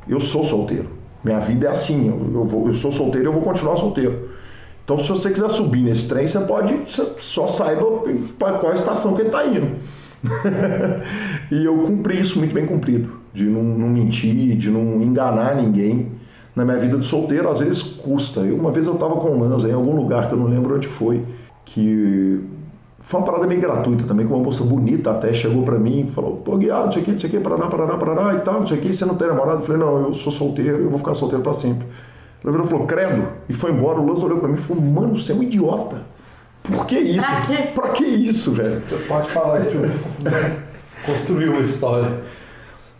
Eu 0.06 0.20
sou 0.20 0.44
solteiro. 0.44 0.88
Minha 1.24 1.38
vida 1.38 1.68
é 1.68 1.70
assim, 1.70 2.08
eu, 2.08 2.40
eu, 2.40 2.44
vou, 2.44 2.68
eu 2.68 2.74
sou 2.74 2.92
solteiro 2.92 3.26
e 3.26 3.28
eu 3.28 3.32
vou 3.32 3.42
continuar 3.42 3.76
solteiro. 3.76 4.28
Então, 4.84 4.98
se 4.98 5.08
você 5.08 5.30
quiser 5.30 5.48
subir 5.48 5.82
nesse 5.82 6.06
trem, 6.06 6.26
você 6.26 6.40
pode, 6.40 6.76
só 7.18 7.46
saiba 7.46 7.84
para 8.38 8.58
qual 8.58 8.74
estação 8.74 9.14
que 9.14 9.22
ele 9.22 9.28
está 9.28 9.46
indo. 9.46 9.76
e 11.50 11.64
eu 11.64 11.78
cumpri 11.78 12.20
isso 12.20 12.38
muito 12.38 12.54
bem 12.54 12.66
cumprido, 12.66 13.12
de 13.32 13.44
não, 13.44 13.62
não, 13.62 13.88
mentir, 13.88 14.56
de 14.56 14.70
não 14.70 15.02
enganar 15.02 15.54
ninguém. 15.54 16.12
Na 16.54 16.64
minha 16.64 16.76
vida 16.76 16.98
de 16.98 17.06
solteiro, 17.06 17.48
às 17.48 17.60
vezes 17.60 17.82
custa. 17.82 18.40
Eu, 18.40 18.56
uma 18.56 18.70
vez 18.70 18.86
eu 18.86 18.94
estava 18.94 19.16
com 19.16 19.28
o 19.28 19.40
Lanza 19.40 19.68
em 19.68 19.72
algum 19.72 19.96
lugar 19.96 20.28
que 20.28 20.34
eu 20.34 20.38
não 20.38 20.46
lembro 20.46 20.76
onde 20.76 20.86
foi, 20.86 21.24
que 21.64 22.40
foi 23.00 23.20
uma 23.20 23.26
parada 23.26 23.46
meio 23.46 23.60
gratuita 23.60 24.04
também, 24.04 24.26
com 24.26 24.34
uma 24.34 24.44
moça 24.44 24.62
bonita 24.62 25.10
até 25.10 25.32
chegou 25.32 25.62
para 25.62 25.78
mim 25.78 26.06
e 26.06 26.10
falou: 26.12 26.36
pô, 26.36 26.56
guiado, 26.56 26.86
não 26.86 26.92
sei 26.92 27.02
o 27.02 27.04
que, 27.04 27.12
não 27.12 27.18
sei 27.18 27.28
o 27.28 27.32
que, 27.32 27.40
Paraná, 27.40 27.66
Paraná, 27.66 27.96
Paraná 27.96 28.34
e 28.34 28.40
tal, 28.40 28.60
não 28.60 28.66
sei 28.66 28.78
o 28.78 28.80
que, 28.80 28.92
você 28.92 29.04
não 29.04 29.16
tem 29.16 29.28
namorado? 29.28 29.60
Eu 29.60 29.66
falei: 29.66 29.80
não, 29.80 29.98
eu 30.08 30.14
sou 30.14 30.30
solteiro, 30.30 30.78
eu 30.78 30.90
vou 30.90 30.98
ficar 30.98 31.14
solteiro 31.14 31.42
para 31.42 31.54
sempre. 31.54 31.86
Ela 32.44 32.52
virou 32.52 32.66
e 32.66 32.70
falou, 32.70 32.86
credo, 32.86 33.28
e 33.48 33.52
foi 33.52 33.70
embora. 33.70 34.00
O 34.00 34.06
Lança 34.06 34.24
olhou 34.24 34.38
pra 34.38 34.48
mim 34.48 34.54
e 34.54 34.62
falou, 34.62 34.82
mano, 34.82 35.16
você 35.16 35.32
é 35.32 35.34
um 35.34 35.42
idiota. 35.42 36.02
Por 36.62 36.86
que 36.86 36.98
isso? 36.98 37.20
Pra 37.20 37.40
quê? 37.42 37.56
Pra 37.74 37.88
que 37.90 38.04
isso, 38.04 38.52
velho? 38.52 38.82
Você 38.88 38.96
pode 39.06 39.30
falar 39.30 39.60
isso, 39.60 39.70
construiu 41.04 41.52
uma 41.52 41.62
história. 41.62 42.20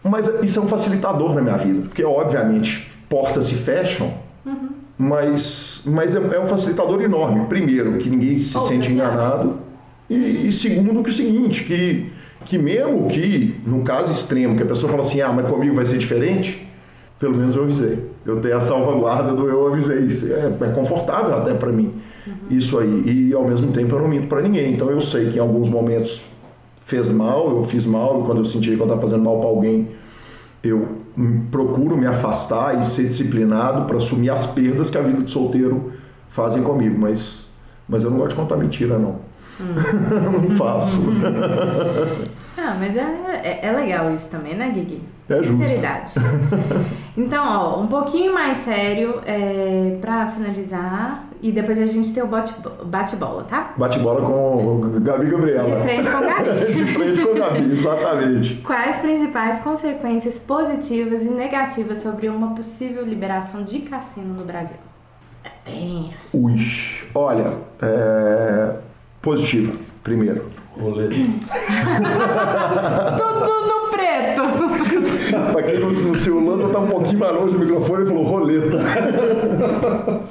Mas 0.03 0.27
isso 0.43 0.59
é 0.59 0.63
um 0.63 0.69
facilitador 0.69 1.35
na 1.35 1.41
minha 1.41 1.57
vida, 1.57 1.83
porque 1.83 2.05
obviamente 2.05 2.91
portas 3.09 3.47
se 3.47 3.55
fecham, 3.55 4.15
uhum. 4.45 4.71
mas, 4.99 5.83
mas 5.85 6.17
é, 6.17 6.19
é, 6.19 6.41
um 6.41 6.47
facilitador 6.47 7.01
enorme. 7.03 7.47
Primeiro, 7.47 7.99
que 7.99 8.11
ninguém 8.11 8.41
se 8.41 8.57
oh, 8.57 8.61
sente 8.63 8.91
enganado, 8.91 9.61
e, 10.11 10.49
e, 10.49 10.53
segundo, 10.53 11.03
que 11.03 11.11
é 11.11 11.13
o 11.13 11.15
seguinte, 11.15 11.65
que, 11.65 12.11
que 12.45 12.59
mesmo 12.59 13.07
que, 13.09 13.61
no 13.65 13.83
caso 13.83 14.11
extremo, 14.11 14.57
que 14.57 14.63
a 14.63 14.67
pessoa 14.67 14.91
fala 14.91 15.03
assim, 15.03 15.21
ah, 15.21 15.33
mas 15.33 15.51
comigo 15.51 15.75
vai 15.75 15.87
ser 15.87 15.99
diferente, 15.99 16.67
pelo 17.23 17.37
menos 17.37 17.55
eu 17.55 17.63
avisei. 17.63 18.05
Eu 18.27 18.41
tenho 18.41 18.57
a 18.57 18.61
salvaguarda 18.61 19.33
do 19.33 19.49
eu 19.49 19.69
avisei. 19.69 20.01
Isso 20.01 20.27
é, 20.27 20.53
é 20.61 20.69
confortável 20.73 21.37
até 21.37 21.55
para 21.55 21.71
mim, 21.71 21.95
uhum. 22.27 22.33
isso 22.51 22.77
aí. 22.81 23.05
E 23.07 23.33
ao 23.33 23.45
mesmo 23.45 23.71
tempo 23.71 23.95
eu 23.95 24.01
não 24.01 24.09
minto 24.09 24.27
para 24.27 24.43
ninguém. 24.43 24.75
Então 24.75 24.91
eu 24.91 25.01
sei 25.01 25.31
que 25.31 25.37
em 25.37 25.41
alguns 25.41 25.69
momentos 25.69 26.21
fez 26.81 27.13
mal, 27.13 27.49
eu 27.49 27.63
fiz 27.63 27.87
mal, 27.87 28.25
quando 28.25 28.39
eu 28.39 28.45
senti 28.45 28.75
que 28.75 28.81
eu 28.81 28.83
estava 28.83 29.01
fazendo 29.01 29.23
mal 29.23 29.39
para 29.39 29.49
alguém, 29.49 29.91
eu 30.65 30.89
procuro 31.53 31.97
me 31.97 32.07
afastar 32.07 32.81
e 32.81 32.85
ser 32.85 33.07
disciplinado 33.07 33.85
para 33.85 33.99
assumir 33.99 34.31
as 34.31 34.45
perdas 34.45 34.91
que 34.91 34.99
a 34.99 35.03
vida 35.03 35.23
de 35.23 35.31
solteiro 35.31 35.93
fazem 36.29 36.61
comigo. 36.61 36.99
Mas, 36.99 37.47
mas 37.89 38.03
eu 38.03 38.11
não 38.11 38.19
gosto 38.19 38.31
de 38.31 38.37
contar 38.37 38.57
mentira, 38.57 38.99
não. 38.99 39.21
Hum. 39.61 40.41
não 40.49 40.57
faço. 40.57 41.01
ah, 42.65 42.77
mas 42.79 42.97
é, 42.97 43.01
é, 43.43 43.67
é, 43.67 43.73
legal 43.73 44.15
isso 44.15 44.29
também, 44.29 44.55
né, 44.55 44.71
Gui? 44.71 45.03
É 45.29 45.37
justo. 45.37 45.57
Sinceridade. 45.57 46.13
então, 47.17 47.45
ó, 47.45 47.81
um 47.81 47.87
pouquinho 47.87 48.33
mais 48.33 48.59
sério 48.59 49.21
é, 49.25 49.97
pra 50.01 50.29
finalizar. 50.29 51.29
E 51.43 51.51
depois 51.51 51.77
a 51.77 51.87
gente 51.87 52.15
tem 52.15 52.23
o 52.23 52.29
bate-bola, 52.85 53.45
tá? 53.51 53.73
Bate-bola 53.77 54.23
com 54.25 55.01
Gabi 55.01 55.29
Gabriela. 55.29 55.65
De 55.65 55.83
frente 55.83 56.09
com 56.09 56.21
Gabi. 56.21 56.71
De 56.73 56.87
frente 56.87 57.21
com 57.21 57.35
Gabi, 57.35 57.73
exatamente. 57.73 58.55
Quais 58.59 59.01
principais 59.01 59.59
consequências 59.59 60.39
positivas 60.39 61.23
e 61.23 61.29
negativas 61.29 61.99
sobre 61.99 62.29
uma 62.29 62.55
possível 62.55 63.05
liberação 63.05 63.65
de 63.65 63.81
cassino 63.81 64.35
no 64.35 64.45
Brasil? 64.45 64.77
É 65.43 65.51
tenso. 65.65 66.45
Ui, 66.45 66.61
olha, 67.13 67.55
é 67.81 68.77
Positiva, 69.23 69.73
primeiro. 70.03 70.51
Roleta. 70.81 71.15
Tudo 73.17 73.53
no 73.67 73.91
preto. 73.91 74.43
pra 75.53 75.63
quem 75.63 75.79
não, 75.79 76.15
se 76.15 76.31
o 76.31 76.45
Lança 76.45 76.69
tá 76.69 76.79
um 76.79 76.89
pouquinho 76.89 77.19
mais 77.19 77.35
longe 77.35 77.55
do 77.55 77.61
microfone, 77.61 78.03
ele 78.03 78.11
falou 78.11 78.25
roleta. 78.25 78.79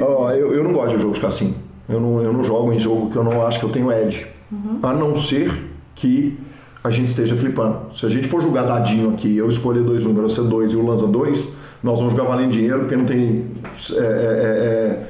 oh, 0.00 0.30
eu, 0.30 0.54
eu 0.54 0.64
não 0.64 0.72
gosto 0.72 0.96
de 0.96 1.02
jogo 1.02 1.14
de 1.14 1.20
cassino. 1.20 1.54
Eu 1.88 2.00
não, 2.00 2.22
eu 2.22 2.32
não 2.32 2.44
jogo 2.44 2.72
em 2.72 2.78
jogo 2.78 3.10
que 3.10 3.16
eu 3.16 3.24
não 3.24 3.46
acho 3.46 3.58
que 3.58 3.64
eu 3.64 3.70
tenho 3.70 3.90
edge. 3.90 4.26
Uhum. 4.50 4.78
A 4.82 4.92
não 4.92 5.16
ser 5.16 5.50
que 5.94 6.38
a 6.82 6.90
gente 6.90 7.08
esteja 7.08 7.36
flipando. 7.36 7.94
Se 7.96 8.04
a 8.06 8.08
gente 8.08 8.28
for 8.28 8.42
jogar 8.42 8.62
dadinho 8.62 9.10
aqui, 9.10 9.36
eu 9.36 9.48
escolher 9.48 9.82
dois 9.82 10.04
números, 10.04 10.34
você 10.34 10.42
dois 10.42 10.72
e 10.72 10.76
o 10.76 10.86
Lanza 10.86 11.06
dois, 11.06 11.46
nós 11.82 11.98
vamos 11.98 12.12
jogar 12.12 12.24
valendo 12.24 12.50
dinheiro, 12.50 12.80
porque 12.80 12.96
não 12.96 13.04
tem. 13.04 13.46
É, 13.92 13.96
é, 13.96 14.02
é, 14.02 15.06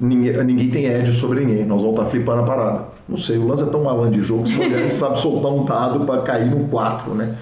ninguém, 0.00 0.44
ninguém 0.44 0.70
tem 0.70 0.84
edge 0.86 1.12
sobre 1.14 1.44
ninguém. 1.44 1.64
Nós 1.64 1.80
vamos 1.80 1.98
estar 1.98 2.10
flipando 2.10 2.42
a 2.42 2.44
parada. 2.44 2.84
Não 3.08 3.16
sei, 3.16 3.38
o 3.38 3.46
lance 3.46 3.62
é 3.62 3.66
tão 3.66 3.84
malandro 3.84 4.12
de 4.12 4.22
jogo 4.22 4.44
que 4.44 4.60
ele 4.60 4.88
sabe 4.90 5.18
soltar 5.18 5.52
um 5.52 5.64
dado 5.64 6.04
para 6.04 6.22
cair 6.22 6.46
no 6.46 6.68
4, 6.68 7.14
né? 7.14 7.36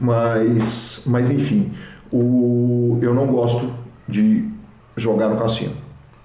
Mas, 0.00 1.02
mas 1.06 1.30
enfim, 1.30 1.72
o, 2.12 2.98
eu 3.02 3.14
não 3.14 3.26
gosto 3.26 3.70
de 4.08 4.48
jogar 4.96 5.28
no 5.28 5.36
cassino. 5.36 5.74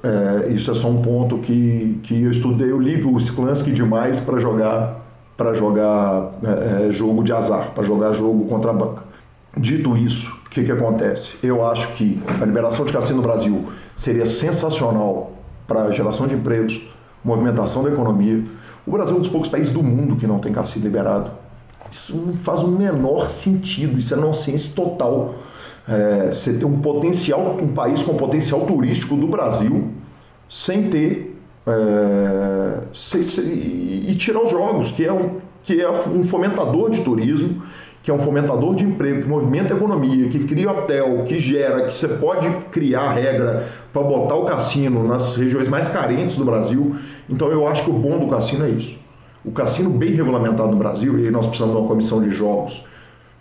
É, 0.04 0.50
isso 0.50 0.70
é 0.70 0.74
só 0.74 0.90
um 0.90 1.02
ponto 1.02 1.38
que, 1.38 2.00
que 2.04 2.24
eu 2.24 2.30
estudei, 2.30 2.70
eu 2.70 2.80
li 2.80 3.02
o 3.02 3.18
Sklansky 3.18 3.72
demais 3.72 4.20
para 4.20 4.38
jogar 4.38 5.02
para 5.36 5.54
jogar 5.56 6.32
é, 6.44 6.88
é, 6.88 6.92
jogo 6.92 7.24
de 7.24 7.34
azar, 7.34 7.72
para 7.74 7.84
jogar 7.84 8.14
jogo 8.14 8.46
contra 8.46 8.70
a 8.70 8.74
banca. 8.74 9.04
Dito 9.58 9.98
isso, 9.98 10.32
o 10.46 10.50
que, 10.50 10.64
que 10.64 10.72
acontece? 10.72 11.34
Eu 11.42 11.66
acho 11.68 11.94
que 11.94 12.22
a 12.40 12.46
liberação 12.46 12.86
de 12.86 12.94
cassino 12.94 13.18
no 13.18 13.24
Brasil 13.24 13.66
seria 13.96 14.26
sensacional 14.26 15.33
para 15.68 15.92
geração 15.92 16.28
de 16.28 16.36
empregos, 16.36 16.82
movimentação 17.24 17.84
da 17.84 17.90
economia. 17.90 18.44
O 18.86 18.92
Brasil 18.92 19.16
é 19.16 19.18
um 19.18 19.22
dos 19.22 19.30
poucos 19.30 19.50
países 19.50 19.72
do 19.72 19.82
mundo 19.82 20.16
que 20.16 20.28
não 20.28 20.40
tem 20.40 20.52
cassino 20.52 20.84
liberado. 20.86 21.32
Isso 21.90 22.16
não 22.16 22.36
faz 22.36 22.62
o 22.62 22.68
menor 22.68 23.30
sentido, 23.30 23.98
isso 23.98 24.14
é 24.14 24.18
nonsense 24.18 24.70
total. 24.70 25.36
É, 25.88 26.32
você 26.32 26.54
ter 26.54 26.66
um 26.66 26.80
potencial, 26.80 27.58
um 27.62 27.74
país 27.74 28.02
com 28.02 28.16
potencial 28.16 28.62
turístico 28.62 29.16
do 29.16 29.28
Brasil 29.28 29.92
sem 30.50 30.90
ter 30.90 31.34
é, 31.66 32.80
sem, 32.94 33.26
sem, 33.26 33.46
e 33.46 34.16
tirar 34.16 34.44
os 34.44 34.52
jogos, 34.52 34.92
que 34.92 35.06
é, 35.06 35.14
um, 35.14 35.38
que 35.64 35.82
é 35.82 35.90
um 35.90 36.26
fomentador 36.26 36.90
de 36.90 37.02
turismo 37.02 37.62
que 38.04 38.12
é 38.12 38.14
um 38.14 38.20
fomentador 38.20 38.76
de 38.76 38.84
emprego, 38.84 39.22
que 39.22 39.28
movimenta 39.30 39.74
a 39.74 39.78
economia, 39.78 40.28
que 40.28 40.44
cria 40.44 40.70
hotel, 40.70 41.24
que 41.24 41.40
gera, 41.40 41.86
que 41.86 41.96
você 41.96 42.10
pode 42.10 42.50
criar 42.70 43.14
regra 43.14 43.66
para 43.94 44.04
botar 44.04 44.36
o 44.36 44.44
cassino 44.44 45.08
nas 45.08 45.38
regiões 45.38 45.70
mais 45.70 45.88
carentes 45.88 46.36
do 46.36 46.44
Brasil. 46.44 46.98
Então 47.30 47.48
eu 47.48 47.66
acho 47.66 47.86
que 47.86 47.90
o 47.90 47.94
bom 47.94 48.20
do 48.20 48.28
cassino 48.28 48.66
é 48.66 48.70
isso. 48.70 49.00
O 49.46 49.54
cassino 49.54 49.90
bem 49.90 50.12
regulamentado 50.12 50.70
no 50.70 50.78
Brasil, 50.78 51.18
e 51.18 51.26
aí 51.26 51.32
nós 51.32 51.46
precisamos 51.48 51.74
de 51.74 51.82
uma 51.82 51.88
comissão 51.88 52.22
de 52.22 52.30
jogos 52.30 52.84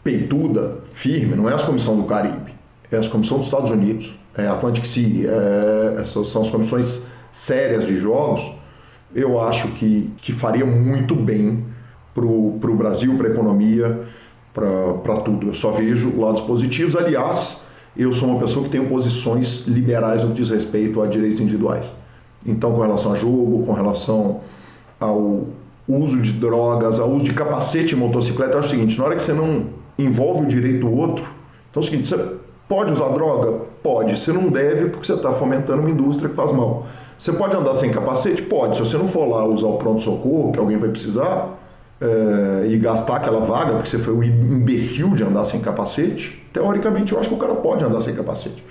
peituda, 0.02 0.78
firme, 0.92 1.34
não 1.34 1.48
é 1.48 1.54
a 1.54 1.58
comissão 1.58 1.96
do 1.96 2.04
Caribe, 2.04 2.52
é 2.90 2.96
a 2.96 3.08
comissão 3.08 3.38
dos 3.38 3.46
Estados 3.46 3.70
Unidos, 3.70 4.14
é 4.36 4.46
a 4.46 4.52
Atlantic 4.52 4.84
City, 4.84 5.26
é, 5.26 6.00
essas 6.00 6.28
são 6.28 6.42
as 6.42 6.50
comissões 6.50 7.02
sérias 7.30 7.86
de 7.86 7.98
jogos. 7.98 8.42
Eu 9.14 9.40
acho 9.40 9.68
que, 9.72 10.10
que 10.18 10.32
faria 10.32 10.64
muito 10.64 11.14
bem 11.14 11.64
para 12.14 12.24
o 12.24 12.76
Brasil, 12.76 13.16
para 13.16 13.28
a 13.28 13.30
economia 13.30 14.06
para 14.52 15.16
tudo. 15.24 15.48
Eu 15.48 15.54
só 15.54 15.70
vejo 15.70 16.18
lados 16.20 16.42
positivos. 16.42 16.94
Aliás, 16.96 17.56
eu 17.96 18.12
sou 18.12 18.28
uma 18.28 18.38
pessoa 18.38 18.64
que 18.64 18.70
tem 18.70 18.84
posições 18.84 19.64
liberais 19.66 20.22
no 20.22 20.28
que 20.28 20.34
diz 20.34 20.50
respeito 20.50 21.00
a 21.02 21.06
direitos 21.06 21.40
individuais. 21.40 21.90
Então, 22.44 22.72
com 22.72 22.80
relação 22.80 23.12
a 23.12 23.16
jogo, 23.16 23.64
com 23.64 23.72
relação 23.72 24.40
ao 24.98 25.44
uso 25.88 26.20
de 26.20 26.32
drogas, 26.32 26.98
ao 26.98 27.10
uso 27.10 27.24
de 27.24 27.32
capacete 27.32 27.94
em 27.94 27.98
motocicleta, 27.98 28.56
é 28.56 28.60
o 28.60 28.62
seguinte: 28.62 28.98
na 28.98 29.04
hora 29.04 29.16
que 29.16 29.22
você 29.22 29.32
não 29.32 29.66
envolve 29.98 30.42
o 30.42 30.46
direito 30.46 30.80
do 30.80 30.96
outro, 30.96 31.24
então 31.70 31.80
é 31.82 31.84
o 31.84 31.88
seguinte, 31.88 32.06
você 32.06 32.36
pode 32.68 32.92
usar 32.92 33.08
droga? 33.08 33.52
Pode. 33.82 34.18
Você 34.18 34.32
não 34.32 34.48
deve 34.48 34.86
porque 34.90 35.06
você 35.06 35.14
está 35.14 35.32
fomentando 35.32 35.80
uma 35.80 35.90
indústria 35.90 36.28
que 36.28 36.34
faz 36.34 36.52
mal. 36.52 36.86
Você 37.18 37.32
pode 37.32 37.56
andar 37.56 37.74
sem 37.74 37.90
capacete? 37.90 38.42
Pode. 38.42 38.76
Se 38.76 38.84
você 38.84 38.96
não 38.96 39.06
for 39.06 39.28
lá 39.28 39.44
usar 39.44 39.66
o 39.66 39.76
pronto-socorro, 39.76 40.52
que 40.52 40.58
alguém 40.58 40.78
vai 40.78 40.88
precisar, 40.88 41.58
é, 42.02 42.66
e 42.66 42.76
gastar 42.78 43.16
aquela 43.16 43.40
vaga, 43.40 43.74
porque 43.74 43.88
você 43.88 43.98
foi 43.98 44.12
um 44.12 44.22
imbecil 44.24 45.14
de 45.14 45.22
andar 45.22 45.44
sem 45.44 45.60
capacete, 45.60 46.44
teoricamente 46.52 47.12
eu 47.12 47.20
acho 47.20 47.28
que 47.28 47.34
o 47.36 47.38
cara 47.38 47.54
pode 47.54 47.84
andar 47.84 48.00
sem 48.00 48.12
capacete. 48.12 48.64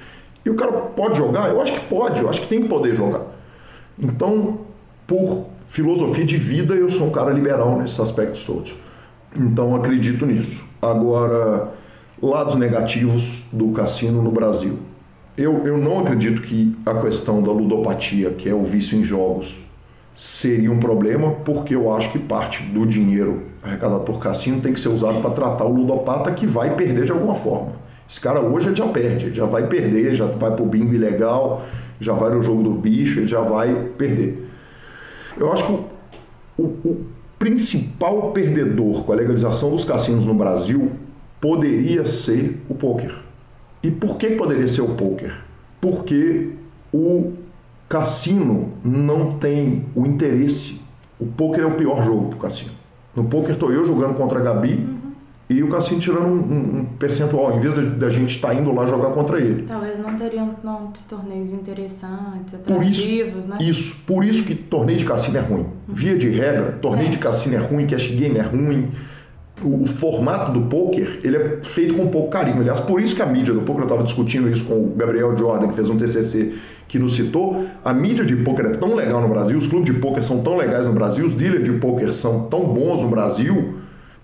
E 0.44 0.50
o 0.50 0.56
cara 0.56 0.72
pode 0.72 1.18
jogar? 1.18 1.50
Eu 1.50 1.62
acho 1.62 1.72
que 1.72 1.80
pode, 1.88 2.20
eu 2.20 2.30
acho 2.30 2.42
que 2.42 2.48
tem 2.48 2.64
que 2.64 2.68
poder 2.68 2.94
jogar. 2.94 3.22
Então, 3.98 4.60
por 5.08 5.46
filosofia 5.68 6.26
de 6.26 6.36
vida, 6.36 6.74
eu 6.74 6.90
sou 6.90 7.08
um 7.08 7.12
cara 7.12 7.32
liberal 7.32 7.78
nesses 7.80 8.00
aspectos 8.00 8.44
todos. 8.44 8.74
Então, 9.40 9.76
acredito 9.76 10.26
nisso. 10.26 10.64
Agora, 10.82 11.72
lados 12.22 12.56
negativos 12.56 13.42
do 13.52 13.70
cassino 13.70 14.22
no 14.22 14.32
Brasil. 14.32 14.78
Eu, 15.38 15.66
eu 15.66 15.78
não 15.78 16.02
acredito 16.02 16.42
que 16.42 16.76
a 16.86 16.96
questão 16.96 17.42
da 17.42 17.52
ludopatia, 17.52 18.32
que 18.32 18.50
é 18.50 18.54
o 18.54 18.64
vício 18.64 18.98
em 18.98 19.04
jogos, 19.04 19.58
seria 20.14 20.72
um 20.72 20.80
problema, 20.80 21.32
porque 21.46 21.74
eu 21.74 21.94
acho 21.96 22.12
que 22.12 22.20
parte 22.20 22.64
do 22.64 22.86
dinheiro 22.86 23.44
arrecadado 23.64 24.02
por 24.02 24.20
cassino 24.20 24.60
tem 24.60 24.74
que 24.74 24.80
ser 24.80 24.90
usado 24.90 25.22
para 25.22 25.32
tratar 25.32 25.66
o 25.66 25.74
ludopata 25.74 26.32
que 26.32 26.46
vai 26.46 26.76
perder 26.76 27.06
de 27.06 27.12
alguma 27.12 27.36
forma. 27.36 27.74
Esse 28.10 28.20
cara 28.20 28.42
hoje 28.42 28.76
já 28.76 28.88
perde, 28.88 29.34
já 29.34 29.46
vai 29.46 29.68
perder, 29.68 30.16
já 30.16 30.26
vai 30.26 30.52
pro 30.52 30.66
bingo 30.66 30.94
ilegal, 30.94 31.64
já 32.00 32.14
vai 32.14 32.34
no 32.34 32.42
jogo 32.42 32.64
do 32.64 32.72
bicho, 32.72 33.20
ele 33.20 33.28
já 33.28 33.40
vai 33.42 33.74
perder. 33.98 34.50
Eu 35.38 35.52
acho 35.54 35.66
que 35.66 35.72
o, 35.72 35.86
o, 36.58 36.64
o 36.64 37.06
principal 37.40 38.32
perdedor 38.32 39.06
com 39.06 39.14
a 39.14 39.16
legalização 39.16 39.72
dos 39.72 39.86
cassinos 39.86 40.26
no 40.26 40.34
Brasil 40.34 40.92
poderia 41.40 42.06
ser 42.06 42.62
o 42.68 42.76
poker. 42.76 43.16
E 43.82 43.90
por 43.90 44.18
que 44.18 44.32
poderia 44.32 44.68
ser 44.68 44.82
o 44.82 44.90
poker? 44.90 45.34
Porque 45.80 46.50
o 46.94 47.34
cassino 47.92 48.72
não 48.86 49.34
tem 49.34 49.86
o 49.94 50.06
interesse. 50.06 50.80
O 51.20 51.26
poker 51.26 51.64
é 51.64 51.66
o 51.66 51.76
pior 51.76 52.02
jogo 52.02 52.30
para 52.30 52.38
o 52.38 52.40
cassino. 52.40 52.72
No 53.14 53.26
poker 53.26 53.52
estou 53.52 53.72
eu 53.74 53.86
jogando 53.86 54.16
contra 54.16 54.40
a 54.40 54.42
Gabi 54.42 54.76
uhum. 54.76 55.12
e 55.50 55.62
o 55.62 55.70
cassino 55.70 56.00
tirando 56.00 56.26
um, 56.26 56.40
um, 56.40 56.80
um 56.80 56.86
percentual, 56.98 57.58
em 57.58 57.60
vez 57.60 57.76
da 57.98 58.10
gente 58.10 58.38
estar 58.38 58.48
tá 58.48 58.54
indo 58.56 58.74
lá 58.74 58.86
jogar 58.86 59.10
contra 59.10 59.40
ele. 59.40 59.64
Talvez 59.64 60.00
não 60.00 60.16
teriam 60.16 60.56
tantos 60.56 61.04
torneios 61.04 61.52
interessantes, 61.52 62.56
atrativos, 62.56 62.66
por 62.66 62.86
isso, 62.86 63.48
né? 63.50 63.58
Isso, 63.60 63.96
por 64.08 64.24
isso 64.24 64.44
que 64.46 64.56
torneio 64.56 64.98
de 64.98 65.06
cassino 65.06 65.38
é 65.38 65.42
ruim. 65.42 65.60
Uhum. 65.60 65.94
Via 65.94 66.18
de 66.18 66.30
regra, 66.30 66.72
torneio 66.82 67.10
é. 67.10 67.12
de 67.12 67.18
cassino 67.18 67.56
é 67.56 67.60
ruim, 67.60 67.86
cash 67.86 68.08
game 68.08 68.38
é 68.38 68.44
ruim 68.44 68.90
o, 69.64 69.86
formato 69.86 70.52
do 70.52 70.62
poker 70.68 71.20
ele 71.24 71.38
é 71.38 71.60
feito 71.64 71.94
com 71.94 72.08
pouco 72.08 72.30
carinho. 72.30 72.60
Aliás, 72.60 72.80
por 72.80 73.02
isso 73.02 73.16
que 73.16 73.22
a 73.22 73.26
mídia 73.26 73.54
do 73.54 73.62
poker, 73.62 73.82
eu 73.82 73.88
estava 73.88 74.04
discutindo 74.04 74.50
isso 74.50 74.66
com 74.66 74.76
o 74.76 74.94
Gabriel 74.96 75.38
Jordan, 75.38 75.68
que 75.68 75.76
fez 75.76 75.90
um 75.90 75.98
TCC 75.98 76.54
que 76.88 77.00
nos 77.00 77.16
citou, 77.16 77.66
a 77.86 77.94
mídia 77.94 78.26
de 78.26 78.36
poker 78.36 78.66
é 78.66 78.70
tão 78.72 78.96
legal 78.96 79.22
no 79.22 79.30
Brasil, 79.30 79.58
os 79.58 79.68
clubes 79.68 79.94
de 79.94 80.00
poker 80.00 80.24
são 80.24 80.44
tão 80.44 80.58
legais 80.58 80.86
no 80.86 80.94
Brasil, 80.94 81.26
os 81.26 81.34
dealers 81.34 81.64
de 81.64 81.72
poker 81.74 82.14
são 82.14 82.48
tão 82.48 82.66
bons 82.66 83.02
no 83.02 83.08
Brasil, 83.08 83.76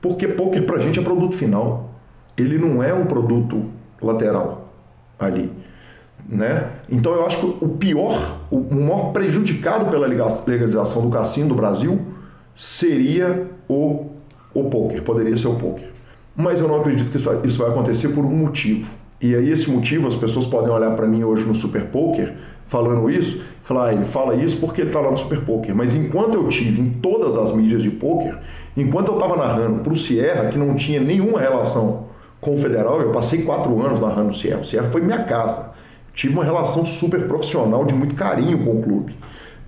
porque 0.02 0.28
poker 0.28 0.66
pra 0.66 0.80
gente 0.80 1.00
é 1.00 1.02
produto 1.02 1.36
final. 1.36 1.94
Ele 2.38 2.58
não 2.58 2.84
é 2.84 2.94
um 2.94 3.06
produto 3.06 3.66
lateral 4.02 4.74
ali. 5.18 5.52
Né? 6.28 6.72
Então 6.90 7.14
eu 7.14 7.26
acho 7.26 7.38
que 7.38 7.66
o 7.66 7.70
pior, 7.70 8.40
o 8.52 8.60
maior 8.76 9.14
prejudicado 9.14 9.86
pela 9.86 10.06
legalização 10.06 11.02
do 11.02 11.10
cassino 11.10 11.50
do 11.50 11.56
Brasil 11.56 12.02
seria 12.54 13.48
o 13.70 14.17
o 14.54 14.66
poker, 14.66 15.02
poderia 15.04 15.36
ser 15.38 15.48
o 15.48 15.56
poker. 15.56 15.90
Mas 16.36 16.60
eu 16.60 16.68
não 16.68 16.80
acredito 16.80 17.10
que 17.10 17.18
isso 17.18 17.60
vai, 17.60 17.70
acontecer 17.70 18.10
por 18.10 18.24
um 18.24 18.36
motivo. 18.36 18.88
E 19.20 19.34
aí 19.34 19.50
esse 19.50 19.70
motivo, 19.70 20.08
as 20.08 20.16
pessoas 20.16 20.46
podem 20.46 20.70
olhar 20.70 20.92
para 20.96 21.08
mim 21.08 21.24
hoje 21.24 21.44
no 21.46 21.56
Super 21.56 21.86
Poker 21.86 22.36
falando 22.68 23.10
isso, 23.10 23.42
falar, 23.64 23.88
ah, 23.88 23.94
ele 23.94 24.06
fala 24.06 24.36
isso 24.36 24.58
porque 24.58 24.82
ele 24.82 24.90
está 24.90 25.00
lá 25.00 25.10
no 25.10 25.18
Super 25.18 25.42
Poker. 25.42 25.76
Mas 25.76 25.96
enquanto 25.96 26.36
eu 26.36 26.48
tive 26.48 26.80
em 26.80 26.90
todas 26.90 27.36
as 27.36 27.52
mídias 27.52 27.82
de 27.82 27.90
poker, 27.90 28.38
enquanto 28.76 29.08
eu 29.08 29.16
estava 29.16 29.36
narrando 29.36 29.80
para 29.80 29.94
o 29.94 29.96
Sierra, 29.96 30.46
que 30.50 30.58
não 30.58 30.76
tinha 30.76 31.00
nenhuma 31.00 31.40
relação 31.40 32.08
com 32.40 32.54
o 32.54 32.58
Federal, 32.58 33.02
eu 33.02 33.12
passei 33.12 33.42
quatro 33.42 33.82
anos 33.84 34.00
narrando 34.00 34.30
o 34.30 34.36
Sierra. 34.36 34.62
O 34.62 34.66
Sierra 34.66 34.92
foi 34.92 35.02
minha 35.02 35.24
casa. 35.24 35.72
Tive 36.14 36.34
uma 36.34 36.44
relação 36.44 36.86
super 36.86 37.28
profissional, 37.28 37.86
de 37.86 37.96
muito 37.96 38.14
carinho 38.14 38.60
com 38.64 38.80
o 38.80 38.84
clube 38.84 39.16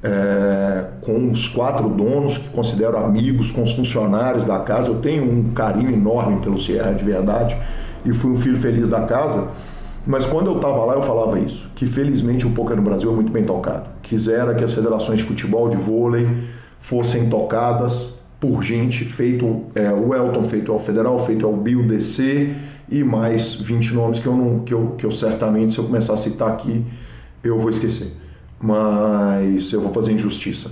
é, 0.03 0.85
com 1.01 1.31
os 1.31 1.47
quatro 1.47 1.89
donos 1.89 2.37
que 2.37 2.49
considero 2.49 2.97
amigos, 2.97 3.51
com 3.51 3.63
os 3.63 3.73
funcionários 3.73 4.45
da 4.45 4.59
casa. 4.59 4.89
Eu 4.89 4.99
tenho 4.99 5.23
um 5.23 5.51
carinho 5.53 5.91
enorme 5.91 6.39
pelo 6.39 6.59
Sierra, 6.59 6.93
de 6.93 7.03
verdade, 7.03 7.57
e 8.05 8.13
fui 8.13 8.31
um 8.31 8.37
filho 8.37 8.59
feliz 8.59 8.89
da 8.89 9.01
casa. 9.01 9.47
Mas 10.07 10.25
quando 10.25 10.47
eu 10.47 10.55
estava 10.55 10.85
lá, 10.85 10.93
eu 10.93 11.01
falava 11.01 11.39
isso, 11.39 11.69
que 11.75 11.85
felizmente 11.85 12.47
o 12.47 12.51
poker 12.51 12.75
no 12.75 12.81
Brasil 12.81 13.11
é 13.11 13.13
muito 13.13 13.31
bem 13.31 13.43
tocado. 13.43 13.87
Quisera 14.01 14.55
que 14.55 14.63
as 14.63 14.73
federações 14.73 15.19
de 15.19 15.25
futebol, 15.25 15.69
de 15.69 15.75
vôlei, 15.75 16.27
fossem 16.79 17.29
tocadas 17.29 18.13
por 18.39 18.63
gente, 18.63 19.03
feito 19.03 19.63
é, 19.75 19.91
o 19.91 20.15
Elton, 20.15 20.43
feito 20.45 20.71
ao 20.71 20.79
Federal, 20.79 21.25
feito 21.25 21.45
ao 21.45 21.53
Bill 21.53 21.85
DC 21.85 22.55
e 22.89 23.03
mais 23.03 23.55
20 23.55 23.93
nomes 23.93 24.19
que 24.19 24.25
eu, 24.25 24.35
não, 24.35 24.59
que, 24.59 24.73
eu, 24.73 24.95
que 24.97 25.05
eu 25.05 25.11
certamente, 25.11 25.73
se 25.73 25.79
eu 25.79 25.83
começar 25.83 26.13
a 26.13 26.17
citar 26.17 26.47
aqui, 26.47 26.85
eu 27.43 27.59
vou 27.59 27.69
esquecer 27.69 28.13
mas 28.61 29.71
eu 29.71 29.81
vou 29.81 29.93
fazer 29.93 30.13
injustiça. 30.13 30.71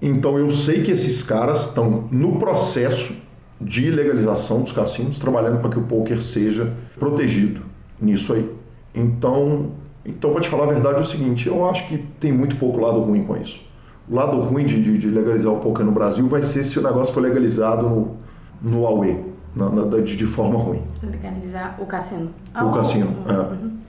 Então 0.00 0.38
eu 0.38 0.50
sei 0.50 0.82
que 0.82 0.90
esses 0.90 1.22
caras 1.22 1.62
estão 1.66 2.08
no 2.10 2.36
processo 2.36 3.14
de 3.60 3.90
legalização 3.90 4.60
dos 4.60 4.72
cassinos, 4.72 5.18
trabalhando 5.18 5.60
para 5.60 5.70
que 5.70 5.78
o 5.78 5.82
poker 5.82 6.22
seja 6.22 6.72
protegido 6.98 7.62
nisso 8.00 8.32
aí. 8.32 8.50
Então, 8.94 9.72
então 10.04 10.32
para 10.32 10.42
te 10.42 10.48
falar 10.48 10.64
a 10.64 10.66
verdade 10.66 10.98
é 10.98 11.00
o 11.00 11.04
seguinte, 11.04 11.48
eu 11.48 11.68
acho 11.68 11.88
que 11.88 11.98
tem 12.20 12.32
muito 12.32 12.56
pouco 12.56 12.80
lado 12.80 13.00
ruim 13.00 13.24
com 13.24 13.36
isso. 13.36 13.60
O 14.08 14.14
lado 14.14 14.38
ruim 14.40 14.66
de, 14.66 14.82
de, 14.82 14.98
de 14.98 15.08
legalizar 15.08 15.52
o 15.52 15.58
poker 15.58 15.84
no 15.84 15.92
Brasil 15.92 16.28
vai 16.28 16.42
ser 16.42 16.64
se 16.64 16.78
o 16.78 16.82
negócio 16.82 17.14
for 17.14 17.20
legalizado 17.20 17.88
no, 17.88 18.16
no 18.60 18.86
AUE, 18.86 19.24
na, 19.56 19.70
na, 19.70 20.00
de, 20.00 20.16
de 20.16 20.26
forma 20.26 20.58
ruim. 20.58 20.82
Legalizar 21.02 21.76
o 21.80 21.86
cassino. 21.86 22.30
O 22.54 22.70
cassino, 22.70 23.08
é. 23.26 23.32
Uhum. 23.32 23.83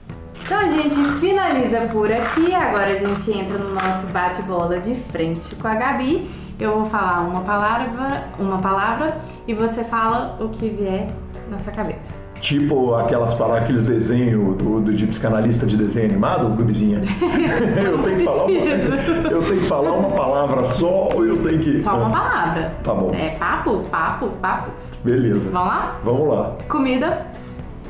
Então 0.46 0.60
a 0.60 0.68
gente 0.68 0.94
finaliza 1.18 1.80
por 1.92 2.10
aqui. 2.10 2.54
Agora 2.54 2.92
a 2.92 2.94
gente 2.94 3.32
entra 3.32 3.58
no 3.58 3.74
nosso 3.74 4.06
bate-bola 4.12 4.78
de 4.78 4.94
frente 4.94 5.56
com 5.56 5.66
a 5.66 5.74
Gabi. 5.74 6.30
Eu 6.58 6.72
vou 6.72 6.86
falar 6.86 7.22
uma 7.22 7.40
palavra, 7.40 8.28
uma 8.38 8.58
palavra 8.58 9.18
e 9.48 9.52
você 9.52 9.82
fala 9.82 10.38
o 10.40 10.48
que 10.48 10.68
vier 10.68 11.08
na 11.50 11.58
sua 11.58 11.72
cabeça. 11.72 12.14
Tipo 12.40 12.94
aquelas 12.94 13.34
palavras, 13.34 13.64
aqueles 13.64 13.82
desenhos 13.82 14.56
do, 14.56 14.80
do 14.80 14.94
de 14.94 15.08
psicanalista 15.08 15.66
de 15.66 15.76
desenho 15.76 16.10
animado, 16.10 16.48
Gubizinha? 16.50 17.02
eu, 17.84 18.02
tenho 18.04 18.16
que 18.16 18.24
falar 18.24 18.44
uma, 18.44 19.30
eu 19.30 19.42
tenho 19.42 19.60
que 19.60 19.66
falar 19.66 19.92
uma 19.92 20.10
palavra 20.10 20.64
só 20.64 21.08
ou 21.12 21.26
eu 21.26 21.42
tenho 21.42 21.58
que. 21.58 21.80
Só 21.80 21.96
uma 21.96 22.10
palavra. 22.10 22.72
Tá 22.84 22.94
bom. 22.94 23.10
É 23.12 23.30
papo, 23.30 23.82
papo, 23.90 24.28
papo. 24.40 24.70
Beleza. 25.02 25.50
Vamos 25.50 25.68
lá? 25.68 26.00
Vamos 26.04 26.28
lá. 26.28 26.56
Comida. 26.68 27.26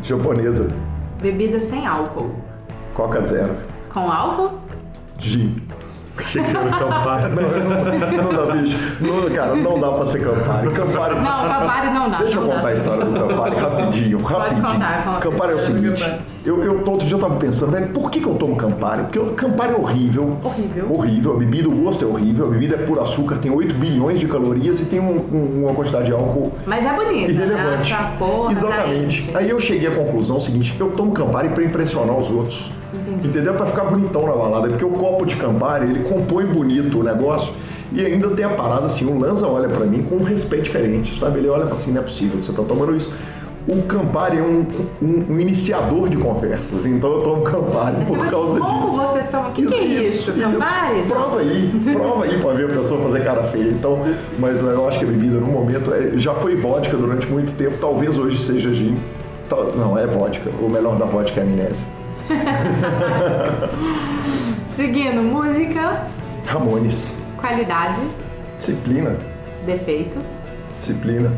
Japonesa. 0.03 0.73
Bebida 1.27 1.59
sem 1.59 1.85
álcool. 1.85 2.31
Coca 2.95 3.21
zero. 3.21 3.57
Com 3.93 4.13
álcool? 4.13 4.61
Gin. 5.19 5.57
Achei 6.19 6.43
que 6.43 6.57
era 6.57 6.71
Campari. 6.71 7.35
Não, 7.35 7.43
não, 7.43 8.25
não 8.25 8.47
dá, 8.47 8.53
bicho. 8.53 8.79
Não, 9.01 9.35
cara, 9.35 9.55
não 9.55 9.79
dá 9.79 9.91
pra 9.93 10.07
ser 10.07 10.21
Campari. 10.21 10.71
Campari. 10.71 11.15
Não, 11.17 11.49
Campari 11.49 11.91
não 11.91 12.11
dá. 12.11 12.19
Deixa 12.19 12.39
eu 12.39 12.43
contar 12.43 12.63
dá. 12.63 12.69
a 12.69 12.75
história 12.75 13.05
do 13.05 13.13
Campari 13.13 13.57
rapidinho. 13.57 14.19
rapidinho. 14.19 14.21
Pode 14.21 14.75
contar, 14.75 15.05
conta 15.05 15.21
Campari 15.21 15.53
é 15.53 15.55
o 15.57 15.61
seguinte. 15.61 16.15
Eu, 16.45 16.63
eu, 16.63 16.85
outro 16.87 17.07
dia 17.07 17.17
eu 17.17 17.19
tava 17.19 17.35
pensando, 17.37 17.73
velho, 17.73 17.89
por 17.89 18.09
que, 18.11 18.21
que 18.21 18.27
eu 18.27 18.35
tomo 18.35 18.57
Campari? 18.57 19.03
Porque 19.03 19.19
o 19.19 19.35
Campari 19.35 19.73
é 19.73 19.77
horrível. 19.77 20.39
Horrível. 20.43 20.93
Horrível. 20.93 21.35
A 21.35 21.37
bebida, 21.39 21.69
o 21.69 21.73
gosto 21.73 22.05
é 22.05 22.09
horrível. 22.09 22.47
A 22.47 22.49
bebida 22.49 22.77
é 22.77 22.79
por 22.79 22.99
açúcar, 23.01 23.39
tem 23.39 23.51
8 23.51 23.75
bilhões 23.75 24.21
de 24.21 24.27
calorias 24.27 24.81
e 24.81 24.85
tem 24.85 25.01
um, 25.01 25.19
um, 25.33 25.65
uma 25.65 25.75
quantidade 25.75 26.07
de 26.07 26.13
álcool. 26.13 26.53
Mas 26.65 26.87
é 26.87 26.93
bonita, 26.93 27.33
irrelevante. 27.33 27.93
Né? 27.93 28.13
Porra, 28.19 28.53
Exatamente. 28.53 29.37
Aí 29.37 29.51
eu 29.51 29.59
cheguei 29.59 29.89
à 29.89 29.95
conclusão 29.95 30.39
seguinte: 30.39 30.75
eu 30.79 30.91
tomo 30.93 31.13
Campari 31.13 31.49
pra 31.49 31.65
impressionar 31.65 32.17
os 32.17 32.31
outros. 32.31 32.71
Entendeu? 33.25 33.55
Pra 33.55 33.67
ficar 33.67 33.85
bonitão 33.85 34.27
na 34.27 34.33
balada. 34.33 34.69
Porque 34.69 34.85
o 34.85 34.91
copo 34.91 35.25
de 35.25 35.37
Campari, 35.37 35.87
ele 35.87 36.05
compõe 36.09 36.45
bonito 36.47 37.01
o 37.01 37.03
negócio. 37.03 37.53
E 37.93 38.05
ainda 38.05 38.29
tem 38.31 38.45
a 38.45 38.51
parada 38.51 38.87
assim, 38.87 39.05
o 39.07 39.19
Lanza 39.19 39.47
olha 39.47 39.69
para 39.69 39.87
mim 39.87 40.03
com 40.03 40.17
um 40.17 40.23
respeito 40.25 40.65
diferente, 40.65 41.19
sabe? 41.19 41.39
Ele 41.39 41.49
olha 41.49 41.61
e 41.61 41.65
fala 41.65 41.75
assim, 41.75 41.93
não 41.93 42.01
é 42.01 42.05
possível 42.05 42.39
que 42.39 42.45
você 42.45 42.53
tá 42.53 42.63
tomando 42.63 42.97
isso. 42.97 43.13
O 43.69 43.83
Campari 43.83 44.39
é 44.39 44.43
um, 44.43 44.65
um, 45.03 45.25
um 45.35 45.41
iniciador 45.41 46.09
de 46.09 46.17
conversas, 46.17 46.87
então 46.87 47.13
eu 47.15 47.23
tomo 47.23 47.43
Campari 47.43 48.05
por 48.05 48.17
Mas 48.17 48.31
causa 48.31 48.61
como 48.61 48.81
disso. 48.81 48.97
você 48.97 49.23
toma? 49.25 49.49
O 49.49 49.53
que, 49.53 49.67
que 49.67 49.75
é 49.75 49.85
isso? 49.85 50.33
Campari? 50.33 51.03
Prova 51.09 51.41
aí, 51.41 51.81
prova 51.93 52.25
aí 52.25 52.39
pra 52.39 52.53
ver 52.53 52.71
a 52.71 52.75
pessoa 52.75 53.01
fazer 53.01 53.25
cara 53.25 53.43
feia. 53.45 53.71
Então, 53.71 53.99
mas 54.39 54.63
eu 54.63 54.87
acho 54.89 55.01
que 55.01 55.05
a 55.05 55.09
bebida 55.09 55.39
no 55.39 55.47
momento 55.47 55.93
é, 55.93 56.17
já 56.17 56.33
foi 56.35 56.55
vodka 56.55 56.97
durante 56.97 57.27
muito 57.27 57.53
tempo, 57.57 57.77
talvez 57.81 58.17
hoje 58.17 58.39
seja 58.39 58.73
gin. 58.73 58.97
Não, 59.77 59.99
é 59.99 60.07
vodka. 60.07 60.51
O 60.61 60.69
melhor 60.69 60.97
da 60.97 61.05
vodka 61.05 61.41
é 61.41 61.43
a 61.43 61.47
amnésia. 61.47 61.85
Seguindo, 64.77 65.23
música, 65.23 66.07
Ramones. 66.47 67.13
qualidade, 67.39 68.01
Disciplina. 68.59 69.17
defeito, 69.65 70.19
Disciplina. 70.77 71.33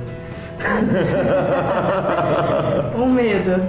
um 2.96 3.06
medo. 3.12 3.62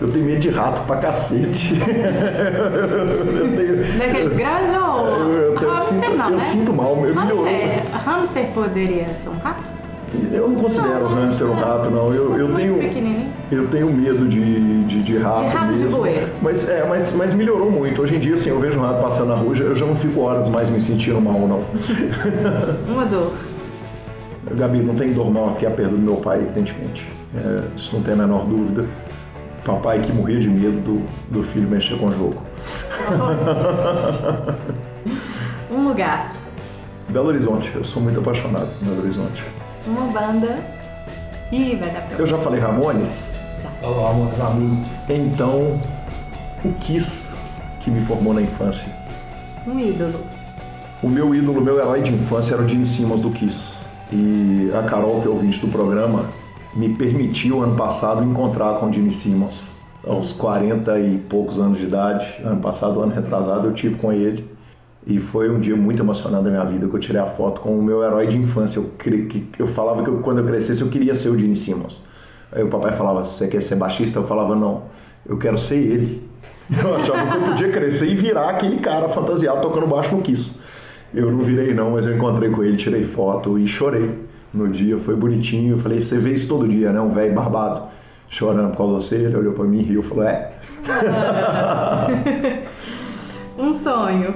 Eu 0.00 0.10
tenho 0.10 0.24
medo 0.24 0.40
de 0.40 0.50
rato 0.50 0.82
pra 0.82 0.96
cacete. 0.96 1.74
eu 1.78 3.56
tenho, 3.56 3.98
Daqueles 3.98 4.32
grandes 4.32 4.76
ou. 4.76 5.06
eu, 5.06 5.54
eu, 5.54 5.70
hamster 5.70 5.94
sinto, 6.00 6.16
não, 6.16 6.24
eu 6.30 6.36
né? 6.36 6.38
sinto 6.40 6.72
mal, 6.72 7.06
eu 7.06 7.14
melhorou. 7.14 7.44
Hamster, 7.44 7.84
hamster 8.04 8.46
poderia 8.52 9.14
ser 9.22 9.28
um 9.28 9.38
rato? 9.38 9.62
Eu 10.32 10.48
não 10.48 10.56
considero 10.56 11.04
o 11.04 11.08
hamster 11.08 11.46
um 11.48 11.54
rato, 11.54 11.90
não. 11.90 12.12
Eu, 12.12 12.36
eu 12.38 12.54
tenho. 12.54 12.78
Eu 13.52 13.68
tenho 13.68 13.92
medo 13.92 14.26
de, 14.26 14.84
de, 14.84 15.02
de 15.02 15.18
rato, 15.18 15.44
De 15.44 15.48
rato 15.56 15.72
de 15.74 15.78
mesmo. 15.80 16.00
bueiro. 16.00 16.28
mas, 16.42 16.68
é, 16.68 16.84
mas, 16.88 17.12
mas 17.12 17.32
melhorou 17.34 17.70
muito. 17.70 18.02
Hoje 18.02 18.16
em 18.16 18.18
dia, 18.18 18.34
assim, 18.34 18.50
eu 18.50 18.58
vejo 18.58 18.78
um 18.78 18.82
rato 18.82 19.00
passando 19.02 19.28
na 19.28 19.34
rua, 19.36 19.54
eu 19.56 19.76
já 19.76 19.86
não 19.86 19.94
fico 19.94 20.20
horas 20.20 20.48
mais 20.48 20.68
me 20.70 20.80
sentindo 20.80 21.20
mal, 21.20 21.38
não. 21.40 21.62
Uma 22.92 23.04
dor. 23.04 23.32
Gabi, 24.56 24.78
não 24.78 24.94
tem 24.94 25.12
dor 25.12 25.30
maior 25.32 25.50
do 25.52 25.56
que 25.58 25.66
a 25.66 25.70
perda 25.70 25.92
do 25.92 25.98
meu 25.98 26.16
pai, 26.16 26.38
evidentemente. 26.40 27.06
É, 27.36 27.62
isso 27.76 27.94
não 27.94 28.02
tem 28.02 28.14
a 28.14 28.16
menor 28.16 28.44
dúvida. 28.44 28.86
Papai 29.64 30.00
que 30.00 30.12
morria 30.12 30.40
de 30.40 30.48
medo 30.48 30.80
do, 30.80 31.02
do 31.30 31.42
filho 31.42 31.68
mexer 31.68 31.96
com 31.98 32.06
o 32.06 32.12
jogo. 32.12 32.42
Um 35.70 35.88
lugar. 35.88 36.32
Belo 37.08 37.28
Horizonte, 37.28 37.70
eu 37.74 37.84
sou 37.84 38.02
muito 38.02 38.20
apaixonado 38.20 38.68
por 38.78 38.88
Belo 38.88 39.02
Horizonte. 39.02 39.44
Uma 39.86 40.06
banda. 40.06 40.58
Ih, 41.52 41.76
vai 41.76 41.90
dar 41.90 42.02
pra 42.02 42.18
Eu 42.18 42.26
já 42.26 42.38
falei 42.38 42.60
Ramones, 42.60 43.28
Olha 43.82 43.96
lá, 43.96 44.10
uma 44.10 44.36
na 44.36 44.50
música. 44.50 44.86
então 45.08 45.78
o 46.64 46.72
Kiss 46.80 47.34
que 47.80 47.90
me 47.90 48.04
formou 48.06 48.32
na 48.32 48.40
infância. 48.42 48.88
Um 49.66 49.78
ídolo. 49.78 50.20
O 51.02 51.08
meu 51.08 51.34
ídolo, 51.34 51.60
meu 51.60 51.78
herói 51.78 52.00
de 52.00 52.14
infância 52.14 52.54
era 52.54 52.62
o 52.62 52.68
Gene 52.68 52.86
Simmons 52.86 53.20
do 53.20 53.30
Kiss. 53.30 53.72
E 54.10 54.70
a 54.74 54.82
Carol, 54.82 55.20
que 55.20 55.26
é 55.26 55.30
ouvinte 55.30 55.60
do 55.60 55.68
programa, 55.68 56.26
me 56.74 56.88
permitiu 56.88 57.62
ano 57.62 57.76
passado 57.76 58.24
encontrar 58.24 58.74
com 58.78 58.86
o 58.86 58.92
Gene 58.92 59.10
Simmons. 59.10 59.70
Aos 60.06 60.32
40 60.32 60.98
e 60.98 61.18
poucos 61.18 61.58
anos 61.58 61.78
de 61.78 61.84
idade, 61.84 62.26
ano 62.42 62.60
passado, 62.60 63.02
ano 63.02 63.12
retrasado, 63.14 63.68
eu 63.68 63.74
tive 63.74 63.96
com 63.96 64.12
ele. 64.12 64.48
E 65.06 65.18
foi 65.18 65.50
um 65.50 65.60
dia 65.60 65.76
muito 65.76 66.00
emocionante 66.02 66.44
da 66.44 66.50
minha 66.50 66.64
vida 66.64 66.88
que 66.88 66.94
eu 66.94 66.98
tirei 67.00 67.20
a 67.20 67.26
foto 67.26 67.60
com 67.60 67.78
o 67.78 67.82
meu 67.82 68.02
herói 68.02 68.26
de 68.26 68.38
infância. 68.38 68.78
Eu, 68.78 68.90
cre- 68.96 69.46
eu 69.58 69.66
falava 69.66 70.02
que 70.02 70.08
eu- 70.08 70.18
quando 70.20 70.38
eu 70.38 70.44
crescesse 70.46 70.80
eu 70.80 70.88
queria 70.88 71.14
ser 71.14 71.28
o 71.28 71.38
Gene 71.38 71.54
Simmons. 71.54 72.00
Aí 72.50 72.62
o 72.62 72.68
papai 72.68 72.92
falava, 72.92 73.22
você 73.24 73.46
quer 73.48 73.60
ser 73.62 73.74
baixista? 73.76 74.18
Eu 74.18 74.24
falava, 74.24 74.54
não, 74.56 74.84
eu 75.26 75.36
quero 75.36 75.58
ser 75.58 75.76
ele. 75.76 76.28
Eu 76.82 76.94
achava 76.94 77.30
que 77.30 77.36
eu 77.36 77.42
podia 77.42 77.68
crescer 77.70 78.06
e 78.06 78.14
virar 78.14 78.48
aquele 78.48 78.78
cara 78.78 79.06
fantasiado 79.10 79.60
tocando 79.60 79.86
baixo 79.86 80.16
no 80.16 80.22
Kiss. 80.22 80.52
Eu 81.12 81.30
não 81.30 81.40
virei 81.40 81.74
não, 81.74 81.90
mas 81.90 82.06
eu 82.06 82.16
encontrei 82.16 82.48
com 82.48 82.64
ele, 82.64 82.78
tirei 82.78 83.04
foto 83.04 83.58
e 83.58 83.66
chorei 83.68 84.18
no 84.52 84.66
dia. 84.68 84.96
Foi 84.96 85.14
bonitinho. 85.14 85.74
Eu 85.74 85.78
falei, 85.78 86.00
você 86.00 86.16
vê 86.16 86.30
isso 86.32 86.48
todo 86.48 86.66
dia, 86.66 86.90
né? 86.90 86.98
Um 87.02 87.10
velho 87.10 87.34
barbado 87.34 87.82
chorando 88.30 88.70
por 88.70 88.78
causa 88.78 88.96
de 88.96 89.04
você. 89.04 89.16
Ele 89.16 89.36
olhou 89.36 89.52
pra 89.52 89.64
mim 89.64 89.80
e 89.80 89.82
riu. 89.82 90.02
Falou, 90.02 90.24
é. 90.24 90.52
Um 93.58 93.72
sonho. 93.72 94.34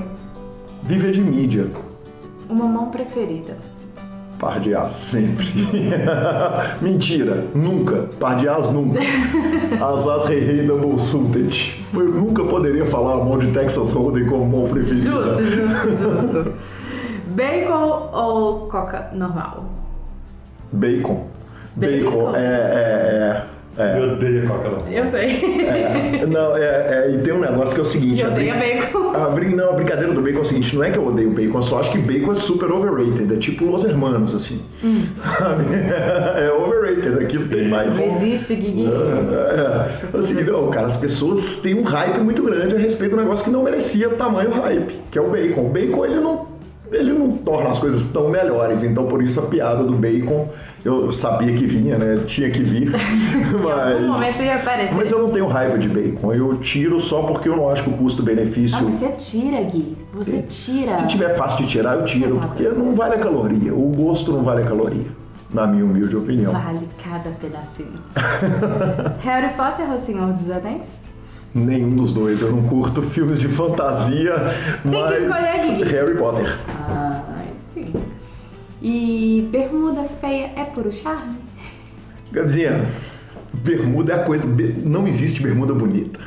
Viver 0.89 1.11
de 1.11 1.21
mídia. 1.21 1.67
Uma 2.49 2.65
mão 2.65 2.91
preferida. 2.91 3.59
Pardear 4.39 4.91
sempre. 4.91 5.45
Mentira, 6.81 7.45
nunca. 7.55 8.09
Pardear 8.19 8.73
nunca. 8.73 8.99
Asas 9.85 10.25
rei 10.25 10.41
rei 10.41 10.67
double 10.67 10.99
suited. 10.99 11.85
Eu 11.93 12.09
nunca 12.09 12.43
poderia 12.43 12.87
falar 12.87 13.21
a 13.21 13.23
mão 13.23 13.39
de 13.39 13.49
Texas 13.51 13.91
Hold'em 13.91 14.25
como 14.25 14.47
mão 14.47 14.67
preferida. 14.71 15.11
Justo, 15.11 15.45
justo, 15.45 15.97
justo. 15.99 16.53
Bacon 17.37 18.09
ou 18.11 18.61
coca 18.69 19.11
normal? 19.13 19.67
Bacon. 20.73 21.27
Bacon, 21.77 22.11
Bacon? 22.11 22.35
é, 22.35 22.41
é, 22.41 22.47
é, 22.47 23.47
Eu 23.79 24.13
odeio 24.15 24.47
Coca-Cola. 24.47 24.83
Eu 24.91 25.07
sei. 25.07 25.65
é. 25.67 26.27
Não, 26.27 26.57
é, 26.57 26.61
é, 26.63 27.11
e 27.15 27.19
tem 27.19 27.33
um 27.33 27.41
negócio 27.41 27.75
que 27.75 27.81
é 27.81 27.83
o 27.83 27.87
seguinte. 27.87 28.23
Eu 28.23 28.29
a 28.29 28.35
brin- 28.35 28.51
odeio 28.53 28.81
bacon. 28.81 29.11
A, 29.15 29.29
brin- 29.31 29.55
não, 29.55 29.71
a 29.71 29.73
brincadeira 29.73 30.13
do 30.13 30.21
bacon 30.21 30.39
é 30.39 30.41
o 30.41 30.45
seguinte, 30.45 30.75
não 30.77 30.83
é 30.85 30.91
que 30.91 30.99
eu 30.99 31.07
odeio 31.07 31.31
bacon, 31.31 31.59
eu 31.59 31.63
só 31.63 31.79
acho 31.81 31.91
que 31.93 31.99
bacon 31.99 32.33
é 32.33 32.35
super 32.35 32.71
overrated, 32.73 33.33
é 33.33 33.37
tipo 33.37 33.65
Los 33.65 33.85
Hermanos, 33.85 34.35
assim. 34.35 34.61
Sabe? 35.39 35.65
É 36.39 36.53
overrated, 36.53 37.23
aquilo 37.25 37.49
tem 37.49 37.69
mais... 37.69 37.99
Não 37.99 38.17
existe, 38.17 38.55
Guigui. 38.55 38.87
É, 38.87 40.19
assim, 40.19 40.43
não, 40.45 40.69
cara, 40.71 40.87
as 40.87 40.97
pessoas 40.97 41.57
têm 41.57 41.75
um 41.75 41.83
hype 41.85 42.19
muito 42.19 42.43
grande 42.43 42.75
a 42.75 42.79
respeito 42.79 43.15
do 43.17 43.23
negócio 43.23 43.45
que 43.45 43.51
não 43.51 43.63
merecia 43.63 44.09
tamanho 44.11 44.51
hype, 44.51 44.95
que 45.11 45.19
é 45.19 45.23
o 45.23 45.31
bacon. 45.31 45.63
O 45.63 45.69
bacon, 45.71 46.05
ele 46.05 46.17
não, 46.21 46.47
ele 46.91 47.13
não 47.13 47.33
torna 47.33 47.71
as 47.71 47.79
coisas 47.79 48.07
tão 48.07 48.29
melhores, 48.29 48.83
então 48.83 49.07
por 49.07 49.23
isso 49.23 49.41
a 49.41 49.45
piada 49.45 49.85
do 49.85 49.95
bacon, 49.95 50.49
eu 50.85 51.13
sabia 51.13 51.55
que 51.55 51.67
vinha, 51.67 51.99
né? 51.99 52.23
Tinha 52.27 52.51
que 52.51 52.63
vir, 52.63 52.91
mas... 54.19 54.41
ia 54.41 54.57
aparecer. 54.57 54.95
Mas 54.95 55.11
eu 55.11 55.19
não 55.19 55.31
tenho 55.31 55.47
raiva 55.47 55.79
de 55.79 55.89
bacon, 55.89 56.33
eu 56.33 56.57
tiro 56.59 57.01
só 57.01 57.23
porque 57.23 57.49
eu 57.49 57.57
não 57.57 57.69
acho 57.69 57.85
que 57.85 57.91
o 57.91 57.93
custo-benefício... 57.95 58.83
Não, 58.83 58.93
você 58.93 59.09
tira, 59.09 59.63
Gui. 59.63 59.97
Você 60.15 60.43
tira. 60.43 60.93
Se 60.93 61.07
tiver 61.07 61.35
fácil 61.37 61.65
de 61.65 61.71
tirar, 61.71 61.97
eu 61.97 62.05
tiro, 62.05 62.39
porque 62.39 62.69
não 62.69 62.95
vale 62.95 63.15
a 63.15 63.19
caloria. 63.19 63.75
O 63.75 63.93
gosto 63.95 64.33
não 64.33 64.43
vale 64.43 64.63
a 64.63 64.67
caloria, 64.67 65.07
na 65.53 65.67
minha 65.67 65.85
humilde 65.85 66.17
opinião. 66.17 66.53
Vale 66.53 66.89
cada 67.03 67.31
pedacinho. 67.31 67.99
Harry 69.21 69.55
Potter 69.55 69.91
ou 69.91 69.99
Senhor 69.99 70.33
dos 70.33 70.51
Anéis? 70.51 71.08
Nenhum 71.55 71.97
dos 71.97 72.13
dois. 72.13 72.43
Eu 72.43 72.53
não 72.53 72.63
curto 72.65 73.03
filmes 73.03 73.39
de 73.39 73.49
fantasia, 73.49 74.35
Tem 74.83 75.29
mas. 75.29 75.91
Harry 75.91 76.17
Potter. 76.17 76.59
Ah, 76.69 77.23
sim. 77.75 77.93
E 78.83 79.49
bermuda 79.51 80.05
feia 80.21 80.53
é 80.57 80.65
puro 80.65 80.93
charme? 80.93 81.37
Gabizinha, 82.31 82.87
bermuda 83.53 84.13
é 84.13 84.17
a 84.17 84.23
coisa. 84.25 84.47
Não 84.85 85.07
existe 85.07 85.43
bermuda 85.43 85.75
bonita. 85.75 86.21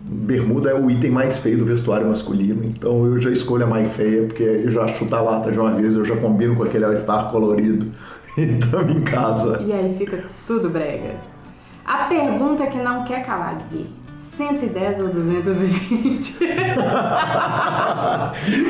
Bermuda 0.00 0.70
é 0.70 0.74
o 0.74 0.90
item 0.90 1.10
mais 1.10 1.38
feio 1.38 1.58
do 1.58 1.64
vestuário 1.64 2.08
masculino, 2.08 2.64
então 2.64 3.06
eu 3.06 3.20
já 3.20 3.30
escolho 3.30 3.64
a 3.64 3.66
mais 3.66 3.92
feia, 3.92 4.24
porque 4.26 4.42
eu 4.42 4.70
já 4.70 4.88
chuto 4.88 5.14
a 5.14 5.20
lata 5.20 5.52
de 5.52 5.58
uma 5.60 5.72
vez, 5.72 5.94
eu 5.94 6.04
já 6.04 6.16
combino 6.16 6.56
com 6.56 6.64
aquele 6.64 6.84
All-Star 6.84 7.30
colorido. 7.30 7.86
Então 8.38 8.80
em 8.88 9.02
casa. 9.02 9.60
E 9.66 9.72
aí 9.72 9.92
fica 9.98 10.24
tudo 10.46 10.70
brega. 10.70 11.16
A 11.84 12.04
pergunta 12.04 12.64
que 12.68 12.78
não 12.78 13.04
quer 13.04 13.26
calar, 13.26 13.58
Gui. 13.70 13.90
110 14.40 15.00
ou 15.00 15.08
220? 15.08 16.38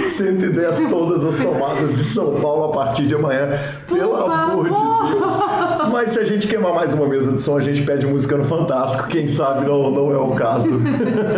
110 0.00 0.80
todas 0.90 1.22
as 1.24 1.38
tomadas 1.38 1.94
de 1.94 2.02
São 2.02 2.40
Paulo 2.40 2.64
a 2.64 2.72
partir 2.72 3.06
de 3.06 3.14
amanhã. 3.14 3.50
Pelo 3.86 4.10
Por 4.10 4.32
amor 4.32 4.64
de 4.64 4.70
favor. 4.70 5.10
Deus. 5.10 5.92
Mas 5.92 6.10
se 6.10 6.18
a 6.18 6.24
gente 6.24 6.48
queimar 6.48 6.74
mais 6.74 6.92
uma 6.92 7.06
mesa 7.06 7.30
de 7.30 7.40
som, 7.40 7.56
a 7.56 7.60
gente 7.60 7.82
pede 7.82 8.04
música 8.04 8.36
no 8.36 8.44
Fantástico. 8.44 9.06
Quem 9.06 9.28
sabe 9.28 9.64
não, 9.64 9.92
não 9.92 10.10
é 10.12 10.18
o 10.18 10.30
caso. 10.32 10.72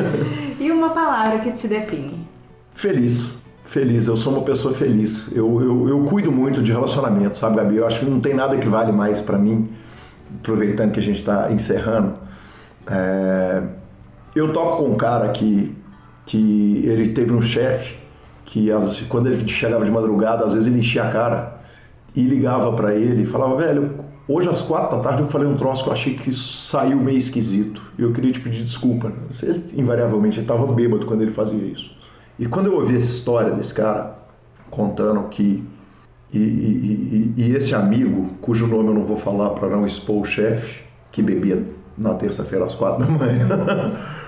e 0.58 0.72
uma 0.72 0.88
palavra 0.90 1.40
que 1.40 1.52
te 1.52 1.68
define. 1.68 2.26
Feliz. 2.72 3.34
Feliz. 3.66 4.06
Eu 4.06 4.16
sou 4.16 4.32
uma 4.32 4.42
pessoa 4.42 4.72
feliz. 4.72 5.28
Eu, 5.30 5.60
eu, 5.60 5.88
eu 5.90 6.04
cuido 6.04 6.32
muito 6.32 6.62
de 6.62 6.72
relacionamento, 6.72 7.36
sabe, 7.36 7.56
Gabi? 7.56 7.76
Eu 7.76 7.86
acho 7.86 8.00
que 8.00 8.06
não 8.06 8.18
tem 8.18 8.32
nada 8.32 8.56
que 8.56 8.66
vale 8.66 8.92
mais 8.92 9.20
pra 9.20 9.38
mim, 9.38 9.68
aproveitando 10.40 10.92
que 10.92 11.00
a 11.00 11.02
gente 11.02 11.18
está 11.18 11.52
encerrando. 11.52 12.14
É, 12.90 13.62
Eu 14.34 14.52
toco 14.52 14.78
com 14.82 14.90
um 14.90 14.96
cara 14.96 15.28
que, 15.30 15.74
que 16.26 16.82
ele 16.86 17.08
teve 17.10 17.32
um 17.32 17.42
chefe 17.42 17.96
que 18.44 18.70
às- 18.72 19.00
quando 19.02 19.28
ele 19.28 19.46
chegava 19.48 19.84
de 19.84 19.90
madrugada, 19.90 20.44
às 20.44 20.54
vezes 20.54 20.66
ele 20.68 20.78
enchia 20.80 21.04
a 21.04 21.10
cara 21.10 21.60
e 22.14 22.22
ligava 22.22 22.72
pra 22.72 22.94
ele 22.94 23.22
e 23.22 23.26
falava, 23.26 23.56
velho, 23.56 23.92
hoje 24.28 24.48
às 24.48 24.62
quatro 24.62 24.96
da 24.96 25.02
tarde 25.02 25.22
eu 25.22 25.28
falei 25.28 25.46
um 25.48 25.56
troço 25.56 25.82
que 25.84 25.88
eu 25.88 25.92
achei 25.92 26.14
que 26.14 26.32
saiu 26.34 26.98
meio 26.98 27.18
esquisito 27.18 27.82
e 27.98 28.02
eu 28.02 28.12
queria 28.12 28.32
te 28.32 28.40
pedir 28.40 28.62
desculpa. 28.64 29.12
Ele, 29.42 29.64
invariavelmente 29.74 30.36
ele 30.38 30.44
estava 30.44 30.66
bêbado 30.72 31.06
quando 31.06 31.22
ele 31.22 31.30
fazia 31.32 31.58
isso. 31.62 31.90
E 32.38 32.46
quando 32.46 32.66
eu 32.66 32.74
ouvi 32.74 32.96
essa 32.96 33.06
história 33.06 33.50
desse 33.52 33.74
cara 33.74 34.18
contando 34.70 35.28
que 35.28 35.62
e, 36.32 36.38
e- 36.38 37.32
e- 37.36 37.42
e 37.42 37.54
esse 37.54 37.74
amigo, 37.74 38.30
cujo 38.40 38.66
nome 38.66 38.88
eu 38.88 38.94
não 38.94 39.04
vou 39.04 39.18
falar 39.18 39.50
para 39.50 39.68
não 39.68 39.84
expor 39.84 40.22
o 40.22 40.24
chefe, 40.24 40.82
que 41.10 41.22
bebia 41.22 41.62
na 41.96 42.14
terça-feira 42.14 42.64
às 42.64 42.74
quatro 42.74 43.04
da 43.04 43.12
manhã, 43.12 43.46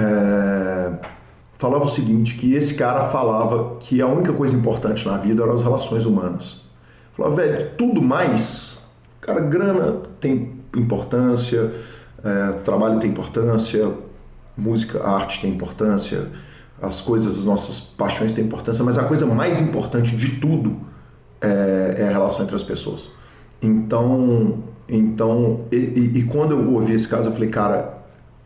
é, 0.00 0.92
falava 1.58 1.84
o 1.84 1.88
seguinte, 1.88 2.34
que 2.36 2.54
esse 2.54 2.74
cara 2.74 3.08
falava 3.10 3.76
que 3.80 4.00
a 4.00 4.06
única 4.06 4.32
coisa 4.32 4.56
importante 4.56 5.06
na 5.06 5.16
vida 5.18 5.42
eram 5.42 5.52
as 5.54 5.62
relações 5.62 6.06
humanas. 6.06 6.60
Falava, 7.16 7.36
velho, 7.36 7.70
tudo 7.76 8.00
mais, 8.00 8.78
cara, 9.20 9.40
grana 9.40 9.98
tem 10.20 10.52
importância, 10.74 11.72
é, 12.24 12.52
trabalho 12.64 12.98
tem 13.00 13.10
importância, 13.10 13.90
música, 14.56 15.02
arte 15.06 15.40
tem 15.40 15.50
importância, 15.52 16.28
as 16.80 17.00
coisas, 17.00 17.38
as 17.38 17.44
nossas 17.44 17.78
paixões 17.80 18.32
têm 18.32 18.44
importância, 18.44 18.82
mas 18.82 18.96
a 18.96 19.04
coisa 19.04 19.26
mais 19.26 19.60
importante 19.60 20.16
de 20.16 20.40
tudo 20.40 20.78
é, 21.40 21.94
é 21.98 22.08
a 22.08 22.10
relação 22.10 22.42
entre 22.42 22.54
as 22.56 22.62
pessoas. 22.62 23.10
Então, 23.60 24.62
então 24.88 25.66
e, 25.70 25.76
e- 25.76 26.18
e 26.20 26.22
quando 26.24 26.52
eu 26.52 26.72
ouvi 26.72 26.94
esse 26.94 27.06
caso, 27.06 27.28
eu 27.28 27.32
falei, 27.32 27.50
cara, 27.50 27.99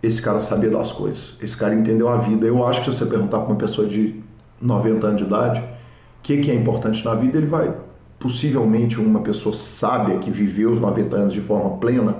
esse 0.07 0.21
cara 0.21 0.41
sabia 0.41 0.71
das 0.71 0.93
coisas. 0.93 1.35
Esse 1.41 1.57
cara 1.57 1.75
entendeu 1.75 2.09
a 2.09 2.17
vida. 2.17 2.47
Eu 2.47 2.67
acho 2.67 2.81
que 2.81 2.93
se 2.93 2.99
você 2.99 3.07
perguntar 3.07 3.39
para 3.39 3.49
uma 3.49 3.57
pessoa 3.57 3.87
de 3.87 4.23
90 4.61 5.07
anos 5.07 5.19
de 5.19 5.27
idade 5.27 5.61
o 5.61 6.23
que, 6.23 6.39
que 6.39 6.51
é 6.51 6.55
importante 6.55 7.05
na 7.05 7.15
vida, 7.15 7.37
ele 7.37 7.47
vai, 7.47 7.75
possivelmente, 8.19 8.99
uma 8.99 9.21
pessoa 9.21 9.53
sábia 9.53 10.19
que 10.19 10.31
viveu 10.31 10.73
os 10.73 10.81
90 10.81 11.17
anos 11.17 11.33
de 11.33 11.41
forma 11.41 11.77
plena, 11.77 12.17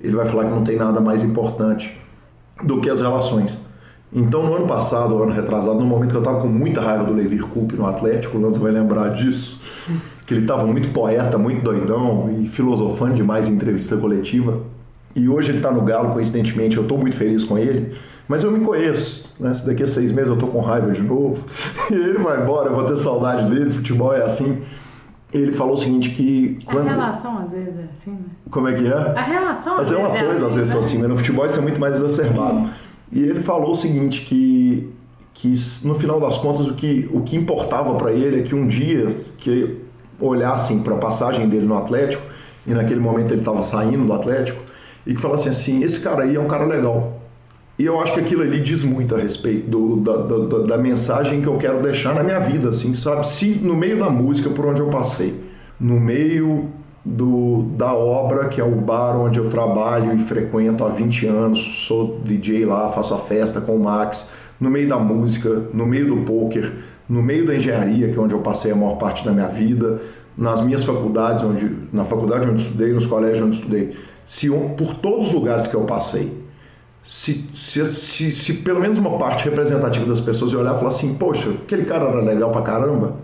ele 0.00 0.14
vai 0.14 0.26
falar 0.26 0.44
que 0.44 0.50
não 0.50 0.62
tem 0.62 0.76
nada 0.76 1.00
mais 1.00 1.22
importante 1.22 1.98
do 2.62 2.80
que 2.80 2.90
as 2.90 3.00
relações. 3.00 3.58
Então, 4.12 4.42
no 4.42 4.54
ano 4.54 4.66
passado, 4.66 5.22
ano 5.22 5.32
retrasado, 5.32 5.78
no 5.78 5.86
momento 5.86 6.10
que 6.10 6.16
eu 6.16 6.20
estava 6.20 6.40
com 6.40 6.48
muita 6.48 6.80
raiva 6.80 7.04
do 7.04 7.12
Levir 7.12 7.44
Coupe 7.46 7.74
no 7.74 7.86
Atlético, 7.86 8.36
o 8.36 8.40
Lanza 8.40 8.60
vai 8.60 8.72
lembrar 8.72 9.08
disso, 9.10 9.58
que 10.26 10.34
ele 10.34 10.42
estava 10.42 10.66
muito 10.66 10.90
poeta, 10.90 11.38
muito 11.38 11.62
doidão 11.62 12.30
e 12.38 12.46
filosofando 12.46 13.14
demais 13.14 13.48
em 13.48 13.54
entrevista 13.54 13.96
coletiva. 13.96 14.60
E 15.16 15.30
hoje 15.30 15.50
ele 15.50 15.58
está 15.58 15.72
no 15.72 15.80
Galo, 15.80 16.12
coincidentemente, 16.12 16.76
eu 16.76 16.82
estou 16.82 16.98
muito 16.98 17.16
feliz 17.16 17.42
com 17.42 17.56
ele, 17.56 17.96
mas 18.28 18.44
eu 18.44 18.52
me 18.52 18.60
conheço, 18.60 19.24
né? 19.40 19.54
Se 19.54 19.64
daqui 19.64 19.82
a 19.82 19.86
seis 19.86 20.12
meses 20.12 20.28
eu 20.28 20.34
estou 20.34 20.50
com 20.50 20.60
raiva 20.60 20.92
de 20.92 21.00
novo, 21.00 21.42
e 21.90 21.94
ele 21.94 22.18
vai 22.18 22.42
embora, 22.42 22.68
eu 22.68 22.74
vou 22.74 22.84
ter 22.84 22.98
saudade 22.98 23.46
dele, 23.46 23.70
futebol 23.70 24.14
é 24.14 24.22
assim. 24.22 24.62
Ele 25.32 25.52
falou 25.52 25.72
o 25.72 25.76
seguinte 25.76 26.10
que... 26.10 26.58
Quando... 26.66 26.86
A 26.86 26.92
relação 26.92 27.38
às 27.38 27.50
vezes 27.50 27.78
é 27.78 27.88
assim, 27.92 28.10
né? 28.10 28.26
Como 28.50 28.68
é 28.68 28.74
que 28.74 28.86
é? 28.86 28.94
A 28.94 29.22
relação 29.22 29.76
As 29.78 29.90
relações 29.90 30.22
é 30.22 30.32
assim, 30.32 30.46
às 30.46 30.54
vezes 30.54 30.68
são 30.68 30.80
né? 30.80 30.86
assim, 30.86 30.98
mas 30.98 31.08
no 31.08 31.16
futebol 31.16 31.46
isso 31.46 31.58
é 31.58 31.62
muito 31.62 31.80
mais 31.80 31.96
exacerbado. 31.96 32.70
E 33.10 33.22
ele 33.22 33.40
falou 33.40 33.72
o 33.72 33.74
seguinte, 33.74 34.20
que, 34.20 34.92
que 35.32 35.54
no 35.84 35.94
final 35.94 36.20
das 36.20 36.36
contas 36.36 36.66
o 36.66 36.74
que, 36.74 37.08
o 37.12 37.22
que 37.22 37.36
importava 37.36 37.94
para 37.94 38.12
ele 38.12 38.40
é 38.40 38.42
que 38.42 38.54
um 38.54 38.66
dia 38.66 39.16
que 39.38 39.78
olhassem 40.20 40.80
para 40.80 40.94
a 40.94 40.98
passagem 40.98 41.48
dele 41.48 41.66
no 41.66 41.76
Atlético, 41.76 42.22
e 42.66 42.72
naquele 42.72 43.00
momento 43.00 43.32
ele 43.32 43.40
estava 43.40 43.62
saindo 43.62 44.04
do 44.04 44.12
Atlético, 44.12 44.65
e 45.06 45.14
que 45.14 45.20
falassem 45.20 45.50
assim, 45.50 45.82
esse 45.84 46.00
cara 46.00 46.24
aí 46.24 46.34
é 46.34 46.40
um 46.40 46.48
cara 46.48 46.64
legal. 46.64 47.20
E 47.78 47.84
eu 47.84 48.00
acho 48.00 48.14
que 48.14 48.20
aquilo 48.20 48.42
ali 48.42 48.58
diz 48.58 48.82
muito 48.82 49.14
a 49.14 49.18
respeito 49.18 49.68
do, 49.68 49.96
da, 49.96 50.16
da, 50.16 50.58
da, 50.66 50.78
mensagem 50.78 51.42
que 51.42 51.46
eu 51.46 51.58
quero 51.58 51.82
deixar 51.82 52.14
na 52.14 52.22
minha 52.22 52.40
vida, 52.40 52.70
assim, 52.70 52.94
sabe? 52.94 53.26
Se 53.26 53.50
no 53.62 53.76
meio 53.76 53.98
da 53.98 54.08
música 54.08 54.48
por 54.48 54.64
onde 54.64 54.80
eu 54.80 54.88
passei, 54.88 55.34
no 55.78 56.00
meio 56.00 56.70
do, 57.04 57.64
da 57.76 57.94
obra, 57.94 58.48
que 58.48 58.60
é 58.60 58.64
o 58.64 58.74
bar 58.76 59.20
onde 59.20 59.38
eu 59.38 59.50
trabalho 59.50 60.14
e 60.14 60.18
frequento 60.18 60.84
há 60.84 60.88
20 60.88 61.26
anos, 61.26 61.84
sou 61.86 62.18
DJ 62.24 62.64
lá, 62.64 62.88
faço 62.88 63.14
a 63.14 63.18
festa 63.18 63.60
com 63.60 63.76
o 63.76 63.84
Max, 63.84 64.26
no 64.58 64.70
meio 64.70 64.88
da 64.88 64.98
música, 64.98 65.64
no 65.72 65.84
meio 65.84 66.06
do 66.06 66.16
poker, 66.24 66.72
no 67.06 67.22
meio 67.22 67.46
da 67.46 67.54
engenharia, 67.54 68.08
que 68.08 68.18
é 68.18 68.20
onde 68.20 68.34
eu 68.34 68.40
passei 68.40 68.72
a 68.72 68.74
maior 68.74 68.96
parte 68.96 69.22
da 69.22 69.32
minha 69.32 69.48
vida, 69.48 70.00
nas 70.36 70.60
minhas 70.60 70.84
faculdades, 70.84 71.42
onde, 71.42 71.70
na 71.92 72.04
faculdade 72.04 72.48
onde 72.48 72.62
estudei, 72.62 72.92
nos 72.92 73.06
colégios 73.06 73.40
onde 73.40 73.56
estudei, 73.56 73.96
se 74.24 74.50
por 74.76 74.94
todos 74.94 75.28
os 75.28 75.32
lugares 75.32 75.66
que 75.66 75.74
eu 75.74 75.82
passei, 75.82 76.44
se, 77.06 77.48
se, 77.54 77.84
se, 77.86 78.32
se, 78.32 78.52
pelo 78.54 78.80
menos 78.80 78.98
uma 78.98 79.16
parte 79.16 79.44
representativa 79.44 80.04
das 80.04 80.20
pessoas 80.20 80.52
olhar 80.52 80.74
e 80.74 80.78
falar 80.78 80.90
assim, 80.90 81.14
poxa, 81.14 81.50
aquele 81.50 81.84
cara 81.84 82.04
era 82.06 82.20
legal 82.20 82.50
pra 82.50 82.62
caramba, 82.62 83.16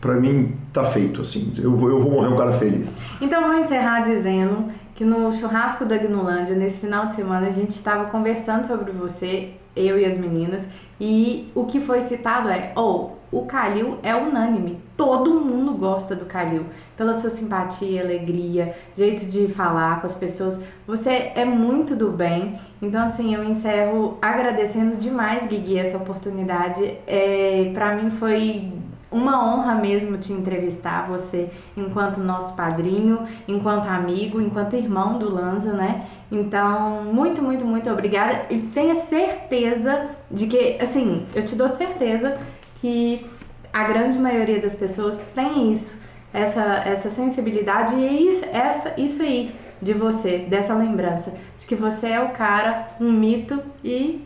pra 0.00 0.14
mim 0.14 0.56
tá 0.72 0.84
feito, 0.84 1.20
assim, 1.20 1.52
eu 1.56 1.74
vou, 1.76 1.88
eu 1.88 2.00
vou 2.00 2.10
morrer 2.10 2.28
um 2.28 2.36
cara 2.36 2.52
feliz. 2.52 2.96
Então 3.20 3.42
vou 3.42 3.54
encerrar 3.54 4.00
dizendo 4.00 4.66
que 4.94 5.04
no 5.04 5.30
churrasco 5.32 5.84
da 5.84 5.96
Gnolândia, 5.96 6.56
nesse 6.56 6.80
final 6.80 7.06
de 7.06 7.14
semana, 7.14 7.46
a 7.46 7.52
gente 7.52 7.70
estava 7.70 8.06
conversando 8.06 8.66
sobre 8.66 8.90
você, 8.90 9.50
eu 9.76 9.96
e 9.96 10.04
as 10.04 10.18
meninas, 10.18 10.62
e 11.00 11.48
o 11.54 11.64
que 11.66 11.78
foi 11.78 12.00
citado 12.00 12.48
é, 12.48 12.72
ou 12.74 13.14
oh, 13.14 13.17
o 13.30 13.44
Calil 13.46 13.98
é 14.02 14.14
unânime, 14.14 14.80
todo 14.96 15.40
mundo 15.40 15.72
gosta 15.72 16.14
do 16.14 16.24
Calil, 16.24 16.64
pela 16.96 17.14
sua 17.14 17.30
simpatia, 17.30 18.02
alegria, 18.02 18.74
jeito 18.94 19.26
de 19.26 19.48
falar 19.48 20.00
com 20.00 20.06
as 20.06 20.14
pessoas, 20.14 20.60
você 20.86 21.32
é 21.34 21.44
muito 21.44 21.94
do 21.94 22.10
bem, 22.10 22.58
então 22.80 23.04
assim, 23.04 23.34
eu 23.34 23.44
encerro 23.44 24.16
agradecendo 24.22 24.96
demais, 24.96 25.46
Guigui, 25.46 25.78
essa 25.78 25.96
oportunidade, 25.96 26.96
é, 27.06 27.70
para 27.74 27.96
mim 27.96 28.10
foi 28.10 28.72
uma 29.10 29.42
honra 29.42 29.74
mesmo 29.74 30.18
te 30.18 30.32
entrevistar, 30.32 31.08
você 31.08 31.48
enquanto 31.76 32.18
nosso 32.18 32.54
padrinho, 32.54 33.20
enquanto 33.46 33.86
amigo, 33.86 34.40
enquanto 34.40 34.76
irmão 34.76 35.18
do 35.18 35.32
Lanza, 35.32 35.72
né? 35.72 36.06
Então, 36.30 37.04
muito, 37.04 37.42
muito, 37.42 37.64
muito 37.64 37.90
obrigada. 37.90 38.42
E 38.50 38.60
tenha 38.60 38.94
certeza 38.94 40.08
de 40.30 40.46
que, 40.46 40.76
assim, 40.78 41.26
eu 41.34 41.42
te 41.42 41.56
dou 41.56 41.68
certeza 41.68 42.38
que 42.80 43.26
a 43.72 43.84
grande 43.84 44.18
maioria 44.18 44.60
das 44.60 44.74
pessoas 44.74 45.22
tem 45.34 45.70
isso, 45.72 46.00
essa, 46.32 46.82
essa 46.84 47.10
sensibilidade 47.10 47.94
e 47.94 48.28
isso, 48.28 48.44
essa, 48.52 48.92
isso 49.00 49.22
aí 49.22 49.52
de 49.80 49.92
você, 49.92 50.38
dessa 50.38 50.74
lembrança, 50.74 51.32
de 51.56 51.66
que 51.66 51.74
você 51.74 52.08
é 52.08 52.20
o 52.20 52.30
cara, 52.30 52.88
um 53.00 53.12
mito 53.12 53.60
e 53.84 54.24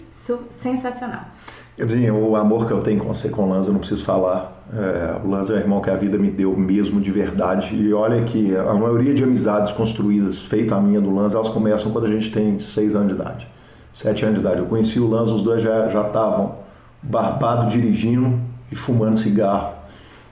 sensacional. 0.56 1.26
Gabizinha, 1.76 2.12
o 2.14 2.36
amor 2.36 2.66
que 2.66 2.72
eu 2.72 2.80
tenho 2.80 3.00
com 3.00 3.12
você 3.12 3.28
com 3.28 3.42
o 3.42 3.48
Lanza, 3.48 3.68
eu 3.68 3.72
não 3.72 3.80
preciso 3.80 4.04
falar. 4.04 4.62
É, 4.72 5.16
o 5.24 5.28
Lanza 5.28 5.54
é 5.54 5.56
o 5.56 5.58
irmão 5.58 5.80
que 5.80 5.90
a 5.90 5.96
vida 5.96 6.18
me 6.18 6.30
deu 6.30 6.56
mesmo 6.56 7.00
de 7.00 7.10
verdade. 7.10 7.74
E 7.74 7.92
olha 7.92 8.22
que 8.24 8.54
a 8.54 8.74
maioria 8.74 9.14
de 9.14 9.24
amizades 9.24 9.72
construídas, 9.72 10.40
feita 10.40 10.76
a 10.76 10.80
minha 10.80 11.00
do 11.00 11.12
Lanza, 11.14 11.36
elas 11.36 11.48
começam 11.48 11.90
quando 11.90 12.06
a 12.06 12.10
gente 12.10 12.30
tem 12.30 12.58
seis 12.58 12.94
anos 12.94 13.08
de 13.08 13.14
idade, 13.14 13.48
sete 13.92 14.24
anos 14.24 14.38
de 14.38 14.40
idade. 14.42 14.60
Eu 14.60 14.66
conheci 14.66 15.00
o 15.00 15.08
Lanza, 15.08 15.34
os 15.34 15.42
dois 15.42 15.62
já 15.62 15.86
estavam 15.88 16.61
barbado 17.02 17.68
dirigindo 17.70 18.38
e 18.70 18.76
fumando 18.76 19.18
cigarro, 19.18 19.74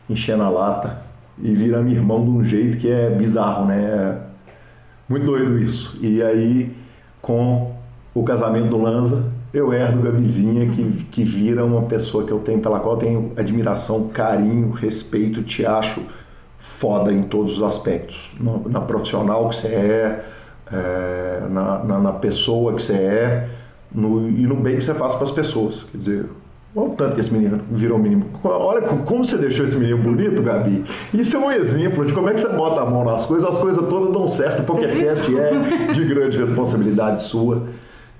enchendo 0.08 0.42
a 0.42 0.48
lata 0.48 1.02
e 1.38 1.54
virando 1.54 1.90
irmão 1.90 2.24
de 2.24 2.30
um 2.30 2.44
jeito 2.44 2.78
que 2.78 2.88
é 2.88 3.10
bizarro, 3.10 3.66
né? 3.66 3.80
É 3.82 4.18
muito 5.08 5.26
doido 5.26 5.58
isso. 5.58 5.98
E 6.00 6.22
aí, 6.22 6.74
com 7.20 7.74
o 8.14 8.22
casamento 8.22 8.68
do 8.68 8.80
Lanza, 8.80 9.24
eu 9.52 9.72
herdo 9.72 10.00
Gabizinha, 10.00 10.70
que, 10.70 11.04
que 11.10 11.24
vira 11.24 11.64
uma 11.64 11.82
pessoa 11.82 12.24
que 12.24 12.32
eu 12.32 12.38
tenho, 12.38 12.60
pela 12.60 12.78
qual 12.78 12.94
eu 12.94 12.98
tenho 12.98 13.32
admiração, 13.36 14.08
carinho, 14.08 14.70
respeito, 14.70 15.42
te 15.42 15.66
acho 15.66 16.00
foda 16.56 17.12
em 17.12 17.22
todos 17.22 17.56
os 17.56 17.62
aspectos. 17.62 18.30
No, 18.38 18.68
na 18.68 18.80
profissional 18.80 19.48
que 19.48 19.56
você 19.56 19.68
é, 19.68 20.24
é 20.70 21.46
na, 21.50 21.82
na, 21.82 21.98
na, 21.98 22.12
pessoa 22.12 22.74
que 22.74 22.82
você 22.82 22.92
é 22.92 23.48
no, 23.92 24.28
e 24.28 24.46
no 24.46 24.56
bem 24.56 24.76
que 24.76 24.84
você 24.84 24.94
faz 24.94 25.14
para 25.14 25.24
as 25.24 25.30
pessoas. 25.30 25.84
Quer 25.90 25.98
dizer, 25.98 26.26
Olha 26.74 26.86
o 26.86 26.94
tanto 26.94 27.14
que 27.14 27.20
esse 27.20 27.32
menino 27.32 27.60
virou 27.70 27.98
menino. 27.98 28.26
Olha 28.44 28.82
como 28.82 29.24
você 29.24 29.36
deixou 29.36 29.64
esse 29.64 29.76
menino 29.76 29.98
bonito, 29.98 30.40
Gabi. 30.40 30.84
Isso 31.12 31.36
é 31.36 31.38
um 31.40 31.50
exemplo 31.50 32.06
de 32.06 32.12
como 32.12 32.28
é 32.28 32.34
que 32.34 32.40
você 32.40 32.48
bota 32.48 32.80
a 32.80 32.86
mão 32.86 33.04
nas 33.04 33.24
coisas, 33.24 33.48
as 33.48 33.58
coisas 33.58 33.84
todas 33.88 34.12
dão 34.12 34.26
certo. 34.28 34.60
O 34.60 34.64
PokerCast 34.64 35.36
é 35.36 35.92
de 35.92 36.04
grande 36.04 36.38
responsabilidade 36.38 37.22
sua. 37.22 37.64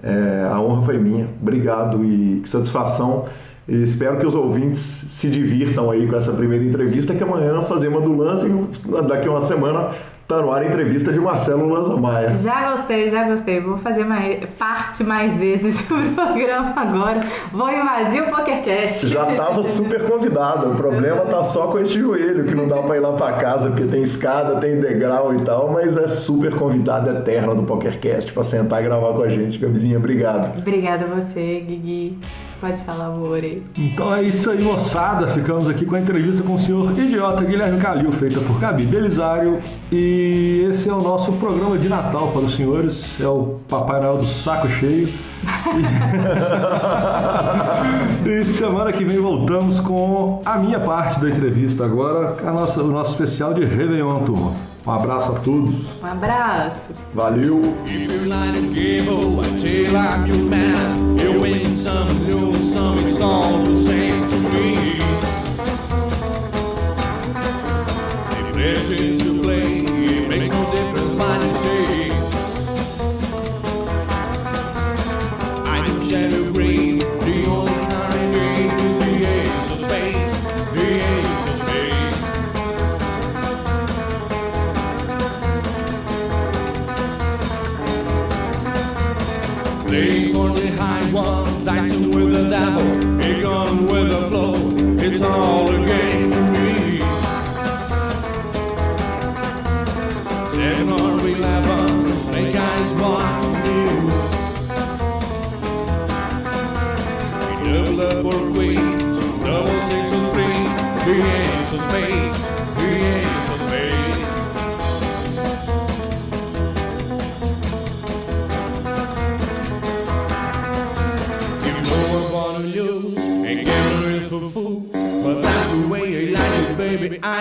É, 0.03 0.49
a 0.51 0.61
honra 0.61 0.83
foi 0.83 0.99
minha. 0.99 1.29
Obrigado 1.41 2.05
e 2.05 2.41
que 2.43 2.49
satisfação. 2.49 3.27
E 3.69 3.85
espero 3.85 4.19
que 4.19 4.27
os 4.27 4.35
ouvintes 4.35 4.81
se 4.81 5.31
divirtam 5.31 5.89
aí 5.89 6.09
com 6.09 6.17
essa 6.17 6.33
primeira 6.33 6.65
entrevista, 6.65 7.15
que 7.15 7.23
amanhã 7.23 7.61
fazemos 7.63 8.03
a 8.03 8.05
do 8.05 8.17
lance 8.17 8.47
e 8.47 9.03
daqui 9.07 9.29
a 9.29 9.31
uma 9.31 9.41
semana 9.41 9.91
tá 10.31 10.41
no 10.41 10.53
ar 10.53 10.63
a 10.63 10.67
entrevista 10.67 11.13
de 11.13 11.19
Marcelo 11.19 11.69
Lanza 11.69 11.97
Maia. 11.97 12.37
Já 12.37 12.71
gostei, 12.71 13.11
já 13.11 13.25
gostei. 13.25 13.61
Vou 13.61 13.79
fazer 13.79 14.05
mais, 14.05 14.39
parte 14.57 15.03
mais 15.03 15.37
vezes 15.37 15.75
do 15.83 16.15
programa 16.15 16.73
agora. 16.77 17.21
Vou 17.53 17.69
invadir 17.69 18.23
o 18.23 18.27
PokerCast. 18.27 19.09
Já 19.09 19.27
tava 19.35 19.65
super 19.65 20.05
convidada. 20.05 20.69
O 20.69 20.77
problema 20.77 21.23
tá 21.23 21.43
só 21.43 21.67
com 21.67 21.79
esse 21.81 21.99
joelho, 21.99 22.45
que 22.45 22.55
não 22.55 22.69
dá 22.69 22.81
para 22.81 22.97
ir 22.97 23.01
lá 23.01 23.13
para 23.13 23.33
casa, 23.39 23.71
porque 23.71 23.87
tem 23.87 24.03
escada, 24.03 24.61
tem 24.61 24.81
degrau 24.81 25.35
e 25.35 25.41
tal, 25.41 25.73
mas 25.73 25.97
é 25.97 26.09
super 26.09 26.55
convidada 26.55 27.11
eterna 27.11 27.53
do 27.53 27.65
PokerCast 27.65 28.33
para 28.33 28.45
sentar 28.45 28.81
e 28.81 28.85
gravar 28.85 29.13
com 29.13 29.23
a 29.23 29.29
gente. 29.29 29.59
Gabizinha, 29.59 29.99
obrigado. 29.99 30.57
Obrigada 30.59 31.07
a 31.07 31.09
você, 31.09 31.65
Guigui. 31.67 32.19
Pode 32.61 32.85
falar, 32.85 33.07
amor 33.07 33.43
aí. 33.43 33.63
Então 33.77 34.15
é 34.15 34.23
isso 34.23 34.51
aí, 34.51 34.63
moçada. 34.63 35.27
Ficamos 35.29 35.67
aqui 35.67 35.87
com 35.87 35.95
a 35.95 36.01
entrevista 36.01 36.43
com 36.43 36.55
o 36.55 36.59
senhor 36.59 36.97
idiota 36.99 37.43
Guilherme 37.43 37.81
Calil, 37.81 38.13
feita 38.13 38.39
por 38.41 38.59
Gabi 38.61 38.85
Belisário. 38.85 39.63
E 39.91 40.67
esse 40.69 40.91
é 40.91 40.93
o 40.93 41.01
nosso 41.01 41.33
programa 41.33 41.79
de 41.79 41.89
Natal 41.89 42.29
para 42.33 42.43
os 42.43 42.53
senhores. 42.53 43.19
É 43.19 43.27
o 43.27 43.57
Papai 43.67 44.01
Noel 44.01 44.19
do 44.19 44.27
Saco 44.27 44.69
Cheio. 44.69 45.09
e 48.27 48.45
semana 48.45 48.93
que 48.93 49.05
vem 49.05 49.19
voltamos 49.19 49.81
com 49.81 50.43
a 50.45 50.59
minha 50.59 50.79
parte 50.79 51.19
da 51.21 51.31
entrevista 51.31 51.85
agora, 51.85 52.37
a 52.47 52.53
nossa, 52.53 52.83
o 52.83 52.89
nosso 52.89 53.13
especial 53.13 53.55
de 53.55 53.65
Réveillon, 53.65 54.25
turma. 54.25 54.53
Um 54.87 54.93
abraço 54.93 55.33
a 55.33 55.39
todos. 55.41 55.75
Um 56.03 56.07
abraço. 56.07 56.81
Valeu. 57.15 57.63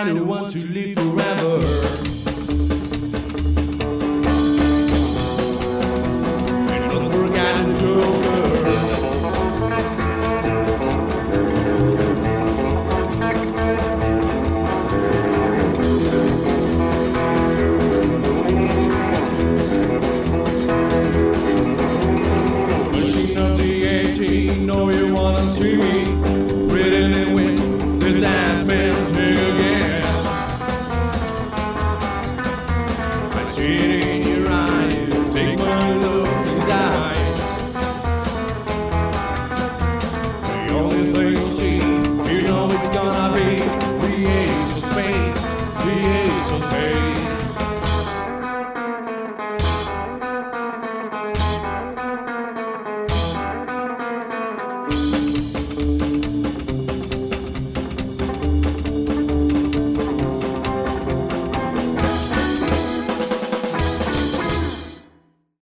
901 0.04 0.50
two. 0.52 0.69